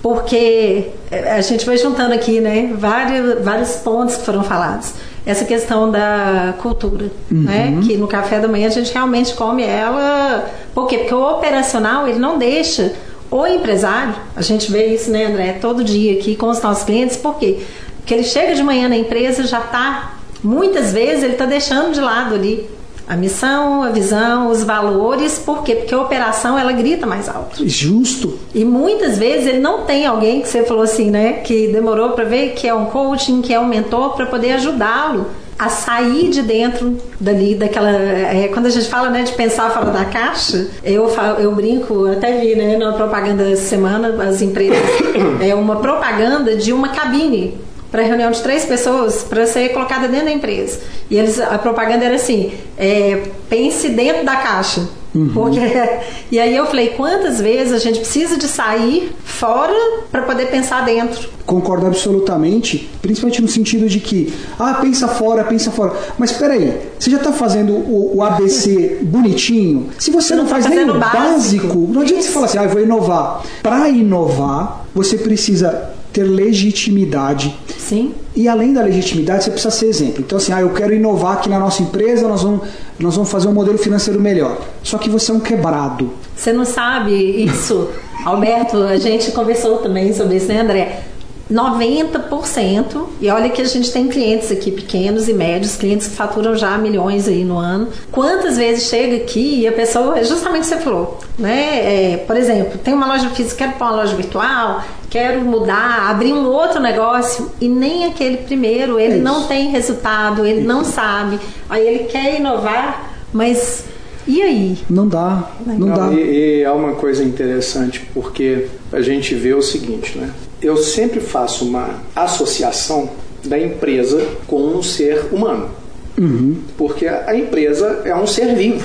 Porque 0.00 0.88
a 1.10 1.40
gente 1.42 1.66
vai 1.66 1.76
juntando 1.76 2.14
aqui, 2.14 2.40
né, 2.40 2.72
vários, 2.74 3.44
vários 3.44 3.72
pontos 3.76 4.16
que 4.16 4.24
foram 4.24 4.42
falados 4.42 4.94
essa 5.26 5.44
questão 5.44 5.90
da 5.90 6.54
cultura, 6.58 7.10
uhum. 7.30 7.42
né? 7.42 7.80
Que 7.84 7.96
no 7.96 8.06
café 8.06 8.38
da 8.38 8.46
manhã 8.46 8.68
a 8.68 8.70
gente 8.70 8.92
realmente 8.92 9.34
come 9.34 9.64
ela. 9.64 10.48
Por 10.72 10.86
quê? 10.86 10.98
Porque 10.98 11.14
o 11.14 11.30
operacional 11.30 12.06
ele 12.06 12.20
não 12.20 12.38
deixa 12.38 12.94
o 13.28 13.44
empresário, 13.44 14.14
a 14.36 14.40
gente 14.40 14.70
vê 14.70 14.86
isso, 14.86 15.10
né, 15.10 15.26
André, 15.26 15.54
todo 15.54 15.82
dia 15.82 16.12
aqui 16.12 16.36
com 16.36 16.48
os 16.48 16.62
nossos 16.62 16.84
clientes, 16.84 17.16
por 17.16 17.36
quê? 17.38 17.58
Porque 17.98 18.14
ele 18.14 18.22
chega 18.22 18.54
de 18.54 18.62
manhã 18.62 18.88
na 18.88 18.96
empresa 18.96 19.44
já 19.44 19.58
está, 19.58 20.14
muitas 20.44 20.92
vezes 20.92 21.24
ele 21.24 21.32
está 21.32 21.44
deixando 21.44 21.92
de 21.92 22.00
lado 22.00 22.36
ali 22.36 22.68
a 23.08 23.16
missão, 23.16 23.82
a 23.82 23.90
visão, 23.90 24.50
os 24.50 24.64
valores, 24.64 25.38
por 25.38 25.62
quê? 25.62 25.76
Porque 25.76 25.94
a 25.94 26.00
operação 26.00 26.58
ela 26.58 26.72
grita 26.72 27.06
mais 27.06 27.28
alto. 27.28 27.66
Justo. 27.68 28.38
E 28.54 28.64
muitas 28.64 29.16
vezes 29.16 29.46
ele 29.46 29.60
não 29.60 29.82
tem 29.82 30.06
alguém 30.06 30.40
que 30.40 30.48
você 30.48 30.64
falou 30.64 30.82
assim, 30.82 31.10
né, 31.10 31.34
que 31.34 31.68
demorou 31.68 32.10
para 32.10 32.24
ver 32.24 32.50
que 32.50 32.66
é 32.66 32.74
um 32.74 32.86
coaching, 32.86 33.42
que 33.42 33.54
é 33.54 33.60
um 33.60 33.66
mentor 33.66 34.14
para 34.14 34.26
poder 34.26 34.52
ajudá-lo 34.52 35.26
a 35.58 35.68
sair 35.68 36.28
de 36.28 36.42
dentro 36.42 36.98
dali 37.18 37.54
daquela 37.54 37.90
é, 37.90 38.50
quando 38.52 38.66
a 38.66 38.70
gente 38.70 38.88
fala 38.88 39.08
né 39.08 39.22
de 39.22 39.32
pensar 39.32 39.70
fora 39.70 39.90
da 39.90 40.04
caixa 40.04 40.68
eu 40.84 41.08
falo, 41.08 41.38
eu 41.38 41.54
brinco 41.54 42.06
até 42.08 42.38
vi 42.38 42.54
né 42.54 42.76
na 42.76 42.92
propaganda 42.92 43.50
essa 43.50 43.62
semana 43.62 44.22
as 44.22 44.42
empresas 44.42 44.78
é 45.40 45.54
uma 45.54 45.76
propaganda 45.76 46.56
de 46.56 46.74
uma 46.74 46.90
cabine 46.90 47.58
para 47.96 48.04
reunião 48.04 48.30
de 48.30 48.42
três 48.42 48.66
pessoas 48.66 49.22
para 49.22 49.46
ser 49.46 49.70
colocada 49.70 50.06
dentro 50.06 50.26
da 50.26 50.32
empresa. 50.32 50.80
E 51.08 51.16
eles, 51.16 51.40
a 51.40 51.56
propaganda 51.56 52.04
era 52.04 52.16
assim: 52.16 52.52
é, 52.76 53.22
pense 53.48 53.88
dentro 53.88 54.22
da 54.22 54.36
caixa. 54.36 54.86
Uhum. 55.14 55.30
Porque, 55.32 55.60
e 56.30 56.38
aí 56.38 56.54
eu 56.54 56.66
falei, 56.66 56.88
quantas 56.88 57.40
vezes 57.40 57.72
a 57.72 57.78
gente 57.78 58.00
precisa 58.00 58.36
de 58.36 58.46
sair 58.46 59.12
fora 59.24 59.72
para 60.12 60.20
poder 60.22 60.50
pensar 60.50 60.84
dentro? 60.84 61.30
Concordo 61.46 61.86
absolutamente, 61.86 62.90
principalmente 63.00 63.40
no 63.40 63.48
sentido 63.48 63.88
de 63.88 63.98
que, 63.98 64.30
ah, 64.58 64.74
pensa 64.74 65.08
fora, 65.08 65.42
pensa 65.44 65.70
fora. 65.70 65.94
Mas 66.18 66.32
espera 66.32 66.52
aí, 66.52 66.78
você 66.98 67.10
já 67.10 67.16
está 67.16 67.32
fazendo 67.32 67.72
o, 67.72 68.16
o, 68.16 68.22
ABC 68.22 68.98
bonitinho? 69.08 69.88
Se 69.98 70.10
você, 70.10 70.28
você 70.28 70.34
não, 70.34 70.42
não 70.42 70.50
tá 70.50 70.60
faz 70.60 70.66
nem 70.66 70.84
o 70.84 70.98
básico, 70.98 71.16
básico, 71.16 71.78
não 71.90 72.02
adianta 72.02 72.20
Isso. 72.20 72.28
você 72.28 72.34
falar 72.34 72.46
assim, 72.46 72.58
ah, 72.58 72.64
eu 72.64 72.68
vou 72.68 72.82
inovar. 72.82 73.42
Para 73.62 73.88
inovar, 73.88 74.84
você 74.94 75.16
precisa 75.16 75.95
ter 76.16 76.22
legitimidade. 76.22 77.54
Sim. 77.76 78.14
E 78.34 78.48
além 78.48 78.72
da 78.72 78.80
legitimidade, 78.80 79.44
você 79.44 79.50
precisa 79.50 79.70
ser 79.70 79.86
exemplo. 79.86 80.20
Então, 80.20 80.38
assim, 80.38 80.50
ah, 80.50 80.62
eu 80.62 80.70
quero 80.70 80.94
inovar 80.94 81.34
aqui 81.34 81.48
na 81.50 81.58
nossa 81.58 81.82
empresa, 81.82 82.26
nós 82.26 82.42
vamos, 82.42 82.66
nós 82.98 83.14
vamos 83.14 83.30
fazer 83.30 83.48
um 83.48 83.52
modelo 83.52 83.76
financeiro 83.76 84.18
melhor. 84.18 84.58
Só 84.82 84.96
que 84.96 85.10
você 85.10 85.30
é 85.30 85.34
um 85.34 85.40
quebrado. 85.40 86.10
Você 86.34 86.54
não 86.54 86.64
sabe 86.64 87.12
isso. 87.12 87.90
Alberto, 88.24 88.78
a 88.82 88.96
gente 88.96 89.30
conversou 89.32 89.78
também 89.78 90.14
sobre 90.14 90.36
isso, 90.36 90.48
né, 90.48 90.62
André? 90.62 91.02
90%, 91.50 93.06
e 93.20 93.30
olha 93.30 93.48
que 93.48 93.62
a 93.62 93.64
gente 93.64 93.92
tem 93.92 94.08
clientes 94.08 94.50
aqui 94.50 94.70
pequenos 94.70 95.28
e 95.28 95.32
médios, 95.32 95.76
clientes 95.76 96.08
que 96.08 96.14
faturam 96.16 96.56
já 96.56 96.76
milhões 96.76 97.28
aí 97.28 97.44
no 97.44 97.56
ano. 97.56 97.88
Quantas 98.10 98.56
vezes 98.56 98.88
chega 98.88 99.16
aqui 99.16 99.60
e 99.60 99.68
a 99.68 99.72
pessoa, 99.72 100.22
justamente 100.24 100.66
você 100.66 100.76
falou, 100.76 101.18
né? 101.38 102.14
É, 102.14 102.16
por 102.18 102.36
exemplo, 102.36 102.78
tem 102.78 102.92
uma 102.94 103.06
loja 103.06 103.30
física, 103.30 103.64
quero 103.64 103.78
pôr 103.78 103.84
uma 103.84 103.96
loja 103.96 104.16
virtual, 104.16 104.82
quero 105.08 105.40
mudar, 105.42 106.10
abrir 106.10 106.32
um 106.32 106.46
outro 106.46 106.80
negócio 106.80 107.50
e 107.60 107.68
nem 107.68 108.06
aquele 108.06 108.38
primeiro, 108.38 108.98
ele 108.98 109.18
é 109.18 109.20
não 109.20 109.44
tem 109.44 109.70
resultado, 109.70 110.44
ele 110.44 110.62
não 110.62 110.84
sabe. 110.84 111.38
Aí 111.70 111.86
ele 111.86 112.04
quer 112.04 112.40
inovar, 112.40 113.12
mas 113.32 113.84
e 114.26 114.42
aí? 114.42 114.78
Não 114.90 115.06
dá, 115.06 115.48
não, 115.64 115.78
não 115.78 115.94
dá. 115.94 116.12
E, 116.12 116.58
e 116.58 116.62
é 116.62 116.70
uma 116.72 116.94
coisa 116.94 117.22
interessante 117.22 118.04
porque 118.12 118.66
a 118.92 119.00
gente 119.00 119.32
vê 119.36 119.54
o 119.54 119.62
seguinte, 119.62 120.18
né? 120.18 120.30
Eu 120.66 120.76
sempre 120.76 121.20
faço 121.20 121.64
uma 121.64 122.02
associação 122.12 123.08
da 123.44 123.56
empresa 123.56 124.20
com 124.48 124.60
um 124.60 124.82
ser 124.82 125.32
humano. 125.32 125.70
Uhum. 126.18 126.56
Porque 126.76 127.06
a 127.06 127.36
empresa 127.36 128.02
é 128.04 128.12
um 128.16 128.26
ser 128.26 128.52
vivo. 128.56 128.84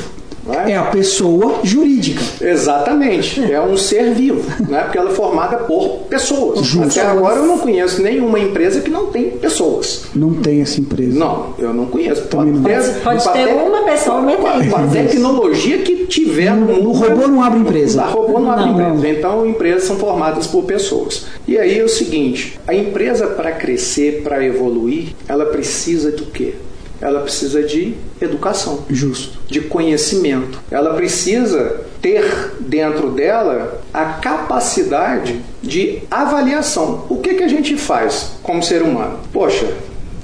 É? 0.50 0.72
é? 0.72 0.78
a 0.78 0.84
pessoa 0.84 1.60
jurídica. 1.64 2.22
Exatamente. 2.42 3.52
É 3.52 3.62
um 3.62 3.78
ser 3.78 4.14
vivo, 4.14 4.42
né? 4.68 4.82
porque 4.84 4.98
ela 4.98 5.12
é 5.12 5.14
formada 5.14 5.58
por 5.58 6.00
pessoas. 6.10 6.66
Justo. 6.66 7.00
Até 7.00 7.10
agora 7.10 7.38
eu 7.38 7.46
não 7.46 7.60
conheço 7.60 8.02
nenhuma 8.02 8.40
empresa 8.40 8.82
que 8.82 8.90
não 8.90 9.08
tem 9.08 9.32
pessoas. 9.32 10.06
Não 10.16 10.34
tem 10.34 10.62
essa 10.62 10.80
empresa. 10.80 11.18
Não, 11.18 11.54
eu 11.58 11.74
não 11.74 11.86
conheço. 11.86 12.24
Pode, 12.24 12.50
não. 12.50 12.64
Ter, 12.64 12.82
pode 13.04 13.34
ter 13.34 13.48
uma 13.54 13.84
pessoa 13.84 14.22
metendo. 14.22 14.72
Com 14.72 14.76
a 14.76 14.88
tecnologia 14.88 15.80
que 15.80 16.06
tiver 16.08 16.52
no 16.56 16.66
mundo. 16.66 16.90
O 16.90 16.92
robô 16.92 17.28
não 17.28 17.44
abre 17.44 17.60
empresa. 17.60 18.06
O 18.06 18.12
robô 18.12 18.40
não 18.40 18.52
abre 18.52 18.66
não, 18.66 18.72
empresa. 18.74 18.94
Não. 18.94 19.06
Então, 19.06 19.46
empresas 19.46 19.84
são 19.84 19.98
formadas 19.98 20.48
por 20.48 20.64
pessoas. 20.64 21.26
E 21.48 21.58
aí 21.58 21.80
é 21.80 21.84
o 21.84 21.90
seguinte: 21.90 22.60
a 22.68 22.74
empresa, 22.74 23.28
para 23.28 23.52
crescer, 23.52 24.22
para 24.24 24.44
evoluir, 24.44 25.10
ela 25.28 25.46
precisa 25.46 26.12
do 26.12 26.26
quê? 26.26 26.56
Ela 27.02 27.22
precisa 27.22 27.64
de 27.64 27.96
educação. 28.22 28.86
Justo. 28.90 29.40
De 29.48 29.60
conhecimento. 29.62 30.62
Ela 30.70 30.94
precisa 30.94 31.82
ter 32.02 32.54
dentro 32.60 33.10
dela 33.10 33.82
a 33.94 34.06
capacidade 34.06 35.42
de 35.62 36.04
avaliação. 36.10 37.06
O 37.10 37.18
que, 37.18 37.34
que 37.34 37.44
a 37.44 37.48
gente 37.48 37.76
faz 37.76 38.34
como 38.44 38.64
ser 38.64 38.84
humano? 38.84 39.20
Poxa, 39.34 39.68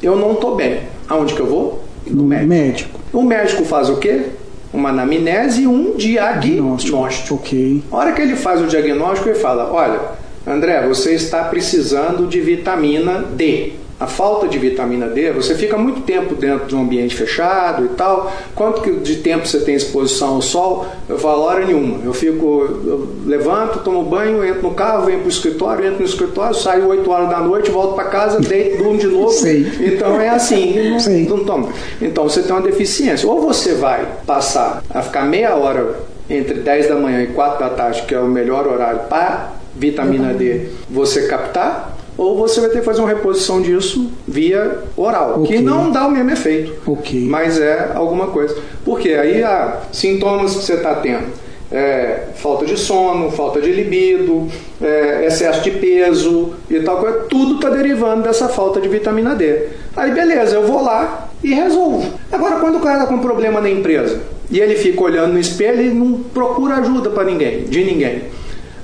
eu 0.02 0.16
não 0.16 0.34
estou 0.34 0.56
bem. 0.56 0.82
Aonde 1.10 1.34
que 1.34 1.40
eu 1.40 1.48
vou? 1.48 1.84
No 2.06 2.24
médico. 2.24 2.48
médico. 2.48 3.00
O 3.12 3.24
médico 3.24 3.66
faz 3.66 3.90
o 3.90 3.98
quê? 3.98 4.28
Uma 4.74 4.90
anamnese 4.90 5.64
e 5.64 5.68
um 5.68 5.96
diagnóstico. 5.96 7.36
Ok. 7.36 7.84
A 7.92 7.96
hora 7.96 8.12
que 8.12 8.22
ele 8.22 8.36
faz 8.36 8.62
o 8.62 8.68
diagnóstico, 8.68 9.30
ele 9.30 9.40
fala: 9.40 9.72
Olha, 9.72 10.00
André, 10.46 10.86
você 10.86 11.14
está 11.14 11.44
precisando 11.46 12.28
de 12.28 12.40
vitamina 12.42 13.24
D 13.34 13.74
a 14.00 14.06
falta 14.06 14.48
de 14.48 14.60
vitamina 14.60 15.08
D, 15.08 15.32
você 15.32 15.56
fica 15.56 15.76
muito 15.76 16.02
tempo 16.02 16.36
dentro 16.36 16.68
de 16.68 16.76
um 16.76 16.82
ambiente 16.82 17.16
fechado 17.16 17.86
e 17.86 17.88
tal. 17.90 18.32
Quanto 18.54 19.00
de 19.00 19.16
tempo 19.18 19.48
você 19.48 19.60
tem 19.60 19.74
exposição 19.74 20.36
ao 20.36 20.42
sol? 20.42 20.86
Eu 21.10 21.18
falo, 21.18 21.42
hora 21.42 21.66
nenhuma. 21.66 22.04
Eu 22.06 22.14
fico, 22.14 22.46
eu 22.86 23.08
levanto, 23.26 23.80
tomo 23.80 24.04
banho, 24.04 24.46
entro 24.46 24.62
no 24.62 24.76
carro, 24.76 25.06
venho 25.06 25.20
para 25.20 25.26
o 25.26 25.30
escritório, 25.30 25.86
entro 25.86 26.00
no 26.00 26.06
escritório, 26.06 26.56
saio 26.56 26.88
8 26.88 27.10
horas 27.10 27.30
da 27.30 27.40
noite, 27.40 27.72
volto 27.72 27.96
para 27.96 28.06
casa, 28.06 28.40
deito, 28.40 28.84
durmo 28.84 29.00
de 29.00 29.08
novo. 29.08 29.32
Sei. 29.32 29.66
Então 29.80 30.22
é 30.22 30.30
assim, 30.30 30.92
não, 30.92 31.00
Sei. 31.00 31.28
não 31.28 31.44
toma. 31.44 31.70
Então 32.00 32.30
você 32.30 32.44
tem 32.44 32.52
uma 32.52 32.62
deficiência. 32.62 33.28
Ou 33.28 33.42
você 33.42 33.74
vai 33.74 34.08
passar 34.28 34.84
a 34.92 35.02
ficar 35.02 35.26
meia 35.26 35.56
hora 35.56 35.96
entre 36.30 36.56
10 36.60 36.88
da 36.88 36.96
manhã 36.96 37.24
e 37.24 37.28
4 37.28 37.60
da 37.60 37.70
tarde, 37.72 38.04
que 38.04 38.14
é 38.14 38.20
o 38.20 38.28
melhor 38.28 38.68
horário 38.68 39.02
para 39.10 39.54
vitamina 39.76 40.34
D, 40.34 40.70
você 40.90 41.28
captar, 41.28 41.97
ou 42.18 42.36
você 42.36 42.60
vai 42.60 42.70
ter 42.70 42.80
que 42.80 42.86
fazer 42.86 43.00
uma 43.02 43.10
reposição 43.10 43.62
disso 43.62 44.10
via 44.28 44.80
oral, 44.98 45.42
okay. 45.42 45.58
que 45.58 45.64
não 45.64 45.92
dá 45.92 46.08
o 46.08 46.12
mesmo 46.12 46.32
efeito, 46.32 46.74
okay. 46.90 47.28
mas 47.28 47.60
é 47.60 47.92
alguma 47.94 48.28
coisa. 48.28 48.58
Porque 48.84 49.10
aí 49.10 49.44
há 49.44 49.82
sintomas 49.92 50.56
que 50.56 50.64
você 50.64 50.74
está 50.74 50.96
tendo. 50.96 51.48
É, 51.70 52.30
falta 52.36 52.66
de 52.66 52.78
sono, 52.78 53.30
falta 53.30 53.60
de 53.60 53.70
libido, 53.74 54.48
é, 54.82 55.26
excesso 55.28 55.62
de 55.62 55.72
peso 55.72 56.54
e 56.70 56.80
tal 56.80 56.98
coisa, 56.98 57.26
tudo 57.30 57.56
está 57.56 57.70
derivando 57.70 58.24
dessa 58.24 58.48
falta 58.48 58.80
de 58.80 58.88
vitamina 58.88 59.36
D. 59.36 59.68
Aí 59.94 60.12
beleza, 60.12 60.56
eu 60.56 60.66
vou 60.66 60.82
lá 60.82 61.28
e 61.44 61.54
resolvo. 61.54 62.10
Agora, 62.32 62.56
quando 62.62 62.78
o 62.78 62.80
cara 62.80 63.00
está 63.00 63.08
com 63.08 63.20
problema 63.20 63.60
na 63.60 63.70
empresa 63.70 64.22
e 64.50 64.62
ele 64.62 64.76
fica 64.76 65.04
olhando 65.04 65.34
no 65.34 65.40
espelho 65.40 65.82
e 65.82 65.90
não 65.90 66.14
procura 66.34 66.76
ajuda 66.76 67.10
para 67.10 67.26
ninguém, 67.26 67.66
de 67.66 67.84
ninguém 67.84 68.22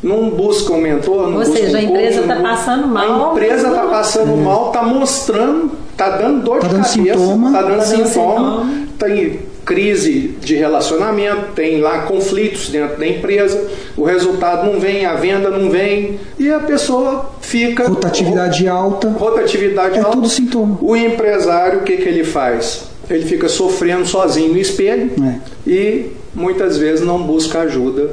não 0.03 0.29
busca 0.29 0.73
um 0.73 0.81
mentor, 0.81 1.29
não 1.29 1.37
Ou 1.37 1.45
busca 1.45 1.55
seja, 1.55 1.77
um 1.77 1.79
a 1.79 1.83
empresa 1.83 2.21
está 2.21 2.35
passando 2.35 2.87
mal. 2.87 3.29
A 3.29 3.31
empresa 3.31 3.67
está 3.69 3.85
passando 3.85 4.33
é. 4.33 4.35
mal, 4.35 4.67
está 4.67 4.83
mostrando, 4.83 5.71
está 5.91 6.09
dando 6.17 6.43
dor 6.43 6.59
tá 6.59 6.67
de 6.67 6.73
dando 6.73 6.83
cabeça, 6.83 6.99
está 6.99 7.25
dando, 7.25 7.51
tá 7.53 7.61
dando 7.61 7.85
sintoma, 7.85 8.69
tem 8.99 9.39
crise 9.65 10.35
de 10.41 10.55
relacionamento, 10.55 11.53
tem 11.55 11.79
lá 11.79 11.99
conflitos 11.99 12.67
dentro 12.67 12.97
da 12.97 13.07
empresa, 13.07 13.65
o 13.95 14.03
resultado 14.03 14.69
não 14.69 14.77
vem, 14.77 15.05
a 15.05 15.13
venda 15.13 15.49
não 15.49 15.69
vem, 15.69 16.19
e 16.37 16.51
a 16.51 16.59
pessoa 16.59 17.31
fica. 17.39 17.87
Rotatividade 17.87 18.67
alta. 18.67 19.07
Rotatividade 19.09 19.95
é 19.95 19.99
alta. 19.99 20.09
É 20.09 20.11
tudo 20.11 20.27
sintoma. 20.27 20.77
O 20.81 20.95
empresário, 20.97 21.79
o 21.79 21.83
que, 21.83 21.95
que 21.95 22.09
ele 22.09 22.25
faz? 22.25 22.83
Ele 23.09 23.25
fica 23.25 23.47
sofrendo 23.47 24.05
sozinho 24.05 24.53
no 24.53 24.57
espelho 24.59 25.11
é. 25.21 25.69
e 25.69 26.11
muitas 26.33 26.77
vezes 26.77 27.05
não 27.05 27.21
busca 27.21 27.59
ajuda 27.59 28.09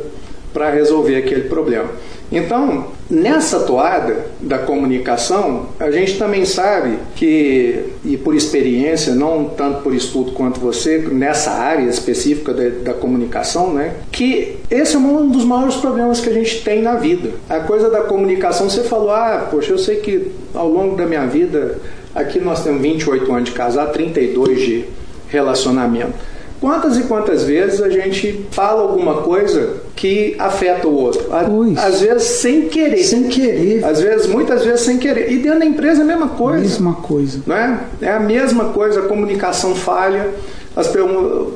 para 0.53 0.71
resolver 0.71 1.17
aquele 1.17 1.43
problema. 1.43 1.89
Então, 2.33 2.87
nessa 3.11 3.61
toada 3.61 4.27
da 4.41 4.59
comunicação, 4.59 5.67
a 5.81 5.91
gente 5.91 6.17
também 6.17 6.45
sabe 6.45 6.97
que, 7.17 7.87
e 8.05 8.17
por 8.17 8.37
experiência, 8.37 9.15
não 9.15 9.47
tanto 9.47 9.83
por 9.83 9.93
estudo 9.93 10.31
quanto 10.31 10.61
você, 10.61 10.99
nessa 10.99 11.51
área 11.51 11.89
específica 11.89 12.55
da, 12.55 12.69
da 12.69 12.95
comunicação, 12.95 13.73
né, 13.73 13.95
que 14.13 14.59
esse 14.71 14.95
é 14.95 14.99
um 14.99 15.29
dos 15.29 15.45
maiores 15.45 15.75
problemas 15.77 16.21
que 16.21 16.29
a 16.29 16.33
gente 16.33 16.63
tem 16.63 16.81
na 16.81 16.95
vida. 16.95 17.31
A 17.49 17.61
coisa 17.61 17.91
da 17.91 18.03
comunicação, 18.03 18.71
você 18.71 18.85
falou, 18.85 19.11
ah, 19.11 19.49
poxa, 19.51 19.73
eu 19.73 19.79
sei 19.79 19.97
que 19.97 20.31
ao 20.55 20.69
longo 20.69 20.95
da 20.95 21.07
minha 21.07 21.27
vida, 21.27 21.79
aqui 22.15 22.39
nós 22.39 22.63
temos 22.63 22.81
28 22.81 23.33
anos 23.33 23.45
de 23.49 23.53
casar, 23.53 23.87
32 23.87 24.61
de 24.61 24.85
relacionamento. 25.29 26.30
Quantas 26.61 26.99
e 26.99 27.05
quantas 27.05 27.45
vezes 27.45 27.81
a 27.81 27.89
gente 27.89 28.45
fala 28.51 28.83
alguma 28.83 29.23
coisa 29.23 29.77
que 29.97 30.37
afeta 30.39 30.87
o 30.87 30.95
outro? 30.95 31.25
Pois. 31.47 31.79
Às 31.79 32.03
vezes 32.03 32.23
sem 32.25 32.69
querer. 32.69 33.03
Sem 33.03 33.29
querer. 33.29 33.83
Às 33.83 34.01
vezes, 34.01 34.27
muitas 34.27 34.63
vezes 34.63 34.83
sem 34.83 34.99
querer. 34.99 35.33
E 35.33 35.39
dentro 35.39 35.61
da 35.61 35.65
empresa 35.65 36.01
é 36.01 36.05
a 36.05 36.07
mesma 36.07 36.29
coisa. 36.29 36.61
Mesma 36.61 36.95
coisa. 36.97 37.41
Não 37.47 37.57
é? 37.57 37.81
é 38.03 38.11
a 38.11 38.21
mesma 38.21 38.67
coisa, 38.67 39.01
a 39.01 39.03
comunicação 39.05 39.75
falha. 39.75 40.29
As, 40.77 40.87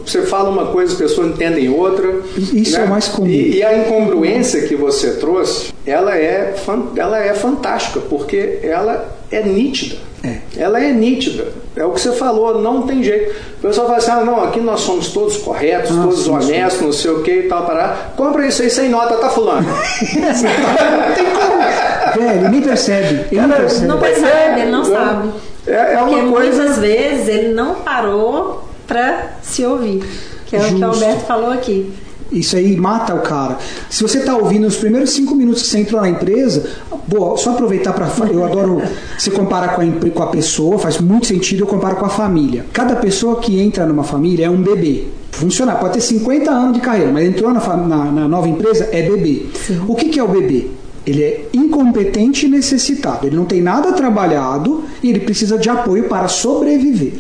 você 0.04 0.22
fala 0.22 0.48
uma 0.48 0.66
coisa, 0.66 0.92
as 0.92 0.98
pessoas 0.98 1.28
entendem 1.28 1.68
outra. 1.68 2.20
Isso 2.36 2.78
né? 2.78 2.84
é 2.84 2.88
mais 2.88 3.06
comum. 3.06 3.28
E, 3.28 3.56
e, 3.56 3.62
a 3.62 3.76
incongruência 3.76 4.62
que 4.62 4.74
você 4.74 5.12
trouxe, 5.16 5.72
ela 5.86 6.16
é, 6.16 6.54
ela 6.96 7.18
é 7.18 7.34
fantástica, 7.34 8.00
porque 8.00 8.58
ela 8.62 9.14
é 9.30 9.42
nítida. 9.42 9.96
É. 10.24 10.38
Ela 10.56 10.82
é 10.82 10.90
nítida. 10.90 11.48
É 11.76 11.84
o 11.84 11.90
que 11.90 12.00
você 12.00 12.12
falou, 12.12 12.60
não 12.60 12.82
tem 12.82 13.02
jeito. 13.02 13.34
O 13.58 13.62
pessoal 13.62 13.86
fala 13.86 13.98
assim: 13.98 14.10
ah, 14.10 14.24
não, 14.24 14.42
aqui 14.42 14.58
nós 14.58 14.80
somos 14.80 15.08
todos 15.08 15.36
corretos, 15.36 15.90
ah, 15.90 16.02
todos 16.02 16.24
sim, 16.24 16.30
honestos, 16.30 16.78
sim. 16.78 16.84
não 16.86 16.92
sei 16.92 17.10
o 17.10 17.22
que 17.22 17.30
e 17.30 17.42
tal, 17.42 17.66
parar. 17.66 18.14
Compra 18.16 18.46
isso 18.46 18.62
aí 18.62 18.70
sem 18.70 18.88
nota, 18.88 19.16
tá 19.16 19.28
fulano. 19.28 19.68
não 19.68 21.14
tem 21.14 21.26
como. 21.26 22.24
É, 22.24 22.36
ele 22.36 22.48
nem 22.48 22.62
percebe. 22.62 23.26
Ele 23.30 23.40
não 23.46 23.56
percebe. 23.56 23.86
Não 23.86 23.98
percebe, 23.98 24.60
ele 24.60 24.70
não 24.70 24.82
é, 24.82 24.84
sabe. 24.84 25.30
É, 25.66 25.94
é 25.94 25.98
uma 25.98 26.08
Porque 26.08 26.30
coisa... 26.30 26.62
muitas 26.62 26.78
vezes 26.78 27.28
ele 27.28 27.48
não 27.54 27.74
parou 27.76 28.64
para 28.86 29.32
se 29.42 29.64
ouvir. 29.64 30.02
Que 30.46 30.56
é 30.56 30.60
Justo. 30.60 30.74
o 30.74 30.78
que 30.78 30.84
o 30.84 30.88
Alberto 30.88 31.26
falou 31.26 31.50
aqui. 31.50 31.92
Isso 32.34 32.56
aí 32.56 32.76
mata 32.76 33.14
o 33.14 33.20
cara. 33.20 33.58
Se 33.88 34.02
você 34.02 34.18
está 34.18 34.36
ouvindo 34.36 34.66
os 34.66 34.76
primeiros 34.76 35.10
cinco 35.10 35.34
minutos 35.34 35.62
que 35.62 35.68
você 35.68 35.78
entrou 35.78 36.00
na 36.00 36.08
empresa, 36.08 36.64
boa, 37.06 37.36
só 37.36 37.52
aproveitar 37.52 37.92
para. 37.92 38.08
Eu 38.28 38.44
adoro 38.44 38.82
se 39.18 39.30
comparar 39.30 39.76
com 39.76 39.82
a, 39.82 40.10
com 40.10 40.22
a 40.22 40.26
pessoa, 40.26 40.78
faz 40.78 40.98
muito 41.00 41.26
sentido 41.26 41.60
eu 41.60 41.66
comparo 41.66 41.96
com 41.96 42.06
a 42.06 42.08
família. 42.08 42.66
Cada 42.72 42.96
pessoa 42.96 43.40
que 43.40 43.60
entra 43.60 43.86
numa 43.86 44.04
família 44.04 44.46
é 44.46 44.50
um 44.50 44.60
bebê. 44.60 45.04
Funcionar, 45.30 45.76
pode 45.76 45.94
ter 45.94 46.00
50 46.00 46.50
anos 46.50 46.74
de 46.74 46.80
carreira, 46.80 47.10
mas 47.12 47.26
entrou 47.26 47.52
na, 47.52 47.60
na, 47.76 48.04
na 48.04 48.28
nova 48.28 48.48
empresa, 48.48 48.88
é 48.92 49.02
bebê. 49.02 49.46
Sim. 49.54 49.82
O 49.88 49.94
que, 49.94 50.08
que 50.08 50.18
é 50.18 50.22
o 50.22 50.28
bebê? 50.28 50.68
Ele 51.06 51.22
é 51.22 51.48
incompetente 51.52 52.46
e 52.46 52.48
necessitado. 52.48 53.26
Ele 53.26 53.36
não 53.36 53.44
tem 53.44 53.60
nada 53.60 53.92
trabalhado 53.92 54.84
e 55.02 55.10
ele 55.10 55.20
precisa 55.20 55.58
de 55.58 55.68
apoio 55.68 56.04
para 56.04 56.28
sobreviver. 56.28 57.14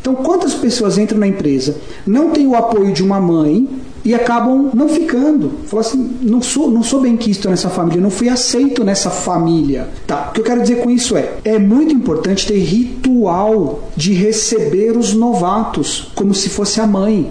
Então, 0.00 0.14
quantas 0.14 0.54
pessoas 0.54 0.96
entram 0.96 1.18
na 1.18 1.26
empresa, 1.26 1.76
não 2.06 2.30
tem 2.30 2.46
o 2.46 2.54
apoio 2.54 2.92
de 2.92 3.02
uma 3.02 3.20
mãe, 3.20 3.68
e 4.08 4.14
acabam 4.14 4.70
não 4.72 4.88
ficando. 4.88 5.52
Falam 5.66 5.86
assim, 5.86 6.10
não 6.22 6.40
sou, 6.40 6.70
não 6.70 6.82
sou 6.82 7.02
bem 7.02 7.14
quisto 7.14 7.50
nessa 7.50 7.68
família, 7.68 8.00
não 8.00 8.08
fui 8.08 8.30
aceito 8.30 8.82
nessa 8.82 9.10
família. 9.10 9.86
Tá, 10.06 10.28
o 10.30 10.32
que 10.32 10.40
eu 10.40 10.44
quero 10.44 10.62
dizer 10.62 10.76
com 10.76 10.90
isso 10.90 11.14
é, 11.14 11.34
é 11.44 11.58
muito 11.58 11.94
importante 11.94 12.46
ter 12.46 12.56
ritual 12.58 13.90
de 13.94 14.14
receber 14.14 14.96
os 14.96 15.12
novatos, 15.12 16.10
como 16.14 16.32
se 16.32 16.48
fosse 16.48 16.80
a 16.80 16.86
mãe. 16.86 17.30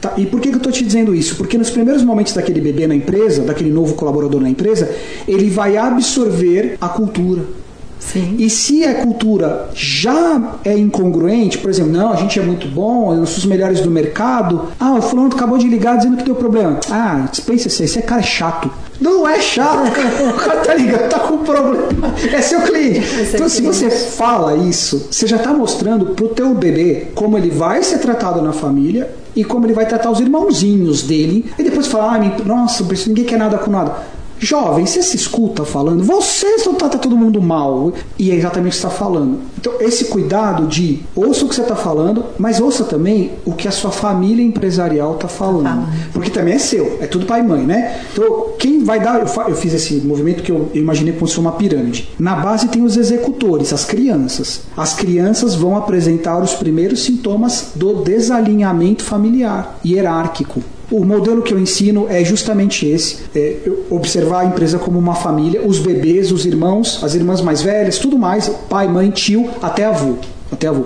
Tá, 0.00 0.14
e 0.16 0.26
por 0.26 0.40
que, 0.40 0.48
que 0.48 0.54
eu 0.54 0.58
estou 0.58 0.72
te 0.72 0.84
dizendo 0.84 1.14
isso? 1.14 1.36
Porque 1.36 1.56
nos 1.56 1.70
primeiros 1.70 2.02
momentos 2.02 2.32
daquele 2.32 2.60
bebê 2.60 2.88
na 2.88 2.96
empresa, 2.96 3.42
daquele 3.42 3.70
novo 3.70 3.94
colaborador 3.94 4.40
na 4.40 4.50
empresa, 4.50 4.90
ele 5.28 5.48
vai 5.48 5.76
absorver 5.76 6.76
a 6.80 6.88
cultura 6.88 7.44
Sim. 7.98 8.36
E 8.38 8.48
se 8.48 8.84
a 8.84 8.94
cultura 8.94 9.68
já 9.74 10.58
é 10.64 10.76
incongruente, 10.76 11.58
por 11.58 11.70
exemplo, 11.70 11.92
não, 11.92 12.12
a 12.12 12.16
gente 12.16 12.38
é 12.38 12.42
muito 12.42 12.68
bom, 12.68 13.14
nós 13.14 13.30
somos 13.30 13.38
os 13.38 13.44
melhores 13.46 13.80
do 13.80 13.90
mercado. 13.90 14.68
Ah, 14.78 14.94
o 14.94 15.02
fulano 15.02 15.34
acabou 15.34 15.58
de 15.58 15.68
ligar 15.68 15.96
dizendo 15.96 16.16
que 16.16 16.24
deu 16.24 16.34
problema. 16.34 16.78
Ah, 16.90 17.26
dispensa 17.30 17.68
isso 17.68 17.82
aí, 17.82 17.88
esse 17.88 18.02
cara 18.02 18.20
é 18.20 18.24
chato. 18.24 18.70
Não 19.00 19.28
é 19.28 19.40
chato, 19.40 19.88
o 20.30 20.34
cara 20.34 20.60
tá 20.60 20.74
ligando, 20.74 21.08
tá 21.08 21.18
com 21.18 21.38
problema. 21.38 22.14
É 22.32 22.40
seu 22.40 22.60
cliente. 22.62 23.02
Então, 23.34 23.48
se 23.48 23.60
você 23.60 23.90
fala 23.90 24.56
isso, 24.56 25.08
você 25.10 25.26
já 25.26 25.38
tá 25.38 25.52
mostrando 25.52 26.06
pro 26.06 26.28
teu 26.28 26.54
bebê 26.54 27.08
como 27.14 27.36
ele 27.36 27.50
vai 27.50 27.82
ser 27.82 27.98
tratado 27.98 28.40
na 28.40 28.52
família 28.52 29.10
e 29.34 29.44
como 29.44 29.66
ele 29.66 29.74
vai 29.74 29.86
tratar 29.86 30.10
os 30.10 30.20
irmãozinhos 30.20 31.02
dele. 31.02 31.50
E 31.58 31.62
depois 31.62 31.86
fala, 31.86 32.14
ah, 32.14 32.44
nossa, 32.44 32.84
ninguém 33.06 33.24
quer 33.24 33.38
nada 33.38 33.58
com 33.58 33.70
nada. 33.70 33.96
Jovem, 34.38 34.86
você 34.86 35.02
se 35.02 35.16
escuta 35.16 35.64
falando, 35.64 36.04
você 36.04 36.58
só 36.58 36.72
trata 36.74 36.98
todo 36.98 37.16
mundo 37.16 37.40
mal. 37.40 37.92
E 38.18 38.30
é 38.30 38.34
exatamente 38.34 38.72
o 38.72 38.76
que 38.76 38.80
você 38.80 38.86
está 38.86 38.98
falando. 38.98 39.38
Então, 39.58 39.74
esse 39.80 40.06
cuidado 40.06 40.66
de 40.66 41.00
ouça 41.14 41.44
o 41.44 41.48
que 41.48 41.54
você 41.54 41.62
está 41.62 41.76
falando, 41.76 42.24
mas 42.38 42.60
ouça 42.60 42.84
também 42.84 43.32
o 43.44 43.52
que 43.52 43.66
a 43.66 43.70
sua 43.70 43.90
família 43.90 44.44
empresarial 44.44 45.14
está 45.14 45.28
falando. 45.28 45.66
Ah. 45.66 45.92
Porque 46.12 46.30
também 46.30 46.54
é 46.54 46.58
seu, 46.58 46.98
é 47.00 47.06
tudo 47.06 47.26
pai 47.26 47.40
e 47.40 47.42
mãe, 47.42 47.62
né? 47.62 48.00
Então, 48.12 48.48
quem 48.58 48.84
vai 48.84 49.00
dar. 49.00 49.20
Eu, 49.20 49.42
eu 49.48 49.56
fiz 49.56 49.74
esse 49.74 49.94
movimento 49.96 50.42
que 50.42 50.52
eu, 50.52 50.70
eu 50.72 50.80
imaginei 50.80 51.12
como 51.12 51.26
se 51.26 51.34
fosse 51.34 51.40
uma 51.40 51.52
pirâmide. 51.52 52.08
Na 52.18 52.36
base 52.36 52.68
tem 52.68 52.82
os 52.82 52.96
executores, 52.96 53.72
as 53.72 53.84
crianças. 53.84 54.62
As 54.76 54.94
crianças 54.94 55.54
vão 55.54 55.76
apresentar 55.76 56.42
os 56.42 56.54
primeiros 56.54 57.02
sintomas 57.02 57.72
do 57.74 58.02
desalinhamento 58.02 59.02
familiar, 59.02 59.78
hierárquico. 59.84 60.62
O 60.90 61.04
modelo 61.04 61.42
que 61.42 61.52
eu 61.52 61.58
ensino 61.58 62.06
é 62.08 62.24
justamente 62.24 62.86
esse: 62.86 63.18
é 63.34 63.56
observar 63.90 64.40
a 64.40 64.44
empresa 64.44 64.78
como 64.78 64.98
uma 64.98 65.14
família, 65.14 65.66
os 65.66 65.78
bebês, 65.78 66.30
os 66.30 66.46
irmãos, 66.46 67.02
as 67.02 67.14
irmãs 67.14 67.40
mais 67.40 67.60
velhas, 67.60 67.98
tudo 67.98 68.16
mais, 68.16 68.48
pai, 68.68 68.86
mãe, 68.86 69.10
tio, 69.10 69.48
até 69.60 69.84
avô. 69.84 70.14
Até 70.50 70.68
avô. 70.68 70.84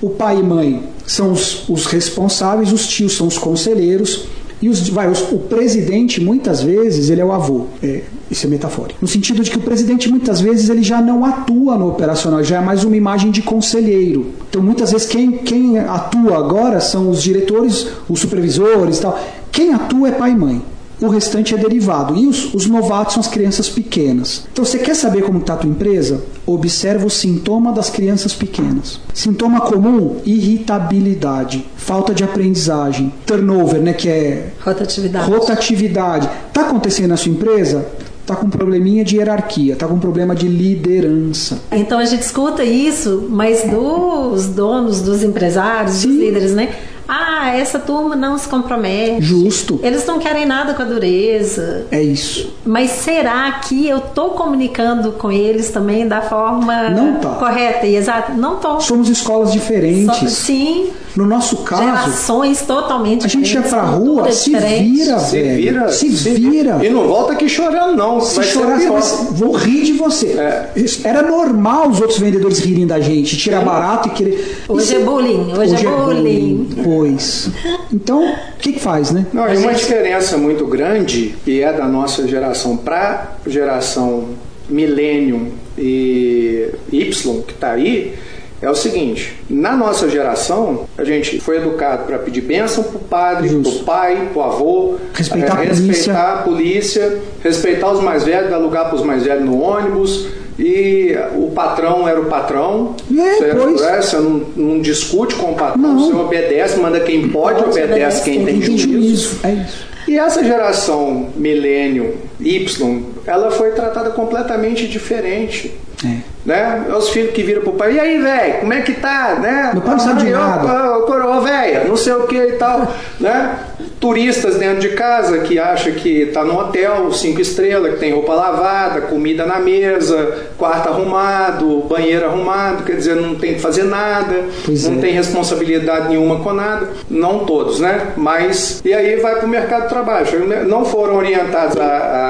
O 0.00 0.10
pai 0.10 0.38
e 0.38 0.42
mãe 0.42 0.84
são 1.06 1.32
os, 1.32 1.68
os 1.68 1.86
responsáveis, 1.86 2.72
os 2.72 2.86
tios 2.86 3.16
são 3.16 3.26
os 3.26 3.38
conselheiros, 3.38 4.26
e 4.60 4.68
os, 4.68 4.88
vai, 4.88 5.10
os, 5.10 5.20
o 5.32 5.38
presidente, 5.38 6.20
muitas 6.20 6.62
vezes, 6.62 7.10
ele 7.10 7.20
é 7.20 7.24
o 7.24 7.32
avô. 7.32 7.66
É, 7.82 8.02
isso 8.30 8.46
é 8.46 8.50
metafórico. 8.50 8.98
No 9.00 9.08
sentido 9.08 9.42
de 9.42 9.50
que 9.50 9.58
o 9.58 9.62
presidente, 9.62 10.08
muitas 10.08 10.40
vezes, 10.40 10.68
ele 10.68 10.82
já 10.82 11.00
não 11.00 11.24
atua 11.24 11.76
no 11.76 11.88
operacional, 11.88 12.42
já 12.42 12.56
é 12.56 12.60
mais 12.60 12.84
uma 12.84 12.96
imagem 12.96 13.30
de 13.30 13.42
conselheiro. 13.42 14.32
Então, 14.48 14.62
muitas 14.62 14.90
vezes, 14.90 15.06
quem, 15.06 15.32
quem 15.32 15.78
atua 15.78 16.36
agora 16.36 16.80
são 16.80 17.08
os 17.10 17.22
diretores, 17.22 17.86
os 18.08 18.20
supervisores 18.20 18.98
e 18.98 19.02
tal. 19.02 19.18
Quem 19.52 19.72
atua 19.72 20.08
é 20.08 20.12
pai 20.12 20.32
e 20.32 20.36
mãe 20.36 20.62
o 21.00 21.08
restante 21.08 21.54
é 21.54 21.58
derivado. 21.58 22.16
E 22.16 22.26
os, 22.26 22.54
os, 22.54 22.66
novatos 22.66 23.14
são 23.14 23.20
as 23.20 23.28
crianças 23.28 23.68
pequenas. 23.68 24.46
Então, 24.52 24.64
você 24.64 24.78
quer 24.78 24.94
saber 24.94 25.22
como 25.22 25.38
está 25.38 25.54
a 25.54 25.56
tua 25.56 25.70
empresa? 25.70 26.22
Observa 26.46 27.06
o 27.06 27.10
sintoma 27.10 27.72
das 27.72 27.90
crianças 27.90 28.34
pequenas. 28.34 29.00
Sintoma 29.14 29.60
comum: 29.60 30.16
irritabilidade, 30.24 31.66
falta 31.76 32.14
de 32.14 32.24
aprendizagem, 32.24 33.12
turnover, 33.26 33.80
né, 33.80 33.92
que 33.92 34.08
é 34.08 34.52
rotatividade. 34.60 35.30
Rotatividade. 35.30 36.28
Está 36.48 36.62
acontecendo 36.62 37.08
na 37.08 37.16
sua 37.16 37.32
empresa? 37.32 37.86
está 38.28 38.36
com 38.36 38.46
um 38.46 38.50
probleminha 38.50 39.02
de 39.02 39.16
hierarquia, 39.16 39.72
está 39.72 39.86
com 39.86 39.94
um 39.94 39.98
problema 39.98 40.34
de 40.34 40.46
liderança. 40.46 41.58
Então 41.72 41.98
a 41.98 42.04
gente 42.04 42.22
escuta 42.22 42.62
isso, 42.62 43.26
mas 43.30 43.62
dos 43.64 44.48
donos, 44.48 45.00
dos 45.00 45.22
empresários, 45.22 45.96
Sim. 45.96 46.08
dos 46.08 46.18
líderes, 46.18 46.54
né? 46.54 46.74
Ah, 47.08 47.56
essa 47.56 47.78
turma 47.78 48.14
não 48.14 48.36
se 48.36 48.46
compromete. 48.46 49.22
Justo. 49.22 49.80
Eles 49.82 50.04
não 50.04 50.18
querem 50.18 50.44
nada 50.44 50.74
com 50.74 50.82
a 50.82 50.84
dureza. 50.84 51.86
É 51.90 52.02
isso. 52.02 52.52
Mas 52.66 52.90
será 52.90 53.50
que 53.52 53.88
eu 53.88 53.96
estou 53.96 54.30
comunicando 54.30 55.12
com 55.12 55.32
eles 55.32 55.70
também 55.70 56.06
da 56.06 56.20
forma 56.20 56.90
não 56.90 57.14
tá. 57.14 57.30
correta 57.30 57.86
e 57.86 57.96
exata? 57.96 58.34
Não 58.34 58.56
estou. 58.56 58.80
Somos 58.82 59.08
escolas 59.08 59.52
diferentes. 59.52 60.18
So, 60.18 60.28
sim. 60.28 60.90
No 61.18 61.26
nosso 61.26 61.56
caso. 61.64 61.82
Gerações 61.82 62.62
totalmente 62.62 63.26
A 63.26 63.28
gente 63.28 63.52
ia 63.52 63.60
pra 63.60 63.82
rua, 63.82 64.30
se 64.30 64.50
vira, 64.50 65.18
se 65.18 65.42
velho. 65.42 65.56
Vira, 65.56 65.88
se, 65.88 66.16
se 66.16 66.30
vira. 66.30 66.78
E 66.80 66.88
não 66.90 67.08
volta 67.08 67.32
aqui 67.32 67.48
chorando, 67.48 67.96
não. 67.96 68.20
Se 68.20 68.40
chorar, 68.44 68.78
você 68.78 69.32
vou 69.32 69.52
rir 69.52 69.82
de 69.82 69.94
você. 69.94 70.28
É. 70.28 70.70
Era 71.02 71.22
normal 71.22 71.88
os 71.88 72.00
outros 72.00 72.20
vendedores 72.20 72.60
rirem 72.60 72.86
da 72.86 73.00
gente, 73.00 73.36
tirar 73.36 73.64
barato 73.64 74.06
e 74.06 74.10
querer. 74.12 74.62
Hoje 74.68 74.94
é 74.94 75.00
bullying. 75.00 75.52
Hoje, 75.58 75.74
hoje 75.74 75.86
é, 75.86 75.90
é 75.90 75.96
bullying. 75.96 76.68
Pois. 76.84 77.50
Então, 77.92 78.24
o 78.24 78.58
que, 78.60 78.74
que 78.74 78.78
faz, 78.78 79.10
né? 79.10 79.26
Não, 79.32 79.44
é 79.44 79.58
uma 79.58 79.74
diferença 79.74 80.36
muito 80.36 80.68
grande, 80.68 81.34
e 81.44 81.60
é 81.60 81.72
da 81.72 81.88
nossa 81.88 82.28
geração 82.28 82.76
para 82.76 83.32
geração 83.44 84.28
Millennium 84.68 85.48
e 85.76 86.70
Y, 86.92 87.42
que 87.42 87.54
está 87.54 87.72
aí 87.72 88.14
é 88.60 88.70
o 88.70 88.74
seguinte: 88.74 89.36
na 89.48 89.76
nossa 89.76 90.08
geração, 90.08 90.86
a 90.96 91.04
gente 91.04 91.40
foi 91.40 91.58
educado 91.58 92.04
para 92.04 92.18
pedir 92.18 92.40
bênção 92.40 92.84
para 92.84 92.96
o 92.96 93.00
padre, 93.00 93.48
para 93.48 93.70
o 93.70 93.78
pai, 93.84 94.28
para 94.32 94.40
o 94.40 94.44
avô, 94.44 94.94
respeitar, 95.14 95.62
é, 95.62 95.68
a, 95.68 95.72
respeitar 95.72 96.32
a 96.32 96.36
polícia, 96.42 97.18
respeitar 97.42 97.92
os 97.92 98.02
mais 98.02 98.24
velhos, 98.24 98.50
dar 98.50 98.58
lugar 98.58 98.86
para 98.86 98.96
os 98.96 99.02
mais 99.02 99.22
velhos 99.24 99.44
no 99.44 99.60
ônibus. 99.60 100.26
E 100.58 101.16
o 101.36 101.52
patrão 101.52 102.08
era 102.08 102.20
o 102.20 102.24
patrão. 102.24 102.96
É, 103.16 103.36
você, 103.36 103.54
pois. 103.54 103.80
É, 103.80 104.02
você 104.02 104.16
não, 104.16 104.42
não, 104.56 104.80
discute 104.80 105.36
com 105.36 105.52
o 105.52 105.54
patrão, 105.54 105.80
não. 105.80 105.98
você 106.00 106.12
obedece, 106.12 106.80
manda 106.80 106.98
quem 106.98 107.28
pode, 107.28 107.62
obedece, 107.62 107.84
obedece 107.84 108.24
quem, 108.24 108.44
quem 108.44 108.60
tem 108.60 108.76
juízo. 108.76 109.38
É 109.44 109.52
isso. 109.52 109.86
E 110.08 110.18
essa 110.18 110.42
geração 110.42 111.28
milênio 111.36 112.16
Y, 112.40 113.04
ela 113.26 113.50
foi 113.50 113.72
tratada 113.72 114.10
completamente 114.10 114.86
diferente. 114.86 115.74
É. 116.04 116.38
Né? 116.46 116.86
É 116.88 116.94
os 116.94 117.10
filhos 117.10 117.32
que 117.32 117.42
viram 117.42 117.62
pro 117.62 117.72
pai, 117.72 117.94
e 117.94 118.00
aí, 118.00 118.18
velho, 118.18 118.60
como 118.60 118.72
é 118.72 118.80
que 118.80 118.94
tá? 118.94 119.36
Né? 119.40 119.70
Meu 119.72 119.82
pai 119.82 119.92
não 119.92 119.98
sabe 119.98 120.24
de 120.24 120.30
nada. 120.30 121.00
Coroa, 121.00 121.40
velho, 121.40 121.88
não 121.88 121.96
sei 121.96 122.12
o 122.14 122.26
que 122.26 122.36
e 122.36 122.52
tal. 122.52 122.90
né? 123.20 123.58
Turistas 124.00 124.56
dentro 124.56 124.80
de 124.80 124.90
casa 124.90 125.40
que 125.40 125.58
acha 125.58 125.90
que 125.90 126.26
tá 126.26 126.44
no 126.44 126.58
hotel, 126.58 127.12
cinco 127.12 127.40
estrelas, 127.40 127.94
que 127.94 128.00
tem 128.00 128.12
roupa 128.12 128.32
lavada, 128.32 129.02
comida 129.02 129.44
na 129.44 129.58
mesa, 129.58 130.46
quarto 130.56 130.88
arrumado, 130.88 131.80
banheiro 131.88 132.26
arrumado, 132.26 132.84
quer 132.84 132.96
dizer, 132.96 133.16
não 133.16 133.34
tem 133.34 133.54
que 133.54 133.60
fazer 133.60 133.82
nada, 133.82 134.44
pois 134.64 134.88
não 134.88 134.98
é. 134.98 135.00
tem 135.00 135.12
responsabilidade 135.12 136.08
nenhuma 136.08 136.38
com 136.40 136.52
nada. 136.52 136.88
Não 137.10 137.40
todos, 137.40 137.80
né? 137.80 138.12
Mas, 138.16 138.80
e 138.84 138.94
aí 138.94 139.16
vai 139.16 139.36
pro 139.36 139.48
mercado 139.48 139.82
de 139.82 139.88
trabalho. 139.88 140.26
Não 140.66 140.84
foram 140.84 141.16
orientados 141.16 141.76
a, 141.76 141.84
a, 141.84 142.27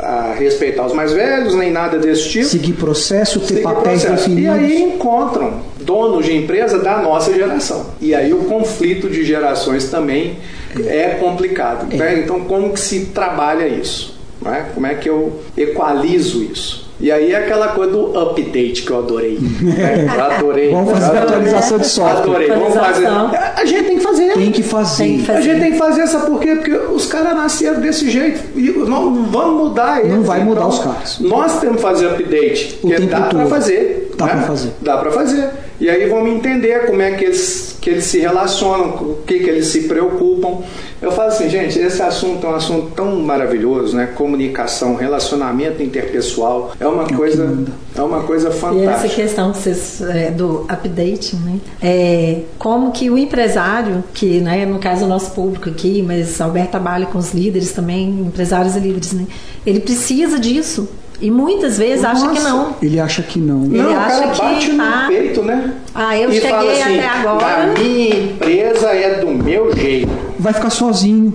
a 0.00 0.34
respeitar 0.38 0.86
os 0.86 0.92
mais 0.92 1.12
velhos, 1.12 1.54
nem 1.54 1.70
nada 1.70 1.98
desse 1.98 2.28
tipo. 2.28 2.46
Seguir 2.46 2.72
processo, 2.74 3.40
ter 3.40 3.62
papéis 3.62 4.04
processo. 4.04 4.28
definidos. 4.28 4.56
E 4.56 4.64
aí 4.64 4.82
encontram 4.82 5.60
donos 5.80 6.24
de 6.24 6.36
empresa 6.36 6.78
da 6.78 6.98
nossa 6.98 7.32
geração. 7.32 7.86
E 8.00 8.14
aí 8.14 8.32
o 8.32 8.44
conflito 8.44 9.08
de 9.08 9.24
gerações 9.24 9.90
também 9.90 10.38
é, 10.84 10.98
é 10.98 11.08
complicado. 11.20 11.92
É. 11.92 11.96
Né? 11.96 12.20
Então, 12.20 12.40
como 12.40 12.72
que 12.72 12.80
se 12.80 13.06
trabalha 13.06 13.66
isso? 13.66 14.18
Né? 14.40 14.66
Como 14.74 14.86
é 14.86 14.94
que 14.94 15.08
eu 15.08 15.40
equalizo 15.56 16.42
isso? 16.42 16.85
E 16.98 17.12
aí 17.12 17.32
é 17.32 17.36
aquela 17.36 17.68
coisa 17.68 17.92
do 17.92 18.18
update 18.18 18.82
que 18.82 18.90
eu 18.90 18.98
adorei. 18.98 19.38
Eu 20.16 20.24
adorei. 20.24 20.70
Vamos 20.72 20.92
fazer 20.92 21.18
atualização 21.18 21.78
de 21.78 21.86
software. 21.86 22.20
Adorei. 22.22 22.48
Vamos 22.48 22.74
fazer. 22.74 23.06
A 23.06 23.64
gente 23.64 23.84
tem 23.84 23.96
que 23.98 24.02
fazer. 24.02 24.32
Tem 24.32 24.52
que 24.52 24.62
fazer. 24.62 25.04
Tem 25.04 25.18
que 25.18 25.24
fazer. 25.24 25.38
A 25.38 25.40
gente 25.42 25.60
tem 25.60 25.72
que 25.72 25.78
fazer, 25.78 26.06
sabe 26.06 26.26
por 26.26 26.40
quê? 26.40 26.54
Porque 26.54 26.72
os 26.72 27.06
caras 27.06 27.34
nasceram 27.34 27.80
desse 27.80 28.10
jeito. 28.10 28.40
E 28.58 28.70
não 28.70 29.24
vamos 29.24 29.68
mudar 29.68 30.00
eles. 30.00 30.12
Não 30.12 30.22
vai 30.22 30.40
mudar 30.40 30.60
então, 30.60 30.68
os 30.68 30.78
caras. 30.78 31.20
Nós 31.20 31.60
temos 31.60 31.76
que 31.76 31.82
fazer 31.82 32.06
update. 32.06 32.78
O 32.82 32.88
tempo 32.88 33.06
dá 33.06 33.20
para 33.22 33.46
fazer. 33.46 34.12
Dá 34.16 34.26
né? 34.26 34.32
para 34.32 34.42
fazer. 34.42 34.70
Dá 34.80 34.96
para 34.96 35.12
fazer. 35.12 35.50
E 35.78 35.90
aí 35.90 36.08
vamos 36.08 36.30
entender 36.30 36.86
como 36.86 37.02
é 37.02 37.12
que 37.12 37.24
eles, 37.24 37.76
que 37.80 37.90
eles 37.90 38.04
se 38.04 38.18
relacionam, 38.18 38.88
o 38.94 39.22
que, 39.26 39.40
que 39.40 39.50
eles 39.50 39.66
se 39.66 39.82
preocupam. 39.82 40.62
Eu 41.00 41.12
falo 41.12 41.28
assim, 41.28 41.50
gente, 41.50 41.78
esse 41.78 42.00
assunto 42.00 42.46
é 42.46 42.50
um 42.50 42.54
assunto 42.54 42.90
tão 42.96 43.16
maravilhoso, 43.20 43.94
né? 43.94 44.06
Comunicação, 44.06 44.96
relacionamento 44.96 45.82
interpessoal, 45.82 46.72
é 46.80 46.86
uma 46.86 47.04
é 47.04 47.12
coisa, 47.12 47.58
é 47.94 48.00
uma 48.00 48.22
coisa 48.22 48.50
fantástica. 48.50 48.90
E 48.90 48.94
essa 48.94 49.08
questão 49.08 49.52
vocês, 49.52 50.00
é, 50.00 50.30
do 50.30 50.64
update, 50.68 51.36
né? 51.36 51.60
É, 51.82 52.40
como 52.58 52.92
que 52.92 53.10
o 53.10 53.18
empresário, 53.18 54.02
que 54.14 54.40
né, 54.40 54.64
no 54.64 54.78
caso 54.78 55.04
o 55.04 55.08
nosso 55.08 55.32
público 55.32 55.68
aqui, 55.68 56.02
mas 56.02 56.40
Alberto 56.40 56.70
trabalha 56.70 57.06
com 57.06 57.18
os 57.18 57.34
líderes 57.34 57.72
também, 57.72 58.08
empresários 58.08 58.74
e 58.76 58.80
líderes, 58.80 59.12
né? 59.12 59.26
Ele 59.66 59.80
precisa 59.80 60.38
disso 60.38 60.88
e 61.20 61.30
muitas 61.30 61.78
vezes 61.78 62.02
Nossa, 62.02 62.26
acha 62.26 62.34
que 62.34 62.40
não. 62.40 62.76
Ele 62.82 63.00
acha 63.00 63.22
que 63.22 63.38
não. 63.38 63.64
Ele 63.64 63.82
não, 63.82 63.96
acha 63.96 64.16
o 64.16 64.20
cara 64.20 64.34
bate 64.34 64.66
que 64.66 64.72
no 64.72 64.84
tá... 64.84 65.04
peito, 65.08 65.42
né? 65.42 65.72
Ah, 65.94 66.18
eu 66.18 66.30
e 66.30 66.34
cheguei 66.34 66.50
fala 66.50 66.72
assim, 66.72 66.82
até 66.82 67.06
agora. 67.06 67.62
A 67.62 67.66
minha 67.78 68.16
empresa 68.16 68.88
é 68.88 69.20
do 69.20 69.30
meu 69.30 69.74
jeito. 69.74 70.10
vai 70.38 70.52
ficar 70.52 70.70
sozinho. 70.70 71.34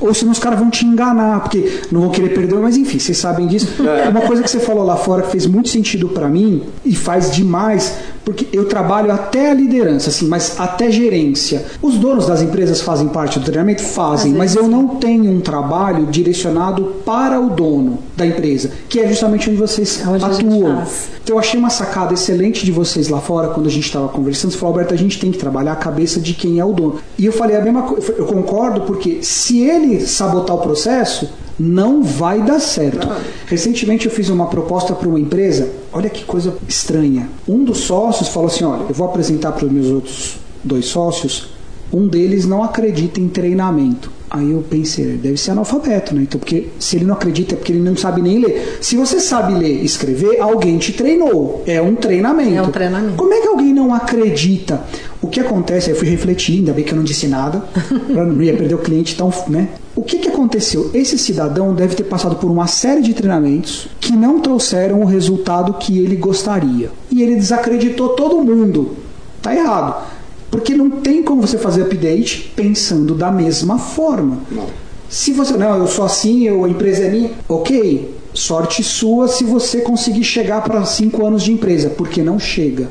Ou 0.00 0.14
senão 0.14 0.32
os 0.32 0.38
caras 0.38 0.58
vão 0.58 0.70
te 0.70 0.86
enganar, 0.86 1.40
porque 1.40 1.82
não 1.92 2.00
vão 2.00 2.10
querer 2.10 2.30
perder, 2.30 2.56
mas 2.56 2.76
enfim, 2.76 2.98
vocês 2.98 3.18
sabem 3.18 3.46
disso. 3.46 3.68
É. 3.86 4.08
Uma 4.08 4.22
coisa 4.22 4.42
que 4.42 4.50
você 4.50 4.60
falou 4.60 4.84
lá 4.84 4.96
fora 4.96 5.22
que 5.22 5.30
fez 5.30 5.46
muito 5.46 5.68
sentido 5.68 6.08
pra 6.08 6.28
mim 6.28 6.62
e 6.84 6.94
faz 6.94 7.30
demais, 7.30 7.96
porque 8.24 8.46
eu 8.52 8.66
trabalho 8.66 9.12
até 9.12 9.50
a 9.50 9.54
liderança, 9.54 10.10
assim, 10.10 10.26
mas 10.26 10.58
até 10.58 10.90
gerência. 10.90 11.64
Os 11.82 11.96
donos 11.96 12.26
das 12.26 12.42
empresas 12.42 12.80
fazem 12.80 13.08
parte 13.08 13.38
do 13.38 13.44
treinamento? 13.44 13.82
Fazem, 13.82 14.32
mas 14.32 14.54
eu 14.54 14.68
não 14.68 14.96
tenho 14.96 15.30
um 15.30 15.40
trabalho 15.40 16.06
direcionado 16.06 16.84
para 17.04 17.40
o 17.40 17.50
dono 17.50 17.98
da 18.16 18.26
empresa, 18.26 18.70
que 18.88 19.00
é 19.00 19.08
justamente 19.08 19.48
onde 19.48 19.58
vocês 19.58 20.00
É 20.04 20.08
onde 20.08 20.24
atuam. 20.24 20.84
Então 21.22 21.36
eu 21.36 21.38
achei 21.38 21.58
uma 21.58 21.70
sacada 21.70 22.14
excelente 22.14 22.64
de 22.64 22.72
vocês 22.72 23.08
lá 23.08 23.20
fora, 23.20 23.48
quando 23.48 23.66
a 23.66 23.70
gente 23.70 23.86
estava 23.86 24.08
conversando. 24.08 24.50
Você 24.50 24.58
falou, 24.58 24.74
Alberto, 24.74 24.94
a 24.94 24.96
gente 24.96 25.18
tem 25.18 25.30
que 25.30 25.38
trabalhar 25.38 25.72
a 25.72 25.76
cabeça 25.76 26.20
de 26.20 26.34
quem 26.34 26.58
é 26.58 26.64
o 26.64 26.72
dono. 26.72 27.00
E 27.18 27.26
eu 27.26 27.32
falei 27.32 27.56
a 27.56 27.60
mesma 27.60 27.82
coisa, 27.82 28.12
eu 28.12 28.26
concordo, 28.26 28.82
porque 28.82 29.22
se 29.22 29.60
ele 29.60 30.00
sabotar 30.06 30.56
o 30.56 30.60
processo, 30.60 31.28
não 31.58 32.02
vai 32.02 32.42
dar 32.42 32.58
certo. 32.58 33.06
Recentemente 33.46 34.06
eu 34.06 34.12
fiz 34.12 34.30
uma 34.30 34.46
proposta 34.46 34.94
para 34.94 35.08
uma 35.08 35.20
empresa, 35.20 35.68
olha 35.92 36.08
que 36.08 36.24
coisa 36.24 36.56
estranha. 36.68 37.28
Um 37.48 37.64
dos 37.64 37.78
sócios 37.78 38.28
falou 38.28 38.48
assim: 38.48 38.64
olha, 38.64 38.84
eu 38.88 38.94
vou 38.94 39.06
apresentar 39.06 39.52
para 39.52 39.66
os 39.66 39.72
meus 39.72 39.86
outros 39.88 40.38
dois 40.62 40.86
sócios, 40.86 41.48
um 41.92 42.06
deles 42.06 42.46
não 42.46 42.62
acredita 42.62 43.20
em 43.20 43.28
treinamento. 43.28 44.10
Aí 44.30 44.52
eu 44.52 44.62
pensei, 44.62 45.16
deve 45.16 45.36
ser 45.36 45.50
analfabeto, 45.50 46.14
né? 46.14 46.22
Então, 46.22 46.38
porque 46.38 46.68
se 46.78 46.94
ele 46.94 47.04
não 47.04 47.14
acredita 47.14 47.54
é 47.54 47.56
porque 47.56 47.72
ele 47.72 47.80
não 47.80 47.96
sabe 47.96 48.22
nem 48.22 48.38
ler. 48.38 48.78
Se 48.80 48.94
você 48.94 49.18
sabe 49.18 49.54
ler 49.54 49.82
e 49.82 49.84
escrever, 49.84 50.40
alguém 50.40 50.78
te 50.78 50.92
treinou. 50.92 51.64
É 51.66 51.82
um 51.82 51.96
treinamento. 51.96 52.54
É 52.54 52.62
um 52.62 52.70
treinamento. 52.70 53.16
Como 53.16 53.34
é 53.34 53.40
que 53.40 53.48
alguém 53.48 53.74
não 53.74 53.92
acredita? 53.92 54.84
O 55.20 55.26
que 55.26 55.40
acontece? 55.40 55.90
Aí 55.90 55.96
eu 55.96 55.98
fui 55.98 56.08
refletir, 56.08 56.58
ainda 56.58 56.72
bem 56.72 56.84
que 56.84 56.92
eu 56.92 56.96
não 56.96 57.02
disse 57.02 57.26
nada, 57.26 57.64
para 58.12 58.24
não 58.24 58.40
ia 58.40 58.56
perder 58.56 58.74
o 58.76 58.78
cliente, 58.78 59.14
então, 59.14 59.32
né? 59.48 59.70
O 60.00 60.02
que, 60.02 60.16
que 60.16 60.30
aconteceu? 60.30 60.90
Esse 60.94 61.18
cidadão 61.18 61.74
deve 61.74 61.94
ter 61.94 62.04
passado 62.04 62.36
por 62.36 62.50
uma 62.50 62.66
série 62.66 63.02
de 63.02 63.12
treinamentos 63.12 63.86
que 64.00 64.12
não 64.12 64.40
trouxeram 64.40 65.02
o 65.02 65.04
resultado 65.04 65.74
que 65.74 65.98
ele 65.98 66.16
gostaria. 66.16 66.90
E 67.10 67.22
ele 67.22 67.34
desacreditou 67.34 68.08
todo 68.08 68.42
mundo. 68.42 68.96
Tá 69.42 69.54
errado. 69.54 70.06
Porque 70.50 70.74
não 70.74 70.88
tem 70.88 71.22
como 71.22 71.42
você 71.42 71.58
fazer 71.58 71.82
update 71.82 72.50
pensando 72.56 73.14
da 73.14 73.30
mesma 73.30 73.78
forma. 73.78 74.38
Não. 74.50 74.68
Se 75.06 75.32
você, 75.32 75.52
não, 75.58 75.76
eu 75.76 75.86
sou 75.86 76.06
assim, 76.06 76.44
eu, 76.44 76.64
a 76.64 76.68
empresa 76.70 77.02
é 77.04 77.10
minha, 77.10 77.30
ok. 77.46 78.14
Sorte 78.32 78.82
sua 78.82 79.28
se 79.28 79.44
você 79.44 79.82
conseguir 79.82 80.24
chegar 80.24 80.62
para 80.62 80.82
5 80.82 81.26
anos 81.26 81.42
de 81.42 81.52
empresa, 81.52 81.90
porque 81.90 82.22
não 82.22 82.38
chega. 82.38 82.88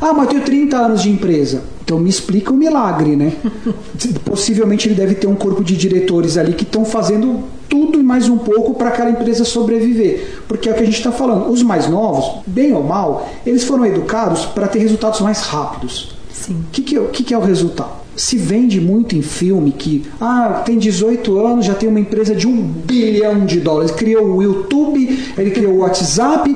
Ah, 0.00 0.12
mas 0.12 0.24
eu 0.24 0.30
tenho 0.30 0.42
30 0.42 0.76
anos 0.76 1.02
de 1.02 1.10
empresa. 1.10 1.62
Então 1.84 1.98
me 1.98 2.08
explica 2.08 2.52
o 2.52 2.56
milagre, 2.56 3.16
né? 3.16 3.32
Possivelmente 4.24 4.88
ele 4.88 4.94
deve 4.94 5.14
ter 5.14 5.26
um 5.26 5.34
corpo 5.34 5.62
de 5.62 5.76
diretores 5.76 6.36
ali 6.36 6.54
que 6.54 6.64
estão 6.64 6.84
fazendo 6.84 7.44
tudo 7.68 8.00
e 8.00 8.02
mais 8.02 8.28
um 8.28 8.38
pouco 8.38 8.74
para 8.74 8.88
aquela 8.88 9.10
empresa 9.10 9.44
sobreviver. 9.44 10.42
Porque 10.48 10.68
é 10.68 10.72
o 10.72 10.74
que 10.74 10.82
a 10.82 10.86
gente 10.86 10.98
está 10.98 11.12
falando. 11.12 11.50
Os 11.50 11.62
mais 11.62 11.88
novos, 11.88 12.42
bem 12.46 12.72
ou 12.72 12.82
mal, 12.82 13.28
eles 13.44 13.64
foram 13.64 13.84
educados 13.84 14.46
para 14.46 14.68
ter 14.68 14.78
resultados 14.78 15.20
mais 15.20 15.42
rápidos. 15.42 16.14
Sim. 16.32 16.64
O 16.68 16.70
que, 16.72 16.82
que, 16.82 16.96
é, 16.96 17.00
o 17.00 17.08
que, 17.08 17.22
que 17.22 17.34
é 17.34 17.38
o 17.38 17.40
resultado? 17.40 18.02
Se 18.16 18.36
vende 18.36 18.80
muito 18.80 19.16
em 19.16 19.22
filme 19.22 19.72
que, 19.72 20.04
ah, 20.20 20.62
tem 20.66 20.78
18 20.78 21.38
anos, 21.38 21.66
já 21.66 21.74
tem 21.74 21.88
uma 21.88 22.00
empresa 22.00 22.34
de 22.34 22.46
um 22.46 22.62
bilhão 22.62 23.46
de 23.46 23.60
dólares. 23.60 23.90
Criou 23.90 24.36
o 24.36 24.42
YouTube, 24.42 25.18
ele 25.38 25.50
criou 25.50 25.74
o 25.74 25.78
WhatsApp, 25.78 26.54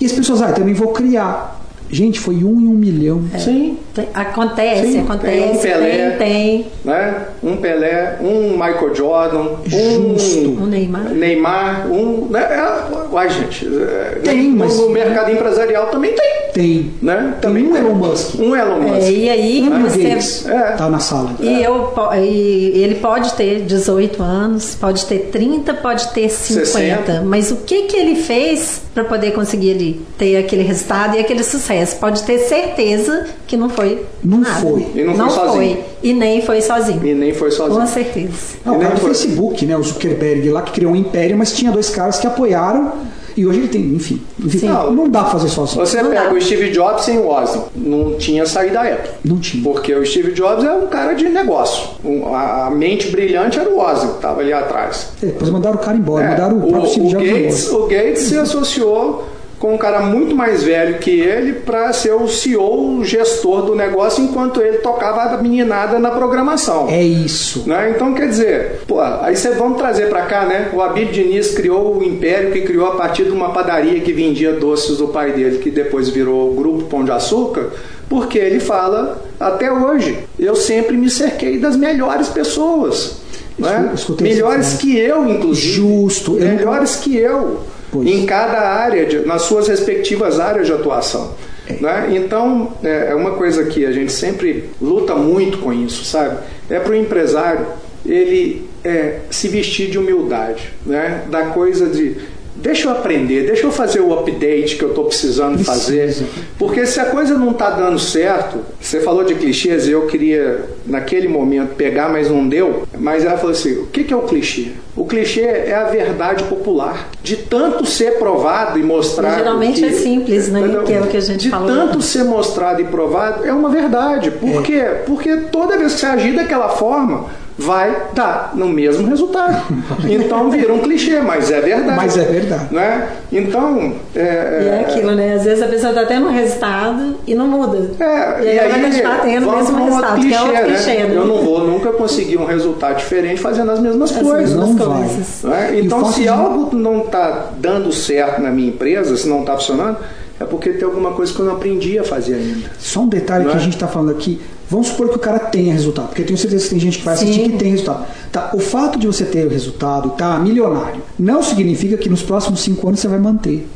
e 0.00 0.06
as 0.06 0.12
pessoas, 0.12 0.42
ah, 0.42 0.48
eu 0.48 0.54
também 0.54 0.74
vou 0.74 0.88
criar. 0.88 1.60
Gente, 1.90 2.18
foi 2.20 2.36
um 2.36 2.60
em 2.60 2.66
um 2.68 2.74
milhão. 2.74 3.22
Sim. 3.38 3.78
Tem- 3.94 4.08
acontece, 4.14 4.92
Sim, 4.92 5.00
acontece. 5.00 5.36
tem 5.38 5.50
um 5.50 5.56
Pelé. 5.56 6.10
Tem, 6.10 6.18
tem. 6.18 6.66
Né? 6.84 7.14
Um 7.42 7.56
Pelé, 7.56 8.16
um 8.20 8.50
Michael 8.52 8.94
Jordan, 8.94 9.46
Justo. 9.64 10.48
um 10.50 10.62
Um 10.62 10.66
Neymar. 10.66 11.04
Neymar, 11.10 11.86
um. 11.90 12.26
Né? 12.30 12.40
É, 12.42 13.12
Uai, 13.12 13.30
gente. 13.30 13.66
é, 13.66 14.18
Tem, 14.22 14.50
no, 14.50 14.56
mas- 14.58 14.76
no 14.76 14.90
mercado 14.90 15.30
empresarial 15.30 15.86
também 15.88 16.12
tem. 16.12 16.36
Tem. 16.52 16.90
Né? 17.02 17.32
Tem 17.32 17.40
Também 17.40 17.66
um 17.66 17.76
Elon 17.76 17.94
Musk. 17.94 18.34
Um 18.40 18.54
Elon 18.56 18.80
Musk. 18.80 19.02
É, 19.02 19.10
e 19.12 19.28
aí 19.30 19.62
Um 19.62 19.78
Bill 19.78 19.90
você. 19.90 20.48
É. 20.50 20.60
tá 20.72 20.88
na 20.88 20.98
sala. 20.98 21.30
E, 21.40 21.62
eu, 21.62 21.74
po- 21.94 22.14
e 22.14 22.72
ele 22.82 22.96
pode 22.96 23.32
ter 23.34 23.60
18 23.62 24.22
anos, 24.22 24.74
pode 24.74 25.04
ter 25.06 25.28
30, 25.30 25.74
pode 25.74 26.08
ter 26.08 26.28
50. 26.30 26.66
60. 26.66 27.22
Mas 27.24 27.50
o 27.50 27.56
que, 27.56 27.82
que 27.82 27.96
ele 27.96 28.16
fez 28.16 28.82
para 28.94 29.04
poder 29.04 29.32
conseguir 29.32 29.68
ele 29.70 30.00
ter 30.18 30.36
aquele 30.38 30.62
resultado 30.62 31.16
e 31.16 31.20
aquele 31.20 31.42
sucesso? 31.42 31.75
Pode 31.84 32.22
ter 32.24 32.38
certeza 32.40 33.26
que 33.46 33.56
não 33.56 33.68
foi. 33.68 34.04
Não 34.22 34.38
nada. 34.38 34.60
foi. 34.60 34.86
E 34.94 35.02
não 35.04 35.14
foi 35.14 35.30
sozinho. 35.30 35.78
E 36.02 36.12
nem 36.12 36.42
foi 36.42 36.60
sozinho. 36.60 37.06
E 37.06 37.14
nem 37.14 37.32
foi 37.34 37.50
sozinho. 37.50 37.80
Com 37.80 37.86
certeza. 37.86 38.56
Não, 38.64 38.72
o 38.72 38.76
E 38.76 38.78
nem 38.78 38.86
cara 38.86 38.94
do 38.94 39.00
foi. 39.00 39.10
Facebook, 39.14 39.66
né? 39.66 39.76
O 39.76 39.82
Zuckerberg 39.82 40.48
lá 40.50 40.62
que 40.62 40.72
criou 40.72 40.92
um 40.92 40.96
império, 40.96 41.36
mas 41.36 41.52
tinha 41.52 41.70
dois 41.72 41.90
caras 41.90 42.18
que 42.18 42.26
apoiaram. 42.26 42.92
E 43.36 43.46
hoje 43.46 43.58
ele 43.58 43.68
tem, 43.68 43.82
enfim. 43.94 44.18
enfim 44.42 44.66
não, 44.66 44.90
não 44.90 45.08
dá 45.10 45.20
pra 45.20 45.32
fazer 45.32 45.48
sozinho. 45.50 45.84
Você 45.84 46.00
Não 46.00 46.08
pega 46.08 46.30
dá. 46.30 46.32
o 46.32 46.40
Steve 46.40 46.70
Jobs 46.70 47.04
sem 47.04 47.18
o 47.18 47.28
Ozzy. 47.28 47.60
Não 47.76 48.14
tinha 48.14 48.46
saída 48.46 48.80
Apple. 48.80 49.10
Não 49.22 49.36
tinha. 49.38 49.62
Porque 49.62 49.94
o 49.94 50.06
Steve 50.06 50.32
Jobs 50.32 50.64
é 50.64 50.72
um 50.72 50.86
cara 50.86 51.12
de 51.12 51.28
negócio. 51.28 51.86
Um- 52.02 52.34
a, 52.34 52.68
a 52.68 52.70
mente 52.70 53.08
brilhante 53.10 53.58
era 53.58 53.68
o 53.68 53.78
Ozzy, 53.78 54.06
que 54.06 54.14
estava 54.14 54.40
ali 54.40 54.54
atrás. 54.54 55.08
É, 55.22 55.26
Depois 55.26 55.50
mandaram 55.50 55.76
o 55.76 55.80
cara 55.80 55.98
embora, 55.98 56.24
É, 56.24 56.28
mandaram 56.30 56.56
o 56.56 56.60
o, 56.62 56.66
o 56.78 56.88
Jobs 57.10 57.12
Gates, 57.12 57.66
embora. 57.66 57.82
o 57.84 57.86
Gates 57.88 58.22
se 58.22 58.38
associou 58.38 59.24
com 59.58 59.74
um 59.74 59.78
cara 59.78 60.00
muito 60.00 60.34
mais 60.34 60.62
velho 60.62 60.98
que 60.98 61.10
ele 61.10 61.54
para 61.54 61.92
ser 61.92 62.12
o 62.12 62.28
CEO, 62.28 62.98
o 62.98 63.04
gestor 63.04 63.62
do 63.62 63.74
negócio, 63.74 64.22
enquanto 64.22 64.60
ele 64.60 64.78
tocava 64.78 65.22
a 65.22 65.42
meninada 65.42 65.98
na 65.98 66.10
programação. 66.10 66.88
É 66.88 67.02
isso. 67.02 67.64
Né? 67.66 67.92
Então, 67.94 68.12
quer 68.14 68.28
dizer, 68.28 68.80
pô, 68.86 69.00
aí 69.00 69.34
você 69.34 69.50
vamos 69.52 69.78
trazer 69.78 70.08
para 70.08 70.22
cá, 70.22 70.44
né? 70.44 70.70
O 70.72 70.82
Abid 70.82 71.12
Diniz 71.12 71.54
criou 71.54 71.96
o 71.96 72.02
império 72.02 72.52
que 72.52 72.62
criou 72.62 72.86
a 72.86 72.96
partir 72.96 73.24
de 73.24 73.30
uma 73.30 73.50
padaria 73.52 74.00
que 74.00 74.12
vendia 74.12 74.52
doces 74.52 74.98
do 74.98 75.08
pai 75.08 75.32
dele, 75.32 75.58
que 75.58 75.70
depois 75.70 76.08
virou 76.08 76.50
o 76.50 76.54
Grupo 76.54 76.84
Pão 76.84 77.04
de 77.04 77.10
Açúcar, 77.10 77.70
porque 78.08 78.38
ele 78.38 78.60
fala 78.60 79.22
até 79.40 79.72
hoje, 79.72 80.18
eu 80.38 80.54
sempre 80.54 80.96
me 80.96 81.10
cerquei 81.10 81.58
das 81.58 81.76
melhores 81.76 82.28
pessoas. 82.28 83.24
Né? 83.58 83.90
escutei 83.94 84.34
Melhores 84.34 84.74
que 84.74 84.98
eu, 84.98 85.26
inclusive. 85.26 85.72
Justo. 85.72 86.36
Eu 86.36 86.56
Melhores 86.56 86.96
que 86.96 87.16
eu. 87.16 87.60
Pois. 87.96 88.08
Em 88.08 88.24
cada 88.26 88.58
área, 88.60 89.04
de- 89.06 89.20
nas 89.26 89.42
suas 89.42 89.68
respectivas 89.68 90.38
áreas 90.40 90.66
de 90.66 90.72
atuação. 90.72 91.34
Né? 91.80 92.12
Então, 92.14 92.72
é 92.82 93.08
é 93.10 93.14
uma 93.14 93.32
coisa 93.32 93.64
que 93.64 93.84
a 93.84 93.90
gente 93.92 94.12
sempre 94.12 94.70
luta 94.80 95.14
muito 95.16 95.58
com 95.58 95.72
isso, 95.72 96.04
sabe? 96.04 96.36
É 96.70 96.78
para 96.78 96.92
o 96.92 96.94
empresário 96.94 97.66
ele 98.04 98.68
é, 98.84 99.18
se 99.30 99.48
vestir 99.48 99.90
de 99.90 99.98
humildade, 99.98 100.72
né? 100.86 101.22
Da 101.28 101.46
coisa 101.46 101.86
de 101.88 102.16
deixa 102.62 102.88
eu 102.88 102.92
aprender, 102.92 103.46
deixa 103.46 103.66
eu 103.66 103.70
fazer 103.72 104.00
o 104.00 104.12
update 104.18 104.76
que 104.76 104.82
eu 104.82 104.88
estou 104.90 105.04
precisando 105.04 105.54
Precisa. 105.54 105.72
fazer, 105.72 106.26
porque 106.58 106.86
se 106.86 106.98
a 107.00 107.06
coisa 107.06 107.36
não 107.36 107.50
está 107.50 107.70
dando 107.70 107.98
certo, 107.98 108.58
você 108.80 109.00
falou 109.00 109.24
de 109.24 109.34
clichês, 109.34 109.88
eu 109.88 110.06
queria 110.06 110.64
naquele 110.86 111.28
momento 111.28 111.74
pegar, 111.74 112.08
mas 112.08 112.30
não 112.30 112.46
deu. 112.48 112.82
Mas 112.98 113.24
ela 113.24 113.36
falou 113.36 113.52
assim: 113.52 113.72
o 113.80 113.86
que 113.86 114.04
que 114.04 114.12
é 114.12 114.16
o 114.16 114.22
clichê? 114.22 114.68
O 114.96 115.04
clichê 115.04 115.42
é 115.42 115.74
a 115.74 115.84
verdade 115.84 116.44
popular, 116.44 117.10
de 117.22 117.36
tanto 117.36 117.84
ser 117.84 118.18
provado 118.18 118.78
e 118.78 118.82
mostrado. 118.82 119.36
Geralmente 119.36 119.80
que- 119.80 119.86
é 119.86 119.92
simples, 119.92 120.48
né? 120.48 120.60
Entendeu? 120.60 120.82
Que 120.84 120.92
é 120.94 121.00
o 121.00 121.06
que 121.06 121.16
a 121.16 121.20
gente 121.20 121.40
de 121.42 121.50
falou. 121.50 121.66
tanto 121.68 122.00
ser 122.00 122.24
mostrado 122.24 122.80
e 122.80 122.84
provado, 122.84 123.44
é 123.44 123.52
uma 123.52 123.68
verdade. 123.68 124.30
Por 124.30 124.62
quê? 124.62 124.82
Porque 125.04 125.36
toda 125.52 125.76
vez 125.76 125.92
que 125.94 126.00
você 126.00 126.06
agir 126.06 126.34
daquela 126.34 126.70
forma, 126.70 127.26
vai 127.58 128.08
dar 128.14 128.52
no 128.54 128.68
mesmo 128.68 129.08
resultado. 129.08 129.62
Então 130.08 130.50
vira 130.50 130.72
um 130.72 130.78
clichê, 130.80 131.20
mas 131.20 131.50
é 131.50 131.60
verdade. 131.60 131.96
Mas 131.96 132.16
é 132.16 132.22
verdade. 132.24 132.66
Né? 132.74 133.08
Então. 133.32 133.94
É, 134.14 134.62
E 134.62 134.68
é 134.68 134.80
aquilo, 134.86 135.12
né? 135.14 135.34
Às 135.34 135.44
vezes 135.44 135.62
a 135.62 135.66
pessoa 135.66 135.90
está 135.90 136.04
tendo 136.04 136.26
um 136.26 136.32
resultado 136.32 137.16
e 137.26 137.34
não 137.34 137.48
muda. 137.48 137.78
É, 137.98 138.44
e 138.44 138.48
aí, 138.48 138.58
ela 138.58 138.68
vai 138.68 138.80
continuar 138.82 139.20
tendo 139.22 139.48
o 139.48 139.56
mesmo 139.56 139.76
um 139.80 139.84
resultado, 139.84 140.20
que 140.20 140.34
é 140.34 140.40
outro 140.42 140.56
clichê, 140.64 140.84
clichê, 140.84 141.02
né? 141.04 141.16
Eu 141.16 141.24
não 141.26 141.36
vou 141.44 141.66
nunca 141.66 141.92
conseguir 141.92 142.36
um 142.38 142.44
resultado 142.44 142.96
diferente 142.98 143.40
fazendo 143.40 143.70
as 143.70 143.80
mesmas 143.80 144.10
As 144.14 144.22
coisas. 144.22 144.50
mesmas 144.54 144.74
não 144.74 144.88
vai. 144.90 144.98
coisas. 145.08 145.42
Né? 145.42 145.70
E 145.74 145.84
Então, 145.86 146.04
se 146.12 146.22
de- 146.22 146.28
algo 146.28 146.76
não 146.76 147.00
está 147.00 147.46
dando 147.58 147.92
certo 147.92 148.40
na 148.40 148.50
minha 148.50 148.68
empresa, 148.68 149.16
se 149.16 149.28
não 149.28 149.40
está 149.40 149.54
funcionando, 149.54 149.96
é 150.38 150.44
porque 150.44 150.70
tem 150.70 150.84
alguma 150.84 151.12
coisa 151.12 151.32
que 151.32 151.40
eu 151.40 151.46
não 151.46 151.54
aprendi 151.54 151.98
a 151.98 152.04
fazer 152.04 152.34
ainda. 152.34 152.70
Só 152.78 153.00
um 153.00 153.08
detalhe 153.08 153.44
Não 153.44 153.50
que 153.50 153.56
é? 153.56 153.60
a 153.60 153.62
gente 153.62 153.74
está 153.74 153.88
falando 153.88 154.10
aqui. 154.10 154.40
Vamos 154.68 154.88
supor 154.88 155.08
que 155.08 155.16
o 155.16 155.18
cara 155.18 155.38
tenha 155.38 155.72
resultado, 155.72 156.08
porque 156.08 156.22
eu 156.22 156.26
tenho 156.26 156.38
certeza 156.38 156.64
que 156.64 156.70
tem 156.70 156.80
gente 156.80 156.98
que 156.98 157.04
vai 157.04 157.14
assistir 157.14 157.44
Sim. 157.44 157.50
que 157.52 157.58
tem 157.58 157.70
resultado. 157.70 158.04
Tá, 158.32 158.50
o 158.52 158.58
fato 158.58 158.98
de 158.98 159.06
você 159.06 159.24
ter 159.24 159.46
o 159.46 159.50
resultado 159.50 160.12
e 160.14 160.18
tá 160.18 160.38
milionário 160.38 161.02
não 161.18 161.42
significa 161.42 161.96
que 161.96 162.08
nos 162.08 162.22
próximos 162.22 162.60
cinco 162.60 162.86
anos 162.88 163.00
você 163.00 163.08
vai 163.08 163.18
manter. 163.18 163.66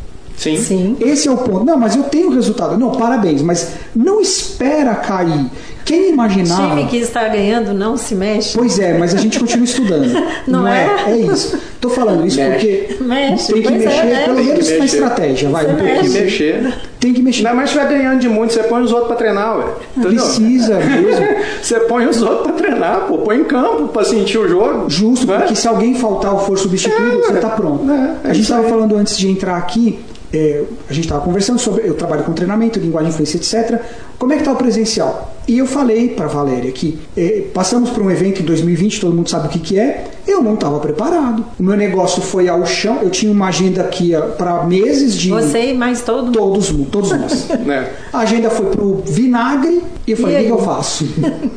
Sim. 0.41 0.57
Sim. 0.57 0.97
Esse 1.01 1.29
é 1.29 1.31
o 1.31 1.37
ponto. 1.37 1.65
Não, 1.67 1.77
mas 1.77 1.95
eu 1.97 2.05
tenho 2.05 2.31
resultado. 2.31 2.79
Não, 2.79 2.93
parabéns, 2.93 3.43
mas 3.43 3.73
não 3.95 4.23
espera 4.23 4.95
cair. 4.95 5.51
Quem 5.85 6.11
imaginava. 6.13 6.77
Time 6.77 6.87
que 6.89 6.97
está 6.99 7.29
ganhando 7.29 7.75
não 7.75 7.97
se 7.97 8.15
mexe. 8.15 8.57
Pois 8.57 8.79
é, 8.79 8.97
mas 8.97 9.15
a 9.15 9.19
gente 9.19 9.39
continua 9.41 9.65
estudando. 9.65 10.09
Não 10.47 10.67
é? 10.69 10.89
É 11.09 11.17
isso. 11.17 11.59
Tô 11.81 11.89
falando 11.91 12.25
isso 12.27 12.37
Mexe. 12.37 12.67
porque 12.97 13.03
Mexe, 13.05 13.53
tem 13.53 13.63
que 13.63 13.69
pois 13.69 13.83
é, 13.83 13.87
mexer, 13.87 14.05
né? 14.05 14.25
pelo 14.25 14.45
menos 14.45 14.79
na 14.79 14.85
estratégia, 14.85 15.49
vai, 15.49 15.65
Você 15.65 15.73
um 15.73 15.77
Tem 15.77 15.87
que 15.87 15.93
pouquinho. 15.95 16.13
mexer. 16.23 16.75
Tem 17.01 17.13
que 17.15 17.23
mexer. 17.23 17.39
Ainda 17.47 17.55
mais 17.57 17.71
se 17.71 17.77
vai 17.77 17.89
ganhando 17.89 18.21
de 18.21 18.29
muito, 18.29 18.53
você 18.53 18.63
põe 18.63 18.83
os 18.83 18.91
outros 18.93 19.09
pra 19.09 19.17
treinar, 19.17 19.59
ué. 19.59 19.65
Entendeu? 19.97 20.23
Precisa 20.25 20.79
mesmo. 20.85 21.27
Você 21.61 21.81
põe 21.81 22.07
os 22.07 22.23
outros 22.23 22.43
pra 22.43 22.53
treinar, 22.53 23.07
pô. 23.09 23.19
Põe 23.19 23.39
em 23.41 23.45
campo 23.45 23.89
pra 23.89 24.05
sentir 24.05 24.39
o 24.39 24.49
jogo. 24.49 24.89
Justo, 24.89 25.27
Né? 25.27 25.39
porque 25.39 25.57
se 25.57 25.67
alguém 25.67 25.95
faltar 25.95 26.35
ou 26.35 26.41
for 26.41 26.57
substituído, 26.59 27.19
É, 27.19 27.27
você 27.27 27.33
está 27.33 27.49
pronto. 27.51 27.91
É, 27.91 27.95
é 28.29 28.31
a 28.31 28.33
gente 28.33 28.43
estava 28.43 28.69
falando 28.69 28.97
antes 28.97 29.17
de 29.17 29.29
entrar 29.29 29.57
aqui, 29.57 29.99
é, 30.33 30.63
a 30.89 30.93
gente 30.93 31.05
estava 31.05 31.25
conversando 31.25 31.59
sobre. 31.59 31.87
Eu 31.87 31.95
trabalho 31.95 32.23
com 32.25 32.33
treinamento, 32.33 32.79
linguagem, 32.79 33.11
influência, 33.11 33.37
etc. 33.37 33.81
Como 34.19 34.33
é 34.33 34.37
que 34.37 34.43
está 34.43 34.53
o 34.53 34.57
presencial? 34.57 35.35
E 35.49 35.59
eu 35.59 35.67
falei 35.67 36.11
para 36.11 36.29
Valéria 36.29 36.71
que 36.71 36.99
é, 37.17 37.45
passamos 37.53 37.91
por 37.91 38.03
um 38.03 38.11
evento 38.11 38.41
em 38.41 38.45
2020, 38.45 39.01
todo 39.01 39.15
mundo 39.15 39.29
sabe 39.29 39.49
o 39.49 39.51
que, 39.51 39.59
que 39.59 39.79
é. 39.79 40.05
Eu 40.29 40.43
não 40.43 40.55
estava 40.55 40.79
preparado. 40.79 41.45
O 41.59 41.63
meu 41.63 41.77
negócio 41.77 42.23
foi 42.23 42.49
ao 42.49 42.65
chão. 42.65 42.99
Eu 43.03 43.11
tinha 43.11 43.33
uma 43.33 43.49
agenda 43.49 43.83
aqui 43.83 44.13
para 44.39 44.63
meses 44.65 45.15
de. 45.15 45.31
Você 45.31 45.73
e 45.73 45.75
mais 45.75 46.03
todo 46.03 46.27
mundo. 46.27 46.33
Todos, 46.39 46.69
todos 46.91 47.11
nós. 47.11 47.49
Né? 47.67 47.91
A 48.13 48.21
agenda 48.21 48.51
foi 48.51 48.67
pro 48.67 49.03
vinagre 49.07 49.83
e 50.07 50.13
eu 50.13 50.17
falei, 50.17 50.43
o 50.43 50.47
que 50.47 50.53
eu 50.53 50.59
faço? 50.59 51.07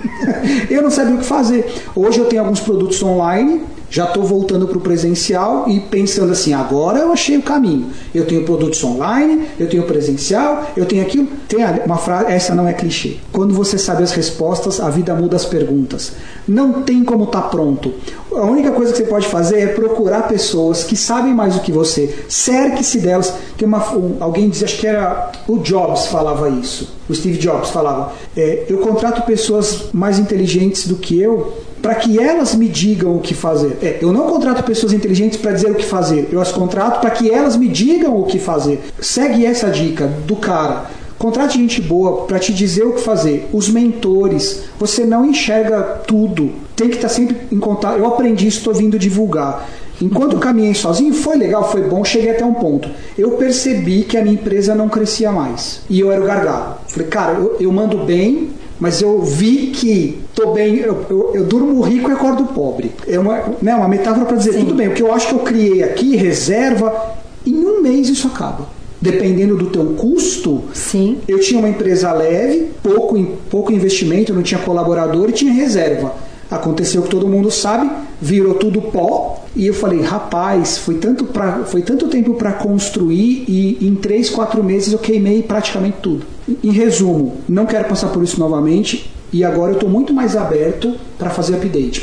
eu 0.69 0.81
não 0.81 0.89
sabia 0.89 1.15
o 1.15 1.19
que 1.19 1.25
fazer. 1.25 1.71
Hoje 1.95 2.19
eu 2.19 2.25
tenho 2.25 2.41
alguns 2.41 2.59
produtos 2.59 3.01
online, 3.03 3.61
já 3.93 4.05
estou 4.05 4.23
voltando 4.23 4.67
para 4.67 4.75
o 4.75 4.81
presencial 4.81 5.65
e 5.69 5.79
pensando 5.79 6.31
assim, 6.31 6.51
agora 6.51 6.97
eu 6.97 7.11
achei 7.11 7.37
o 7.37 7.43
caminho. 7.43 7.91
Eu 8.13 8.25
tenho 8.25 8.43
produtos 8.43 8.83
online, 8.83 9.47
eu 9.59 9.69
tenho 9.69 9.83
presencial, 9.83 10.63
eu 10.75 10.83
tenho 10.87 11.03
aquilo. 11.03 11.27
Tem 11.47 11.59
uma 11.85 11.97
frase, 11.97 12.31
essa 12.31 12.55
não 12.55 12.67
é 12.67 12.73
clichê. 12.73 13.17
Quando 13.31 13.53
você 13.53 13.77
sabe 13.77 14.01
as 14.01 14.11
respostas, 14.11 14.79
a 14.79 14.89
vida 14.89 15.13
muda 15.13 15.35
as 15.35 15.45
perguntas. 15.45 16.13
Não 16.47 16.81
tem 16.81 17.03
como 17.03 17.25
estar 17.25 17.43
pronto. 17.43 17.93
A 18.31 18.41
única 18.41 18.71
coisa 18.71 18.91
que 18.91 18.97
você 18.97 19.03
pode 19.03 19.27
fazer 19.27 19.59
é 19.59 19.67
procurar 19.67 20.27
pessoas 20.27 20.83
que 20.83 20.95
sabem 20.97 21.31
mais 21.31 21.53
do 21.53 21.59
que 21.61 21.71
você. 21.71 22.15
Cerque-se 22.27 22.97
delas. 22.97 23.31
Que 23.55 23.63
uma, 23.63 23.95
um- 23.95 24.17
alguém 24.19 24.49
dizia, 24.49 24.65
acho 24.65 24.79
que 24.79 24.87
era 24.87 25.31
o 25.47 25.59
Jobs 25.59 26.07
falava 26.07 26.49
isso. 26.49 26.95
O 27.07 27.13
Steve 27.13 27.37
Jobs 27.37 27.69
falava: 27.69 28.11
é, 28.35 28.65
eu 28.67 28.79
contrato 28.79 29.21
pessoas 29.23 29.83
mais 29.93 30.17
inteligentes 30.17 30.87
do 30.87 30.95
que 30.95 31.21
eu 31.21 31.53
para 31.83 31.95
que 31.95 32.17
elas 32.17 32.55
me 32.55 32.69
digam 32.69 33.17
o 33.17 33.19
que 33.19 33.33
fazer. 33.33 33.77
É, 33.81 33.97
eu 34.01 34.13
não 34.13 34.25
contrato 34.25 34.63
pessoas 34.63 34.93
inteligentes 34.93 35.37
para 35.37 35.51
dizer 35.51 35.69
o 35.69 35.75
que 35.75 35.83
fazer. 35.83 36.29
Eu 36.31 36.39
as 36.39 36.49
contrato 36.49 37.01
para 37.01 37.11
que 37.11 37.29
elas 37.29 37.57
me 37.57 37.67
digam 37.67 38.17
o 38.17 38.23
que 38.23 38.39
fazer. 38.39 38.81
Segue 39.01 39.45
essa 39.45 39.69
dica 39.69 40.07
do 40.25 40.37
cara. 40.37 40.85
Contrate 41.19 41.57
gente 41.57 41.81
boa 41.81 42.25
para 42.25 42.39
te 42.39 42.53
dizer 42.53 42.83
o 42.83 42.93
que 42.93 43.01
fazer. 43.01 43.49
Os 43.51 43.67
mentores, 43.67 44.63
você 44.79 45.03
não 45.03 45.25
enxerga 45.25 45.81
tudo. 46.07 46.51
Tem 46.73 46.87
que 46.87 46.95
estar 46.95 47.09
sempre 47.09 47.35
em 47.51 47.59
contato. 47.59 47.97
Eu 47.97 48.07
aprendi 48.07 48.47
isso, 48.47 48.59
estou 48.59 48.73
vindo 48.73 48.97
divulgar. 48.97 49.69
Enquanto 50.01 50.39
caminhei 50.39 50.73
sozinho, 50.73 51.13
foi 51.13 51.35
legal, 51.35 51.69
foi 51.69 51.81
bom, 51.81 52.03
cheguei 52.03 52.31
até 52.31 52.45
um 52.45 52.53
ponto. 52.53 52.89
Eu 53.17 53.31
percebi 53.31 54.03
que 54.03 54.17
a 54.17 54.21
minha 54.21 54.35
empresa 54.35 54.73
não 54.73 54.87
crescia 54.87 55.33
mais. 55.33 55.81
E 55.89 55.99
eu 55.99 56.13
era 56.13 56.21
o 56.21 56.25
gargalo. 56.25 56.77
Falei, 56.87 57.07
cara, 57.09 57.33
eu, 57.33 57.57
eu 57.59 57.71
mando 57.73 57.97
bem, 57.99 58.51
mas 58.79 59.01
eu 59.01 59.21
vi 59.21 59.67
que 59.67 60.22
tô 60.33 60.53
bem, 60.53 60.77
eu, 60.77 61.05
eu, 61.09 61.31
eu 61.35 61.43
durmo 61.45 61.81
rico 61.81 62.09
e 62.09 62.13
acordo 62.13 62.45
pobre. 62.45 62.91
É 63.07 63.19
uma, 63.19 63.43
né, 63.61 63.75
uma 63.75 63.87
metáfora 63.87 64.25
para 64.25 64.37
dizer, 64.37 64.53
Sim. 64.53 64.59
tudo 64.59 64.75
bem, 64.75 64.87
o 64.87 64.93
que 64.93 65.01
eu 65.01 65.13
acho 65.13 65.27
que 65.27 65.33
eu 65.35 65.39
criei 65.39 65.83
aqui, 65.83 66.15
reserva, 66.15 67.15
em 67.45 67.65
um 67.65 67.81
mês 67.81 68.09
isso 68.09 68.27
acaba. 68.27 68.67
Dependendo 68.99 69.57
do 69.57 69.65
teu 69.67 69.85
custo, 69.95 70.63
Sim. 70.73 71.17
eu 71.27 71.39
tinha 71.39 71.59
uma 71.59 71.69
empresa 71.69 72.11
leve, 72.13 72.69
pouco, 72.81 73.21
pouco 73.49 73.73
investimento, 73.73 74.33
não 74.33 74.41
tinha 74.41 74.61
colaborador 74.61 75.29
e 75.29 75.33
tinha 75.33 75.51
reserva. 75.51 76.13
Aconteceu 76.49 77.01
que 77.01 77.09
todo 77.09 77.27
mundo 77.27 77.49
sabe, 77.49 77.89
virou 78.21 78.53
tudo 78.53 78.81
pó. 78.81 79.43
E 79.55 79.67
eu 79.67 79.73
falei, 79.73 80.01
rapaz, 80.01 80.77
foi 80.77 80.95
tanto, 80.95 81.25
pra, 81.25 81.63
foi 81.65 81.81
tanto 81.81 82.07
tempo 82.07 82.35
para 82.35 82.53
construir 82.53 83.43
e 83.47 83.77
em 83.81 83.95
três, 83.95 84.29
quatro 84.29 84.63
meses 84.63 84.93
eu 84.93 84.99
queimei 84.99 85.43
praticamente 85.43 85.97
tudo. 86.01 86.25
Em 86.63 86.71
resumo, 86.71 87.37
não 87.47 87.65
quero 87.65 87.85
passar 87.85 88.07
por 88.07 88.23
isso 88.23 88.39
novamente. 88.39 89.11
E 89.33 89.43
agora 89.43 89.71
eu 89.71 89.75
estou 89.75 89.89
muito 89.89 90.13
mais 90.13 90.35
aberto 90.35 90.93
para 91.17 91.29
fazer 91.31 91.55
update, 91.55 92.01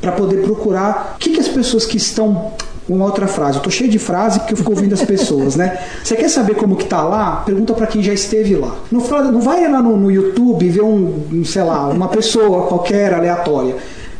para 0.00 0.12
poder 0.12 0.42
procurar 0.42 1.14
o 1.16 1.18
que, 1.18 1.30
que 1.30 1.40
as 1.40 1.48
pessoas 1.48 1.86
que 1.86 1.96
estão 1.96 2.52
uma 2.88 3.04
outra 3.04 3.26
frase. 3.26 3.58
Eu 3.58 3.62
tô 3.62 3.70
cheio 3.70 3.90
de 3.90 3.98
frase 3.98 4.38
porque 4.38 4.52
eu 4.54 4.56
fico 4.56 4.70
ouvindo 4.70 4.92
as 4.94 5.02
pessoas, 5.02 5.56
né? 5.56 5.78
Você 6.02 6.16
quer 6.16 6.28
saber 6.30 6.54
como 6.54 6.74
que 6.76 6.86
tá 6.86 7.02
lá? 7.02 7.42
Pergunta 7.44 7.74
para 7.74 7.86
quem 7.86 8.02
já 8.02 8.12
esteve 8.14 8.54
lá. 8.56 8.74
Não, 8.90 9.00
fala- 9.00 9.30
não 9.30 9.40
vai 9.42 9.70
lá 9.70 9.82
no, 9.82 9.96
no 9.96 10.10
YouTube 10.10 10.68
ver 10.70 10.82
um, 10.82 11.42
sei 11.44 11.62
lá, 11.62 11.86
uma 11.88 12.08
pessoa 12.08 12.66
qualquer 12.66 13.12
aleatória. 13.12 13.76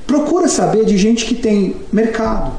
Procura 0.07 0.49
saber 0.49 0.84
de 0.84 0.96
gente 0.99 1.24
que 1.26 1.34
tem 1.34 1.76
mercado. 1.92 2.53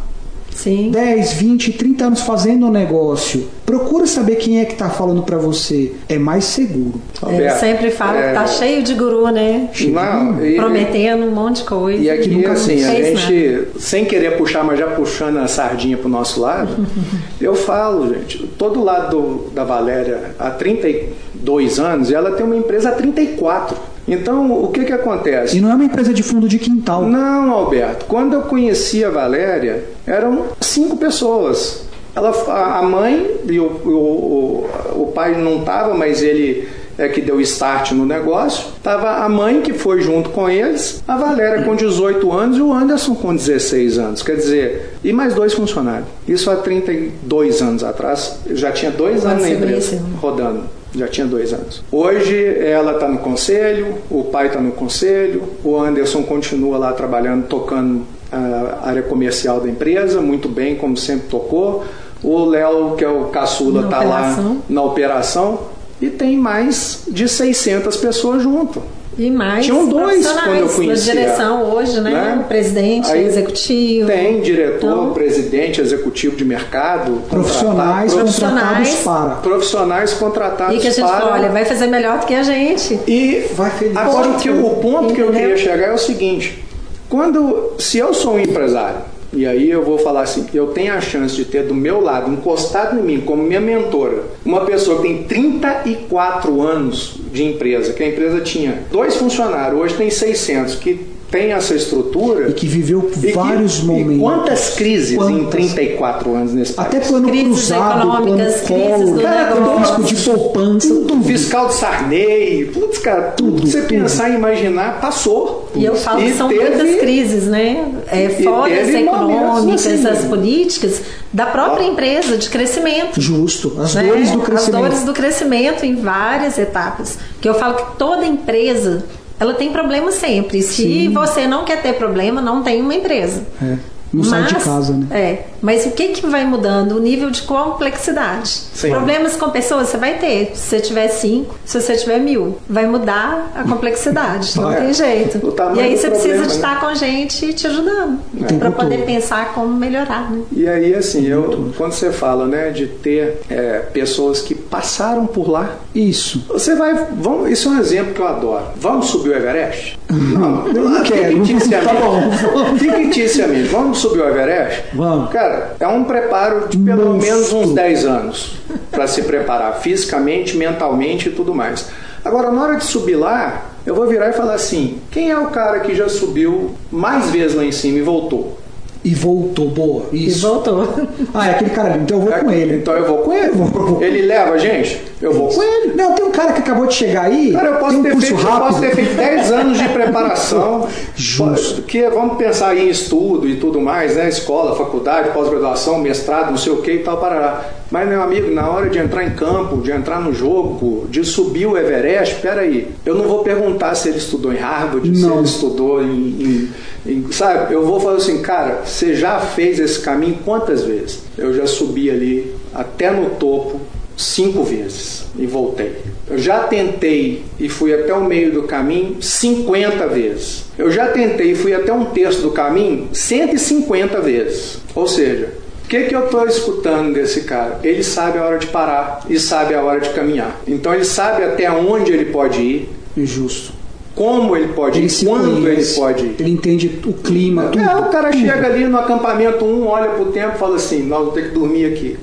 Sim. 0.64 0.92
10, 0.92 1.34
20, 1.34 1.72
30 1.72 2.06
anos 2.06 2.22
fazendo 2.22 2.66
um 2.68 2.72
negócio. 2.72 3.48
Procura 3.66 4.06
saber 4.06 4.36
quem 4.36 4.60
é 4.60 4.66
que 4.66 4.76
tá 4.76 4.90
falando 4.90 5.24
para 5.24 5.38
você. 5.38 5.94
É 6.10 6.18
mais 6.20 6.44
seguro. 6.44 7.00
Eu 7.22 7.30
Roberto, 7.30 7.60
sempre 7.60 7.92
falo 7.92 8.18
é, 8.18 8.28
que 8.28 8.34
tá 8.34 8.46
cheio 8.48 8.84
de 8.84 8.94
guru, 8.94 9.30
né? 9.32 9.70
Não, 9.88 10.46
e- 10.46 10.56
Prometendo 10.58 11.24
um 11.24 11.32
monte 11.32 11.58
de 11.58 11.64
coisa. 11.64 12.04
E 12.04 12.10
aqui, 12.10 12.30
nunca 12.30 12.52
assim, 12.52 12.84
a 12.84 12.94
gente, 12.94 13.68
sem 13.80 14.04
querer 14.04 14.38
puxar, 14.38 14.66
mas 14.66 14.78
já 14.78 14.88
puxando 14.88 15.38
a 15.38 15.48
sardinha 15.48 15.96
pro 15.96 16.10
nosso 16.10 16.42
lado, 16.42 16.86
eu 17.40 17.56
falo, 17.56 18.14
gente, 18.14 18.46
todo 18.58 18.84
lado 18.84 19.16
do- 19.18 19.50
da 19.52 19.64
Valéria 19.64 20.36
há 20.38 20.50
32 20.52 21.80
anos 21.80 22.10
e 22.10 22.16
ela 22.16 22.32
tem 22.32 22.46
uma 22.46 22.58
empresa 22.58 22.90
há 22.90 22.92
34. 22.92 23.78
Então, 24.10 24.52
o 24.64 24.70
que 24.70 24.86
que 24.86 24.94
acontece? 24.94 25.58
E 25.58 25.62
não 25.62 25.70
é 25.70 25.76
uma 25.76 25.86
empresa 25.86 26.12
de 26.14 26.24
fundo 26.24 26.48
de 26.48 26.58
quintal. 26.58 27.04
Não, 27.04 27.52
Alberto. 27.52 28.06
Quando 28.06 28.34
eu 28.34 28.42
conheci 28.42 29.06
a 29.06 29.10
Valéria, 29.10 29.84
eram 30.06 30.46
cinco 30.60 30.98
pessoas. 30.98 31.88
Ela, 32.16 32.32
a 32.48 32.80
a 32.80 32.82
mãe 32.82 33.40
e 33.48 33.60
o, 33.60 33.66
o, 33.66 34.70
o, 34.96 35.12
pai 35.14 35.40
não 35.40 35.60
estava, 35.60 35.94
mas 35.94 36.24
ele 36.24 36.68
é 36.98 37.08
que 37.08 37.22
deu 37.22 37.40
start 37.42 37.92
no 37.92 38.06
negócio. 38.06 38.66
Tava 38.82 39.24
a 39.24 39.30
mãe 39.30 39.62
que 39.62 39.74
foi 39.74 40.02
junto 40.02 40.32
com 40.32 40.50
eles, 40.50 41.04
a 41.08 41.16
Valéria 41.16 41.64
com 41.64 41.76
18 41.76 42.32
anos 42.32 42.58
e 42.58 42.62
o 42.62 42.74
Anderson 42.74 43.16
com 43.16 43.34
16 43.36 44.00
anos. 44.00 44.24
Quer 44.24 44.36
dizer, 44.36 44.94
e 45.04 45.14
mais 45.14 45.36
dois 45.36 45.54
funcionários. 45.54 46.08
Isso 46.28 46.50
há 46.50 46.56
32 46.58 47.62
anos 47.62 47.84
atrás. 47.84 48.40
Eu 48.46 48.56
já 48.56 48.72
tinha 48.72 48.92
dois 48.92 49.22
Quando 49.22 49.34
anos 49.34 49.44
na 49.44 49.50
empresa 49.52 49.98
conheceu. 49.98 50.00
rodando. 50.20 50.79
Já 50.96 51.08
tinha 51.08 51.28
dois 51.28 51.54
anos. 51.54 51.84
Hoje 51.92 52.36
ela 52.58 52.94
está 52.94 53.08
no 53.08 53.20
conselho, 53.20 53.96
o 54.10 54.24
pai 54.24 54.48
está 54.48 54.60
no 54.60 54.72
conselho, 54.72 55.44
o 55.64 55.78
Anderson 55.78 56.24
continua 56.24 56.78
lá 56.78 56.92
trabalhando, 56.94 57.48
tocando 57.48 58.02
a 58.32 58.88
área 58.88 59.02
comercial 59.02 59.60
da 59.60 59.70
empresa, 59.70 60.22
muito 60.22 60.50
bem, 60.50 60.76
como 60.76 60.98
sempre 60.98 61.28
tocou. 61.28 61.84
O 62.24 62.46
Léo, 62.46 62.96
que 62.98 63.04
é 63.04 63.10
o 63.10 63.26
caçula, 63.26 63.86
está 63.86 64.04
lá 64.04 64.58
na 64.68 64.84
operação. 64.84 65.60
E 66.02 66.10
tem 66.10 66.38
mais 66.38 67.04
de 67.08 67.28
600 67.28 67.96
pessoas 67.98 68.42
junto. 68.42 68.82
E 69.20 69.30
mais 69.30 69.66
Tinham 69.66 69.86
dois 69.86 70.26
profissionais 70.26 70.44
quando 70.46 70.60
eu 70.60 70.70
conheci 70.70 71.08
Na 71.08 71.14
direção 71.14 71.64
hoje, 71.64 72.00
né? 72.00 72.10
né? 72.10 72.40
O 72.42 72.44
presidente, 72.48 73.12
Aí 73.12 73.26
executivo. 73.26 74.08
Tem 74.08 74.40
diretor, 74.40 74.88
Então- 74.90 75.14
presidente, 75.14 75.82
executivo 75.82 76.38
de 76.38 76.46
mercado, 76.46 77.22
Profissionais 77.30 78.14
contratado, 78.14 78.34
contratados 78.34 78.90
Profissionais. 78.90 78.96
para. 79.04 79.36
profissionais 79.42 80.14
contratados 80.14 80.76
E 80.76 80.80
que 80.80 80.88
a 80.88 80.92
gente 80.92 81.06
para 81.06 81.20
fala, 81.20 81.34
olha, 81.34 81.50
vai 81.50 81.66
fazer 81.66 81.88
melhor 81.88 82.20
do 82.20 82.26
que 82.26 82.34
a 82.34 82.44
gente. 82.44 82.98
E 83.06 83.46
Vai 83.56 83.70
feliz. 83.72 83.98
agora 83.98 84.30
o, 84.30 84.36
que, 84.36 84.50
o 84.50 84.70
ponto 84.76 85.14
que 85.14 85.20
eu 85.22 85.30
Entendeu? 85.30 85.50
queria 85.50 85.58
chegar 85.58 85.88
é 85.90 85.94
o 85.94 85.98
seguinte: 85.98 86.64
quando 87.10 87.74
se 87.78 87.98
eu 87.98 88.14
sou 88.14 88.36
um 88.36 88.40
empresário, 88.40 89.00
e 89.32 89.46
aí 89.46 89.70
eu 89.70 89.84
vou 89.84 89.98
falar 89.98 90.22
assim, 90.22 90.46
eu 90.54 90.68
tenho 90.68 90.94
a 90.94 91.02
chance 91.02 91.36
de 91.36 91.46
ter 91.46 91.64
do 91.64 91.74
meu 91.74 92.02
lado, 92.02 92.32
encostado 92.32 93.00
em 93.00 93.04
mim, 93.04 93.22
como 93.22 93.44
minha 93.44 93.62
mentora, 93.62 94.24
uma 94.46 94.62
pessoa 94.66 95.02
que 95.02 95.08
tem 95.08 95.24
34 95.24 96.62
anos 96.62 97.16
de 97.32 97.44
empresa, 97.44 97.94
que 97.94 98.04
a 98.04 98.08
empresa 98.08 98.42
tinha 98.42 98.84
dois 98.92 99.16
funcionários, 99.16 99.80
hoje 99.80 99.96
tem 99.96 100.10
600, 100.10 100.76
que 100.76 101.19
tem 101.32 101.52
essa 101.54 101.74
estrutura. 101.76 102.50
E 102.50 102.54
que 102.54 102.68
viveu 102.68 103.10
e 103.16 103.20
que- 103.20 103.32
vários 103.34 103.80
e 103.80 103.86
momentos. 103.86 104.20
quantas 104.20 104.70
crises 104.76 105.12
em 105.12 105.16
Quantas? 105.18 105.50
34 105.50 106.36
anos 106.36 106.54
nesse 106.54 106.74
país? 106.74 106.88
Até 106.88 107.00
plano 107.00 107.28
Crises 107.28 107.48
cruzado, 107.48 108.02
plano 108.02 108.54
colo, 108.68 109.22
cara, 109.22 109.78
risco 109.80 110.04
de 110.04 110.16
poupança, 110.16 110.88
tudo. 110.88 111.24
Fiscal 111.24 111.68
de 111.68 111.74
Sarney, 111.76 112.66
putz, 112.74 112.98
cara, 113.00 113.22
tudo, 113.32 113.52
Tudo, 113.52 113.62
que 113.62 113.68
você 113.72 113.82
tudo. 113.82 113.90
pensar 113.90 114.30
e 114.30 114.36
imaginar, 114.36 115.00
passou. 115.00 115.70
E 115.76 115.86
eu 115.86 115.96
falo 115.96 116.20
que 116.22 116.34
são 116.34 116.48
teve- 116.50 116.68
muitas 116.76 117.00
crises, 117.00 117.44
né? 117.46 117.86
É, 118.12 118.26
e 118.26 118.44
fora 118.44 118.74
as 118.74 118.88
teve 118.88 119.04
momentos 119.04 119.30
econômicas, 119.40 119.86
assim, 119.88 120.08
as 120.08 120.26
políticas, 120.26 121.02
da 121.32 121.46
própria 121.46 121.84
empresa 121.86 122.38
de 122.38 122.50
crescimento. 122.50 123.22
Justo. 123.22 123.76
As 123.80 123.94
né? 123.94 124.04
dores 124.04 124.32
do 124.32 124.40
crescimento. 124.40 124.76
As 124.76 124.82
dores 124.82 125.04
do 125.04 125.14
crescimento 125.14 125.86
em 125.86 125.96
várias 125.96 126.58
etapas. 126.58 127.18
Que 127.40 127.48
eu 127.48 127.54
falo 127.54 127.76
que 127.76 127.98
toda 127.98 128.26
empresa 128.26 129.04
ela 129.40 129.54
tem 129.54 129.72
problema 129.72 130.12
sempre. 130.12 130.62
Se 130.62 130.84
Sim. 130.84 131.14
você 131.14 131.48
não 131.48 131.64
quer 131.64 131.82
ter 131.82 131.94
problema, 131.94 132.42
não 132.42 132.62
tem 132.62 132.82
uma 132.82 132.94
empresa. 132.94 133.44
É. 133.62 133.78
Não 134.12 134.24
sai 134.24 134.44
de 134.44 134.56
casa, 134.56 134.94
né? 134.94 135.08
É, 135.12 135.44
mas 135.62 135.86
o 135.86 135.92
que, 135.92 136.10
que 136.10 136.26
vai 136.26 136.44
mudando? 136.44 136.96
O 136.96 137.00
nível 137.00 137.30
de 137.30 137.44
complexidade. 137.44 138.50
Sim. 138.50 138.90
Problemas 138.90 139.36
com 139.36 139.50
pessoas 139.52 139.90
você 139.90 139.98
vai 139.98 140.18
ter. 140.18 140.52
Se 140.56 140.70
você 140.70 140.80
tiver 140.80 141.08
cinco, 141.10 141.56
se 141.64 141.80
você 141.80 141.96
tiver 141.96 142.20
mil. 142.20 142.58
Vai 142.68 142.88
mudar 142.88 143.52
a 143.56 143.64
complexidade, 143.64 144.60
não 144.60 144.72
É. 144.74 144.82
tem 144.82 144.94
jeito. 144.94 145.40
E 145.76 145.80
aí 145.80 145.98
você 145.98 146.10
precisa 146.10 146.10
problema, 146.10 146.42
de 146.42 146.48
né? 146.48 146.56
estar 146.56 146.80
com 146.80 146.86
a 146.88 146.94
gente 146.96 147.54
te 147.54 147.68
ajudando. 147.68 148.20
tempo 148.48 148.60
Para 148.60 148.72
poder 148.72 149.06
pensar 149.06 149.54
como 149.54 149.76
melhorar, 149.76 150.32
né? 150.32 150.42
E 150.52 150.68
aí, 150.68 150.96
assim, 150.96 151.28
eu, 151.28 151.72
quando 151.78 151.92
você 151.92 152.12
fala, 152.12 152.48
né, 152.48 152.72
de 152.72 152.88
ter 152.88 153.42
é, 153.50 153.80
pessoas 153.94 154.42
que 154.42 154.56
passaram 154.70 155.26
por 155.26 155.50
lá, 155.50 155.76
Isso. 155.94 156.46
você 156.48 156.76
vai. 156.76 156.94
Vamos, 157.14 157.50
isso 157.50 157.70
é 157.70 157.72
um 157.72 157.80
exemplo 157.80 158.14
que 158.14 158.20
eu 158.22 158.28
adoro. 158.28 158.66
Vamos 158.76 159.08
subir 159.08 159.30
o 159.30 159.36
Everest? 159.36 160.00
Não, 160.10 160.68
eu 160.68 160.90
não 160.90 161.04
quero. 161.04 161.40
Tá 161.70 161.94
bom. 161.94 162.78
Ficticiamente. 162.78 163.68
Vamos 163.70 163.98
subir 163.98 164.22
o 164.22 164.28
Everest? 164.28 164.84
Vamos. 164.94 165.32
Cara, 165.32 165.76
é 165.80 165.88
um 165.88 166.04
preparo 166.04 166.68
de 166.68 166.78
pelo 166.78 167.16
menos 167.16 167.52
uns 167.52 167.74
10 167.74 168.06
anos 168.06 168.54
para 168.92 169.08
se 169.08 169.24
preparar 169.24 169.80
fisicamente, 169.82 170.56
mentalmente 170.56 171.30
e 171.30 171.32
tudo 171.32 171.54
mais. 171.54 171.88
Agora, 172.24 172.52
na 172.52 172.62
hora 172.62 172.76
de 172.76 172.84
subir 172.84 173.16
lá, 173.16 173.66
eu 173.86 173.96
vou 173.96 174.08
virar 174.08 174.30
e 174.30 174.34
falar 174.34 174.54
assim: 174.56 175.00
quem 175.10 175.32
é 175.32 175.38
o 175.38 175.48
cara 175.48 175.80
que 175.80 175.96
já 175.96 176.10
subiu 176.10 176.72
mais 176.92 177.30
vezes 177.30 177.56
lá 177.56 177.64
em 177.64 177.72
cima 177.72 177.98
e 177.98 178.02
voltou? 178.02 178.59
E 179.02 179.16
voltou, 179.16 179.70
boa. 179.70 180.06
E 180.12 180.28
Isso. 180.28 180.46
voltou. 180.46 180.86
Ah, 181.34 181.48
é 181.48 181.52
aquele 181.52 181.70
cara 181.70 181.94
ali. 181.94 182.04
Então 182.04 182.18
eu 182.18 182.24
vou 182.26 182.34
É, 182.34 182.40
com 182.44 182.52
ele. 182.52 182.76
Então 182.76 182.94
eu 182.96 183.08
vou 183.08 183.18
com 183.20 183.32
ele. 183.34 183.52
Vou. 183.52 184.04
Ele 184.04 184.22
leva 184.24 184.52
a 184.56 184.58
gente? 184.58 185.02
Eu 185.22 185.32
vou 185.34 185.48
com 185.48 185.64
ele. 185.64 185.94
Não, 185.96 186.14
tem 186.16 186.26
um 186.26 186.32
cara 186.32 186.52
que 186.52 186.60
acabou 186.60 186.86
de 186.86 186.96
chegar 186.96 187.24
aí. 187.26 187.54
Cara, 187.54 187.70
eu 187.70 187.76
posso, 187.78 187.98
um 187.98 188.04
ter 188.04 188.18
feito, 188.18 188.34
eu 188.34 188.38
rápido. 188.46 188.68
posso 188.68 188.82
ter 188.82 188.96
feito 188.96 189.16
10 189.16 189.52
anos 189.54 189.78
de 189.78 189.88
preparação. 189.90 190.88
Justo. 191.16 191.82
Que 191.84 192.10
vamos 192.10 192.38
pensar 192.38 192.76
em 192.76 192.90
estudo 192.90 193.48
e 193.48 193.56
tudo 193.56 193.80
mais, 193.80 194.16
né? 194.16 194.28
Escola, 194.28 194.76
faculdade, 194.76 195.30
pós-graduação, 195.30 195.98
mestrado, 196.00 196.50
não 196.52 196.58
sei 196.58 196.74
o 196.74 196.82
que 196.82 196.92
e 196.92 197.00
tal, 197.00 197.18
parará. 197.18 197.66
Mas, 197.92 198.08
meu 198.08 198.22
amigo, 198.22 198.52
na 198.52 198.70
hora 198.70 198.90
de 198.90 199.00
entrar 199.00 199.24
em 199.26 199.32
campo, 199.32 199.82
de 199.82 199.92
entrar 199.92 200.22
no 200.22 200.32
jogo, 200.34 201.08
de 201.10 201.24
subir 201.24 201.66
o 201.66 201.76
Everest, 201.78 202.36
peraí, 202.36 202.88
eu 203.06 203.16
não 203.16 203.28
vou 203.28 203.40
perguntar 203.44 203.96
se 203.96 204.10
ele 204.10 204.18
estudou 204.20 204.54
em 204.54 204.58
Harvard, 204.58 205.16
se 205.16 205.22
Não. 205.26 205.38
ele 205.38 205.46
estudou 205.46 206.04
em, 206.04 206.08
em- 206.08 206.70
em- 207.12 207.32
Sabe, 207.32 207.74
eu 207.74 207.84
vou 207.86 208.00
falar 208.00 208.18
assim, 208.18 208.42
cara, 208.42 208.82
você 208.86 209.16
já 209.16 209.40
fez 209.40 209.80
esse 209.80 210.00
caminho 210.00 210.38
quantas 210.46 210.84
vezes? 210.84 211.20
Eu 211.38 211.54
já 211.54 211.66
subi 211.66 212.12
ali 212.12 212.54
até 212.76 213.10
no 213.10 213.32
topo 213.32 213.80
cinco 214.16 214.64
vezes 214.64 215.24
e 215.38 215.48
voltei. 215.48 215.94
Eu 216.30 216.38
já 216.38 216.60
tentei 216.60 217.44
e 217.60 217.68
fui 217.70 217.92
até 217.92 218.14
o 218.14 218.24
meio 218.24 218.52
do 218.52 218.64
caminho 218.64 219.18
50 219.20 220.06
vezes. 220.08 220.66
Eu 220.78 220.92
já 220.92 221.08
tentei 221.08 221.54
e 221.54 221.56
fui 221.56 221.74
até 221.74 221.92
um 221.92 222.06
terço 222.06 222.42
do 222.42 222.52
caminho 222.52 223.08
150 223.14 224.22
vezes. 224.22 224.78
Ou 224.94 225.08
seja, 225.08 225.50
que, 225.90 226.04
que 226.04 226.16
eu 226.16 226.26
estou 226.26 226.46
escutando 226.46 227.14
desse 227.14 227.42
cara? 227.42 227.80
Ele 227.84 228.04
sabe 228.04 228.38
a 228.38 228.44
hora 228.46 228.58
de 228.60 228.68
parar 228.68 229.22
e 229.28 229.40
sabe 229.40 229.74
a 229.74 229.84
hora 229.84 230.00
de 230.00 230.10
caminhar. 230.12 230.62
Então 230.68 230.94
ele 230.94 231.04
sabe 231.04 231.44
até 231.44 231.70
onde 231.72 232.12
ele 232.14 232.26
pode 232.26 232.62
ir, 232.62 232.90
Justo. 233.18 233.74
como 234.16 234.56
ele 234.56 234.68
pode 234.74 235.00
Ele 235.00 235.08
ir, 235.08 235.26
quando 235.26 235.62
conhece, 235.62 235.92
ele 235.92 236.00
pode 236.00 236.26
ir. 236.26 236.36
Ele 236.40 236.52
entende 236.52 237.00
o 237.06 237.14
clima, 237.14 237.64
tudo. 237.72 237.84
É, 237.84 237.96
o 237.96 238.06
cara 238.10 238.30
tudo. 238.30 238.40
chega 238.42 238.68
ali 238.68 238.86
no 238.86 238.98
acampamento 239.00 239.66
1, 239.66 239.88
olha 239.88 240.10
pro 240.12 240.26
tempo 240.26 240.56
e 240.56 240.60
fala 240.60 240.76
assim: 240.76 241.04
nós 241.04 241.20
vamos 241.20 241.34
ter 241.34 241.50
que 241.50 241.56
dormir 241.56 241.86
aqui. 241.86 242.18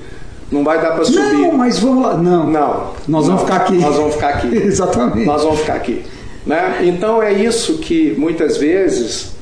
Não 0.51 0.63
vai 0.63 0.81
dar 0.81 0.93
para 0.93 1.05
subir. 1.05 1.19
Não, 1.19 1.53
mas 1.55 1.81
vamos 1.81 2.05
lá. 2.05 2.17
Não. 2.17 2.47
Não. 2.47 2.93
Nós 3.09 3.27
Não. 3.27 3.37
vamos 3.37 3.43
ficar 3.43 3.57
aqui. 3.57 3.75
Nós 3.79 3.97
vamos 3.97 4.15
ficar 4.15 4.29
aqui. 4.29 4.57
Exatamente. 4.65 5.27
Nós 5.27 5.43
vamos 5.43 5.59
ficar 5.59 5.75
aqui. 5.75 6.03
Né? 6.47 6.83
Então 6.85 7.21
é 7.21 7.33
isso 7.33 7.79
que 7.79 8.15
muitas 8.17 8.57
vezes 8.57 9.33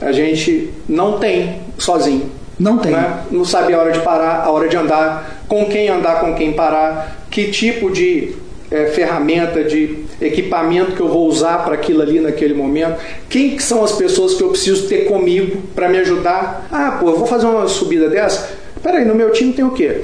a 0.00 0.10
gente 0.10 0.70
não 0.88 1.18
tem 1.18 1.60
sozinho. 1.76 2.30
Não 2.58 2.78
tem. 2.78 2.92
né? 2.92 3.24
Não 3.30 3.44
sabe 3.44 3.72
a 3.72 3.78
hora 3.78 3.92
de 3.92 4.00
parar, 4.00 4.42
a 4.44 4.50
hora 4.50 4.68
de 4.68 4.76
andar, 4.76 5.44
com 5.48 5.66
quem 5.66 5.88
andar, 5.88 6.20
com 6.20 6.34
quem 6.34 6.52
parar, 6.52 7.26
que 7.30 7.50
tipo 7.50 7.90
de 7.90 8.34
eh, 8.70 8.86
ferramenta, 8.86 9.64
de 9.64 10.04
equipamento 10.20 10.92
que 10.92 11.00
eu 11.00 11.08
vou 11.08 11.26
usar 11.26 11.64
para 11.64 11.74
aquilo 11.74 12.00
ali 12.00 12.20
naquele 12.20 12.54
momento, 12.54 12.98
quem 13.28 13.56
que 13.56 13.62
são 13.62 13.82
as 13.82 13.92
pessoas 13.92 14.34
que 14.34 14.42
eu 14.42 14.50
preciso 14.50 14.88
ter 14.88 15.06
comigo 15.06 15.62
para 15.74 15.88
me 15.88 15.98
ajudar. 15.98 16.66
Ah, 16.70 16.96
pô, 17.00 17.10
eu 17.10 17.18
vou 17.18 17.26
fazer 17.26 17.46
uma 17.46 17.66
subida 17.68 18.08
dessa. 18.08 18.50
Peraí, 18.82 19.04
no 19.04 19.14
meu 19.14 19.32
time 19.32 19.52
tem 19.52 19.64
o 19.64 19.70
quê? 19.70 20.02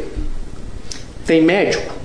Tem 1.27 1.43
médico? 1.43 2.00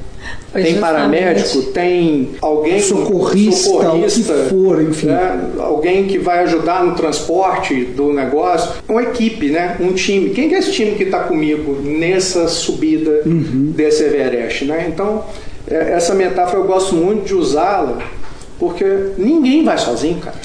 Tem 0.63 0.79
paramédico, 0.79 1.61
tem 1.71 2.29
alguém 2.41 2.79
Socorrista, 2.79 3.69
o 3.71 4.07
que 4.07 4.23
for, 4.49 4.81
enfim. 4.81 5.07
né? 5.07 5.51
alguém 5.59 6.05
que 6.05 6.17
vai 6.17 6.39
ajudar 6.43 6.83
no 6.85 6.95
transporte 6.95 7.85
do 7.85 8.13
negócio, 8.13 8.71
uma 8.87 9.03
equipe, 9.03 9.49
né? 9.49 9.75
um 9.79 9.91
time. 9.93 10.29
Quem 10.31 10.47
que 10.49 10.55
é 10.55 10.59
esse 10.59 10.71
time 10.71 10.91
que 10.95 11.03
está 11.03 11.19
comigo 11.23 11.77
nessa 11.83 12.47
subida 12.47 13.21
Uhum. 13.25 13.73
desse 13.75 14.03
Everest? 14.03 14.65
Né? 14.65 14.87
Então, 14.93 15.23
é, 15.67 15.91
essa 15.93 16.13
metáfora 16.15 16.59
eu 16.59 16.65
gosto 16.65 16.95
muito 16.95 17.25
de 17.25 17.33
usá-la, 17.33 17.99
porque 18.59 18.85
ninguém 19.17 19.63
vai 19.63 19.77
sozinho, 19.77 20.19
cara. 20.19 20.35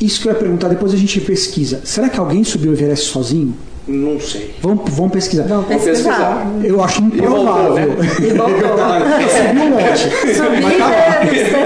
Isso 0.00 0.22
que 0.22 0.28
eu 0.28 0.32
ia 0.32 0.38
perguntar, 0.38 0.68
depois 0.68 0.94
a 0.94 0.96
gente 0.96 1.20
pesquisa. 1.20 1.80
Será 1.84 2.08
que 2.08 2.18
alguém 2.18 2.42
subiu 2.42 2.70
o 2.70 2.74
Everest 2.74 3.10
sozinho? 3.10 3.54
Não 3.92 4.20
sei. 4.20 4.54
Vamos, 4.62 4.88
vamos 4.94 5.12
pesquisar. 5.12 5.44
Vamos 5.48 5.66
pesquisar. 5.66 5.92
pesquisar. 6.12 6.46
Eu 6.62 6.82
acho 6.84 7.00
E 7.02 7.20
voltou, 7.20 7.40
improvável. 7.40 7.86
né? 7.86 8.06
E 8.20 8.30
voltou. 8.34 8.68
Subiu 9.30 9.64
um 9.64 9.70
monte. 9.70 10.34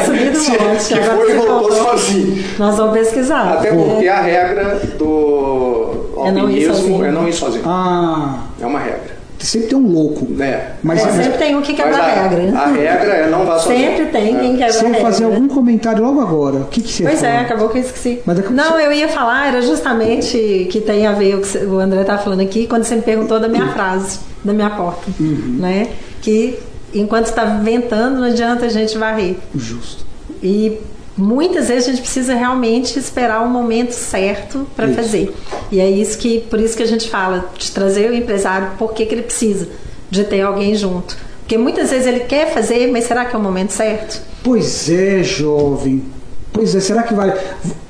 Subido 0.04 0.38
um 0.38 0.68
monte. 0.70 0.94
que 0.94 1.00
foi 1.02 1.30
e 1.30 1.34
voltou 1.34 1.60
voltou. 1.60 1.84
sozinho. 1.98 2.44
Nós 2.58 2.76
vamos 2.76 2.92
pesquisar. 2.98 3.52
Até 3.58 3.72
porque 3.72 4.08
a 4.08 4.20
regra 4.22 4.80
do 4.98 5.90
É 6.24 6.32
não 6.32 6.50
ir 6.50 6.66
alpinismo 6.68 6.74
sozinho. 6.74 7.04
é 7.04 7.10
não 7.12 7.28
ir 7.28 7.32
sozinho. 7.32 7.62
Ah, 7.66 8.38
É 8.60 8.66
uma 8.66 8.78
regra. 8.78 9.03
Sempre 9.44 9.68
tem 9.68 9.78
um 9.78 9.86
louco. 9.86 10.26
É. 10.40 10.72
Mas, 10.82 11.00
É, 11.00 11.04
mas 11.06 11.14
sempre 11.24 11.38
tem 11.38 11.54
um 11.56 11.62
que 11.62 11.74
quebra 11.74 11.96
a 11.96 12.06
regra. 12.28 12.58
A 12.58 12.66
regra 12.68 13.12
é 13.14 13.30
não 13.30 13.44
vá 13.46 13.58
sozinho. 13.58 13.78
Sempre 13.90 14.06
tem 14.06 14.36
É. 14.36 14.40
quem 14.40 14.56
quebra 14.56 14.72
você 14.72 14.88
ia 14.88 15.00
fazer 15.00 15.24
algum 15.24 15.48
comentário 15.48 16.02
logo 16.02 16.20
agora. 16.20 16.56
O 16.58 16.64
que, 16.66 16.80
que 16.82 16.92
você 16.92 17.02
Pois 17.04 17.22
é, 17.22 17.38
acabou 17.38 17.68
que 17.68 17.78
eu 17.78 17.82
esqueci. 17.82 18.20
Mas 18.24 18.50
Não, 18.50 18.78
eu 18.80 18.92
ia 18.92 19.08
falar, 19.08 19.48
era 19.48 19.62
justamente 19.62 20.68
que 20.70 20.80
tem 20.80 21.06
a 21.06 21.12
ver 21.12 21.36
o 21.36 21.40
que 21.40 21.58
o 21.58 21.78
André 21.78 22.04
tá 22.04 22.18
falando 22.18 22.40
aqui, 22.40 22.66
quando 22.66 22.84
você 22.84 22.96
me 22.96 23.02
perguntou 23.02 23.38
da 23.40 23.48
minha 23.48 23.68
frase, 23.68 24.18
da 24.44 24.52
minha 24.52 24.70
porta, 24.70 25.02
Uhum. 25.20 25.56
né? 25.60 25.88
Que 26.22 26.58
enquanto 26.94 27.26
está 27.26 27.44
ventando, 27.44 28.16
não 28.20 28.24
adianta 28.28 28.66
a 28.66 28.68
gente 28.68 28.96
varrer. 28.96 29.36
Justo. 29.54 30.04
E 30.42 30.78
muitas 31.16 31.68
vezes 31.68 31.88
a 31.88 31.90
gente 31.92 32.02
precisa 32.02 32.34
realmente 32.34 32.98
esperar 32.98 33.42
o 33.42 33.48
momento 33.48 33.92
certo 33.92 34.66
para 34.74 34.88
fazer. 34.88 35.34
E 35.70 35.80
é 35.80 35.88
isso 35.88 36.18
que, 36.18 36.40
por 36.40 36.60
isso 36.60 36.76
que 36.76 36.82
a 36.82 36.86
gente 36.86 37.08
fala, 37.08 37.50
de 37.56 37.70
trazer 37.70 38.10
o 38.10 38.14
empresário, 38.14 38.72
por 38.78 38.92
que 38.92 39.02
ele 39.02 39.22
precisa 39.22 39.68
de 40.10 40.24
ter 40.24 40.42
alguém 40.42 40.74
junto. 40.74 41.16
Porque 41.40 41.58
muitas 41.58 41.90
vezes 41.90 42.06
ele 42.06 42.20
quer 42.20 42.52
fazer, 42.52 42.90
mas 42.90 43.04
será 43.04 43.24
que 43.24 43.36
é 43.36 43.38
o 43.38 43.42
momento 43.42 43.70
certo? 43.70 44.20
Pois 44.42 44.88
é, 44.88 45.22
jovem. 45.22 46.02
Pois 46.52 46.74
é, 46.74 46.80
será 46.80 47.02
que 47.02 47.12
vai 47.12 47.34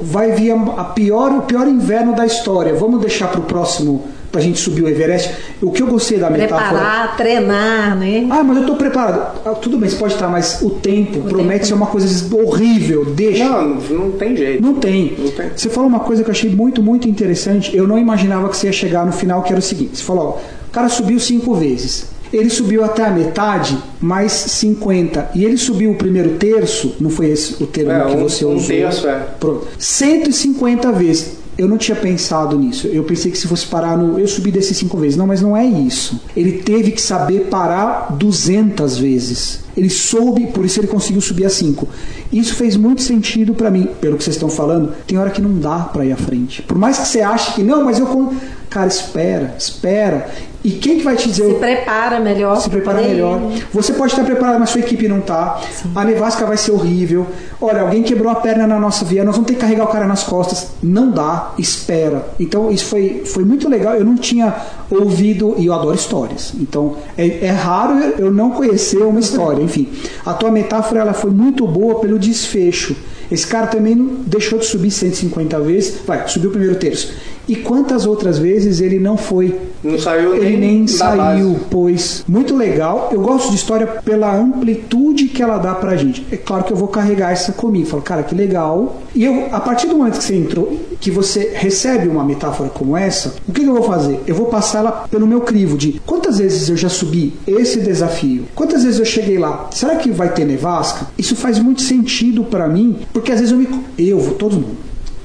vai 0.01 0.33
vir 0.33 0.53
a 0.53 0.85
pior, 0.85 1.33
o 1.33 1.43
pior 1.43 1.69
inverno 1.69 2.15
da 2.15 2.25
história? 2.25 2.75
Vamos 2.75 3.01
deixar 3.01 3.29
para 3.29 3.41
o 3.41 3.45
próximo 3.45 4.09
pra 4.35 4.41
gente 4.43 4.59
subir 4.59 4.83
o 4.83 4.89
Everest. 4.89 5.33
O 5.63 5.71
que 5.71 5.81
eu 5.81 5.87
gostei 5.87 6.19
da 6.19 6.29
metáfora 6.29 6.69
Preparar, 6.71 7.17
treinar, 7.17 7.97
né? 7.97 8.27
Ah, 8.31 8.43
mas 8.43 8.57
eu 8.57 8.67
tô 8.67 8.75
preparado. 8.75 9.41
Ah, 9.47 9.51
tudo 9.51 9.79
bem, 9.79 9.89
você 9.89 9.97
pode 9.97 10.15
estar, 10.15 10.27
mas 10.29 10.61
o 10.61 10.71
tempo 10.71 11.21
promete 11.23 11.51
tempo. 11.61 11.67
ser 11.67 11.75
uma 11.75 11.87
coisa 11.87 12.35
horrível. 12.37 13.05
Deixa. 13.05 13.45
Não, 13.49 13.75
não 13.77 14.11
tem 14.11 14.37
jeito. 14.37 14.61
Não 14.61 14.75
tem. 14.75 15.15
Não 15.17 15.31
tem. 15.31 15.51
Você 15.55 15.69
falou 15.71 15.89
uma 15.89 16.01
coisa 16.01 16.25
que 16.25 16.29
eu 16.31 16.33
achei 16.33 16.51
muito, 16.51 16.83
muito 16.83 17.09
interessante. 17.09 17.77
Eu 17.77 17.87
não 17.87 17.97
imaginava 17.97 18.49
que 18.49 18.57
você 18.57 18.67
ia 18.67 18.73
chegar 18.73 19.07
no 19.07 19.13
final, 19.13 19.43
que 19.45 19.53
era 19.53 19.61
o 19.61 19.63
seguinte: 19.63 19.97
você 19.99 20.03
falou, 20.03 20.41
ó, 20.41 20.67
o 20.69 20.71
cara 20.73 20.89
subiu 20.89 21.21
cinco 21.21 21.55
vezes. 21.55 22.13
Ele 22.33 22.51
subiu 22.51 22.83
até 22.85 23.05
a 23.05 23.11
metade, 23.11 23.79
mais 24.01 24.33
50. 24.33 25.31
E 25.37 25.45
ele 25.45 25.57
subiu 25.57 25.93
o 25.93 25.95
primeiro 25.95 26.31
terço, 26.31 26.97
não 26.99 27.09
foi 27.09 27.27
esse 27.31 27.63
o 27.63 27.67
termo 27.67 27.93
É, 27.93 28.05
que 28.07 28.17
um- 28.17 28.23
você 28.29 28.45
um 28.45 28.55
usou? 28.57 28.67
terço, 28.67 29.07
é. 29.07 29.21
Pronto. 29.39 29.69
150 29.79 30.91
vezes. 30.91 31.44
Eu 31.57 31.69
não 31.69 31.79
tinha 31.79 31.97
pensado 31.97 32.59
nisso. 32.59 32.89
Eu 32.89 33.05
pensei 33.05 33.31
que 33.31 33.39
se 33.39 33.47
fosse 33.47 33.67
parar 33.67 33.97
no. 33.97 34.19
Eu 34.19 34.27
subi 34.27 34.51
desses 34.51 34.77
cinco 34.77 34.97
vezes. 34.99 35.17
Não, 35.17 35.27
mas 35.27 35.41
não 35.41 35.57
é 35.57 35.65
isso. 35.65 36.21
Ele 36.37 36.59
teve 36.59 36.91
que 36.91 37.01
saber 37.01 37.47
parar 37.49 38.13
200 38.13 38.99
vezes. 38.99 39.61
Ele 39.77 39.91
soube, 39.91 40.47
por 40.49 40.65
isso 40.65 40.81
ele 40.81 40.87
conseguiu 40.87 41.21
subir 41.21 41.45
a 41.45 41.51
5. 41.51 41.89
Isso 42.33 42.55
fez 42.55 42.77
muito 42.77 43.03
sentido 43.03 43.55
pra 43.55 43.71
mim, 43.71 43.89
pelo 44.01 44.17
que 44.17 44.25
vocês 44.25 44.37
estão 44.37 44.49
falando. 44.49 44.93
Tem 45.07 45.19
hora 45.19 45.31
que 45.31 45.43
não 45.43 45.59
dá 45.59 45.81
pra 45.81 46.05
ir 46.05 46.13
à 46.13 46.17
frente. 46.17 46.63
Por 46.63 46.79
mais 46.79 46.99
que 46.99 47.09
você 47.09 47.21
ache 47.21 47.55
que 47.55 47.63
não, 47.63 47.85
mas 47.85 47.99
eu. 47.99 48.35
Cara, 48.71 48.89
espera, 48.89 49.55
espera. 49.59 50.31
E 50.65 50.71
quem 50.71 50.97
que 50.97 51.05
vai 51.05 51.15
te 51.15 51.29
dizer. 51.29 51.47
Se 51.47 51.55
prepara 51.59 52.19
melhor. 52.19 52.57
Se 52.57 52.71
prepara 52.71 53.03
ir. 53.03 53.09
melhor. 53.09 53.39
Você 53.71 53.93
pode 53.93 54.13
estar 54.13 54.25
preparado, 54.25 54.59
mas 54.59 54.71
sua 54.71 54.81
equipe 54.81 55.07
não 55.07 55.21
tá. 55.21 55.61
A 55.95 56.05
nevasca 56.05 56.47
vai 56.47 56.57
ser 56.57 56.73
horrível. 56.73 57.27
Olha, 57.61 57.83
alguém 57.83 58.03
quebrou 58.03 58.33
a 58.33 58.37
perna 58.37 58.67
na 58.67 58.81
nossa 58.81 59.05
via, 59.05 59.23
nós 59.25 59.35
vamos 59.35 59.47
ter 59.47 59.55
que 59.55 59.61
carregar 59.61 59.85
o 59.85 59.89
cara 59.89 60.07
nas 60.07 60.23
costas. 60.25 60.69
Não 60.83 61.11
dá, 61.11 61.53
espera. 61.59 62.27
Então 62.41 62.71
isso 62.71 62.87
foi, 62.87 63.25
foi 63.27 63.45
muito 63.45 63.69
legal. 63.69 63.95
Eu 63.95 64.07
não 64.07 64.17
tinha 64.17 64.55
ouvido, 64.91 65.55
e 65.59 65.67
eu 65.67 65.75
adoro 65.75 65.95
histórias. 65.95 66.55
Então 66.59 66.97
é, 67.19 67.45
é 67.45 67.51
raro 67.51 67.99
eu 68.19 68.33
não 68.33 68.51
conhecer 68.51 69.03
uma 69.03 69.21
história. 69.21 69.61
Enfim, 69.63 69.91
a 70.25 70.33
tua 70.33 70.51
metáfora 70.51 71.01
ela 71.01 71.13
foi 71.13 71.31
muito 71.31 71.67
boa 71.67 72.01
pelo 72.01 72.19
desfecho. 72.19 72.97
Esse 73.31 73.47
cara 73.47 73.67
também 73.67 73.95
não 73.95 74.07
deixou 74.27 74.59
de 74.59 74.65
subir 74.65 74.91
150 74.91 75.61
vezes. 75.61 75.99
Vai, 76.07 76.27
subiu 76.29 76.49
o 76.51 76.53
primeiro 76.53 76.77
terço. 76.77 77.13
E 77.47 77.57
quantas 77.57 78.07
outras 78.07 78.39
vezes 78.39 78.81
ele 78.81 78.99
não 78.99 79.17
foi? 79.17 79.55
Não 79.83 79.99
saiu 79.99 80.35
Ele 80.35 80.57
nem, 80.57 80.59
nem 80.79 80.85
da 80.87 80.93
saiu, 80.93 81.51
base. 81.51 81.65
pois 81.71 82.25
muito 82.27 82.57
legal. 82.57 83.11
Eu 83.13 83.21
gosto 83.21 83.51
de 83.51 83.57
história 83.57 83.87
pela 83.87 84.35
amplitude 84.35 85.27
que 85.29 85.43
ela 85.43 85.59
dá 85.59 85.75
pra 85.75 85.95
gente. 85.97 86.27
É 86.33 86.37
claro 86.39 86.65
que 86.65 86.73
eu 86.73 86.77
vou 86.77 86.89
carregar 86.89 87.33
essa 87.33 87.53
comigo. 87.53 87.87
Falo, 87.87 88.03
cara, 88.03 88.23
que 88.23 88.35
legal. 88.35 89.03
E 89.15 89.25
eu, 89.25 89.49
a 89.53 89.61
partir 89.61 89.87
do 89.87 89.97
momento 89.97 90.19
que 90.19 90.25
você 90.25 90.37
entrou, 90.37 90.81
que 90.99 91.11
você 91.11 91.51
recebe 91.55 92.09
uma 92.09 92.25
metáfora 92.25 92.71
como 92.71 92.97
essa, 92.97 93.35
o 93.47 93.53
que, 93.53 93.61
que 93.61 93.67
eu 93.69 93.75
vou 93.75 93.83
fazer? 93.83 94.21
Eu 94.27 94.35
vou 94.35 94.47
passar 94.47 94.79
ela 94.79 95.05
pelo 95.11 95.27
meu 95.27 95.43
crivo 95.43 95.77
de 95.77 96.01
quantas 96.07 96.39
vezes 96.39 96.69
eu 96.71 96.77
já 96.77 96.89
subi 96.89 97.35
esse 97.47 97.81
desafio? 97.81 98.45
Quantas 98.55 98.85
vezes 98.85 98.99
eu 98.99 99.05
cheguei 99.05 99.39
lá? 99.39 99.69
Será 99.71 99.97
que 99.97 100.11
vai 100.11 100.33
ter 100.33 100.47
nevasca? 100.47 101.07
Isso 101.19 101.37
faz 101.37 101.59
muito 101.59 101.83
sentido 101.83 102.45
pra 102.45 102.67
mim, 102.69 102.97
porque 103.13 103.31
às 103.33 103.39
vezes 103.41 103.53
eu 103.53 103.59
me. 103.59 103.69
Eu, 103.99 104.35
todo 104.39 104.55
mundo. 104.55 104.77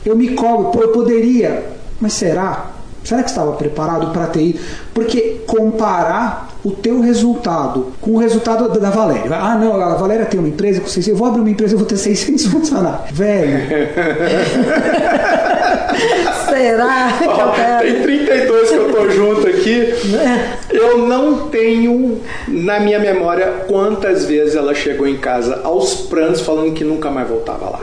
Eu 0.05 0.15
me 0.15 0.29
cobro, 0.29 0.81
eu 0.81 0.89
poderia, 0.89 1.63
mas 1.99 2.13
será? 2.13 2.67
Será 3.03 3.23
que 3.23 3.29
estava 3.29 3.53
preparado 3.53 4.11
para 4.11 4.27
ter 4.27 4.41
ido? 4.41 4.59
Porque 4.93 5.39
comparar 5.47 6.49
o 6.65 6.71
teu 6.71 6.99
resultado 6.99 7.93
com 8.01 8.11
o 8.11 8.17
resultado 8.17 8.67
da- 8.77 8.89
Valéria. 8.89 9.33
Ah, 9.33 9.55
não, 9.55 9.81
a 9.81 9.95
Valéria 9.95 10.25
tem 10.25 10.37
uma 10.37 10.49
empresa 10.49 10.81
com 10.81 10.87
600, 10.87 11.07
eu 11.07 11.15
vou 11.15 11.25
abrir 11.27 11.39
uma 11.39 11.49
empresa, 11.49 11.75
eu 11.75 11.79
vou 11.79 11.87
ter 11.87 11.95
600 11.95 12.45
funcionários. 12.47 13.09
Velho, 13.17 13.57
Será 16.49 17.13
que 17.17 17.23
eu 17.25 17.29
Ó, 17.31 17.51
quero? 17.51 17.79
tem 17.81 18.01
32 18.01 18.69
que 18.69 18.75
eu 18.75 18.91
tô 18.91 19.09
junto 19.09 19.47
aqui. 19.47 19.93
É. 20.15 20.75
Eu 20.75 20.97
não 21.07 21.47
tenho 21.49 22.19
na 22.47 22.79
minha 22.79 22.99
memória 22.99 23.63
quantas 23.67 24.25
vezes 24.25 24.55
ela 24.55 24.73
chegou 24.75 25.07
em 25.07 25.17
casa 25.17 25.61
aos 25.63 25.95
prantos 25.95 26.41
falando 26.41 26.73
que 26.73 26.83
nunca 26.83 27.09
mais 27.09 27.27
voltava 27.29 27.69
lá. 27.69 27.79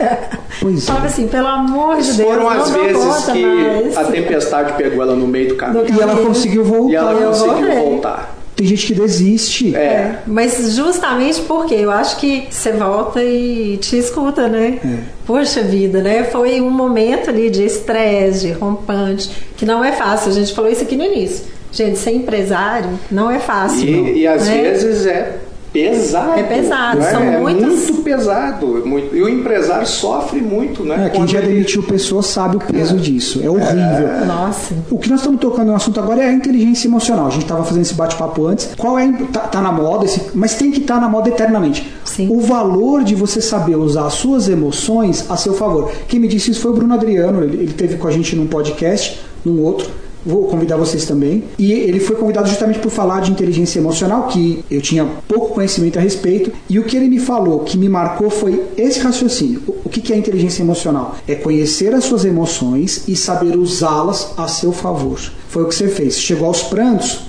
pois 0.60 0.86
Falava 0.86 1.06
é. 1.06 1.08
assim, 1.08 1.26
pelo 1.28 1.46
amor 1.46 1.96
de 2.00 2.12
Deus, 2.12 2.28
Foram 2.28 2.42
não 2.42 2.50
as 2.50 2.70
vezes 2.70 2.96
conta 3.04 3.32
que 3.32 3.44
mais. 3.46 3.96
a 3.96 4.04
tempestade 4.04 4.72
pegou 4.74 5.02
ela 5.02 5.14
no 5.16 5.26
meio 5.26 5.48
do 5.48 5.56
caminho. 5.56 5.84
E 5.88 6.00
ela 6.00 6.16
conseguiu 6.16 6.64
voltar. 6.64 6.92
E 6.92 6.94
ela 6.96 7.12
Eu 7.12 7.28
conseguiu 7.28 7.54
voltei. 7.54 7.74
voltar. 7.76 8.36
Tem 8.56 8.66
gente 8.66 8.86
que 8.88 8.94
desiste. 8.94 9.74
É. 9.74 10.18
Mas 10.26 10.74
justamente 10.76 11.40
porque 11.42 11.72
eu 11.74 11.90
acho 11.90 12.18
que 12.18 12.46
você 12.50 12.72
volta 12.72 13.22
e 13.24 13.78
te 13.78 13.96
escuta, 13.96 14.48
né? 14.48 14.78
É. 14.84 14.98
Poxa 15.26 15.62
vida, 15.62 16.02
né? 16.02 16.24
Foi 16.24 16.60
um 16.60 16.68
momento 16.70 17.30
ali 17.30 17.48
de 17.48 17.64
estresse, 17.64 18.48
de 18.48 18.52
rompante, 18.52 19.30
que 19.56 19.64
não 19.64 19.82
é 19.82 19.92
fácil. 19.92 20.30
A 20.30 20.34
gente 20.34 20.52
falou 20.54 20.70
isso 20.70 20.82
aqui 20.82 20.94
no 20.94 21.04
início. 21.04 21.44
Gente, 21.72 21.98
ser 21.98 22.10
empresário 22.10 22.90
não 23.10 23.30
é 23.30 23.38
fácil. 23.38 23.88
não, 23.90 24.08
E, 24.08 24.18
e 24.22 24.26
às 24.26 24.46
né? 24.46 24.60
vezes 24.62 25.06
é 25.06 25.36
pesado. 25.72 26.38
É 26.38 26.42
pesado, 26.42 26.98
né? 26.98 27.10
são 27.10 27.22
é 27.22 27.38
muitas- 27.38 27.72
muito 27.90 28.02
pesado. 28.02 28.66
muito- 28.84 29.14
E 29.16 29.22
o 29.22 29.28
empresário 29.28 29.86
sofre 29.86 30.40
muito, 30.40 30.82
né? 30.84 31.06
É, 31.06 31.08
quem 31.10 31.20
Quando 31.20 31.30
já 31.30 31.38
ele- 31.38 31.48
demitiu 31.54 31.82
pessoas 31.82 32.26
sabe 32.26 32.56
o 32.56 32.60
peso 32.60 32.96
disso. 32.96 33.40
É 33.42 33.48
horrível. 33.48 34.26
Nossa. 34.26 34.74
O 34.90 34.98
que 34.98 35.08
nós 35.08 35.20
estamos 35.20 35.40
tocando 35.40 35.68
no 35.68 35.74
assunto 35.74 36.00
agora 36.00 36.22
é 36.22 36.28
a 36.28 36.32
inteligência 36.32 36.88
emocional. 36.88 37.26
A 37.26 37.30
gente 37.30 37.42
estava 37.42 37.62
fazendo 37.64 37.82
esse 37.82 37.94
bate-papo 37.94 38.46
antes. 38.46 38.68
Qual 38.76 38.98
é? 38.98 39.10
Tá, 39.32 39.40
tá 39.40 39.60
na 39.62 39.70
moda, 39.72 40.04
esse- 40.04 40.30
mas 40.34 40.54
tem 40.54 40.70
que 40.70 40.80
estar 40.80 41.00
na 41.00 41.08
moda 41.08 41.28
eternamente. 41.28 41.86
Sim. 42.04 42.28
O 42.30 42.40
valor 42.40 43.04
de 43.04 43.14
você 43.14 43.40
saber 43.40 43.76
usar 43.76 44.06
as 44.06 44.14
suas 44.14 44.48
emoções 44.48 45.24
a 45.30 45.36
seu 45.36 45.54
favor. 45.54 45.90
Quem 46.08 46.18
me 46.18 46.28
disse 46.28 46.50
isso 46.50 46.60
foi 46.60 46.72
o 46.72 46.74
Bruno 46.74 46.94
Adriano. 46.94 47.42
Ele, 47.44 47.56
ele 47.62 47.72
teve 47.72 47.96
com 47.96 48.08
a 48.08 48.10
gente 48.10 48.34
num 48.34 48.46
podcast, 48.46 49.20
num 49.44 49.62
outro. 49.62 49.88
Vou 50.24 50.44
convidar 50.48 50.76
vocês 50.76 51.06
também. 51.06 51.44
E 51.58 51.72
ele 51.72 51.98
foi 52.00 52.16
convidado 52.16 52.48
justamente 52.48 52.78
por 52.78 52.90
falar 52.90 53.20
de 53.20 53.30
inteligência 53.30 53.78
emocional, 53.78 54.28
que 54.28 54.64
eu 54.70 54.80
tinha 54.80 55.06
pouco 55.26 55.54
conhecimento 55.54 55.98
a 55.98 56.02
respeito. 56.02 56.52
E 56.68 56.78
o 56.78 56.84
que 56.84 56.96
ele 56.96 57.08
me 57.08 57.18
falou, 57.18 57.60
que 57.60 57.78
me 57.78 57.88
marcou, 57.88 58.28
foi 58.30 58.62
esse 58.76 59.00
raciocínio. 59.00 59.62
O- 59.66 59.88
que 59.88 60.12
é 60.12 60.16
inteligência 60.16 60.62
emocional? 60.62 61.16
É 61.26 61.34
conhecer 61.34 61.92
as 61.94 62.04
suas 62.04 62.24
emoções 62.24 63.02
e 63.08 63.16
saber 63.16 63.56
usá-las 63.56 64.32
a 64.36 64.46
seu 64.48 64.72
favor. 64.72 65.18
Foi 65.48 65.62
o 65.64 65.66
que 65.68 65.74
você 65.74 65.88
fez. 65.88 66.18
Chegou 66.18 66.46
aos 66.46 66.62
prantos, 66.62 67.20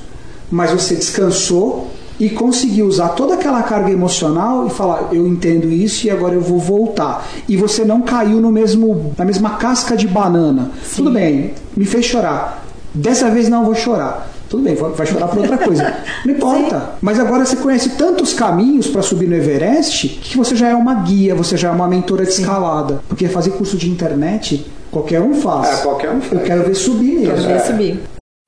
mas 0.50 0.70
você 0.72 0.96
descansou 0.96 1.88
e 2.20 2.30
conseguiu 2.30 2.86
usar 2.86 3.10
toda 3.10 3.34
aquela 3.34 3.64
carga 3.64 3.89
emocional 3.92 4.68
e 4.68 4.70
falar, 4.70 5.10
eu 5.12 5.26
entendo 5.28 5.72
isso 5.72 6.06
e 6.06 6.10
agora 6.12 6.36
eu 6.36 6.42
vou 6.42 6.60
voltar. 6.60 7.28
E 7.50 7.58
você 7.58 7.84
não 7.84 8.02
caiu 8.02 8.39
no 8.39 8.52
mesmo 8.52 9.14
na 9.18 9.26
mesma 9.26 9.52
casca 9.52 9.98
de 9.98 10.08
banana. 10.08 10.72
Tudo 10.96 11.10
bem, 11.12 11.54
me 11.76 11.86
fez 11.86 12.06
chorar. 12.06 12.68
Dessa 12.94 13.30
vez 13.30 13.48
não 13.48 13.64
vou 13.64 13.76
chorar. 13.76 14.30
Tudo 14.50 14.64
bem, 14.64 14.76
vai 14.76 15.08
chorar 15.08 15.28
por 15.30 15.39
outra 15.39 15.58
coisa. 15.58 15.96
Não 16.26 16.34
importa. 16.34 16.96
Mas 17.00 17.18
agora 17.18 17.46
você 17.46 17.56
conhece 17.56 17.92
tantos 17.92 18.34
caminhos 18.34 18.86
para 18.86 19.02
subir 19.02 19.26
no 19.26 19.34
Everest 19.34 20.10
que 20.10 20.36
você 20.36 20.58
já 20.58 20.68
é 20.68 20.76
uma 20.76 20.94
guia, 20.96 21.34
você 21.34 21.56
já 21.56 21.70
é 21.70 21.72
uma 21.72 21.88
mentora 21.88 22.26
de 22.26 22.32
escalada. 22.32 23.02
Porque 23.08 23.30
fazer 23.30 23.52
curso 23.52 23.78
de 23.78 23.89
internet, 23.89 24.66
qualquer 24.92 25.22
um 25.22 25.36
faz. 25.36 25.80
É, 25.80 25.84
qualquer 25.84 26.12
um 26.12 26.20
faz. 26.20 26.34
Eu 26.34 26.39
quero 26.42 26.64
ver 26.66 26.76
subir 26.76 27.20
mesmo. 27.20 27.34
Quero 27.34 27.44
ver 27.44 27.60
subir. 27.62 28.00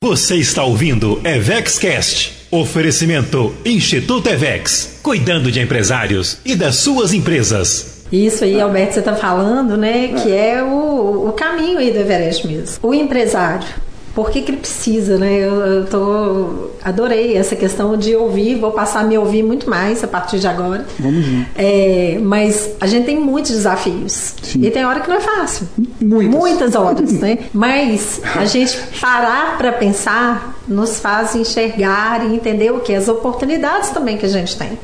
Você 0.04 0.36
está 0.36 0.66
ouvindo 0.66 1.22
EvexCast. 1.24 2.50
Oferecimento 2.52 3.54
Instituto 3.64 4.28
Evex. 4.28 5.00
Cuidando 5.02 5.50
de 5.50 5.62
empresários 5.62 6.38
e 6.44 6.54
das 6.54 6.76
suas 6.76 7.14
empresas. 7.14 8.04
Isso 8.12 8.44
aí, 8.44 8.60
Alberto, 8.60 8.94
você 8.94 9.00
está 9.00 9.16
falando, 9.16 9.78
né? 9.78 10.10
Que 10.10 10.34
é 10.34 10.62
o, 10.62 11.30
o 11.30 11.32
caminho 11.32 11.80
aí 11.80 11.92
do 11.92 12.00
Everest 12.00 12.46
mesmo. 12.46 12.76
O 12.84 12.94
empresário. 12.94 13.66
Por 14.14 14.30
que, 14.30 14.42
que 14.42 14.52
ele 14.52 14.60
precisa, 14.60 15.18
né? 15.18 15.40
Eu, 15.40 15.54
eu 15.54 15.86
tô, 15.88 16.70
adorei 16.84 17.36
essa 17.36 17.56
questão 17.56 17.98
de 17.98 18.16
ouvir, 18.16 18.56
vou 18.56 18.72
passar 18.72 19.00
a 19.00 19.04
me 19.04 19.18
ouvir 19.18 19.42
muito 19.42 19.68
mais 19.68 20.04
a 20.04 20.08
partir 20.08 20.40
de 20.40 20.48
agora. 20.48 20.86
Vamos 21.00 21.26
junto. 21.26 21.50
É, 21.56 22.20
mas 22.22 22.72
a 22.80 22.86
gente 22.86 23.06
tem 23.06 23.20
muitos 23.20 23.52
desafios. 23.52 24.36
Sim. 24.44 24.64
E 24.64 24.70
tem 24.70 24.86
hora 24.86 25.00
que 25.00 25.10
não 25.10 25.18
é 25.18 25.22
fácil. 25.22 25.68
Muitas. 26.00 26.76
horas, 26.76 27.12
né? 27.20 27.40
Mas 27.52 28.22
a 28.36 28.46
gente 28.46 28.78
parar 29.02 29.58
para 29.58 29.72
pensar 29.72 30.60
nos 30.68 31.00
faz 31.00 31.36
enxergar 31.36 32.26
e 32.26 32.36
entender 32.36 32.72
o 32.72 32.80
que? 32.80 32.94
As 32.94 33.08
oportunidades 33.08 33.90
também 33.90 34.18
que 34.18 34.26
a 34.26 34.30
gente 34.30 34.56
tem. 34.56 34.78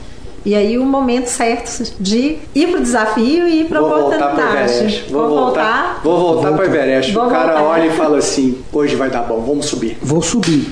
E 0.46 0.56
aí 0.56 0.78
o 0.78 0.86
momento 0.86 1.28
certo 1.28 1.84
de 2.00 2.38
ir 2.56 2.68
pro 2.68 2.82
desafio 2.82 3.48
e 3.48 3.62
ir 3.62 3.66
pra 3.66 3.82
Vou 3.82 3.90
voltar 3.90 4.16
oportunidade. 4.18 4.74
Everest. 4.74 5.12
Vou, 5.12 5.30
voltar. 5.30 6.02
Vou 6.04 6.20
voltar 6.20 6.54
para 6.54 6.66
Everest. 6.66 7.12
Vou 7.12 7.26
o 7.26 7.30
cara 7.30 7.60
voltar. 7.60 7.70
olha 7.70 7.88
e 7.88 7.92
fala 7.92 8.18
assim: 8.18 8.58
hoje 8.72 8.96
vai 8.96 9.10
dar 9.10 9.24
bom, 9.24 9.42
vamos 9.42 9.66
subir. 9.66 9.98
Vou 10.02 10.22
subir. 10.22 10.70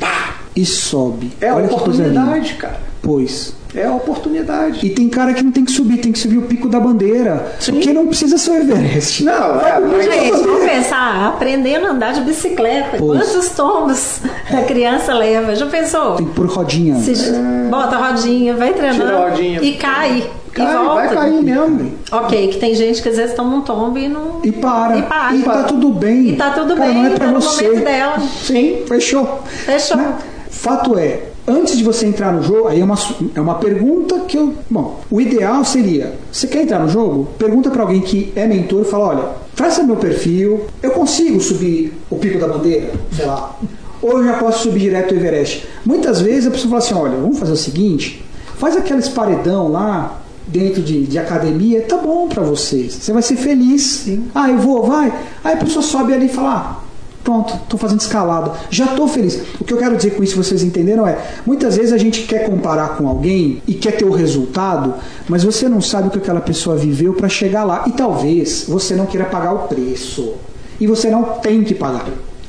E 0.56 0.66
sobe. 0.66 1.32
É 1.40 1.50
a 1.50 1.56
Olha 1.56 1.66
oportunidade, 1.66 2.54
cara. 2.56 2.80
Pois. 3.02 3.57
É 3.76 3.86
a 3.86 3.94
oportunidade. 3.94 4.86
E 4.86 4.90
tem 4.90 5.10
cara 5.10 5.34
que 5.34 5.44
não 5.44 5.52
tem 5.52 5.64
que 5.66 5.72
subir, 5.72 5.98
tem 5.98 6.12
que 6.12 6.20
subir 6.20 6.38
o 6.38 6.44
pico 6.44 6.68
da 6.70 6.80
bandeira. 6.80 7.52
Porque 7.66 7.92
não 7.94 8.08
precisa 8.08 8.38
ser 8.38 8.52
o 8.52 8.56
Everest. 8.56 9.24
Não, 9.24 9.60
é, 9.62 9.80
mas 9.80 10.06
Gente, 10.06 10.44
vamos 10.44 10.66
pensar, 10.70 11.28
aprendendo 11.28 11.86
a 11.88 11.90
andar 11.92 12.14
de 12.14 12.22
bicicleta. 12.22 12.98
Pois. 12.98 13.20
Quantos 13.22 13.50
tombos 13.50 14.20
a 14.52 14.62
criança 14.64 15.14
leva? 15.14 15.56
Já 15.56 15.66
pensou? 15.68 16.16
Tem 16.16 16.26
que 16.26 16.34
pôr 16.34 16.48
rodinha. 16.48 16.96
Se 16.96 17.14
bota 17.70 17.96
a 17.98 18.10
rodinha, 18.10 18.56
vai 18.56 18.74
treinando 18.74 19.16
rodinha. 19.16 19.60
e 19.62 19.74
cai. 19.76 20.30
Cai, 20.54 20.74
e 20.74 20.78
volta. 20.78 20.96
vai 20.96 21.10
cair 21.10 21.44
mesmo. 21.44 21.94
Ok, 22.12 22.48
que 22.48 22.58
tem 22.58 22.74
gente 22.74 23.02
que 23.04 23.10
às 23.10 23.18
vezes 23.18 23.36
toma 23.36 23.58
um 23.58 23.62
tombo 23.62 24.00
e 24.00 24.10
não. 24.10 24.40
E 24.44 24.52
para. 24.52 24.98
E 24.98 25.04
para. 25.04 25.36
E 25.36 25.44
tá 25.44 25.64
tudo 25.64 25.90
bem. 25.92 26.30
E 26.30 26.36
tá 26.36 26.50
tudo 26.52 26.76
Cara, 26.76 26.90
bem, 26.90 27.04
não 27.04 27.06
é 27.06 27.10
pra 27.16 27.26
tá 27.28 27.32
no 27.32 27.40
você. 27.42 27.68
momento 27.68 27.84
dela. 27.84 28.20
Sim, 28.20 28.78
fechou. 28.88 29.40
Fechou. 29.46 29.98
Né? 29.98 30.16
Fato 30.50 30.98
é, 30.98 31.20
antes 31.48 31.78
de 31.78 31.84
você 31.84 32.06
entrar 32.06 32.34
no 32.34 32.44
jogo, 32.44 32.68
aí 32.68 32.82
é 32.82 32.84
uma, 32.84 32.98
é 33.34 33.40
uma 33.40 33.56
pergunta 33.56 34.20
que 34.28 34.38
eu. 34.38 34.54
Bom, 34.70 35.00
o 35.10 35.22
ideal 35.22 35.64
seria: 35.64 36.14
você 36.32 36.48
quer 36.48 36.64
entrar 36.64 36.80
no 36.80 36.90
jogo? 36.90 37.30
Pergunta 37.38 37.72
pra 37.72 37.84
alguém 37.84 38.02
que 38.02 38.34
é 38.36 38.46
mentor 38.46 38.82
e 38.82 38.86
fala: 38.86 39.06
olha, 39.08 39.30
faça 39.56 39.84
meu 39.84 39.96
perfil, 39.96 40.66
eu 40.84 40.92
consigo 40.92 41.40
subir 41.40 41.94
o 42.10 42.18
pico 42.18 42.38
da 42.38 42.48
bandeira? 42.48 42.92
Sei 43.16 43.26
lá. 43.26 43.58
Ou 44.02 44.20
eu 44.20 44.26
já 44.26 44.34
posso 44.34 44.64
subir 44.64 44.82
direto 44.82 45.14
o 45.14 45.18
Everest? 45.18 45.66
Muitas 45.86 46.22
vezes 46.22 46.48
a 46.48 46.52
pessoa 46.52 46.70
fala 46.70 46.84
assim: 46.84 46.94
olha, 46.94 47.18
vamos 47.18 47.40
fazer 47.40 47.54
o 47.54 47.58
seguinte, 47.58 48.24
faz 48.58 48.76
aqueles 48.76 49.08
paredão 49.08 49.72
lá 49.72 50.22
dentro 50.48 50.82
de, 50.82 51.06
de 51.06 51.20
academia, 51.20 51.82
tá 51.82 51.98
bom 51.98 52.28
pra 52.28 52.42
vocês. 52.42 52.94
Você 52.94 53.12
vai 53.12 53.22
ser 53.22 53.36
feliz. 53.36 54.08
Ah, 54.34 54.50
eu 54.50 54.60
vou, 54.60 54.84
vai. 54.84 55.14
Aí 55.44 55.54
a 55.54 55.58
pessoa 55.58 55.84
sobe 55.84 56.14
ali 56.14 56.28
e 56.28 56.30
fala: 56.30 56.80
ah, 56.82 56.87
Pronto, 57.28 57.54
estou 57.62 57.78
fazendo 57.78 58.00
escalada. 58.00 58.54
Já 58.70 58.86
estou 58.86 59.06
feliz. 59.06 59.38
O 59.60 59.66
que 59.66 59.74
eu 59.74 59.78
quero 59.78 59.98
dizer 59.98 60.12
com 60.12 60.24
isso, 60.24 60.42
vocês 60.42 60.64
entenderam, 60.64 61.06
é 61.06 61.18
muitas 61.46 61.76
vezes 61.76 61.92
a 61.92 61.98
gente 61.98 62.22
quer 62.22 62.46
comparar 62.50 62.96
com 62.96 63.06
alguém 63.06 63.62
e 63.68 63.74
quer 63.74 63.98
ter 63.98 64.06
o 64.06 64.12
resultado, 64.12 64.94
mas 65.28 65.44
você 65.44 65.68
não 65.68 65.82
sabe 65.82 66.08
o 66.08 66.12
que 66.12 66.20
aquela 66.20 66.40
pessoa 66.40 66.78
viveu 66.78 67.12
para 67.14 67.28
chegar 67.28 67.66
lá. 67.66 67.84
E 67.86 67.92
talvez 67.92 68.64
você 68.66 68.96
não 68.96 69.06
queira 69.06 69.26
pagar 69.26 69.52
o 69.54 69.68
preço. 69.68 70.36
E 70.80 70.88
você 70.88 71.10
não 71.10 71.24
tem 71.42 71.66
que 71.66 71.76
pagar. 71.76 72.06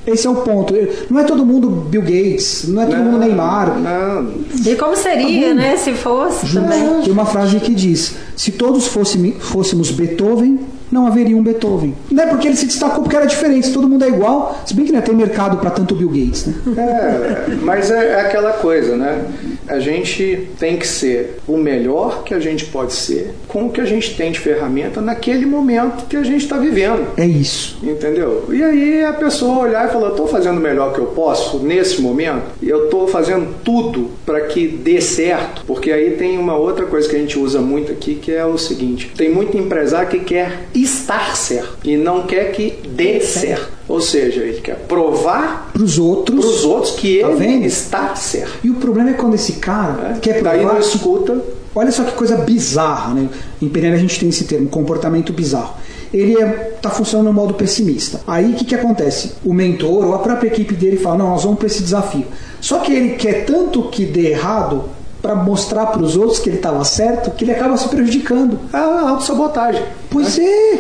Esse 0.07 0.29
é 0.29 0.31
o 0.31 0.37
ponto. 0.37 0.73
Não 1.11 1.19
é 1.19 1.25
todo 1.25 1.45
mundo 1.45 1.69
Bill 1.69 2.03
Gates, 2.03 2.69
não 2.69 2.81
é 2.83 2.87
todo 2.87 2.99
mundo 2.99 3.19
Neymar. 3.19 3.77
Não, 3.81 4.33
E 4.65 4.77
como 4.77 4.95
seria, 4.97 5.55
né, 5.55 5.77
se 5.77 5.93
fosse 5.93 6.55
também? 6.55 7.03
Tem 7.03 7.13
uma 7.13 7.27
frase 7.27 7.59
que 7.59 7.75
diz: 7.75 8.15
se 8.37 8.53
todos 8.53 8.87
fosse- 8.87 9.33
fôssemos 9.41 9.91
Beethoven, 9.91 10.61
não 10.91 11.07
haveria 11.07 11.37
um 11.37 11.43
Beethoven. 11.43 11.95
Não 12.11 12.23
é 12.23 12.27
porque 12.27 12.49
ele 12.49 12.57
se 12.57 12.67
destacou 12.67 13.03
porque 13.03 13.17
era 13.17 13.27
diferente, 13.27 13.73
todo 13.73 13.89
mundo 13.89 14.05
é 14.05 14.09
igual, 14.09 14.61
se 14.65 14.75
bem 14.75 14.85
que 14.85 14.93
não 14.93 15.01
tem 15.01 15.15
mercado 15.15 15.59
para 15.59 15.71
tanto 15.71 15.95
Bill 15.95 16.09
Gates, 16.09 16.47
né? 16.47 16.55
É, 16.77 17.55
mas 17.63 17.91
é, 17.91 18.13
é 18.13 18.21
aquela 18.21 18.53
coisa, 18.53 18.97
né? 18.97 19.25
A 19.69 19.79
gente 19.79 20.49
tem 20.59 20.77
que 20.77 20.87
ser 20.87 21.39
o 21.47 21.57
melhor 21.57 22.25
que 22.25 22.35
a 22.35 22.41
gente 22.41 22.67
pode 22.67 22.93
ser 22.93 23.35
com 23.47 23.67
o 23.67 23.71
que 23.71 23.81
a 23.81 23.85
gente 23.85 24.17
tem 24.17 24.33
de 24.33 24.39
ferramenta 24.39 25.01
naquele 25.01 25.47
momento 25.47 26.07
que 26.07 26.17
a 26.17 26.23
gente 26.23 26.43
está 26.43 26.59
vivendo. 26.59 27.07
É 27.17 27.27
isso. 27.27 27.79
Entendeu? 27.83 28.47
E 28.51 28.63
aí 28.63 29.05
a 29.05 29.13
pessoa 29.13 29.59
olhar 29.59 29.89
e 29.89 29.93
falar: 29.93 30.11
estou 30.11 30.27
fazendo 30.27 30.59
o 30.59 30.61
melhor 30.61 30.93
que 30.93 30.99
eu 30.99 31.07
posso 31.07 31.59
nesse 31.59 32.01
momento, 32.01 32.45
eu 32.63 32.85
estou 32.85 33.09
fazendo 33.09 33.55
tudo 33.63 34.11
para 34.25 34.41
que 34.43 34.69
dê 34.69 35.01
certo, 35.01 35.65
porque 35.67 35.91
aí 35.91 36.13
tem 36.13 36.39
uma 36.39 36.57
outra 36.57 36.87
coisa 36.87 37.09
que 37.09 37.17
a 37.17 37.19
gente 37.19 37.39
usa 37.39 37.61
muito 37.61 37.93
aqui 37.93 38.15
que 38.15 38.33
é 38.33 38.45
o 38.45 38.59
seguinte: 38.59 39.13
tem 39.17 39.31
muito 39.31 39.57
empresário 39.57 40.09
que 40.09 40.21
quer 40.21 40.69
estar 40.75 41.37
certo 41.37 41.79
e 41.85 41.97
não 41.97 42.27
quer 42.27 42.53
que 42.53 42.79
dê 42.89 43.21
certo. 43.21 43.78
Ou 43.89 44.01
seja, 44.01 44.41
ele 44.43 44.61
quer 44.61 44.77
provar 44.87 45.71
para 45.73 45.83
os 45.83 45.99
outros, 45.99 46.39
pros 46.45 46.65
outros 46.65 46.95
que 46.97 47.21
Tá 47.21 47.29
ele 47.29 47.37
vendo? 47.39 47.65
está 47.65 48.15
certo. 48.15 48.59
E 48.63 48.71
o 48.71 48.75
problema 48.75 49.11
é 49.11 49.13
quando 49.15 49.35
esse 49.35 49.55
cara 49.55 50.17
É. 50.17 50.19
quer 50.21 50.43
Daí 50.43 50.59
provar 50.61 50.75
não 50.75 50.81
que 50.81 50.87
escuta. 50.87 51.43
Olha 51.75 51.91
só 51.93 52.03
que 52.05 52.13
coisa 52.13 52.37
bizarra, 52.37 53.15
né? 53.15 53.29
Em 53.63 53.69
PNL 53.69 53.95
a 53.97 53.99
gente 53.99 54.19
tem 54.21 54.29
esse 54.29 54.45
termo, 54.45 54.69
comportamento 54.69 55.33
bizarro. 55.33 55.75
Ele 56.13 56.33
está 56.75 56.91
funcionando 56.91 57.27
no 57.27 57.33
modo 57.33 57.55
pessimista. 57.55 58.21
Aí 58.27 58.53
o 58.53 58.57
que, 58.57 58.65
que 58.65 58.75
acontece? 58.75 59.33
O 59.45 59.53
mentor 59.55 60.07
ou 60.07 60.15
a 60.15 60.19
própria 60.19 60.49
equipe 60.49 60.75
dele 60.75 60.97
fala: 60.97 61.19
não, 61.19 61.31
nós 61.31 61.45
vamos 61.45 61.59
para 61.59 61.67
esse 61.67 61.83
desafio. 61.83 62.25
Só 62.61 62.79
que 62.81 62.93
ele 62.93 63.11
quer 63.17 63.45
tanto 63.45 63.85
que 63.91 64.05
dê 64.05 64.31
errado 64.31 64.85
para 65.21 65.35
mostrar 65.35 65.87
para 65.87 66.03
os 66.03 66.17
outros 66.17 66.39
que 66.39 66.49
ele 66.49 66.57
estava 66.57 66.85
certo 66.85 67.31
que 67.33 67.45
ele 67.45 67.53
acaba 67.53 67.77
se 67.77 67.89
prejudicando. 67.89 68.59
A 68.73 69.11
autossabotagem. 69.11 69.83
Pois 70.11 70.39
é! 70.39 70.79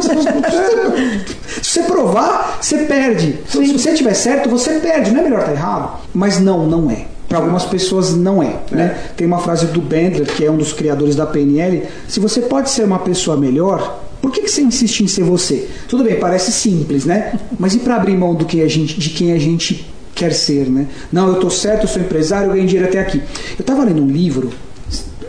Se 1.62 1.80
você 1.80 1.82
provar, 1.82 2.58
você 2.60 2.78
perde. 2.78 3.38
Se 3.46 3.72
você 3.72 3.94
tiver 3.94 4.14
certo, 4.14 4.48
você 4.48 4.78
perde. 4.80 5.10
Não 5.10 5.20
é 5.20 5.24
melhor 5.24 5.40
estar 5.40 5.52
errado? 5.52 6.00
Mas 6.12 6.40
não, 6.40 6.66
não 6.66 6.90
é. 6.90 7.06
Para 7.28 7.38
algumas 7.38 7.64
pessoas 7.64 8.14
não 8.14 8.42
é, 8.42 8.56
né? 8.70 8.94
Tem 9.16 9.26
uma 9.26 9.38
frase 9.38 9.66
do 9.66 9.80
Bandler, 9.80 10.26
que 10.26 10.44
é 10.44 10.50
um 10.50 10.56
dos 10.56 10.72
criadores 10.72 11.16
da 11.16 11.24
PNL: 11.24 11.84
se 12.06 12.20
você 12.20 12.42
pode 12.42 12.68
ser 12.68 12.84
uma 12.84 12.98
pessoa 12.98 13.38
melhor, 13.38 14.02
por 14.20 14.30
que, 14.30 14.42
que 14.42 14.50
você 14.50 14.60
insiste 14.60 15.00
em 15.00 15.08
ser 15.08 15.24
você? 15.24 15.66
Tudo 15.88 16.04
bem, 16.04 16.20
parece 16.20 16.52
simples, 16.52 17.06
né? 17.06 17.38
Mas 17.58 17.74
e 17.74 17.78
para 17.78 17.96
abrir 17.96 18.16
mão 18.16 18.34
do 18.34 18.44
que 18.44 18.60
a 18.60 18.68
gente, 18.68 19.00
de 19.00 19.10
quem 19.10 19.32
a 19.32 19.38
gente 19.38 19.90
quer 20.22 20.32
ser, 20.32 20.70
né? 20.70 20.86
Não, 21.10 21.28
eu 21.28 21.40
tô 21.40 21.50
certo, 21.50 21.82
eu 21.82 21.88
sou 21.88 22.00
empresário, 22.00 22.46
eu 22.46 22.52
ganhei 22.52 22.66
dinheiro 22.66 22.88
até 22.88 23.00
aqui. 23.00 23.18
Eu 23.58 23.62
estava 23.62 23.82
lendo 23.82 24.02
um 24.02 24.06
livro, 24.06 24.50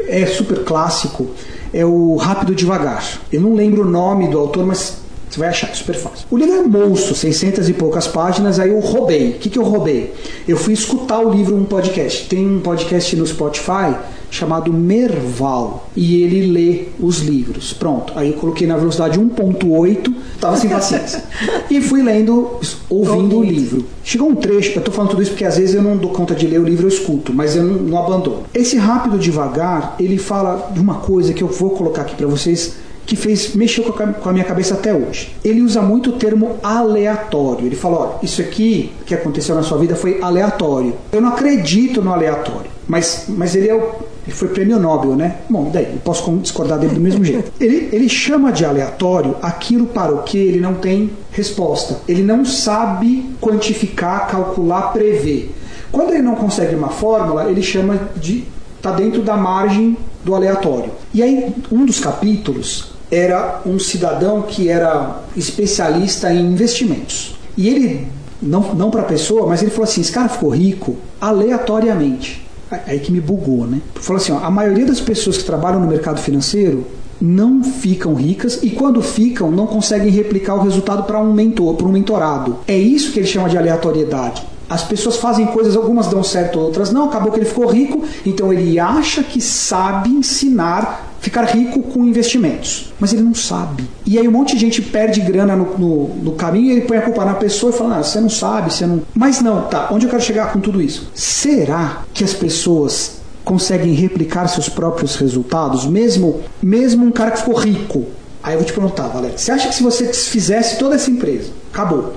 é 0.08 0.26
super 0.28 0.64
clássico, 0.64 1.32
é 1.74 1.84
o 1.84 2.16
Rápido 2.16 2.54
Devagar. 2.54 3.04
Eu 3.32 3.42
não 3.42 3.56
lembro 3.56 3.82
o 3.82 3.90
nome 3.90 4.28
do 4.28 4.38
autor, 4.38 4.66
mas 4.68 4.98
você 5.28 5.40
vai 5.40 5.50
achar, 5.50 5.74
super 5.74 5.96
fácil. 5.96 6.28
O 6.30 6.38
livro 6.38 6.54
é 6.54 6.62
monstro, 6.62 7.16
600 7.16 7.70
e 7.70 7.74
poucas 7.74 8.08
páginas, 8.08 8.60
aí 8.60 8.70
eu 8.70 8.80
roubei. 8.80 9.32
O 9.32 9.34
que, 9.40 9.50
que 9.50 9.58
eu 9.58 9.64
roubei? 9.64 10.14
Eu 10.48 10.58
fui 10.58 10.74
escutar 10.74 11.20
o 11.20 11.32
livro 11.32 11.56
num 11.56 11.66
podcast. 11.66 12.30
Tem 12.30 12.48
um 12.48 12.60
podcast 12.60 13.16
no 13.16 13.26
Spotify 13.26 13.96
chamado 14.34 14.74
Merval 14.74 15.88
e 15.96 16.24
ele 16.24 16.52
lê 16.52 16.86
os 17.00 17.20
livros. 17.20 17.72
Pronto. 17.72 18.14
Aí 18.16 18.32
eu 18.32 18.38
coloquei 18.38 18.66
na 18.66 18.76
velocidade 18.76 19.20
1.8, 19.20 20.12
tava 20.40 20.58
sem 20.58 20.72
paciência. 20.72 21.24
e 21.70 21.80
fui 21.80 22.02
lendo, 22.02 22.60
ouvindo 22.90 23.38
o 23.38 23.44
livro. 23.44 23.86
Chegou 24.04 24.30
um 24.30 24.36
trecho, 24.36 24.80
eu 24.80 24.84
tô 24.84 24.92
falando 24.92 25.12
tudo 25.12 25.22
isso 25.22 25.32
porque 25.32 25.46
às 25.46 25.58
vezes 25.58 25.76
eu 25.76 25.84
não 25.84 25.96
dou 25.96 26.10
conta 26.10 26.34
de 26.34 26.48
ler 26.48 26.60
o 26.60 26.64
livro, 26.64 26.86
eu 26.86 26.90
escuto, 26.90 27.32
mas 27.32 27.56
eu 27.56 27.64
não, 27.64 27.76
não 27.84 27.98
abandono. 28.00 28.44
Esse 28.56 28.76
rápido 28.76 29.20
devagar, 29.20 29.96
ele 30.00 30.18
fala 30.18 30.72
de 30.74 30.80
uma 30.80 30.96
coisa 30.96 31.32
que 31.32 31.44
eu 31.44 31.48
vou 31.48 31.70
colocar 31.70 32.02
aqui 32.02 32.16
para 32.16 32.26
vocês 32.26 32.74
que 33.06 33.16
fez 33.16 33.54
mexeu 33.54 33.84
com 33.84 34.30
a, 34.30 34.34
minha 34.34 34.46
cabeça 34.46 34.74
até 34.74 34.94
hoje. 34.94 35.36
Ele 35.44 35.62
usa 35.62 35.82
muito 35.82 36.10
o 36.10 36.14
termo 36.14 36.58
aleatório. 36.64 37.66
Ele 37.66 37.76
fala, 37.76 37.98
olha, 38.00 38.14
isso 38.24 38.42
aqui 38.42 38.92
que 39.06 39.14
aconteceu 39.14 39.54
na 39.54 39.62
sua 39.62 39.78
vida 39.78 39.96
foi 39.96 40.22
aleatório. 40.22 40.96
Eu 41.12 41.22
não 41.22 41.30
acredito 41.30 42.02
no 42.02 42.12
aleatório, 42.12 42.72
mas, 42.88 43.26
mas 43.28 43.56
ele 43.56 43.68
é 43.68 43.76
o 43.76 44.13
ele 44.26 44.36
foi 44.36 44.48
prêmio 44.48 44.80
Nobel, 44.80 45.16
né? 45.16 45.38
Bom, 45.50 45.70
daí, 45.72 45.86
eu 45.94 46.00
posso 46.00 46.32
discordar 46.38 46.80
dele 46.80 46.96
do 46.96 47.02
mesmo 47.02 47.24
jeito. 47.26 47.52
Ele, 47.60 47.90
ele 47.92 48.10
chama 48.10 48.52
de 48.52 48.66
aleatório 48.66 49.36
aquilo 49.42 49.86
para 49.86 50.14
o 50.14 50.24
que 50.24 50.38
ele 50.38 50.60
não 50.60 50.76
tem 50.76 51.12
resposta. 51.32 52.00
Ele 52.08 52.24
não 52.24 52.46
sabe 52.46 53.30
quantificar, 53.42 54.28
calcular, 54.28 54.94
prever. 54.94 55.54
Quando 55.92 56.12
ele 56.12 56.22
não 56.22 56.36
consegue 56.36 56.76
uma 56.76 56.90
fórmula, 56.90 57.50
ele 57.50 57.62
chama 57.62 58.10
de. 58.16 58.46
está 58.78 58.92
dentro 58.92 59.22
da 59.22 59.36
margem 59.36 59.98
do 60.24 60.34
aleatório. 60.34 60.92
E 61.14 61.22
aí, 61.22 61.54
um 61.72 61.86
dos 61.86 62.00
capítulos 62.00 62.94
era 63.12 63.62
um 63.66 63.78
cidadão 63.78 64.42
que 64.42 64.70
era 64.70 65.22
especialista 65.36 66.34
em 66.34 66.46
investimentos. 66.46 67.36
E 67.56 67.70
ele, 67.70 68.08
não, 68.42 68.74
não 68.74 68.90
para 68.90 69.02
a 69.02 69.06
pessoa, 69.06 69.48
mas 69.48 69.62
ele 69.62 69.72
falou 69.72 69.84
assim: 69.84 70.02
esse 70.02 70.12
cara 70.12 70.30
ficou 70.30 70.50
rico 70.50 70.96
aleatoriamente. 71.22 72.43
Aí 72.86 73.00
que 73.00 73.12
me 73.12 73.22
bugou, 73.22 73.66
né? 73.66 73.82
Falou 73.96 74.22
assim: 74.22 74.32
ó, 74.32 74.40
a 74.40 74.52
maioria 74.52 74.86
das 74.86 75.00
pessoas 75.00 75.38
que 75.38 75.44
trabalham 75.44 75.80
no 75.80 75.88
mercado 75.88 76.20
financeiro 76.20 76.86
não 77.22 77.64
ficam 77.64 78.14
ricas 78.14 78.60
e 78.62 78.72
quando 78.72 79.02
ficam 79.02 79.50
não 79.50 79.66
conseguem 79.66 80.10
replicar 80.10 80.56
o 80.56 80.64
resultado 80.64 81.04
para 81.04 81.20
um 81.20 81.32
mentor, 81.32 81.76
para 81.76 81.88
um 81.88 81.92
mentorado. 81.92 82.58
É 82.68 82.78
isso 82.78 83.12
que 83.12 83.20
ele 83.20 83.28
chama 83.28 83.50
de 83.50 83.58
aleatoriedade. 83.58 84.44
As 84.70 84.84
pessoas 84.84 85.18
fazem 85.18 85.46
coisas, 85.48 85.76
algumas 85.76 86.08
dão 86.08 86.24
certo, 86.24 86.60
outras 86.60 86.92
não. 86.92 87.06
Acabou 87.06 87.32
que 87.32 87.40
ele 87.40 87.46
ficou 87.46 87.68
rico, 87.68 88.04
então 88.26 88.52
ele 88.52 88.80
acha 88.80 89.24
que 89.24 89.40
sabe 89.40 90.10
ensinar, 90.10 91.13
ficar 91.24 91.46
rico 91.46 91.82
com 91.82 92.04
investimentos, 92.04 92.94
mas 93.00 93.14
ele 93.14 93.22
não 93.22 93.34
sabe. 93.34 93.86
E 94.06 94.20
aí 94.20 94.28
um 94.28 94.32
monte 94.32 94.56
de 94.56 94.60
gente 94.60 94.82
perde 94.82 95.22
grana 95.22 95.56
no, 95.56 95.78
no, 95.78 96.08
no 96.16 96.32
caminho 96.34 96.68
e 96.68 96.72
ele 96.72 96.82
põe 96.82 96.98
a 96.98 97.02
culpa 97.02 97.24
na 97.24 97.34
pessoa 97.34 97.74
e 97.74 97.78
fala: 97.78 97.98
ah, 97.98 98.04
você 98.04 98.20
não 98.20 98.30
sabe, 98.30 98.74
você 98.74 98.86
não. 98.86 99.02
Mas 99.16 99.42
não, 99.42 99.62
tá. 99.64 99.88
Onde 99.90 100.06
eu 100.06 100.10
quero 100.10 100.22
chegar 100.22 100.52
com 100.52 100.60
tudo 100.60 100.82
isso? 100.82 101.10
Será 101.16 102.04
que 102.14 102.26
as 102.26 102.34
pessoas 102.34 103.22
conseguem 103.46 103.94
replicar 103.94 104.48
seus 104.48 104.68
próprios 104.68 105.16
resultados, 105.16 105.86
mesmo, 105.86 106.42
mesmo 106.62 107.06
um 107.06 107.12
cara 107.12 107.32
que 107.32 107.40
ficou 107.40 107.56
rico? 107.56 108.06
Aí 108.44 108.56
eu 108.56 108.60
vou 108.60 108.68
te 108.68 108.74
perguntar, 108.74 109.08
Valéria, 109.08 109.38
você 109.38 109.52
acha 109.54 109.70
que 109.70 109.76
se 109.76 109.84
você 109.84 110.06
desfizesse 110.06 110.78
toda 110.78 110.96
essa 110.96 111.10
empresa, 111.10 111.52
acabou, 111.72 112.16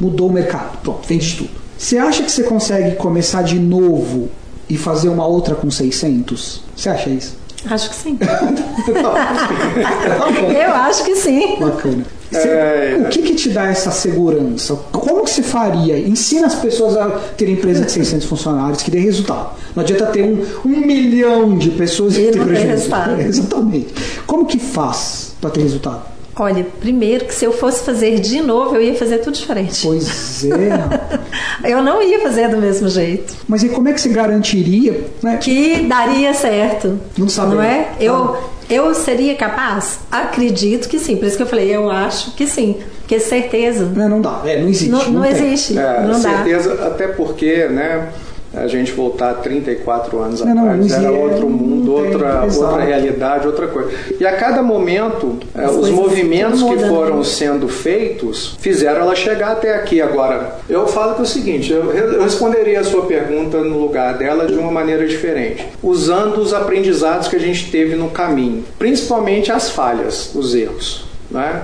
mudou 0.00 0.28
o 0.28 0.32
mercado, 0.32 0.78
pronto, 0.82 1.06
vende 1.06 1.36
tudo. 1.36 1.50
Você 1.78 1.96
acha 1.96 2.24
que 2.24 2.32
você 2.32 2.42
consegue 2.42 2.96
começar 2.96 3.42
de 3.42 3.56
novo 3.56 4.28
e 4.68 4.76
fazer 4.76 5.08
uma 5.08 5.24
outra 5.24 5.54
com 5.54 5.70
600? 5.70 6.64
Você 6.74 6.88
acha 6.88 7.08
isso? 7.08 7.36
Acho 7.66 7.90
que 7.90 7.96
sim. 7.96 8.18
Eu 10.62 10.74
acho 10.74 11.04
que 11.04 11.16
sim. 11.16 11.56
Bacana. 11.60 12.04
Você, 12.30 12.48
É, 12.48 12.98
o 13.00 13.08
que, 13.08 13.22
que 13.22 13.34
te 13.34 13.48
dá 13.48 13.66
essa 13.68 13.90
segurança? 13.90 14.76
Como 14.92 15.24
que 15.24 15.30
você 15.30 15.42
faria? 15.42 15.98
Ensina 15.98 16.46
as 16.46 16.54
pessoas 16.56 16.96
a 16.96 17.08
terem 17.36 17.54
empresa 17.54 17.84
de 17.84 17.90
600 17.92 18.26
funcionários 18.26 18.82
que 18.82 18.90
dê 18.90 18.98
resultado. 18.98 19.50
Não 19.74 19.82
adianta 19.82 20.06
ter 20.06 20.22
um, 20.24 20.44
um 20.64 20.76
milhão 20.86 21.56
de 21.56 21.70
pessoas 21.70 22.16
E 22.16 22.20
que 22.20 22.24
não 22.26 22.32
tem 22.32 22.40
ter 22.40 22.46
prejuízo. 22.46 22.68
resultado. 22.70 23.20
É, 23.20 23.24
exatamente. 23.26 23.94
Como 24.26 24.44
que 24.46 24.58
faz 24.58 25.32
para 25.40 25.50
ter 25.50 25.62
resultado? 25.62 26.02
Olha, 26.38 26.64
primeiro 26.80 27.24
que 27.24 27.34
se 27.34 27.44
eu 27.44 27.52
fosse 27.52 27.84
fazer 27.84 28.20
de 28.20 28.40
novo, 28.40 28.76
eu 28.76 28.82
ia 28.82 28.94
fazer 28.94 29.18
tudo 29.18 29.34
diferente. 29.34 29.80
Pois 29.82 30.44
é. 30.44 31.18
Eu 31.68 31.82
não 31.82 32.00
ia 32.00 32.20
fazer 32.20 32.48
do 32.48 32.58
mesmo 32.58 32.88
jeito. 32.88 33.34
Mas 33.48 33.64
aí 33.64 33.70
como 33.70 33.88
é 33.88 33.92
que 33.92 34.00
você 34.00 34.08
garantiria? 34.08 35.04
Né? 35.20 35.36
Que 35.38 35.82
daria 35.82 36.32
certo. 36.32 36.98
Não 37.16 37.28
sabemos. 37.28 37.56
Não 37.56 37.62
é? 37.62 37.88
Eu, 37.98 38.36
eu 38.70 38.94
seria 38.94 39.34
capaz? 39.34 39.98
Acredito 40.10 40.88
que 40.88 40.98
sim. 40.98 41.16
Por 41.16 41.26
isso 41.26 41.36
que 41.36 41.42
eu 41.42 41.46
falei, 41.46 41.74
eu 41.74 41.90
acho 41.90 42.32
que 42.32 42.46
sim. 42.46 42.76
Porque 43.00 43.18
certeza. 43.18 43.86
Não, 43.86 44.08
não 44.08 44.20
dá. 44.20 44.42
É, 44.44 44.60
não 44.60 44.68
existe. 44.68 44.90
Não, 44.90 45.10
não 45.10 45.22
tem. 45.22 45.30
existe. 45.32 45.78
É, 45.78 46.02
não 46.02 46.20
dá. 46.20 46.36
certeza, 46.36 46.86
até 46.86 47.08
porque, 47.08 47.66
né? 47.66 48.08
A 48.62 48.66
gente 48.66 48.92
voltar 48.92 49.34
34 49.34 50.18
anos 50.18 50.40
Não, 50.40 50.50
atrás, 50.50 50.64
não 50.64 50.68
era 50.68 50.78
existe, 50.78 51.06
outro 51.06 51.48
mundo, 51.48 51.94
tem, 51.94 52.04
outra, 52.06 52.44
outra 52.44 52.84
realidade, 52.84 53.46
outra 53.46 53.66
coisa. 53.66 53.90
E 54.18 54.26
a 54.26 54.36
cada 54.36 54.62
momento, 54.62 55.38
é, 55.54 55.64
As 55.64 55.74
os 55.74 55.90
movimentos 55.90 56.62
que 56.62 56.68
muda, 56.68 56.88
foram 56.88 57.18
né? 57.18 57.24
sendo 57.24 57.68
feitos 57.68 58.56
fizeram 58.60 59.02
ela 59.02 59.14
chegar 59.14 59.52
até 59.52 59.74
aqui. 59.74 60.00
Agora, 60.00 60.58
eu 60.68 60.86
falo 60.86 61.14
que 61.14 61.20
é 61.20 61.22
o 61.22 61.26
seguinte: 61.26 61.72
eu, 61.72 61.92
eu 61.92 62.22
responderia 62.22 62.80
a 62.80 62.84
sua 62.84 63.06
pergunta 63.06 63.58
no 63.58 63.78
lugar 63.78 64.16
dela 64.18 64.46
de 64.46 64.54
uma 64.54 64.70
maneira 64.70 65.06
diferente, 65.06 65.66
usando 65.82 66.38
os 66.38 66.52
aprendizados 66.52 67.28
que 67.28 67.36
a 67.36 67.40
gente 67.40 67.70
teve 67.70 67.96
no 67.96 68.10
caminho, 68.10 68.64
principalmente 68.78 69.52
as 69.52 69.70
falhas, 69.70 70.34
os 70.34 70.54
erros. 70.54 71.06
Né? 71.30 71.62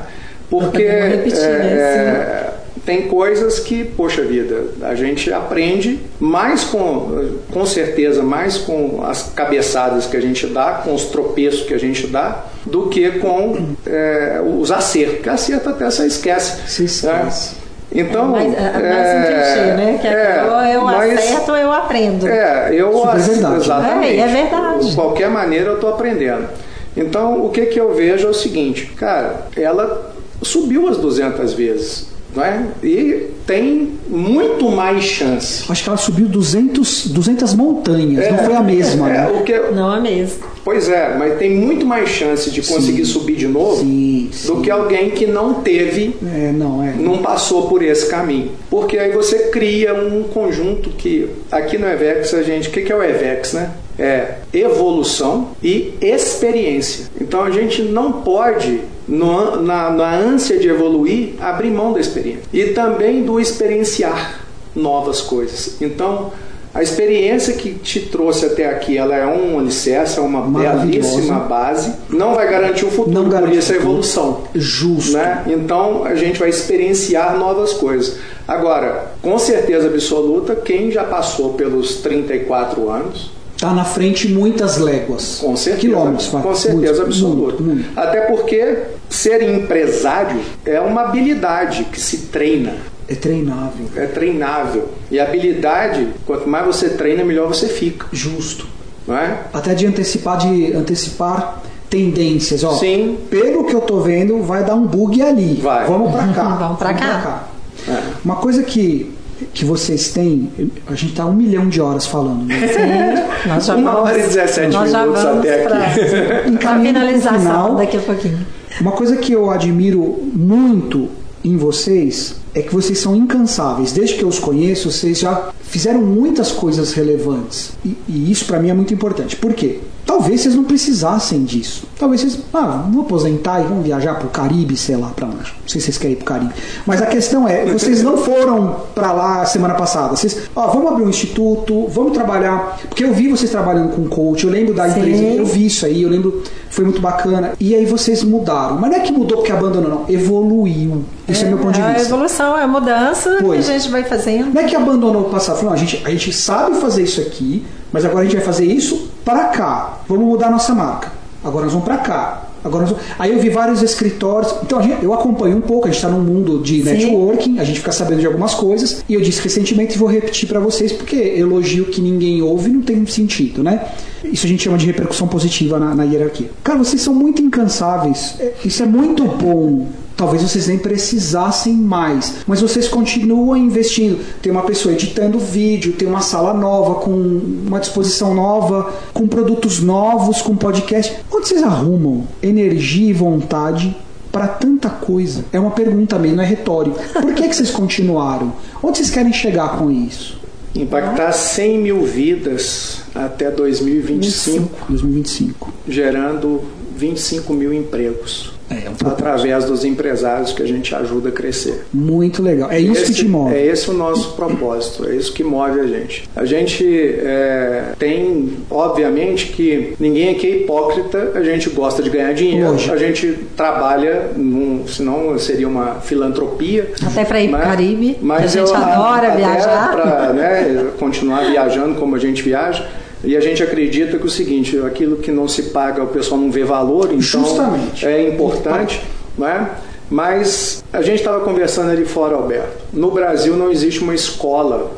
Porque. 0.49 0.82
Repetir, 0.82 1.40
né? 1.40 2.53
É, 2.85 2.87
tem 2.87 3.09
coisas 3.09 3.59
que, 3.61 3.85
poxa 3.85 4.22
vida, 4.22 4.64
a 4.82 4.95
gente 4.95 5.32
aprende 5.32 5.99
mais 6.20 6.64
com, 6.64 7.30
com 7.53 7.64
certeza, 7.66 8.22
mais 8.22 8.59
com 8.59 9.03
as 9.05 9.30
cabeçadas 9.35 10.07
que 10.07 10.16
a 10.16 10.20
gente 10.20 10.47
dá, 10.47 10.82
com 10.85 10.95
os 10.95 11.05
tropeços 11.07 11.62
que 11.66 11.74
a 11.74 11.78
gente 11.78 12.07
dá, 12.07 12.45
do 12.66 12.89
que 12.89 13.11
com 13.18 13.74
é, 13.87 14.41
os 14.61 14.70
acertos. 14.70 15.16
Porque 15.16 15.30
acerto 15.30 15.68
até 15.70 15.91
você 15.91 16.07
esquece. 16.07 16.68
Se 16.68 16.85
esquece. 16.85 17.55
né? 17.57 17.61
Então, 17.97 18.26
Mas, 18.28 18.53
é, 18.55 18.61
mais 18.61 19.09
um 19.14 19.22
clichê, 19.22 19.72
né? 19.76 19.99
Que 20.01 20.07
é, 20.09 20.43
ou 20.45 20.61
eu 20.64 20.85
mas- 20.85 21.18
acerto 21.18 21.51
ou 21.53 21.57
eu 21.57 21.72
aprendo. 21.72 22.26
é, 22.26 22.70
eu 22.72 22.93
Super 22.93 23.09
acho- 23.11 23.30
verdade. 23.30 23.57
exatamente. 23.57 24.16
É, 24.16 24.20
é 24.20 24.26
verdade. 24.26 24.91
De 24.91 24.95
qualquer 24.97 25.28
maneira 25.30 25.66
eu 25.70 25.74
estou 25.74 25.91
aprendendo. 25.91 26.49
Então, 26.97 27.45
o 27.45 27.51
que 27.51 27.66
que 27.66 27.78
eu 27.80 27.95
vejo 27.95 28.26
é 28.26 28.30
o 28.30 28.35
seguinte, 28.35 28.87
cara, 28.97 29.47
ela 29.57 30.12
subiu 30.43 30.89
as 30.89 30.97
200 30.97 31.53
vezes. 31.53 32.09
Não 32.35 32.45
é? 32.45 32.66
E 32.82 33.30
tem 33.47 33.93
muito 34.09 34.70
mais 34.70 35.05
chance. 35.05 35.64
Acho 35.68 35.82
que 35.82 35.89
ela 35.89 35.99
subiu 35.99 36.26
200, 36.26 37.09
200 37.09 37.55
montanhas, 37.55 38.30
não 38.30 38.39
foi 38.39 38.55
a 38.55 38.62
mesma, 38.62 39.11
é, 39.11 39.12
né? 39.12 39.28
o 39.28 39.43
que, 39.43 39.59
Não 39.70 39.95
é 39.95 40.01
mesmo. 40.01 40.55
Pois 40.64 40.89
é, 40.89 41.14
mas 41.18 41.39
tem 41.39 41.51
muito 41.51 41.85
mais 41.85 42.09
chance 42.09 42.51
de 42.51 42.62
conseguir 42.62 43.05
subir 43.05 43.37
de 43.37 43.47
novo 43.47 43.80
Sim, 43.82 44.28
do 44.30 44.37
sim. 44.37 44.62
que 44.62 44.70
alguém 44.70 45.11
que 45.11 45.26
não 45.26 45.55
teve, 45.55 46.16
É, 46.24 46.51
não, 46.53 46.82
é. 46.82 46.93
não 46.93 47.18
passou 47.18 47.68
por 47.68 47.82
esse 47.82 48.07
caminho. 48.09 48.51
Porque 48.70 48.97
aí 48.99 49.12
você 49.12 49.51
cria 49.51 49.93
um 49.95 50.22
conjunto 50.22 50.89
que, 50.91 51.28
aqui 51.53 51.76
no 51.76 51.87
EVEX, 51.87 52.32
a 52.32 52.43
gente. 52.43 52.68
O 52.68 52.72
que 52.72 52.80
que 52.80 52.91
é 52.91 52.97
o 52.97 53.03
EVEX, 53.03 53.53
né? 53.53 53.72
É 53.99 54.37
evolução 54.53 55.51
e 55.62 55.95
experiência. 56.01 57.07
Então 57.20 57.43
a 57.43 57.51
gente 57.51 57.82
não 57.82 58.11
pode, 58.22 58.80
no- 59.09 59.61
na, 59.62 59.90
na 59.90 60.14
ânsia 60.16 60.59
de 60.59 60.68
evoluir, 60.68 61.35
abrir 61.40 61.70
mão 61.70 61.93
da 61.93 62.01
experiência. 62.01 62.43
E 62.52 62.66
também 62.68 63.22
do 63.22 63.39
experienciar 63.40 64.40
novas 64.74 65.20
coisas. 65.20 65.76
Então, 65.81 66.32
a 66.72 66.82
experiência 66.82 67.55
que 67.55 67.72
te 67.74 68.01
trouxe 68.01 68.47
até 68.47 68.66
aqui, 68.68 68.98
ela 68.98 69.14
é 69.14 69.24
um 69.24 69.59
alicerce, 69.60 70.18
é 70.18 70.22
uma 70.22 70.40
belíssima 70.43 71.39
base. 71.40 71.93
Não 72.10 72.35
vai 72.35 72.51
garantir 72.51 72.85
o 72.85 72.90
futuro, 72.90 73.12
Não 73.12 73.31
por 73.31 73.48
isso 73.51 73.70
a 73.70 73.74
futuro. 73.74 73.81
evolução. 73.90 74.40
Justo. 74.55 75.12
Né? 75.12 75.44
Então 75.47 76.05
a 76.05 76.16
gente 76.16 76.39
vai 76.40 76.48
experienciar 76.48 77.39
novas 77.39 77.72
coisas. 77.74 78.16
Agora, 78.48 79.12
com 79.22 79.39
certeza 79.39 79.86
absoluta, 79.86 80.56
quem 80.56 80.90
já 80.90 81.05
passou 81.05 81.55
pelos 81.55 81.97
34 81.98 82.90
anos, 82.90 83.31
Tá 83.59 83.72
na 83.72 83.85
frente 83.85 84.28
muitas 84.28 84.78
léguas. 84.78 85.39
com 85.40 85.56
certeza, 85.56 85.81
Quilômetros, 85.86 86.26
com 86.28 86.55
certeza 86.55 86.93
Muito, 86.93 87.02
absoluta. 87.02 87.62
muito, 87.62 87.62
muito. 87.62 87.98
Até 87.98 88.22
porque 88.22 88.78
ser 89.09 89.43
empresário 89.43 90.40
é 90.64 90.81
uma 90.81 91.02
habilidade 91.02 91.85
que 91.85 92.01
se 92.01 92.18
treina. 92.26 92.74
É 93.09 93.14
treinável. 93.14 93.86
É 93.97 94.06
treinável. 94.06 94.89
E 95.10 95.20
a 95.20 95.24
habilidade, 95.24 96.09
quanto 96.26 96.48
mais 96.48 96.66
você 96.66 96.90
treina, 96.90 97.24
melhor 97.24 97.48
você 97.48 97.68
fica. 97.68 98.06
Justo. 98.12 98.66
Não 99.06 99.16
é? 99.16 99.39
Até 99.52 99.74
de 99.74 99.86
antecipar, 99.86 100.39
de 100.39 100.72
antecipar 100.74 101.62
tendências. 101.89 102.64
Ó, 102.64 102.72
Sim. 102.72 103.18
Pelo 103.31 103.64
que 103.64 103.74
eu 103.74 103.82
tô 103.82 104.01
vendo, 104.01 104.43
vai 104.43 104.64
dar 104.64 104.74
um 104.74 104.86
bug 104.86 105.22
ali. 105.22 105.60
Vai. 105.62 105.86
Vamos 105.86 106.10
pra 106.12 106.26
cá. 106.32 106.48
Vamos 106.59 106.78
pra 106.78 106.94
cá. 106.94 107.48
É. 107.89 108.02
Uma 108.24 108.36
coisa 108.36 108.62
que, 108.62 109.14
que 109.52 109.65
vocês 109.65 110.11
têm, 110.11 110.51
a 110.86 110.94
gente 110.94 111.15
tá 111.15 111.27
um 111.27 111.32
milhão 111.32 111.69
de 111.69 111.81
horas 111.81 112.06
falando. 112.06 112.44
Né? 112.44 113.28
Nós 113.47 113.66
já 113.66 113.74
Uma 113.74 113.93
vamos, 113.93 114.11
hora 114.11 114.19
e 114.19 114.23
17 114.23 114.73
nós 114.73 114.90
já 114.90 115.01
minutos 115.02 115.23
vamos 115.23 115.39
até 115.40 115.66
aqui. 115.66 116.56
Pro 116.56 116.81
finalização 116.82 117.39
final. 117.39 117.74
daqui 117.77 117.97
a 117.97 118.01
pouquinho. 118.01 118.47
Uma 118.81 118.93
coisa 118.93 119.16
que 119.16 119.32
eu 119.32 119.51
admiro 119.51 120.19
muito 120.32 121.09
em 121.44 121.56
vocês 121.56 122.36
é 122.55 122.62
que 122.62 122.73
vocês 122.73 122.98
são 122.98 123.15
incansáveis. 123.15 123.93
Desde 123.93 124.16
que 124.16 124.23
eu 124.23 124.28
os 124.28 124.39
conheço, 124.39 124.90
vocês 124.90 125.19
já 125.19 125.51
fizeram 125.74 126.01
muitas 126.02 126.52
coisas 126.52 126.92
relevantes. 126.92 127.72
E, 127.84 127.96
e 128.09 128.30
isso 128.30 128.44
para 128.44 128.60
mim 128.60 128.70
é 128.70 128.74
muito 128.74 128.94
importante. 128.94 129.34
Por 129.34 129.52
quê? 129.55 129.80
Talvez 130.06 130.42
vocês 130.42 130.55
não 130.55 130.62
precisassem 130.64 131.42
disso. 131.44 131.84
Talvez 131.98 132.20
vocês, 132.20 132.38
ah, 132.52 132.82
vamos 132.84 133.06
aposentar 133.06 133.60
e 133.60 133.64
vamos 133.64 133.84
viajar 133.84 134.14
pro 134.16 134.28
Caribe, 134.28 134.76
sei 134.76 134.96
lá 134.96 135.09
para 135.09 135.26
onde. 135.26 135.36
Não 135.36 135.66
sei 135.66 135.80
se 135.80 135.86
vocês 135.86 135.98
querem 135.98 136.12
ir 136.12 136.16
pro 136.16 136.26
Caribe. 136.26 136.52
Mas 136.86 137.02
a 137.02 137.06
questão 137.06 137.48
é, 137.48 137.64
vocês 137.64 138.02
não 138.02 138.18
foram 138.18 138.76
para 138.94 139.12
lá 139.12 139.44
semana 139.46 139.74
passada. 139.74 140.14
Vocês, 140.14 140.42
ó, 140.55 140.68
vamos 140.68 140.92
abrir 140.92 141.05
um 141.05 141.09
instituto, 141.09 141.88
vamos 141.88 142.12
trabalhar, 142.12 142.78
porque 142.88 143.02
eu 143.02 143.12
vi 143.14 143.28
vocês 143.28 143.51
trabalhando 143.51 143.96
com 143.96 144.06
coach, 144.06 144.44
eu 144.44 144.51
lembro 144.51 144.74
da 144.74 144.88
Sim. 144.88 145.01
empresa, 145.01 145.22
eu 145.24 145.46
vi 145.46 145.66
isso 145.66 145.86
aí, 145.86 146.02
eu 146.02 146.10
lembro, 146.10 146.42
foi 146.68 146.84
muito 146.84 147.01
bacana. 147.01 147.55
E 147.59 147.74
aí 147.74 147.86
vocês 147.86 148.22
mudaram. 148.22 148.78
Mas 148.78 148.90
não 148.90 148.98
é 148.98 149.01
que 149.01 149.12
mudou 149.12 149.38
porque 149.38 149.52
abandonou, 149.52 149.88
não. 149.88 150.05
Evoluiu. 150.09 151.02
Isso 151.26 151.44
é, 151.46 151.48
meu 151.48 151.56
ponto 151.56 151.72
de 151.72 151.80
a 151.80 151.92
vista. 151.92 152.09
evolução, 152.09 152.59
é 152.59 152.62
a 152.62 152.68
mudança 152.68 153.38
Pois. 153.40 153.64
que 153.64 153.72
a 153.72 153.78
gente 153.78 153.90
vai 153.90 154.05
fazendo. 154.05 154.52
Não 154.52 154.60
é 154.60 154.64
que 154.64 154.76
abandonou 154.76 155.22
o 155.22 155.30
passado. 155.30 155.64
Não, 155.65 155.73
a, 155.73 155.77
gente, 155.77 156.01
a 156.05 156.11
gente 156.11 156.32
sabe 156.32 156.77
fazer 156.77 157.03
isso 157.03 157.20
aqui, 157.20 157.65
mas 157.93 158.05
agora 158.05 158.20
a 158.20 158.24
gente 158.24 158.36
vai 158.36 158.45
fazer 158.45 158.66
isso 158.66 159.09
para 159.24 159.45
cá. 159.49 160.01
Vamos 160.09 160.27
mudar 160.27 160.47
a 160.49 160.51
nossa 160.51 160.74
marca. 160.74 161.12
Agora 161.43 161.65
nós 161.65 161.73
vamos 161.73 161.86
para 161.86 161.99
cá. 161.99 162.43
Agora 162.65 162.82
nós 162.82 162.91
vamos... 162.93 163.05
Aí 163.19 163.31
eu 163.32 163.39
vi 163.39 163.51
vários 163.51 163.82
escritórios. 163.82 164.55
Então 164.62 164.78
a 164.78 164.82
gente- 164.82 165.03
eu 165.05 165.12
acompanho 165.12 165.57
um 165.59 165.61
pouco. 165.61 165.86
A 165.86 165.91
gente 165.91 165.97
está 165.99 166.09
num 166.09 166.20
mundo 166.23 166.61
de 166.62 166.82
Sim. 166.82 166.85
networking. 166.85 167.59
A 167.59 167.65
gente 167.65 167.78
fica 167.81 167.93
sabendo 167.93 168.20
de 168.20 168.27
algumas 168.27 168.55
coisas. 168.55 169.05
E 169.09 169.12
eu 169.15 169.20
disse 169.20 169.41
recentemente 169.43 169.95
e 169.95 169.99
vou 169.99 170.09
repetir 170.09 170.49
para 170.49 170.59
vocês 170.61 170.91
porque 170.93 171.16
elogio 171.16 171.85
que 171.86 172.01
ninguém 172.01 172.41
ouve 172.41 172.70
não 172.70 172.81
tem 172.81 173.05
sentido, 173.07 173.62
né? 173.62 173.86
Isso 174.24 174.47
a 174.47 174.49
gente 174.49 174.62
chama 174.62 174.78
de 174.78 174.86
repercussão 174.86 175.28
positiva 175.28 175.78
na, 175.78 175.95
na 175.95 176.05
hierarquia. 176.05 176.51
Cara, 176.62 176.78
vocês 176.78 177.03
são 177.03 177.15
muito 177.15 177.43
incansáveis. 177.43 178.36
É, 178.41 178.53
Isso 178.65 178.82
é 178.82 178.86
muito 178.86 179.24
bom. 179.24 179.86
Talvez 180.24 180.42
vocês 180.42 180.68
nem 180.68 180.78
precisassem 180.78 181.74
mais, 181.74 182.36
mas 182.46 182.62
vocês 182.62 182.88
continuam 182.88 183.55
investindo. 183.59 184.18
Tem 184.40 184.51
uma 184.51 184.62
pessoa 184.62 184.94
editando 184.94 185.38
vídeo, 185.38 185.92
tem 185.92 186.09
uma 186.09 186.22
sala 186.22 186.55
nova, 186.55 186.94
com 186.94 187.10
uma 187.10 187.78
disposição 187.78 188.34
nova, 188.34 188.90
com 189.12 189.28
produtos 189.28 189.80
novos, 189.80 190.40
com 190.40 190.56
podcast. 190.56 191.14
Onde 191.30 191.46
vocês 191.46 191.62
arrumam 191.62 192.26
energia 192.42 193.10
e 193.10 193.12
vontade 193.12 193.94
para 194.32 194.48
tanta 194.48 194.88
coisa? 194.88 195.44
É 195.52 195.60
uma 195.60 195.72
pergunta 195.72 196.18
mesmo, 196.18 196.38
não 196.38 196.42
é 196.42 196.46
retórico. 196.46 196.98
Por 197.12 197.34
que, 197.34 197.46
que 197.46 197.55
vocês 197.55 197.70
continuaram? 197.70 198.51
Onde 198.82 198.96
vocês 198.96 199.10
querem 199.10 199.30
chegar 199.30 199.76
com 199.76 199.90
isso? 199.90 200.40
Impactar 200.74 201.32
100 201.32 201.78
mil 201.78 202.02
vidas 202.02 203.02
até 203.14 203.51
2025, 203.51 204.86
2025. 204.88 205.74
gerando 205.86 206.62
25 206.96 207.52
mil 207.52 207.74
empregos. 207.74 208.53
É, 208.70 208.74
é 208.86 208.91
um 208.91 209.09
através 209.09 209.65
dos 209.66 209.85
empresários 209.85 210.53
que 210.53 210.62
a 210.62 210.66
gente 210.66 210.95
ajuda 210.95 211.28
a 211.28 211.32
crescer. 211.32 211.85
Muito 211.93 212.43
legal. 212.43 212.70
É 212.70 212.78
isso 212.81 213.03
esse, 213.03 213.12
que 213.12 213.19
te 213.20 213.28
move. 213.28 213.55
É 213.55 213.66
esse 213.66 213.91
o 213.91 213.93
nosso 213.93 214.32
propósito, 214.35 215.09
é 215.09 215.15
isso 215.15 215.32
que 215.32 215.45
move 215.45 215.81
a 215.81 215.86
gente. 215.86 216.28
A 216.35 216.45
gente 216.45 216.85
é, 217.19 217.93
tem, 217.99 218.55
obviamente, 218.70 219.47
que 219.49 219.95
ninguém 220.01 220.31
aqui 220.31 220.47
é 220.47 220.57
hipócrita, 220.61 221.32
a 221.35 221.43
gente 221.43 221.69
gosta 221.70 222.03
de 222.03 222.09
ganhar 222.11 222.32
dinheiro, 222.32 222.70
Lógico. 222.73 222.95
a 222.95 222.97
gente 222.97 223.39
trabalha, 223.57 224.31
num, 224.36 224.86
senão 224.89 225.39
seria 225.39 225.69
uma 225.69 225.97
filantropia. 226.01 226.91
Até 227.07 227.24
para 227.24 227.41
ir 227.43 227.49
para 227.51 227.57
o 227.57 227.61
Mas- 227.61 227.69
Caribe, 227.70 228.15
que 228.15 228.20
a 228.20 228.27
mas 228.27 228.53
gente 228.53 228.69
eu- 228.70 228.74
adora 228.77 229.36
viajar. 229.36 229.93
Pra, 229.93 230.32
né, 230.32 230.86
continuar 230.99 231.45
viajando 231.51 231.95
como 231.97 232.16
a 232.16 232.19
gente 232.19 232.43
viaja. 232.43 232.86
E 233.26 233.36
a 233.36 233.40
gente 233.40 233.62
acredita 233.62 234.18
que 234.18 234.26
o 234.26 234.30
seguinte, 234.30 234.78
aquilo 234.80 235.16
que 235.16 235.30
não 235.30 235.48
se 235.48 235.64
paga, 235.64 236.02
o 236.02 236.09
pessoal 236.09 236.40
não 236.40 236.51
vê 236.51 236.64
valor, 236.64 237.06
então 237.06 237.20
Justamente. 237.20 238.06
é 238.06 238.28
importante, 238.28 239.01
não 239.38 239.48
é? 239.48 239.70
Mas 240.10 240.84
a 240.92 241.01
gente 241.01 241.18
estava 241.18 241.40
conversando 241.40 241.90
ali 241.90 242.05
fora, 242.05 242.36
Alberto. 242.36 242.84
No 242.92 243.10
Brasil 243.10 243.56
não 243.56 243.70
existe 243.70 244.01
uma 244.01 244.14
escola 244.14 244.92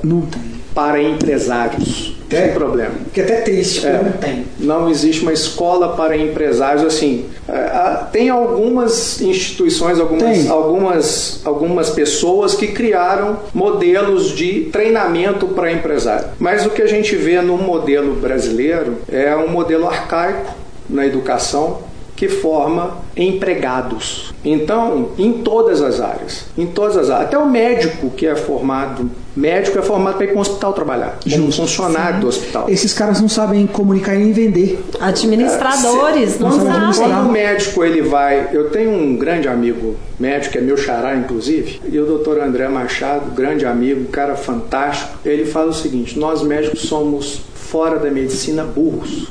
para 0.74 1.00
empresários. 1.00 2.15
É. 2.30 2.42
Sem 2.46 2.52
problema. 2.54 2.90
Que 3.12 3.20
é 3.20 3.24
até 3.24 3.40
triste, 3.42 3.86
É. 3.86 3.92
não 4.02 4.12
tem. 4.12 4.44
Não 4.58 4.90
existe 4.90 5.22
uma 5.22 5.32
escola 5.32 5.94
para 5.96 6.16
empresários 6.16 6.84
assim. 6.84 7.26
é, 7.48 7.98
Tem 8.10 8.28
algumas 8.30 9.20
instituições, 9.20 10.00
algumas, 10.00 10.22
Tem. 10.22 10.48
algumas, 10.48 11.40
algumas 11.44 11.90
pessoas 11.90 12.54
que 12.54 12.68
criaram 12.68 13.38
modelos 13.54 14.30
de 14.30 14.68
treinamento 14.72 15.46
para 15.48 15.70
empresário. 15.72 16.28
Mas 16.38 16.66
o 16.66 16.70
que 16.70 16.82
a 16.82 16.86
gente 16.88 17.14
vê 17.14 17.40
no 17.40 17.56
modelo 17.56 18.14
brasileiro 18.16 18.98
é 19.10 19.34
um 19.36 19.48
modelo 19.48 19.86
arcaico 19.86 20.54
na 20.88 21.06
educação 21.06 21.78
que 22.16 22.28
forma 22.28 22.97
empregados. 23.16 24.34
Então, 24.44 25.10
em 25.18 25.34
todas 25.34 25.82
as 25.82 26.01
áreas, 26.01 26.47
em 26.56 26.66
todas 26.66 26.97
as 26.97 27.10
áreas, 27.10 27.26
até 27.26 27.38
o 27.38 27.48
médico 27.48 28.10
que 28.10 28.26
é 28.26 28.34
formado, 28.34 29.10
médico 29.36 29.78
é 29.78 29.82
formado 29.82 30.16
para 30.16 30.24
ir 30.24 30.28
para 30.28 30.38
um 30.38 30.40
hospital 30.40 30.72
trabalhar, 30.72 31.18
como 31.22 31.47
Justo. 31.47 31.60
funcionário 31.62 32.20
do 32.20 32.28
hospital. 32.28 32.70
Esses 32.70 32.94
caras 32.94 33.20
não 33.20 33.28
sabem 33.28 33.66
comunicar 33.66 34.14
e 34.14 34.18
nem 34.18 34.32
vender. 34.32 34.82
Administradores, 34.98 36.38
não 36.38 36.48
Não 36.48 36.59
sabe 36.64 36.94
sabem. 36.97 37.12
Quando 37.12 37.28
o 37.28 37.32
médico 37.32 37.84
ele 37.84 38.02
vai, 38.02 38.48
eu 38.52 38.70
tenho 38.70 38.90
um 38.90 39.16
grande 39.16 39.47
amigo 39.48 39.97
médico, 40.18 40.52
que 40.52 40.59
é 40.59 40.60
meu 40.62 40.76
xará 40.76 41.14
inclusive, 41.16 41.80
e 41.90 41.98
o 41.98 42.06
doutor 42.06 42.40
André 42.40 42.68
Machado, 42.68 43.30
grande 43.32 43.66
amigo, 43.66 44.01
um 44.02 44.10
cara 44.10 44.36
fantástico, 44.36 45.18
ele 45.24 45.44
fala 45.44 45.70
o 45.70 45.74
seguinte: 45.74 46.18
nós 46.18 46.43
médicos 46.43 46.80
somos 46.82 47.43
fora 47.55 47.98
da 47.98 48.10
medicina 48.10 48.62
burros, 48.64 49.28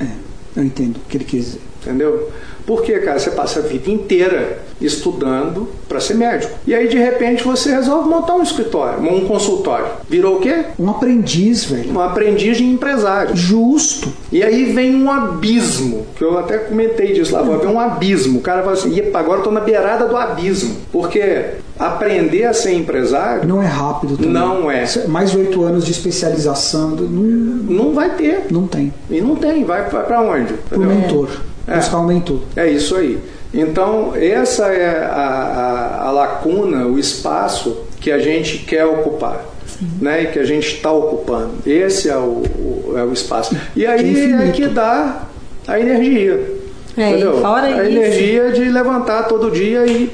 É, 0.00 0.06
eu 0.56 0.64
entendo 0.64 0.96
o 0.96 1.00
que 1.08 1.16
ele 1.18 1.24
quis 1.24 1.44
dizer. 1.44 1.60
Entendeu? 1.86 2.30
Porque, 2.66 2.98
cara, 2.98 3.18
você 3.18 3.30
passa 3.30 3.60
a 3.60 3.62
vida 3.62 3.88
inteira 3.88 4.58
estudando 4.80 5.68
para 5.88 6.00
ser 6.00 6.14
médico. 6.14 6.52
E 6.66 6.74
aí, 6.74 6.88
de 6.88 6.98
repente, 6.98 7.44
você 7.44 7.70
resolve 7.70 8.08
montar 8.08 8.34
um 8.34 8.42
escritório, 8.42 9.00
um 9.00 9.24
consultório. 9.24 9.86
Virou 10.10 10.36
o 10.38 10.40
quê? 10.40 10.64
Um 10.76 10.90
aprendiz, 10.90 11.64
velho. 11.64 11.92
Um 11.92 12.00
aprendiz 12.00 12.56
de 12.56 12.64
empresário. 12.64 13.36
Justo. 13.36 14.12
E 14.32 14.42
aí 14.42 14.72
vem 14.72 14.96
um 15.00 15.10
abismo, 15.10 16.06
que 16.16 16.24
eu 16.24 16.36
até 16.36 16.58
comentei 16.58 17.12
disso 17.12 17.32
lá, 17.32 17.42
vai 17.42 17.54
haver 17.54 17.68
um 17.68 17.78
abismo. 17.78 18.40
O 18.40 18.42
cara 18.42 18.62
fala 18.62 18.72
assim, 18.74 18.92
"Ih, 18.96 19.10
agora 19.14 19.38
eu 19.38 19.44
tô 19.44 19.52
na 19.52 19.60
beirada 19.60 20.06
do 20.06 20.16
abismo. 20.16 20.74
Porque 20.90 21.44
aprender 21.78 22.44
a 22.44 22.54
ser 22.54 22.72
empresário 22.72 23.46
Não 23.46 23.62
é 23.62 23.66
rápido 23.66 24.16
também. 24.16 24.32
Não 24.32 24.68
é. 24.70 24.84
Mais 25.06 25.34
oito 25.36 25.62
anos 25.62 25.84
de 25.84 25.92
especialização. 25.92 26.90
Não, 26.90 27.22
não 27.86 27.92
vai 27.94 28.10
ter. 28.10 28.46
não 28.50 28.66
tem. 28.66 28.92
E 29.08 29.20
não 29.20 29.36
tem, 29.36 29.62
vai, 29.62 29.88
vai 29.88 30.04
para 30.04 30.20
onde? 30.20 30.52
Pro 30.68 30.82
Entendeu? 30.82 30.96
mentor. 31.00 31.28
É. 31.66 31.76
Buscar 31.76 31.98
um 31.98 32.06
mentor. 32.06 32.40
É 32.54 32.68
isso 32.68 32.96
aí. 32.96 33.18
Então, 33.52 34.12
essa 34.14 34.66
é 34.66 35.04
a, 35.04 36.02
a, 36.02 36.08
a 36.08 36.10
lacuna, 36.10 36.86
o 36.86 36.98
espaço 36.98 37.76
que 38.00 38.10
a 38.10 38.18
gente 38.18 38.58
quer 38.58 38.84
ocupar. 38.84 39.44
Né, 40.00 40.22
e 40.22 40.26
que 40.28 40.38
a 40.38 40.44
gente 40.44 40.76
está 40.76 40.90
ocupando. 40.90 41.50
Esse 41.66 42.08
é 42.08 42.16
o, 42.16 42.42
o, 42.42 42.94
é 42.96 43.04
o 43.04 43.12
espaço. 43.12 43.54
E 43.74 43.84
aí 43.84 44.32
é 44.32 44.50
que 44.50 44.68
dá 44.68 45.26
a 45.68 45.78
energia. 45.78 46.56
É, 46.96 47.10
entendeu? 47.10 47.42
fora 47.42 47.66
a 47.66 47.70
isso, 47.70 47.98
energia 47.98 48.52
de 48.52 48.64
levantar 48.64 49.24
todo 49.24 49.50
dia 49.50 49.84
e 49.86 50.10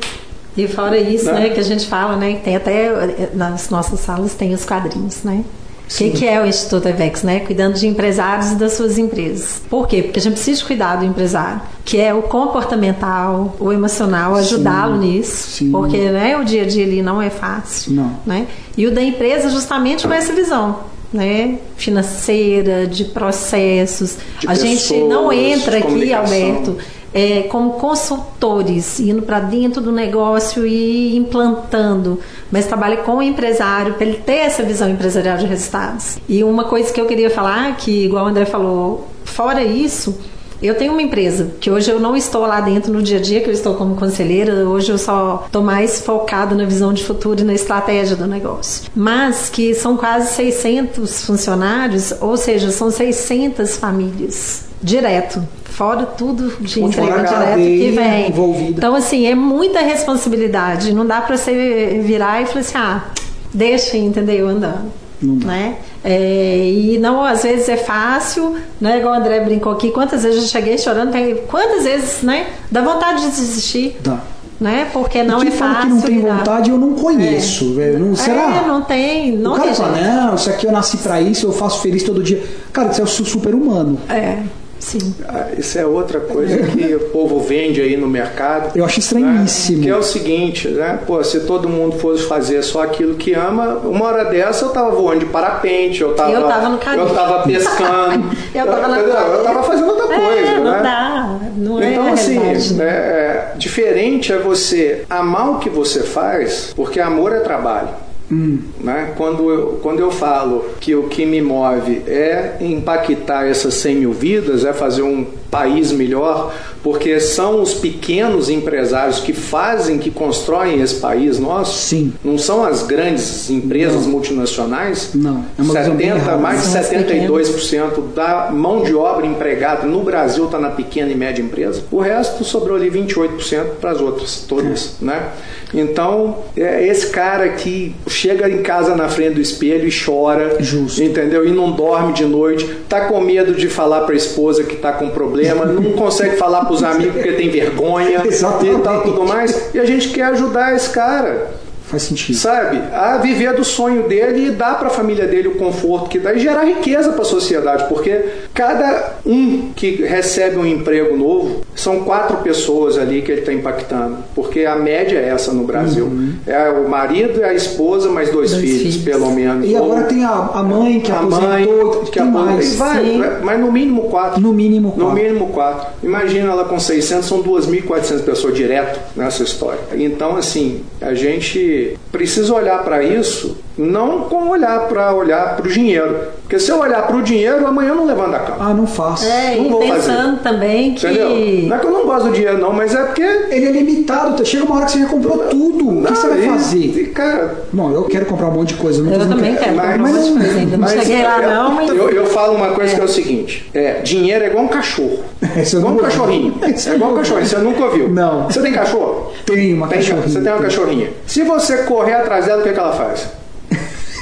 e 0.57 0.67
fora 0.67 0.99
isso, 0.99 1.27
né? 1.27 1.41
né, 1.41 1.49
que 1.51 1.61
a 1.61 1.63
gente 1.63 1.87
fala, 1.87 2.17
né, 2.17 2.41
tem 2.45 2.57
até 2.57 2.91
nas 3.33 3.71
nossas 3.71 4.01
salas 4.01 4.35
tem 4.35 4.53
os 4.53 4.65
quadrinhos, 4.65 5.23
né? 5.23 5.45
O 5.95 5.99
que, 5.99 6.11
que, 6.11 6.27
é 6.27 6.41
o 6.41 6.47
Instituto 6.47 6.89
EVEX, 6.89 7.23
né? 7.23 7.41
Cuidando 7.41 7.75
de 7.75 7.87
empresários 7.87 8.53
e 8.53 8.55
das 8.55 8.73
suas 8.73 8.99
empresas. 8.99 9.63
Por 9.69 9.87
quê? 9.87 10.03
Porque 10.03 10.19
a 10.19 10.23
gente 10.23 10.35
precisa 10.35 10.65
cuidar 10.65 10.97
do 10.97 11.05
empresário, 11.05 11.61
que 11.85 12.01
é 12.01 12.15
o 12.15 12.23
comportamental, 12.23 13.57
o 13.61 13.73
emocional, 13.73 14.35
ajudá-lo 14.35 14.97
nisso. 14.97 15.51
Sim. 15.59 15.71
Porque 15.71 15.99
né, 15.99 16.37
o 16.39 16.45
dia 16.45 16.63
a 16.63 16.67
dia 16.67 16.85
ali 16.85 17.03
não 17.03 17.21
é 17.21 17.31
fácil. 17.31 17.93
Não. 17.93 18.17
Né? 18.25 18.47
E 18.77 18.87
o 18.87 18.91
da 18.91 19.03
empresa 19.03 19.51
justamente 19.51 20.07
com 20.07 20.15
essa 20.15 20.33
visão. 20.33 20.93
Né, 21.13 21.59
financeira, 21.77 22.87
de 22.87 23.05
processos. 23.05 24.17
De 24.41 24.47
a 24.47 24.53
pessoas, 24.53 24.71
gente 24.71 24.95
não 25.03 25.31
entra 25.31 25.77
aqui, 25.77 26.11
Alberto, 26.11 26.79
é, 27.13 27.43
como 27.43 27.75
consultores, 27.75 28.99
indo 29.01 29.23
para 29.23 29.41
dentro 29.41 29.81
do 29.81 29.93
negócio 29.93 30.67
e 30.67 31.17
implantando, 31.17 32.19
mas 32.51 32.67
trabalha 32.67 32.99
com 32.99 33.17
o 33.17 33.23
empresário 33.23 33.95
para 33.95 34.07
ele 34.07 34.19
ter 34.19 34.39
essa 34.39 34.63
visão 34.63 34.89
empresarial 34.89 35.37
de 35.39 35.47
resultados. 35.47 36.19
E 36.29 36.43
uma 36.43 36.65
coisa 36.65 36.93
que 36.93 37.01
eu 37.01 37.07
queria 37.07 37.31
falar, 37.31 37.77
que 37.77 38.05
igual 38.05 38.25
o 38.25 38.29
André 38.29 38.45
falou, 38.45 39.09
fora 39.25 39.63
isso, 39.63 40.19
eu 40.63 40.77
tenho 40.77 40.93
uma 40.93 41.03
empresa 41.03 41.51
que 41.61 41.69
hoje 41.69 41.91
eu 41.91 41.99
não 41.99 42.17
estou 42.17 42.43
lá 42.43 42.61
dentro 42.61 42.93
no 42.93 43.03
dia 43.03 43.19
a 43.19 43.21
dia, 43.21 43.41
que 43.41 43.49
eu 43.49 43.53
estou 43.53 43.75
como 43.75 43.97
conselheira, 43.97 44.69
hoje 44.69 44.93
eu 44.93 44.99
só 44.99 45.43
estou 45.47 45.61
mais 45.61 46.01
focada 46.01 46.55
na 46.55 46.65
visão 46.65 46.93
de 46.93 47.03
futuro 47.03 47.41
e 47.41 47.45
na 47.45 47.53
estratégia 47.53 48.15
do 48.15 48.29
negócio. 48.29 48.89
Mas 48.95 49.51
que 49.51 49.75
são 49.75 49.97
quase 49.97 50.33
600 50.35 51.25
funcionários, 51.25 52.15
ou 52.21 52.37
seja, 52.37 52.71
são 52.71 52.93
600 52.93 53.77
famílias 53.77 54.71
direto 54.81 55.43
fora 55.73 56.05
tudo 56.07 56.57
de 56.61 56.83
entrega 56.83 57.23
direta 57.23 57.57
que 57.57 57.91
vem. 57.91 58.29
Envolvida. 58.29 58.71
Então, 58.71 58.95
assim, 58.95 59.27
é 59.27 59.35
muita 59.35 59.81
responsabilidade. 59.81 60.93
Não 60.93 61.07
dá 61.07 61.21
para 61.21 61.37
você 61.37 62.01
virar 62.05 62.43
e 62.43 62.47
falar 62.47 62.61
assim, 62.61 62.79
ah, 62.79 63.05
deixa, 63.53 63.97
entendeu, 63.97 64.49
andando. 64.49 64.93
Né? 65.23 65.77
É, 66.05 66.69
e 66.69 66.99
não, 66.99 67.25
às 67.25 67.45
vezes 67.45 67.69
é 67.69 67.77
fácil, 67.77 68.57
né? 68.81 68.99
Igual 68.99 69.15
o 69.15 69.17
André 69.17 69.39
brincou 69.41 69.73
aqui, 69.73 69.93
quantas 69.93 70.25
vezes 70.25 70.43
eu 70.43 70.49
cheguei 70.49 70.77
chorando, 70.77 71.13
quantas 71.47 71.85
vezes, 71.85 72.23
né? 72.23 72.47
Dá 72.71 72.83
vontade 72.83 73.23
de 73.23 73.29
desistir. 73.29 73.97
Dá. 74.03 74.19
Né? 74.61 74.89
Porque 74.93 75.23
não 75.25 75.43
e 75.43 75.49
é 75.49 75.51
fácil. 75.51 75.83
que 75.83 75.89
não 75.89 76.01
tem 76.01 76.21
vontade, 76.21 76.71
eu 76.71 76.79
não 76.79 76.95
conheço. 76.95 77.81
É. 77.81 77.93
Não, 77.93 78.15
será? 78.15 78.63
É, 78.63 78.67
não 78.67 78.83
tem. 78.83 79.37
Não 79.37 79.53
o 79.53 79.57
cara 79.57 79.69
tem 79.69 79.77
fala, 79.77 80.01
não, 80.01 80.35
isso 80.35 80.51
aqui 80.51 80.67
eu 80.67 80.73
nasci 80.73 80.97
pra 80.99 81.21
isso, 81.21 81.47
eu 81.47 81.53
faço 81.53 81.81
feliz 81.81 82.03
todo 82.03 82.23
dia. 82.23 82.43
Cara, 82.73 82.91
isso 82.91 83.03
é 83.03 83.07
super 83.07 83.55
humano. 83.55 83.99
É. 84.09 84.43
Sim. 84.83 85.15
Ah, 85.29 85.47
isso 85.57 85.79
é 85.79 85.87
outra 85.87 86.19
coisa 86.19 86.59
que 86.59 86.95
o 86.97 87.09
povo 87.11 87.39
vende 87.39 87.81
aí 87.81 87.97
no 87.97 88.09
mercado. 88.09 88.77
Eu 88.77 88.85
acho 88.85 88.99
estranhíssimo. 88.99 89.79
Né? 89.79 89.85
Que 89.85 89.91
é 89.91 89.97
o 89.97 90.03
seguinte, 90.03 90.69
né? 90.69 90.99
Pô, 91.07 91.23
se 91.23 91.41
todo 91.41 91.69
mundo 91.69 91.99
fosse 91.99 92.25
fazer 92.25 92.61
só 92.65 92.83
aquilo 92.83 93.15
que 93.15 93.33
ama, 93.33 93.77
uma 93.85 94.05
hora 94.07 94.25
dessa 94.25 94.65
eu 94.65 94.71
tava 94.71 94.91
voando 94.91 95.21
de 95.21 95.27
parapente, 95.27 96.03
eu 96.03 96.15
tava, 96.15 96.33
eu 96.33 96.49
tava 96.49 96.69
no 96.69 96.79
caminho. 96.79 97.07
Eu 97.07 97.15
tava 97.15 97.45
pescando. 97.45 98.37
eu, 98.53 98.67
tava 98.67 98.89
na 98.89 98.99
eu, 98.99 99.45
tava 99.45 99.63
fazendo 99.63 99.89
outra 99.89 100.15
é, 100.15 100.19
coisa, 100.19 100.55
não 100.59 100.73
né? 100.73 100.81
Dá, 100.83 101.39
não 101.57 101.81
é 101.81 101.93
então, 101.93 102.13
assim, 102.13 102.39
realidade, 102.39 102.75
né? 102.75 102.85
é, 102.85 103.53
diferente 103.57 104.33
é 104.33 104.39
você 104.39 105.05
amar 105.09 105.53
o 105.53 105.59
que 105.61 105.71
você 105.71 106.03
faz, 106.03 106.73
porque 106.75 106.99
amor 106.99 107.33
é 107.33 107.39
trabalho. 107.39 107.89
Hum. 108.33 108.59
Né? 108.81 109.13
Quando, 109.17 109.51
eu, 109.51 109.79
quando 109.83 110.01
eu 110.01 110.11
falo 110.11 110.65
que 110.81 110.95
o 110.95 111.05
que 111.05 111.27
me 111.27 111.43
move 111.43 112.03
é 112.07 112.57
impactar 112.61 113.47
essas 113.47 113.75
100 113.75 113.97
mil 113.97 114.13
vidas, 114.13 114.65
é 114.65 114.73
fazer 114.73 115.03
um 115.03 115.27
país 115.51 115.93
melhor, 115.93 116.51
porque 116.83 117.21
são 117.21 117.61
os 117.61 117.75
pequenos 117.75 118.49
empresários 118.49 119.21
que 119.21 119.35
fazem, 119.35 119.99
que 119.99 120.11
constroem 120.11 120.81
esse 120.81 120.95
país 120.95 121.39
nosso. 121.39 121.79
Sim. 121.89 122.15
Não 122.25 122.39
são 122.39 122.65
as 122.65 122.83
grandes 122.85 123.51
empresas 123.51 124.05
Não. 124.05 124.13
multinacionais. 124.13 125.11
Não. 125.15 125.45
É 125.59 125.63
70, 125.63 126.39
mais 126.39 126.63
de 126.63 126.67
São 126.69 126.81
as 126.81 126.91
72% 126.91 128.15
da 128.15 128.51
mão 128.51 128.83
de 128.83 128.95
obra 128.95 129.27
empregada 129.27 129.87
no 129.87 130.03
Brasil 130.03 130.47
está 130.47 130.59
na 130.59 130.71
pequena 130.71 131.13
e 131.13 131.15
média 131.15 131.43
empresa. 131.43 131.83
O 131.91 132.01
resto 132.01 132.43
sobrou 132.45 132.75
ali 132.77 132.91
28% 132.91 133.75
para 133.79 133.91
as 133.91 134.01
outras, 134.01 134.47
todas, 134.49 134.95
É. 135.03 135.05
né? 135.05 135.29
Então, 135.75 136.39
é 136.57 136.87
esse 136.87 137.09
cara 137.09 137.49
que 137.51 137.95
chega 138.07 138.49
em 138.49 138.63
casa 138.63 138.95
na 138.95 139.09
frente 139.09 139.35
do 139.35 139.41
espelho 139.41 139.89
e 139.89 139.93
chora, 139.93 140.57
Justo. 140.61 141.03
entendeu? 141.03 141.47
E 141.47 141.51
não 141.51 141.73
dorme 141.73 142.13
de 142.13 142.25
noite, 142.25 142.65
tá 142.89 143.03
com 143.07 143.21
medo 143.21 143.55
de 143.55 143.69
falar 143.69 144.03
para 144.03 144.15
a 144.15 144.17
esposa 144.17 144.65
que 144.65 144.77
tá 144.77 144.93
com 144.93 145.09
problema, 145.11 145.65
não 145.65 145.93
consegue 145.97 146.37
falar 146.37 146.65
para 146.65 146.75
os 146.75 146.83
amigos 146.83 147.15
porque 147.15 147.33
tem 147.33 147.49
vergonha 147.49 148.23
Exatamente. 148.25 148.81
e 148.81 148.83
tal, 148.83 149.03
tudo 149.03 149.25
mais. 149.25 149.75
E 149.75 149.79
a 149.79 149.85
gente 149.85 150.11
quer 150.11 150.25
ajudar 150.25 150.75
esse 150.75 150.91
cara 150.91 151.62
Faz 151.93 152.03
sentido. 152.05 152.37
sabe, 152.37 152.79
a 152.93 153.19
viver 153.19 153.55
do 153.55 153.63
sonho 153.65 154.09
dele 154.09 154.47
e 154.49 154.51
dar 154.51 154.79
para 154.79 154.89
a 154.89 154.91
família 154.91 155.27
dele 155.29 155.47
o 155.49 155.55
conforto 155.55 156.09
que 156.09 156.19
dá 156.19 156.33
e 156.35 156.41
gerar 156.41 156.65
riqueza 156.65 157.13
para 157.13 157.23
a 157.23 157.25
sociedade, 157.25 157.85
porque 157.89 158.19
cada 158.53 159.17
um 159.25 159.71
que 159.77 160.03
recebe 160.03 160.57
um 160.57 160.67
emprego 160.67 161.17
novo 161.17 161.61
são 161.75 162.01
quatro 162.01 162.39
pessoas 162.39 162.97
ali 162.99 163.23
que 163.23 163.31
ele 163.31 163.43
está 163.43 163.53
impactando, 163.53 164.17
porque 164.35 164.65
a 164.65 164.75
média 164.75 165.19
é 165.19 165.29
essa 165.29 165.53
no 165.53 165.65
Brasil. 165.65 166.11
É 166.47 166.71
o 166.71 166.89
marido 166.89 167.41
e 167.41 167.45
a 167.45 167.53
esposa, 167.55 168.09
mais 168.11 168.31
dois, 168.31 168.51
Dois 168.53 168.63
filhos, 168.65 168.79
filhos. 168.95 168.97
pelo 168.99 169.31
menos. 169.31 169.69
E 169.69 169.75
Ou 169.77 169.85
agora 169.93 170.05
tem 170.07 170.25
a, 170.25 170.31
a 170.31 170.63
mãe 170.63 170.99
que 171.01 171.13
a 171.13 171.23
mãe 171.23 171.63
aposentou, 171.65 172.01
que 172.05 172.11
tem 172.13 172.23
aposentou. 172.23 172.47
mais. 172.57 172.73
E 172.73 172.77
vai, 172.77 173.41
mas 173.43 173.61
no 173.61 173.71
mínimo 173.71 174.03
quatro. 174.05 174.41
No 174.41 174.53
mínimo 174.53 174.89
No 174.97 175.05
quatro. 175.07 175.23
mínimo 175.23 175.47
quatro. 175.49 175.87
Imagina 176.03 176.51
ela 176.53 176.65
com 176.65 176.81
600, 176.81 177.27
são 177.27 177.43
2.400 177.43 178.23
pessoas 178.25 178.55
direto 178.55 178.99
nessa 179.17 179.43
história. 179.43 179.81
Então, 179.95 180.37
assim, 180.37 180.83
a 181.01 181.15
gente 181.15 181.82
precisa 182.11 182.53
olhar 182.55 182.83
para 182.85 183.03
isso 183.03 183.57
não 183.79 184.21
com 184.21 184.49
olhar 184.49 184.81
para 184.89 185.15
olhar 185.15 185.57
para 185.57 185.67
o 185.67 185.69
dinheiro. 185.71 186.17
Porque 186.43 186.59
se 186.59 186.71
eu 186.71 186.79
olhar 186.81 187.07
para 187.07 187.17
o 187.17 187.23
dinheiro, 187.23 187.67
amanhã 187.67 187.91
eu 187.91 187.95
não 187.97 188.05
levanto 188.07 188.33
da 188.33 188.39
cama. 188.41 188.57
Ah, 188.61 188.75
não 188.75 188.87
faço. 188.87 189.25
É, 189.25 189.57
Não 189.57 189.65
e 189.65 189.69
vou 189.71 189.81
pensando 189.81 190.41
também 190.43 190.95
que. 190.95 191.07
Entendeu? 191.07 191.31
Não 191.69 191.77
é 191.77 191.79
que 191.79 191.87
eu 191.87 191.91
não 191.91 192.05
gosto 192.05 192.27
do 192.29 192.33
dinheiro, 192.33 192.59
não, 192.59 192.73
mas 192.73 192.95
é 192.95 193.03
porque. 193.05 193.23
Ele 193.23 193.67
é 193.67 193.71
limitado, 193.73 194.45
chega 194.45 194.65
uma 194.65 194.77
hora 194.77 194.85
que 194.87 194.93
você 194.93 194.99
já 195.01 195.07
comprou 195.07 195.39
tudo. 195.49 196.01
O 196.01 196.05
que 196.05 196.11
você 196.15 196.29
vai 196.29 196.43
fazer? 196.43 196.79
e, 196.79 197.07
cara, 197.07 197.55
Bom, 197.73 197.91
eu 197.93 198.05
quero 198.05 198.27
comprar 198.27 198.49
um 198.49 198.53
monte 198.53 198.69
de 198.69 198.75
coisa. 198.75 199.03
Não 199.03 199.13
Eu 199.13 199.19
não 199.21 199.29
também 199.29 199.55
quero 199.57 199.75
mas- 199.77 199.87
comprar 199.87 199.97
um 199.97 200.13
monte 200.13 200.25
de 200.25 200.33
coisa 200.39 200.59
ainda. 200.59 200.77
Não 200.77 200.79
mas 200.79 200.91
cheguei 200.93 201.23
lá, 201.23 201.43
é- 201.43 201.47
não, 201.47 201.71
mas. 201.75 201.89
Eu, 201.89 202.11
eu 202.11 202.27
falo 202.27 202.55
uma 202.55 202.69
coisa 202.69 202.95
que 202.95 203.01
é 203.01 203.05
o 203.05 203.09
seguinte: 203.09 203.71
é, 203.73 204.01
dinheiro 204.03 204.45
é 204.45 204.49
igual 204.49 204.65
um 204.65 204.69
cachorro. 204.69 205.21
Esse 205.57 205.77
igual 205.77 205.93
um 205.93 205.97
não- 205.97 206.05
cachorrinho. 206.05 206.55
Esse 206.69 206.91
É 206.91 206.95
igual 206.97 207.11
um 207.11 207.15
não- 207.15 207.21
cachorrinho. 207.23 207.47
Você 207.49 207.57
nunca 207.59 207.85
ouviu? 207.85 208.09
Não. 208.11 208.45
Você 208.51 208.61
tem 208.61 208.73
cachorro? 208.73 209.33
Tem 209.47 209.73
uma 209.75 209.89
Tem, 209.89 209.99
cachorrinha. 209.99 210.29
Você 210.29 210.41
tem 210.41 210.53
uma 210.53 210.63
cachorrinha. 210.63 211.11
Se 211.27 211.43
você 211.43 211.79
correr 211.85 212.15
atrás 212.15 212.45
dela, 212.45 212.61
o 212.61 212.63
que, 212.63 212.69
é 212.69 212.73
que 212.75 212.79
ela 212.79 212.93
faz? 212.93 213.27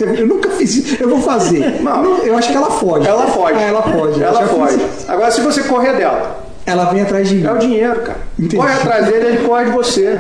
Eu 0.04 0.26
nunca 0.26 0.50
fiz 0.50 0.76
isso. 0.76 1.02
Eu 1.02 1.08
vou 1.08 1.20
fazer. 1.20 1.80
Não. 1.82 2.18
Eu 2.18 2.36
acho 2.36 2.50
que 2.50 2.56
ela 2.56 2.70
foge. 2.70 3.06
Ela 3.06 3.26
foge. 3.28 3.54
Ah, 3.56 3.62
ela 3.62 3.82
pode. 3.82 4.22
Ela 4.22 4.46
foge. 4.46 4.78
Agora, 5.08 5.30
se 5.30 5.40
você 5.40 5.62
correr 5.62 5.94
dela, 5.94 6.38
Ela 6.66 6.84
vem 6.86 7.02
atrás 7.02 7.28
de 7.28 7.36
mim. 7.36 7.46
é 7.46 7.52
o 7.52 7.58
dinheiro, 7.58 8.00
cara. 8.00 8.18
Entendi. 8.38 8.56
Corre 8.56 8.72
atrás 8.74 9.06
dele, 9.06 9.26
ele 9.26 9.46
corre 9.46 9.64
de 9.66 9.70
você. 9.70 10.18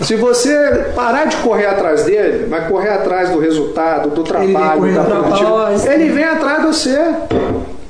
Se 0.00 0.16
você 0.16 0.86
parar 0.94 1.26
de 1.26 1.36
correr 1.38 1.66
atrás 1.66 2.02
dele, 2.04 2.46
vai 2.46 2.66
correr 2.68 2.88
atrás 2.90 3.30
do 3.30 3.38
resultado, 3.38 4.10
do 4.10 4.22
trabalho, 4.24 4.80
correr 4.80 4.94
da 4.94 5.04
produtividade, 5.04 5.88
ele 5.88 6.10
vem 6.10 6.24
atrás 6.24 6.60
de 6.60 6.66
você. 6.66 6.98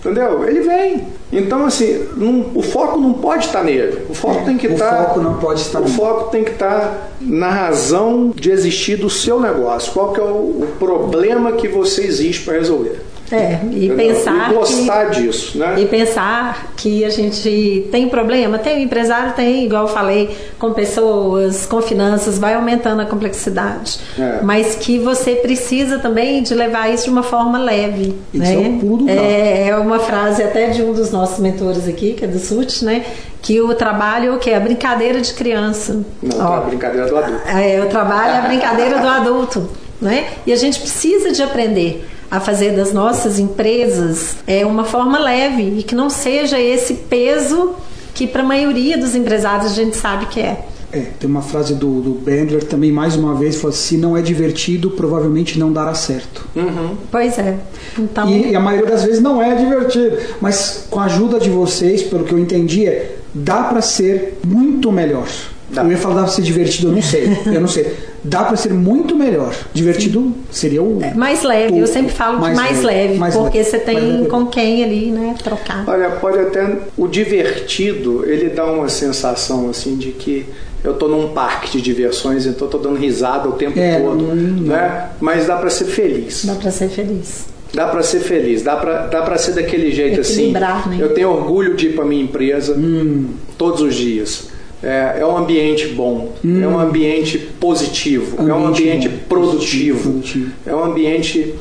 Entendeu? 0.04 0.46
Ele 0.46 0.60
vem. 0.60 1.02
Então, 1.32 1.64
assim, 1.64 2.06
não- 2.14 2.50
o 2.54 2.60
foco 2.62 2.98
não 3.00 3.14
pode 3.14 3.46
estar 3.46 3.64
nele. 3.64 4.02
O 4.10 4.12
foco 4.14 4.44
tem 4.44 4.58
que 4.58 4.66
É, 4.66 4.70
o 4.70 4.72
estar. 4.74 5.04
foco 5.06 5.20
não 5.20 5.34
pode 5.38 5.60
estar 5.60 5.78
O 5.80 5.84
nele. 5.84 5.96
foco 5.96 6.30
tem 6.30 6.44
que 6.44 6.50
estar 6.50 7.10
na 7.22 7.48
razão 7.48 8.30
de 8.34 8.50
existir 8.50 8.96
do 8.96 9.08
seu 9.08 9.40
negócio. 9.40 9.92
Qual 9.92 10.12
que 10.12 10.20
é 10.20 10.22
o, 10.22 10.26
o 10.26 10.68
problema 10.78 11.52
que 11.52 11.66
você 11.68 12.02
existe 12.02 12.44
para 12.44 12.54
resolver? 12.54 13.00
É, 13.30 13.58
e 13.72 13.86
Entendeu? 13.86 13.96
pensar. 13.96 14.50
E 14.50 14.54
gostar 14.54 15.10
que... 15.10 15.22
disso, 15.22 15.58
né? 15.58 15.76
E 15.78 15.86
pensar 15.86 16.72
que 16.76 17.04
a 17.04 17.10
gente 17.10 17.88
tem 17.90 18.08
problema, 18.08 18.58
tem, 18.58 18.78
o 18.78 18.80
empresário 18.80 19.32
tem, 19.32 19.64
igual 19.64 19.86
eu 19.86 19.88
falei, 19.88 20.36
com 20.58 20.72
pessoas, 20.72 21.64
com 21.64 21.80
finanças, 21.80 22.38
vai 22.38 22.54
aumentando 22.54 23.00
a 23.00 23.06
complexidade. 23.06 23.98
É. 24.18 24.40
Mas 24.42 24.74
que 24.74 24.98
você 24.98 25.36
precisa 25.36 25.98
também 25.98 26.42
de 26.42 26.54
levar 26.54 26.92
isso 26.92 27.04
de 27.04 27.10
uma 27.10 27.22
forma 27.22 27.58
leve. 27.58 28.14
Isso 28.32 28.42
né? 28.42 28.54
é 28.54 28.68
o 28.68 28.78
pulo 28.78 28.96
do 28.98 29.06
gato. 29.06 29.18
é, 29.18 29.68
é 29.68 29.76
uma 29.76 29.98
frase 29.98 30.42
até 30.42 30.68
de 30.68 30.82
um 30.82 30.92
dos 30.92 31.10
nossos 31.10 31.38
mentores 31.38 31.88
aqui, 31.88 32.12
que 32.12 32.24
é 32.24 32.28
do 32.28 32.38
SUT, 32.38 32.84
né? 32.84 33.04
Que 33.40 33.60
o 33.60 33.74
trabalho 33.74 34.34
o 34.34 34.38
que 34.38 34.50
é 34.50 34.56
a 34.56 34.60
brincadeira 34.60 35.20
de 35.20 35.32
criança. 35.34 36.02
Não, 36.22 36.46
Ó, 36.46 36.60
tá 36.60 36.60
brincadeira 36.60 37.06
do 37.06 37.16
adulto. 37.16 37.48
é, 37.48 37.82
o 37.82 37.88
trabalho 37.88 38.34
é 38.34 38.38
a 38.38 38.42
brincadeira 38.42 38.98
do 38.98 39.06
adulto, 39.06 39.68
né? 40.00 40.26
E 40.46 40.52
a 40.52 40.56
gente 40.56 40.80
precisa 40.80 41.30
de 41.30 41.42
aprender 41.42 42.06
a 42.34 42.40
fazer 42.40 42.74
das 42.74 42.92
nossas 42.92 43.38
empresas 43.38 44.36
é 44.44 44.66
uma 44.66 44.82
forma 44.82 45.18
leve 45.20 45.78
e 45.78 45.82
que 45.84 45.94
não 45.94 46.10
seja 46.10 46.60
esse 46.60 46.94
peso 46.94 47.74
que 48.12 48.26
para 48.26 48.42
a 48.42 48.44
maioria 48.44 48.98
dos 48.98 49.14
empresários 49.14 49.70
a 49.70 49.74
gente 49.74 49.96
sabe 49.96 50.26
que 50.26 50.40
é. 50.40 50.66
É, 50.92 51.00
tem 51.18 51.30
uma 51.30 51.42
frase 51.42 51.74
do, 51.74 52.00
do 52.00 52.10
Bandler 52.10 52.64
também, 52.64 52.90
mais 52.90 53.14
uma 53.14 53.34
vez, 53.34 53.56
falou 53.56 53.72
se 53.72 53.96
não 53.96 54.16
é 54.16 54.22
divertido, 54.22 54.90
provavelmente 54.90 55.58
não 55.58 55.72
dará 55.72 55.94
certo. 55.94 56.46
Uhum. 56.56 56.96
Pois 57.10 57.38
é. 57.38 57.56
Então... 57.98 58.28
E, 58.28 58.50
e, 58.50 58.56
a 58.56 58.60
maioria 58.60 58.90
das 58.90 59.04
vezes 59.04 59.20
não 59.20 59.40
é 59.40 59.54
divertido. 59.54 60.16
Mas 60.40 60.86
com 60.90 61.00
a 61.00 61.04
ajuda 61.04 61.38
de 61.38 61.50
vocês, 61.50 62.02
pelo 62.02 62.24
que 62.24 62.32
eu 62.32 62.38
entendi, 62.38 62.86
é, 62.86 63.16
dá 63.32 63.64
para 63.64 63.80
ser 63.80 64.38
muito 64.44 64.90
melhor. 64.90 65.26
Dá. 65.74 65.82
Eu 65.82 65.90
ia 65.90 65.98
falar 65.98 66.14
dá 66.14 66.22
pra 66.22 66.30
ser 66.30 66.42
divertido, 66.42 66.88
eu 66.88 66.92
não 66.92 67.02
sei. 67.02 67.38
eu 67.46 67.60
não 67.60 67.68
sei. 67.68 67.94
Dá 68.22 68.44
para 68.44 68.56
ser 68.56 68.72
muito 68.72 69.16
melhor. 69.16 69.54
Divertido 69.74 70.20
Sim. 70.20 70.34
seria 70.50 70.82
o. 70.82 71.02
É, 71.02 71.12
mais 71.14 71.42
leve, 71.42 71.78
eu 71.78 71.86
sempre 71.86 72.12
falo 72.12 72.40
mais, 72.40 72.56
mais 72.56 72.82
leve, 72.82 73.08
leve 73.08 73.18
mais 73.18 73.34
porque 73.34 73.58
leve. 73.58 73.70
você 73.70 73.78
tem 73.78 74.24
com 74.26 74.46
quem 74.46 74.84
ali, 74.84 75.10
né, 75.10 75.34
trocar. 75.42 75.84
Olha, 75.86 76.10
pode 76.12 76.38
até. 76.38 76.78
O 76.96 77.06
divertido, 77.06 78.24
ele 78.26 78.48
dá 78.50 78.64
uma 78.64 78.88
sensação 78.88 79.68
assim 79.68 79.96
de 79.96 80.12
que 80.12 80.46
eu 80.82 80.92
estou 80.92 81.08
num 81.08 81.28
parque 81.32 81.72
de 81.72 81.82
diversões, 81.82 82.46
então 82.46 82.66
estou 82.66 82.80
dando 82.80 82.96
risada 82.96 83.48
o 83.48 83.52
tempo 83.52 83.78
é, 83.78 83.98
todo, 84.00 84.34
não, 84.34 84.34
né? 84.34 85.10
Mas 85.20 85.46
dá 85.46 85.56
para 85.56 85.70
ser 85.70 85.86
feliz. 85.86 86.44
Dá 86.44 86.54
para 86.54 86.70
ser 86.70 86.88
feliz. 86.88 87.46
Dá 87.72 87.88
para 87.88 88.02
ser 88.04 88.20
feliz, 88.20 88.62
dá 88.62 88.76
para 88.76 89.06
dá 89.08 89.22
para 89.22 89.36
ser 89.36 89.52
daquele 89.52 89.90
jeito 89.90 90.20
assim. 90.20 90.52
Né? 90.52 90.98
Eu 91.00 91.12
tenho 91.12 91.28
orgulho 91.30 91.74
de 91.74 91.88
ir 91.88 91.94
para 91.94 92.04
minha 92.04 92.22
empresa 92.22 92.74
hum. 92.74 93.30
todos 93.58 93.80
os 93.80 93.94
dias. 93.96 94.53
É, 94.84 95.20
é, 95.20 95.26
um 95.26 95.36
ambiente 95.36 95.88
bom, 95.88 96.32
hum. 96.44 96.62
é 96.62 96.68
um 96.68 96.78
ambiente 96.78 97.38
positivo, 97.38 98.36
ambiente 98.38 98.50
é 98.50 98.54
um 98.54 98.66
ambiente 98.66 99.08
bom, 99.08 99.18
produtivo, 99.28 100.12
positivo. 100.12 100.52
é 100.66 100.74
um 100.74 100.84
ambiente 100.84 101.54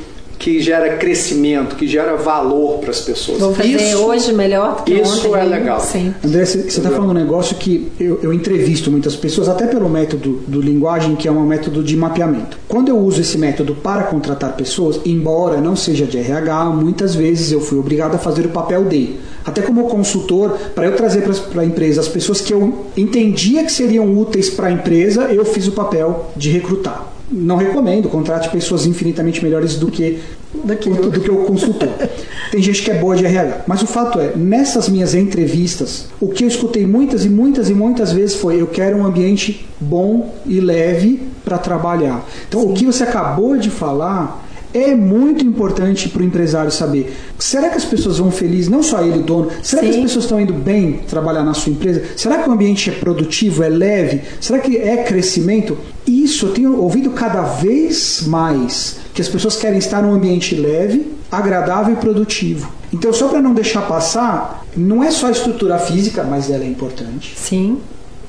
que 0.44 0.60
gera 0.60 0.98
crescimento, 0.98 1.78
que 1.78 1.88
gera 1.88 2.18
valor 2.18 2.80
para 2.80 2.90
as 2.90 3.00
pessoas. 3.00 3.40
Vou 3.40 3.54
fazer 3.54 3.70
isso, 3.70 3.98
hoje 4.00 4.34
melhor 4.34 4.76
do 4.76 4.84
que 4.84 4.94
Isso 4.96 5.30
ontem, 5.30 5.40
é 5.40 5.44
legal. 5.46 5.80
Sim. 5.80 6.14
André, 6.22 6.44
você 6.44 6.58
está 6.58 6.90
falando 6.90 7.12
um 7.12 7.14
negócio 7.14 7.56
que 7.56 7.90
eu, 7.98 8.20
eu, 8.22 8.34
entrevisto 8.34 8.92
muitas 8.92 9.16
pessoas, 9.16 9.48
até 9.48 9.68
pelo 9.68 9.88
método 9.88 10.44
do 10.46 10.60
linguagem, 10.60 11.16
que 11.16 11.30
é 11.30 11.32
um 11.32 11.46
método 11.46 11.82
de 11.82 11.96
mapeamento. 11.96 12.60
Quando 12.68 12.90
eu 12.90 12.98
uso 13.00 13.22
esse 13.22 13.38
método 13.38 13.74
para 13.74 14.04
contratar 14.04 14.52
pessoas, 14.58 15.00
embora 15.06 15.62
não 15.62 15.78
seja 15.78 16.06
de 16.06 16.18
RH, 16.18 16.66
muitas 16.72 17.16
vezes 17.16 17.54
eu 17.54 17.62
fui 17.62 17.80
obrigado 17.80 18.16
a 18.16 18.18
fazer 18.18 18.46
o 18.46 18.50
papel 18.50 18.84
de. 18.84 19.16
Até 19.46 19.62
como 19.62 19.88
consultor, 19.88 20.58
para 20.76 20.88
eu 20.88 20.96
trazer 20.98 21.24
para 21.54 21.62
a 21.62 21.66
empresa 21.66 22.02
as 22.02 22.10
pessoas 22.10 22.42
que 22.42 22.54
eu 22.54 22.86
entendia 22.98 23.64
que 23.64 23.72
seriam 23.72 24.14
úteis 24.18 24.50
para 24.50 24.68
a 24.68 24.72
empresa, 24.72 25.24
eu 25.32 25.46
fiz 25.46 25.70
o 25.70 25.72
papel 25.72 26.32
de 26.36 26.50
recrutar 26.50 27.13
não 27.34 27.58
recomendo, 27.58 28.08
contrate 28.08 28.50
pessoas 28.50 28.86
infinitamente 28.86 29.44
melhores 29.44 29.76
do 29.76 29.90
que, 29.90 30.20
do 30.54 30.76
que, 30.76 30.90
do, 30.90 31.10
do 31.10 31.20
que 31.20 31.32
o 31.32 31.46
consultor. 31.46 31.90
Tem 32.52 32.62
gente 32.62 32.84
que 32.84 32.92
é 32.92 32.94
boa 32.94 33.16
de 33.16 33.26
RH. 33.26 33.64
Mas 33.66 33.82
o 33.82 33.88
fato 33.88 34.20
é, 34.20 34.34
nessas 34.36 34.88
minhas 34.88 35.16
entrevistas, 35.16 36.08
o 36.22 36.28
que 36.28 36.44
eu 36.44 36.48
escutei 36.48 36.86
muitas 36.86 37.26
e 37.26 37.30
muitas 37.30 37.70
e 37.70 37.74
muitas 37.74 38.12
vezes 38.12 38.36
foi: 38.36 38.62
eu 38.62 38.68
quero 38.68 38.98
um 38.98 39.06
ambiente 39.06 39.68
bom 39.80 40.34
e 40.46 40.60
leve 40.60 41.22
para 41.44 41.58
trabalhar. 41.58 42.24
Então, 42.48 42.62
Sim. 42.62 42.70
o 42.70 42.74
que 42.74 42.86
você 42.86 43.04
acabou 43.04 43.58
de 43.58 43.70
falar 43.70 44.43
é 44.74 44.96
muito 44.96 45.46
importante 45.46 46.10
para 46.10 46.22
o 46.22 46.26
empresário 46.26 46.72
saber. 46.72 47.14
Será 47.38 47.70
que 47.70 47.78
as 47.78 47.86
pessoas 47.86 48.18
vão 48.18 48.32
felizes, 48.32 48.70
não 48.70 48.82
só 48.82 49.02
ele, 49.02 49.20
o 49.20 49.24
dono? 49.24 49.52
Será 49.62 49.82
Sim. 49.82 49.90
que 49.90 49.96
as 49.96 50.04
pessoas 50.04 50.26
estão 50.26 50.42
indo 50.42 50.54
bem 50.54 51.00
trabalhar 51.08 51.44
na 51.44 51.54
sua 51.54 51.72
empresa? 51.72 52.04
Será 52.16 52.40
que 52.40 52.50
o 52.50 52.52
ambiente 52.52 52.90
é 52.90 52.94
produtivo, 52.94 53.64
é 53.64 53.70
leve? 53.70 54.22
Será 54.42 54.60
que 54.60 54.78
é 54.78 55.04
crescimento? 55.04 55.78
Isso 56.08 56.48
eu 56.48 56.54
tenho 56.54 56.80
ouvido 56.80 57.12
cada 57.12 57.44
vez 57.44 58.24
mais 58.26 58.98
que 59.14 59.22
as 59.22 59.30
pessoas 59.30 59.56
querem 59.56 59.78
estar 59.78 60.02
num 60.02 60.14
ambiente 60.14 60.56
leve, 60.56 61.14
agradável 61.32 61.94
e 61.94 61.98
produtivo. 61.98 62.72
Então, 62.92 63.14
só 63.14 63.28
para 63.28 63.42
não 63.42 63.54
deixar 63.54 63.88
passar, 63.88 64.66
não 64.76 65.04
é 65.04 65.12
só 65.12 65.28
a 65.28 65.32
estrutura 65.32 65.78
física, 65.78 66.24
mas 66.24 66.50
ela 66.50 66.64
é 66.64 66.68
importante. 66.68 67.34
Sim. 67.36 67.80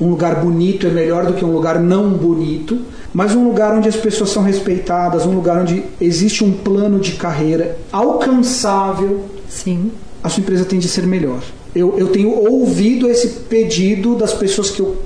Um 0.00 0.10
lugar 0.10 0.36
bonito 0.42 0.86
é 0.86 0.90
melhor 0.90 1.26
do 1.26 1.34
que 1.34 1.44
um 1.44 1.52
lugar 1.52 1.78
não 1.78 2.10
bonito 2.10 2.78
mas 3.14 3.32
um 3.32 3.46
lugar 3.46 3.72
onde 3.72 3.88
as 3.88 3.94
pessoas 3.94 4.30
são 4.30 4.42
respeitadas, 4.42 5.24
um 5.24 5.36
lugar 5.36 5.62
onde 5.62 5.84
existe 6.00 6.42
um 6.42 6.50
plano 6.50 6.98
de 6.98 7.12
carreira 7.12 7.78
alcançável, 7.92 9.26
Sim. 9.48 9.92
a 10.20 10.28
sua 10.28 10.40
empresa 10.40 10.64
tende 10.64 10.88
a 10.88 10.90
ser 10.90 11.06
melhor. 11.06 11.40
Eu, 11.72 11.96
eu 11.96 12.08
tenho 12.08 12.30
ouvido 12.30 13.08
esse 13.08 13.28
pedido 13.28 14.16
das 14.16 14.34
pessoas 14.34 14.70
que 14.70 14.80
eu 14.80 14.96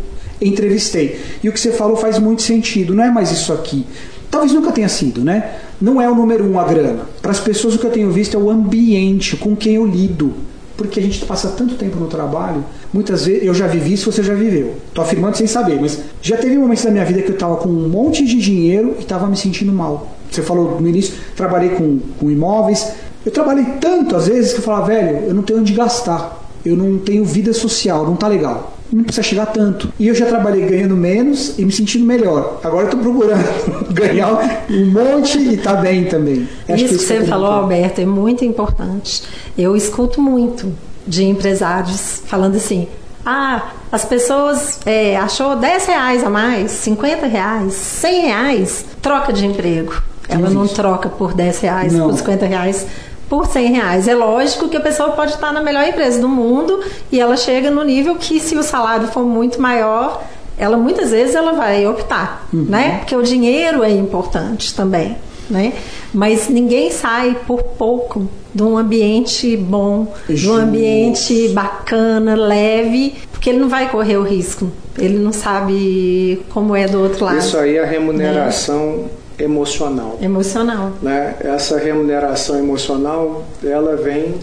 entrevistei. 0.41 1.21
E 1.45 1.51
o 1.51 1.53
que 1.53 1.61
você 1.61 1.71
falou 1.71 1.99
faz 1.99 2.19
muito 2.19 2.41
sentido, 2.41 2.95
não 2.95 3.05
é 3.05 3.11
mais 3.11 3.31
isso 3.31 3.53
aqui. 3.53 3.85
Talvez 4.31 4.55
nunca 4.55 4.73
tenha 4.73 4.89
sido, 4.89 5.23
né? 5.23 5.57
Não 5.79 6.01
é 6.01 6.09
o 6.09 6.15
número 6.15 6.51
um 6.51 6.59
a 6.59 6.65
grana. 6.65 7.03
Para 7.21 7.33
as 7.33 7.41
pessoas 7.41 7.75
o 7.75 7.79
que 7.79 7.85
eu 7.85 7.91
tenho 7.91 8.11
visto 8.11 8.39
é 8.39 8.41
o 8.41 8.49
ambiente 8.49 9.37
com 9.37 9.55
quem 9.55 9.75
eu 9.75 9.87
lido 9.87 10.33
porque 10.79 11.01
a 11.01 11.03
gente 11.03 11.27
passa 11.27 11.49
tanto 11.49 11.75
tempo 11.75 11.99
no 11.99 12.07
trabalho, 12.07 12.65
muitas 12.93 13.27
vezes 13.27 13.43
eu 13.43 13.53
já 13.53 13.67
vivi 13.67 13.95
isso, 13.95 14.13
você 14.13 14.23
já 14.23 14.33
viveu. 14.33 14.77
Tô 14.95 15.03
afirmando 15.03 15.37
sem 15.37 15.47
saber, 15.49 15.81
mas 15.81 15.99
já 16.23 16.37
teve 16.37 16.57
momentos 16.57 16.85
da 16.85 16.91
minha 16.93 17.05
vida 17.05 17.21
que 17.21 17.31
eu 17.31 17.35
estava 17.35 17.57
com 17.57 17.69
um 17.69 17.89
monte 17.89 18.25
de 18.25 18.41
dinheiro 18.41 18.95
e 18.97 19.03
estava 19.03 19.27
me 19.27 19.37
sentindo 19.37 19.73
mal. 19.73 20.17
Você 20.31 20.41
falou 20.41 20.81
no 20.81 20.89
início, 20.89 21.15
trabalhei 21.35 21.71
com, 21.71 21.99
com 22.21 22.31
imóveis. 22.31 22.93
Eu 23.27 23.33
trabalhei 23.33 23.65
tanto 23.81 24.15
às 24.15 24.29
vezes 24.29 24.53
que 24.53 24.61
eu 24.61 24.63
falava, 24.63 24.87
velho, 24.87 25.27
eu 25.27 25.35
não 25.35 25.43
tenho 25.43 25.59
onde 25.59 25.73
gastar. 25.73 26.49
Eu 26.65 26.77
não 26.77 26.97
tenho 26.99 27.25
vida 27.25 27.53
social, 27.53 28.07
não 28.07 28.15
tá 28.15 28.29
legal 28.29 28.78
não 28.93 29.05
precisa 29.05 29.23
chegar 29.23 29.47
tanto. 29.47 29.93
E 29.99 30.09
eu 30.09 30.15
já 30.15 30.27
trabalhei 30.27 30.67
ganhando 30.67 30.97
menos 30.97 31.59
e 31.59 31.65
me 31.65 31.73
sentindo 31.73 32.05
melhor. 32.05 32.61
Agora 32.63 32.87
eu 32.87 32.91
tô 32.91 32.97
procurando 32.99 33.45
ganhar 33.93 34.67
um 34.71 34.87
monte 34.87 35.39
e 35.39 35.57
tá 35.57 35.75
bem 35.75 36.05
também. 36.05 36.49
Acho 36.69 36.85
isso 36.85 36.89
que, 36.89 37.03
isso 37.03 37.13
que 37.13 37.21
você 37.21 37.25
falou, 37.27 37.51
Alberto, 37.51 38.01
é 38.01 38.07
muito 38.07 38.45
importante. 38.45 39.23
Eu 39.57 39.77
escuto 39.77 40.21
muito 40.21 40.73
de 41.07 41.25
empresários 41.25 42.23
falando 42.27 42.57
assim. 42.57 42.89
Ah, 43.25 43.73
as 43.93 44.05
pessoas 44.05 44.81
é, 44.87 45.17
achou 45.17 45.57
10 45.57 45.87
reais 45.87 46.25
a 46.25 46.31
mais, 46.31 46.71
50 46.71 47.27
reais, 47.27 47.75
100 47.75 48.21
reais, 48.23 48.85
troca 49.03 49.33
de 49.33 49.45
emprego. 49.45 50.03
Ela 50.29 50.51
não 50.51 50.67
troca 50.67 51.09
por 51.09 51.33
10 51.33 51.61
reais, 51.61 51.93
não. 51.93 52.09
por 52.09 52.17
50 52.17 52.47
reais 52.47 52.87
por 53.29 53.47
100 53.47 53.73
reais. 53.73 54.09
É 54.09 54.15
lógico 54.15 54.69
que 54.69 54.77
a 54.77 54.81
pessoa 54.81 55.11
pode 55.11 55.33
estar 55.33 55.53
na 55.53 55.63
melhor 55.63 55.87
empresa 55.87 56.21
do 56.21 56.29
mundo 56.29 56.81
e 57.13 57.21
ela 57.21 57.37
chega 57.37 57.71
no 57.71 57.85
nível 57.85 58.17
que 58.17 58.41
se 58.41 58.57
o 58.57 58.63
salário 58.63 59.09
for 59.09 59.25
muito 59.25 59.61
maior, 59.61 60.25
ela 60.57 60.77
muitas 60.77 61.11
vezes 61.11 61.35
ela 61.35 61.53
vai 61.53 61.87
optar, 61.87 62.49
uhum. 62.53 62.67
né? 62.69 62.99
Porque 62.99 63.15
o 63.15 63.23
dinheiro 63.23 63.85
é 63.85 63.91
importante 63.91 64.75
também, 64.75 65.17
né? 65.49 65.73
Mas 66.13 66.49
ninguém 66.49 66.91
sai 66.91 67.37
por 67.47 67.63
pouco 67.63 68.29
de 68.53 68.63
um 68.63 68.77
ambiente 68.77 69.57
bom, 69.57 70.13
Justo. 70.29 70.35
de 70.35 70.51
um 70.51 70.55
ambiente 70.55 71.49
bacana, 71.49 72.35
leve, 72.35 73.15
porque 73.31 73.51
ele 73.51 73.59
não 73.59 73.69
vai 73.69 73.89
correr 73.91 74.17
o 74.17 74.23
risco. 74.23 74.71
Ele 74.99 75.19
não 75.19 75.33
sabe 75.33 76.43
como 76.51 76.75
é 76.75 76.89
do 76.89 77.01
outro 77.01 77.25
lado. 77.25 77.39
Isso 77.39 77.57
aí 77.57 77.77
é 77.77 77.83
a 77.85 77.87
remuneração 77.87 78.97
né? 78.97 79.05
Emocional. 79.39 80.19
Emocional. 80.21 80.93
Né? 81.01 81.37
Essa 81.41 81.79
remuneração 81.79 82.59
emocional, 82.59 83.45
ela 83.65 83.97
vem 83.97 84.35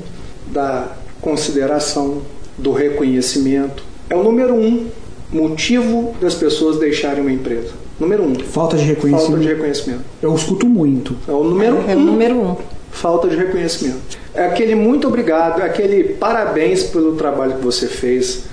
da 0.48 0.88
consideração, 1.22 2.22
do 2.58 2.72
reconhecimento. 2.72 3.84
É 4.10 4.16
o 4.16 4.24
número 4.24 4.54
um 4.54 4.88
motivo 5.32 6.16
das 6.22 6.36
pessoas 6.36 6.78
deixarem 6.78 7.22
uma 7.22 7.32
empresa. 7.32 7.72
Número 8.00 8.24
um. 8.24 8.36
Falta 8.36 8.78
de 8.78 8.84
reconhecimento. 8.84 9.28
Falta 9.28 9.42
de 9.42 9.48
reconhecimento. 9.48 10.02
Eu 10.22 10.36
escuto 10.36 10.68
muito. 10.68 11.16
É 11.28 11.32
o 11.32 11.44
número 11.44 11.78
é, 11.78 11.80
um. 11.80 11.90
É 11.90 11.96
o 11.96 12.00
número 12.00 12.36
um. 12.36 12.56
Falta 12.92 13.28
de 13.28 13.36
reconhecimento. 13.36 14.18
É 14.34 14.46
aquele 14.46 14.76
muito 14.76 15.08
obrigado, 15.08 15.62
é 15.62 15.66
aquele 15.66 16.14
parabéns 16.14 16.84
pelo 16.84 17.16
trabalho 17.16 17.56
que 17.56 17.64
você 17.64 17.88
fez. 17.88 18.44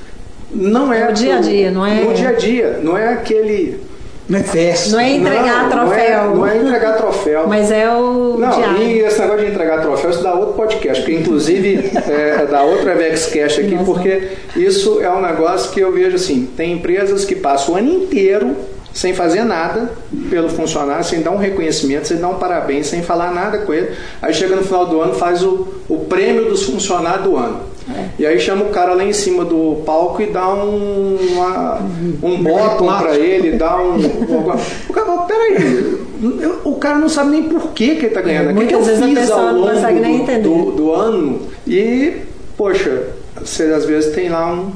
Não 0.52 0.92
é 0.92 1.08
no 1.08 1.12
dia 1.12 1.36
a 1.36 1.40
dia, 1.40 1.70
não 1.70 1.86
é? 1.86 2.02
No 2.02 2.12
dia 2.12 2.28
a 2.28 2.32
dia, 2.32 2.80
não 2.82 2.98
é 2.98 3.08
aquele 3.12 3.80
não 4.32 4.38
é 4.38 4.42
festa. 4.42 4.90
Não 4.92 5.00
é 5.00 5.12
entregar 5.12 5.62
não, 5.64 5.70
troféu. 5.70 6.34
Não 6.34 6.46
é, 6.46 6.54
não 6.54 6.64
é, 6.64 6.68
entregar 6.68 6.96
troféu. 6.96 7.46
Mas 7.46 7.70
é 7.70 7.90
o. 7.90 8.38
Não, 8.38 8.50
diário. 8.50 8.82
e 8.82 9.00
esse 9.00 9.20
negócio 9.20 9.44
de 9.44 9.50
entregar 9.52 9.82
troféu, 9.82 10.10
isso 10.10 10.22
dá 10.22 10.32
outro 10.32 10.54
podcast, 10.54 11.02
porque 11.02 11.18
inclusive 11.18 11.90
é, 12.08 12.46
dá 12.46 12.62
outra 12.62 12.94
VexCast 12.94 13.60
aqui, 13.60 13.74
Nossa. 13.74 13.84
porque 13.84 14.28
isso 14.56 15.02
é 15.02 15.10
um 15.12 15.20
negócio 15.20 15.70
que 15.70 15.80
eu 15.80 15.92
vejo 15.92 16.16
assim: 16.16 16.48
tem 16.56 16.72
empresas 16.72 17.26
que 17.26 17.34
passam 17.34 17.74
o 17.74 17.76
ano 17.76 17.92
inteiro 17.92 18.56
sem 18.94 19.12
fazer 19.12 19.44
nada 19.44 19.90
pelo 20.30 20.48
funcionário, 20.48 21.04
sem 21.04 21.20
dar 21.20 21.32
um 21.32 21.38
reconhecimento, 21.38 22.08
sem 22.08 22.16
dar 22.16 22.28
um 22.28 22.34
parabéns, 22.36 22.86
sem 22.86 23.02
falar 23.02 23.32
nada 23.34 23.58
com 23.58 23.74
ele. 23.74 23.90
Aí 24.22 24.32
chega 24.32 24.56
no 24.56 24.64
final 24.64 24.86
do 24.86 24.98
ano, 25.00 25.14
faz 25.14 25.42
o, 25.42 25.68
o 25.90 26.06
prêmio 26.06 26.46
dos 26.46 26.62
funcionários 26.62 27.24
do 27.24 27.36
ano. 27.36 27.71
É. 27.90 28.04
E 28.18 28.26
aí 28.26 28.38
chama 28.38 28.64
o 28.64 28.70
cara 28.70 28.94
lá 28.94 29.04
em 29.04 29.12
cima 29.12 29.44
do 29.44 29.82
palco 29.84 30.22
e 30.22 30.26
dá 30.26 30.52
um, 30.54 31.16
uma, 31.16 31.80
um 32.22 32.42
bottom 32.42 32.86
para 32.86 33.16
ele, 33.16 33.52
dá 33.52 33.76
um. 33.82 33.96
o 34.88 34.92
cara 34.92 35.06
fala, 35.06 35.22
peraí, 35.22 35.98
o 36.64 36.74
cara 36.76 36.98
não 36.98 37.08
sabe 37.08 37.30
nem 37.30 37.42
por 37.44 37.72
que, 37.72 37.96
que 37.96 38.06
ele 38.06 38.14
tá 38.14 38.20
ganhando. 38.20 38.50
É, 38.50 38.64
o 38.64 38.66
que, 38.66 38.74
eu 38.74 38.84
fiz 38.84 39.30
ao 39.30 39.52
longo 39.52 39.68
do, 39.68 40.42
do, 40.42 40.72
do, 40.72 40.92
ano? 40.92 41.40
E, 41.66 42.18
poxa, 42.56 43.08
você 43.40 43.64
às 43.64 43.84
vezes 43.84 44.14
tem 44.14 44.28
lá 44.28 44.52
um, 44.52 44.72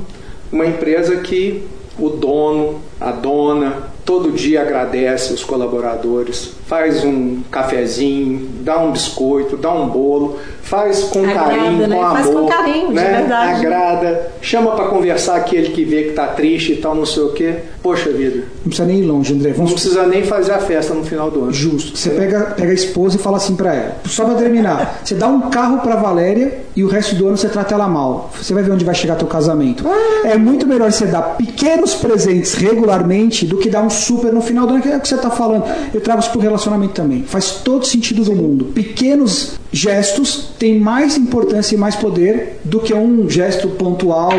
uma 0.51 0.67
empresa 0.67 1.17
que 1.17 1.63
o 1.99 2.09
dono, 2.09 2.81
a 3.01 3.11
dona, 3.13 3.91
todo 4.05 4.33
dia 4.33 4.63
agradece 4.63 5.33
os 5.33 5.45
colaboradores, 5.45 6.53
faz 6.67 7.05
um 7.05 7.43
cafezinho, 7.51 8.49
dá 8.61 8.79
um 8.79 8.91
biscoito, 8.91 9.57
dá 9.57 9.73
um 9.73 9.89
bolo, 9.89 10.39
faz 10.63 11.05
com 11.05 11.21
Agrada, 11.25 11.51
carinho, 11.57 11.87
né? 11.87 11.97
com 11.97 12.03
amor. 12.03 12.17
Faz 12.17 12.27
com 12.35 12.47
carinho, 12.47 12.89
de 12.89 12.95
né? 12.95 13.17
verdade. 13.19 13.67
Agrada, 13.67 14.33
chama 14.43 14.73
para 14.73 14.87
conversar 14.87 15.37
aquele 15.37 15.69
que 15.71 15.85
vê 15.85 16.03
que 16.05 16.11
tá 16.13 16.27
triste 16.27 16.73
e 16.73 16.77
tal, 16.77 16.95
não 16.95 17.07
sei 17.07 17.23
o 17.23 17.29
quê. 17.33 17.55
Poxa 17.81 18.11
vida, 18.11 18.39
Não 18.57 18.65
precisa 18.65 18.85
nem 18.89 18.99
ir 18.99 19.05
longe, 19.05 19.33
André. 19.33 19.51
não 19.51 19.57
Vamos 19.59 19.73
precisa 19.75 20.05
nem 20.09 20.25
fazer 20.25 20.53
a 20.53 20.59
festa 20.59 20.93
no 20.93 21.05
final 21.05 21.31
do 21.31 21.45
ano. 21.45 21.53
Justo. 21.53 21.97
Você 21.97 22.11
pega, 22.11 22.41
pega 22.57 22.73
a 22.73 22.75
esposa 22.75 23.15
e 23.15 23.19
fala 23.21 23.37
assim 23.37 23.55
pra 23.55 23.73
ela. 23.73 23.97
Só 24.07 24.25
pra 24.25 24.35
terminar. 24.35 24.99
Você 25.07 25.15
dá 25.15 25.29
um 25.29 25.43
carro 25.51 25.79
pra 25.79 25.95
Valéria 25.95 26.63
e 26.75 26.83
o 26.83 26.89
resto 26.89 27.15
do 27.15 27.29
ano 27.29 27.37
você 27.37 27.49
trata 27.49 27.75
ela 27.75 27.87
mal. 27.87 28.31
Você 28.37 28.53
vai 28.53 28.65
ver 28.65 28.73
onde 28.73 28.85
vai 28.85 28.95
chegar 28.95 29.15
teu 29.15 29.29
casamento. 29.29 29.85
É 30.25 30.37
muito 30.37 30.67
melhor 30.67 30.91
você 30.91 31.07
dar 31.07 31.23
pequenos 31.37 31.95
presentes 31.95 32.55
regularmente 32.55 33.47
do 33.47 33.57
que 33.57 33.71
dar 33.71 33.83
um 33.83 33.89
super 33.91 34.33
no 34.33 34.41
final 34.43 34.67
do 34.67 34.75
ano, 34.75 34.83
que 34.83 34.89
é 34.89 34.97
o 34.97 35.01
que 35.01 35.07
você 35.09 35.17
tá 35.17 35.31
falando. 35.31 35.65
Eu 35.95 36.01
trago 36.01 36.19
isso 36.21 36.31
pro 36.31 36.41
relacionamento 36.41 36.56
também. 36.95 37.23
Faz 37.25 37.53
todo 37.65 37.87
sentido 37.87 38.25
do 38.25 38.35
mundo. 38.35 38.67
Pequenos 38.67 39.59
gestos 39.73 40.51
têm 40.59 40.79
mais 40.79 41.17
importância 41.17 41.75
e 41.75 41.79
mais 41.79 41.97
poder 41.97 42.61
do 42.65 42.81
que 42.81 42.95
um 42.95 43.29
gesto 43.29 43.69
pontual, 43.69 44.33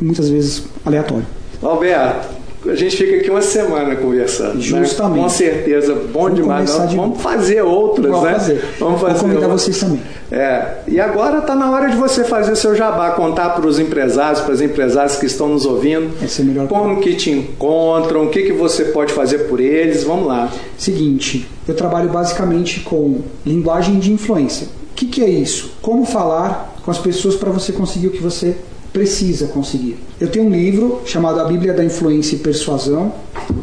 muitas 0.00 0.28
vezes 0.28 0.64
aleatório. 0.84 1.26
Alberto, 1.62 2.33
a 2.66 2.74
gente 2.74 2.96
fica 2.96 3.16
aqui 3.16 3.30
uma 3.30 3.42
semana 3.42 3.94
conversando. 3.96 4.54
né? 4.54 4.60
Justamente. 4.60 5.22
Com 5.22 5.28
certeza, 5.28 5.94
bom 5.94 6.22
Vamos 6.22 6.36
demais. 6.36 6.88
de- 6.88 6.96
Vamos 6.96 7.20
fazer 7.20 7.62
outras, 7.62 8.10
Vamos 8.10 8.24
né? 8.26 8.32
fazer. 8.32 8.64
Vamos 8.78 9.00
fazer. 9.00 9.12
Vou 9.14 9.22
convidar 9.22 9.40
outras. 9.48 9.62
vocês 9.62 9.78
também. 9.78 10.00
É, 10.32 10.78
e 10.88 10.98
agora 10.98 11.38
está 11.38 11.54
na 11.54 11.70
hora 11.70 11.88
de 11.88 11.96
você 11.96 12.24
fazer 12.24 12.56
seu 12.56 12.74
jabá, 12.74 13.10
contar 13.10 13.50
para 13.50 13.66
os 13.66 13.78
empresários, 13.78 14.40
para 14.40 14.54
as 14.54 14.60
empresárias 14.60 15.16
que 15.16 15.26
estão 15.26 15.48
nos 15.48 15.64
ouvindo, 15.66 16.10
é 16.22 16.66
como 16.66 17.00
que 17.00 17.14
te 17.14 17.30
encontram, 17.30 18.24
o 18.24 18.30
que, 18.30 18.42
que 18.42 18.52
você 18.52 18.86
pode 18.86 19.12
fazer 19.12 19.40
por 19.40 19.60
eles. 19.60 20.02
Vamos 20.02 20.26
lá. 20.26 20.50
Seguinte, 20.78 21.46
eu 21.68 21.74
trabalho 21.74 22.08
basicamente 22.08 22.80
com 22.80 23.20
linguagem 23.46 23.98
de 23.98 24.10
influência. 24.12 24.66
O 24.66 24.94
que, 24.96 25.06
que 25.06 25.22
é 25.22 25.28
isso? 25.28 25.72
Como 25.82 26.04
falar 26.04 26.74
com 26.84 26.90
as 26.90 26.98
pessoas 26.98 27.34
para 27.36 27.50
você 27.50 27.72
conseguir 27.72 28.08
o 28.08 28.10
que 28.10 28.22
você 28.22 28.56
precisa 28.94 29.48
conseguir. 29.48 29.98
Eu 30.20 30.28
tenho 30.28 30.46
um 30.46 30.50
livro 30.50 31.02
chamado 31.04 31.38
A 31.40 31.44
Bíblia 31.44 31.74
da 31.74 31.84
Influência 31.84 32.36
e 32.36 32.38
Persuasão. 32.38 33.12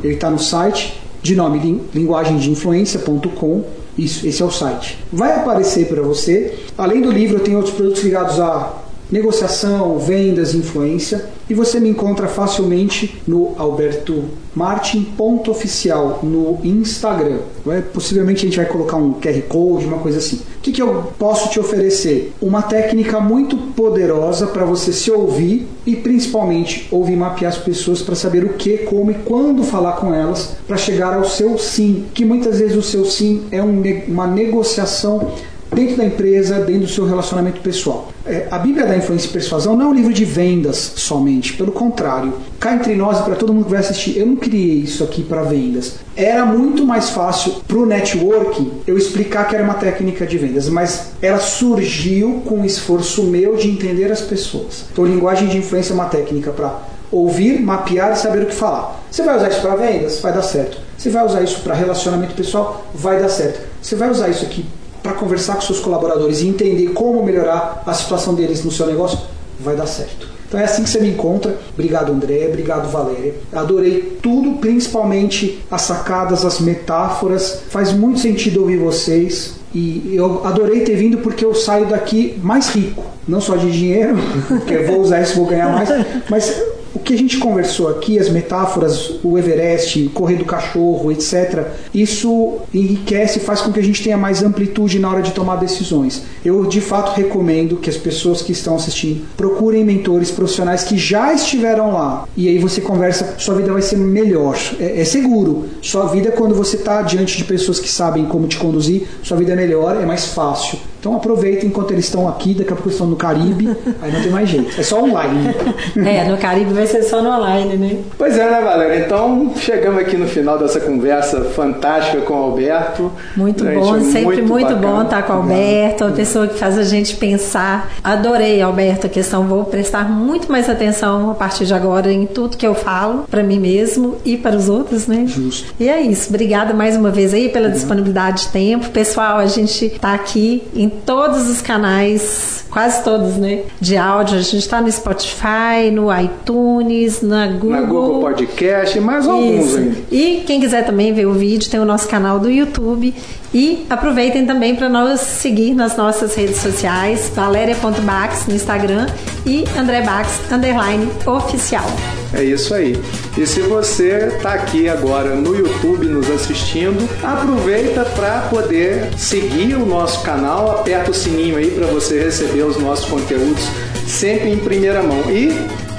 Ele 0.03 0.13
está 0.13 0.29
no 0.29 0.37
site 0.37 1.01
de 1.23 1.35
nome 1.35 1.57
lin- 1.57 1.81
linguagemdeinfluência.com. 1.95 3.63
Isso, 3.97 4.27
esse 4.27 4.41
é 4.41 4.45
o 4.45 4.51
site. 4.51 4.97
Vai 5.11 5.33
aparecer 5.35 5.87
para 5.87 6.01
você. 6.01 6.53
Além 6.77 7.01
do 7.01 7.09
livro, 7.11 7.37
eu 7.37 7.43
tenho 7.43 7.57
outros 7.57 7.73
produtos 7.75 8.03
ligados 8.03 8.39
a 8.39 8.80
negociação, 9.11 9.99
vendas, 9.99 10.55
influência. 10.55 11.25
E 11.49 11.53
você 11.53 11.79
me 11.79 11.89
encontra 11.89 12.27
facilmente 12.27 13.21
no 13.27 13.53
Alberto 13.57 14.23
Martin.oficial 14.55 16.19
no 16.23 16.59
Instagram. 16.63 17.39
Vai- 17.65 17.81
Possivelmente 17.81 18.45
a 18.45 18.49
gente 18.49 18.57
vai 18.57 18.65
colocar 18.65 18.97
um 18.97 19.13
QR 19.13 19.41
Code, 19.49 19.85
uma 19.85 19.97
coisa 19.99 20.19
assim. 20.19 20.37
O 20.37 20.61
que, 20.61 20.71
que 20.71 20.81
eu 20.81 21.11
posso 21.17 21.49
te 21.49 21.59
oferecer? 21.59 22.33
Uma 22.41 22.61
técnica 22.61 23.19
muito 23.19 23.57
poderosa 23.75 24.47
para 24.47 24.63
você 24.65 24.93
se 24.93 25.11
ouvir 25.11 25.67
e 25.85 25.95
principalmente 25.95 26.87
ouvir 26.91 27.15
mapear 27.17 27.51
as 27.51 27.57
pessoas 27.57 28.01
para 28.01 28.15
saber 28.15 28.43
o 28.45 28.53
que, 28.53 28.77
como 28.79 29.11
e 29.11 29.15
quando 29.15 29.63
falar 29.63 29.93
com 29.93 30.13
elas 30.13 30.55
para 30.67 30.77
chegar 30.77 31.15
ao 31.15 31.25
seu 31.25 31.57
sim. 31.57 32.05
Que 32.13 32.23
muitas 32.23 32.59
vezes 32.59 32.77
o 32.77 32.81
seu 32.83 33.05
sim 33.05 33.43
é 33.51 33.61
um 33.61 33.81
uma 34.07 34.27
negociação 34.27 35.31
dentro 35.73 35.97
da 35.97 36.05
empresa, 36.05 36.59
dentro 36.59 36.81
do 36.81 36.87
seu 36.89 37.05
relacionamento 37.05 37.61
pessoal. 37.61 38.10
É, 38.25 38.47
a 38.51 38.59
Bíblia 38.59 38.85
da 38.85 38.95
Influência 38.95 39.27
e 39.27 39.31
Persuasão 39.31 39.75
não 39.75 39.85
é 39.85 39.89
um 39.89 39.93
livro 39.93 40.13
de 40.13 40.23
vendas 40.23 40.93
somente, 40.95 41.53
pelo 41.53 41.71
contrário. 41.71 42.33
Cá 42.59 42.75
entre 42.75 42.95
nós 42.95 43.19
e 43.19 43.23
para 43.23 43.35
todo 43.35 43.53
mundo 43.53 43.65
que 43.65 43.71
vai 43.71 43.79
assistir, 43.79 44.17
eu 44.17 44.25
não 44.27 44.35
criei 44.35 44.79
isso 44.79 45.03
aqui 45.03 45.23
para 45.23 45.41
vendas. 45.41 45.95
Era 46.15 46.45
muito 46.45 46.85
mais 46.85 47.09
fácil 47.09 47.53
para 47.67 47.77
o 47.77 47.85
networking 47.85 48.71
eu 48.85 48.97
explicar 48.97 49.47
que 49.47 49.55
era 49.55 49.63
uma 49.63 49.73
técnica 49.73 50.25
de 50.25 50.37
vendas, 50.37 50.69
mas 50.69 51.13
ela 51.21 51.39
surgiu 51.39 52.43
com 52.45 52.61
o 52.61 52.65
esforço 52.65 53.23
meu 53.23 53.55
de 53.55 53.69
entender 53.69 54.11
as 54.11 54.21
pessoas. 54.21 54.85
Então, 54.91 55.05
linguagem 55.05 55.47
de 55.47 55.57
influência 55.57 55.93
é 55.93 55.95
uma 55.95 56.05
técnica 56.05 56.51
para 56.51 56.79
ouvir, 57.11 57.59
mapear 57.59 58.13
e 58.13 58.15
saber 58.15 58.43
o 58.43 58.45
que 58.45 58.55
falar. 58.55 59.01
Você 59.09 59.23
vai 59.23 59.35
usar 59.35 59.49
isso 59.49 59.61
para 59.61 59.75
vendas? 59.75 60.19
Vai 60.19 60.31
dar 60.31 60.43
certo. 60.43 60.77
Você 60.97 61.09
vai 61.09 61.25
usar 61.25 61.41
isso 61.41 61.59
para 61.61 61.73
relacionamento 61.73 62.35
pessoal? 62.35 62.85
Vai 62.93 63.19
dar 63.19 63.29
certo. 63.29 63.67
Você 63.81 63.95
vai 63.95 64.09
usar 64.09 64.29
isso 64.29 64.45
aqui 64.45 64.63
para 65.11 65.19
conversar 65.19 65.55
com 65.55 65.61
seus 65.61 65.79
colaboradores 65.79 66.41
e 66.41 66.47
entender 66.47 66.87
como 66.89 67.23
melhorar 67.23 67.83
a 67.85 67.93
situação 67.93 68.33
deles 68.33 68.63
no 68.63 68.71
seu 68.71 68.87
negócio? 68.87 69.19
Vai 69.59 69.75
dar 69.75 69.85
certo. 69.85 70.29
Então 70.47 70.59
é 70.59 70.63
assim 70.63 70.83
que 70.83 70.89
você 70.89 70.99
me 70.99 71.09
encontra. 71.09 71.57
Obrigado, 71.73 72.11
André. 72.11 72.47
Obrigado, 72.47 72.89
Valéria. 72.89 73.35
Adorei 73.53 74.17
tudo, 74.21 74.57
principalmente 74.57 75.61
as 75.69 75.83
sacadas, 75.83 76.43
as 76.43 76.59
metáforas. 76.59 77.61
Faz 77.69 77.93
muito 77.93 78.19
sentido 78.19 78.61
ouvir 78.61 78.77
vocês. 78.77 79.55
E 79.73 80.11
eu 80.13 80.45
adorei 80.45 80.81
ter 80.81 80.95
vindo 80.95 81.19
porque 81.19 81.45
eu 81.45 81.55
saio 81.55 81.85
daqui 81.85 82.37
mais 82.43 82.67
rico. 82.69 83.03
Não 83.25 83.39
só 83.39 83.55
de 83.55 83.71
dinheiro, 83.71 84.17
porque 84.47 84.79
vou 84.79 84.99
usar 84.99 85.21
isso, 85.21 85.35
vou 85.35 85.45
ganhar 85.45 85.71
mais, 85.71 85.89
mas 86.29 86.61
o 86.93 86.99
que 86.99 87.13
a 87.13 87.17
gente 87.17 87.37
conversou 87.37 87.89
aqui, 87.89 88.19
as 88.19 88.29
metáforas, 88.29 89.13
o 89.23 89.37
Everest, 89.37 90.09
correr 90.13 90.35
do 90.35 90.45
cachorro, 90.45 91.11
etc., 91.11 91.67
isso 91.93 92.57
enriquece 92.73 93.39
faz 93.39 93.61
com 93.61 93.71
que 93.71 93.79
a 93.79 93.83
gente 93.83 94.03
tenha 94.03 94.17
mais 94.17 94.43
amplitude 94.43 94.99
na 94.99 95.09
hora 95.09 95.21
de 95.21 95.31
tomar 95.31 95.55
decisões. 95.55 96.23
Eu, 96.43 96.65
de 96.65 96.81
fato, 96.81 97.15
recomendo 97.15 97.77
que 97.77 97.89
as 97.89 97.97
pessoas 97.97 98.41
que 98.41 98.51
estão 98.51 98.75
assistindo 98.75 99.25
procurem 99.37 99.83
mentores 99.83 100.31
profissionais 100.31 100.83
que 100.83 100.97
já 100.97 101.33
estiveram 101.33 101.91
lá. 101.91 102.27
E 102.35 102.47
aí 102.47 102.57
você 102.57 102.81
conversa, 102.81 103.35
sua 103.37 103.55
vida 103.55 103.71
vai 103.71 103.81
ser 103.81 103.97
melhor. 103.97 104.57
É, 104.79 105.01
é 105.01 105.05
seguro. 105.05 105.65
Sua 105.81 106.05
vida, 106.07 106.31
quando 106.31 106.53
você 106.53 106.75
está 106.75 107.01
diante 107.01 107.37
de 107.37 107.43
pessoas 107.43 107.79
que 107.79 107.89
sabem 107.89 108.25
como 108.25 108.47
te 108.47 108.57
conduzir, 108.57 109.07
sua 109.23 109.37
vida 109.37 109.53
é 109.53 109.55
melhor, 109.55 109.95
é 109.95 110.05
mais 110.05 110.27
fácil. 110.27 110.77
Então 111.01 111.15
aproveita 111.15 111.65
enquanto 111.65 111.89
eles 111.91 112.05
estão 112.05 112.29
aqui, 112.29 112.53
daqui 112.53 112.71
a 112.71 112.75
pouco 112.75 112.89
eles 112.89 112.93
estão 112.93 113.07
no 113.07 113.15
Caribe, 113.15 113.75
aí 113.99 114.11
não 114.11 114.21
tem 114.21 114.29
mais 114.29 114.47
jeito. 114.47 114.79
É 114.79 114.83
só 114.83 115.03
online. 115.03 115.55
É, 115.97 116.25
no 116.25 116.37
Caribe 116.37 116.73
vai 116.73 116.85
ser 116.85 117.03
só 117.03 117.21
no 117.21 117.29
online, 117.29 117.75
né? 117.75 117.97
Pois 118.17 118.37
é, 118.37 118.49
né, 118.49 118.61
Valéria? 118.61 119.05
Então, 119.05 119.51
chegamos 119.57 119.99
aqui 119.99 120.15
no 120.15 120.27
final 120.27 120.57
dessa 120.57 120.79
conversa 120.79 121.41
fantástica 121.45 122.21
com 122.21 122.33
o 122.33 122.43
Alberto. 122.43 123.11
Muito 123.35 123.63
Gente, 123.63 123.75
bom, 123.75 123.99
sempre 124.01 124.41
muito, 124.41 124.73
bacana. 124.73 124.87
bom 124.87 125.01
estar 125.01 125.23
com 125.23 125.33
o 125.33 125.35
Alberto, 125.37 126.03
uma 126.05 126.13
pessoa 126.13 126.47
que 126.47 126.57
faz 126.57 126.77
a 126.77 126.83
gente 126.83 127.15
pensar. 127.15 127.91
Adorei, 128.03 128.61
Alberto, 128.61 129.07
a 129.07 129.09
questão. 129.09 129.47
Vou 129.47 129.65
prestar 129.65 130.09
muito 130.09 130.51
mais 130.51 130.69
atenção 130.69 131.31
a 131.31 131.33
partir 131.33 131.65
de 131.65 131.73
agora 131.73 132.11
em 132.11 132.25
tudo 132.25 132.57
que 132.57 132.67
eu 132.67 132.75
falo, 132.75 133.25
para 133.29 133.41
mim 133.41 133.59
mesmo 133.59 134.17
e 134.23 134.37
para 134.37 134.55
os 134.55 134.69
outros, 134.69 135.07
né? 135.07 135.25
Justo. 135.27 135.73
E 135.79 135.89
é 135.89 136.01
isso. 136.01 136.29
Obrigada 136.29 136.73
mais 136.73 136.95
uma 136.95 137.09
vez 137.09 137.33
aí 137.33 137.49
pela 137.49 137.69
disponibilidade 137.69 138.43
de 138.43 138.47
tempo. 138.49 138.89
Pessoal, 138.89 139.37
a 139.37 139.45
gente 139.47 139.89
tá 139.99 140.13
aqui 140.13 140.63
em 140.75 140.90
todos 141.05 141.49
os 141.49 141.61
canais, 141.61 142.65
quase 142.69 143.03
todos, 143.03 143.37
né? 143.37 143.63
De 143.79 143.97
áudio. 143.97 144.37
A 144.37 144.41
gente 144.41 144.57
está 144.57 144.81
no 144.81 144.91
Spotify, 144.91 145.91
no 145.91 146.07
iTunes, 146.15 147.21
na 147.21 147.47
Google. 147.47 147.69
Na 147.69 147.81
Google 147.81 148.19
Podcast 148.21 148.99
mais 148.99 149.27
alguns 149.27 149.75
ainda. 149.75 149.97
E 150.11 150.43
quem 150.45 150.59
quiser 150.59 150.85
também 150.85 151.13
ver 151.13 151.25
o 151.25 151.33
vídeo, 151.33 151.69
tem 151.69 151.79
o 151.79 151.85
nosso 151.85 152.07
canal 152.07 152.39
do 152.39 152.49
YouTube. 152.49 153.13
E 153.53 153.85
aproveitem 153.89 154.45
também 154.45 154.75
para 154.75 154.87
nos 154.87 155.19
seguir 155.19 155.73
nas 155.73 155.97
nossas 155.97 156.35
redes 156.35 156.57
sociais, 156.57 157.31
valéria.bax 157.35 158.47
no 158.47 158.55
Instagram 158.55 159.07
e 159.45 159.65
André 159.77 160.01
Bax, 160.01 160.39
underline 160.49 161.09
oficial. 161.25 161.85
É 162.33 162.43
isso 162.43 162.73
aí. 162.73 162.97
E 163.37 163.45
se 163.45 163.59
você 163.61 164.31
está 164.35 164.53
aqui 164.53 164.87
agora 164.87 165.35
no 165.35 165.53
YouTube 165.53 166.07
nos 166.07 166.29
assistindo, 166.29 167.09
aproveita 167.21 168.05
para 168.05 168.41
poder 168.43 169.09
seguir 169.17 169.75
o 169.75 169.85
nosso 169.85 170.23
canal, 170.23 170.71
aperta 170.79 171.11
o 171.11 171.13
sininho 171.13 171.57
aí 171.57 171.71
para 171.71 171.87
você 171.87 172.23
receber 172.23 172.63
os 172.63 172.79
nossos 172.79 173.05
conteúdos 173.05 173.63
sempre 174.07 174.49
em 174.49 174.57
primeira 174.57 175.03
mão. 175.03 175.29
E 175.29 175.49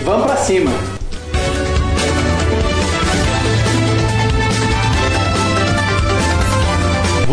vamos 0.04 0.26
para 0.26 0.36
cima. 0.36 1.01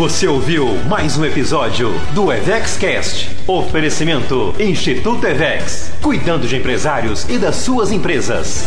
Você 0.00 0.26
ouviu 0.26 0.66
mais 0.88 1.18
um 1.18 1.26
episódio 1.26 1.92
do 2.14 2.32
EvexCast. 2.32 3.36
Oferecimento 3.46 4.54
Instituto 4.58 5.26
Evex, 5.26 5.92
cuidando 6.00 6.48
de 6.48 6.56
empresários 6.56 7.28
e 7.28 7.36
das 7.36 7.56
suas 7.56 7.92
empresas. 7.92 8.64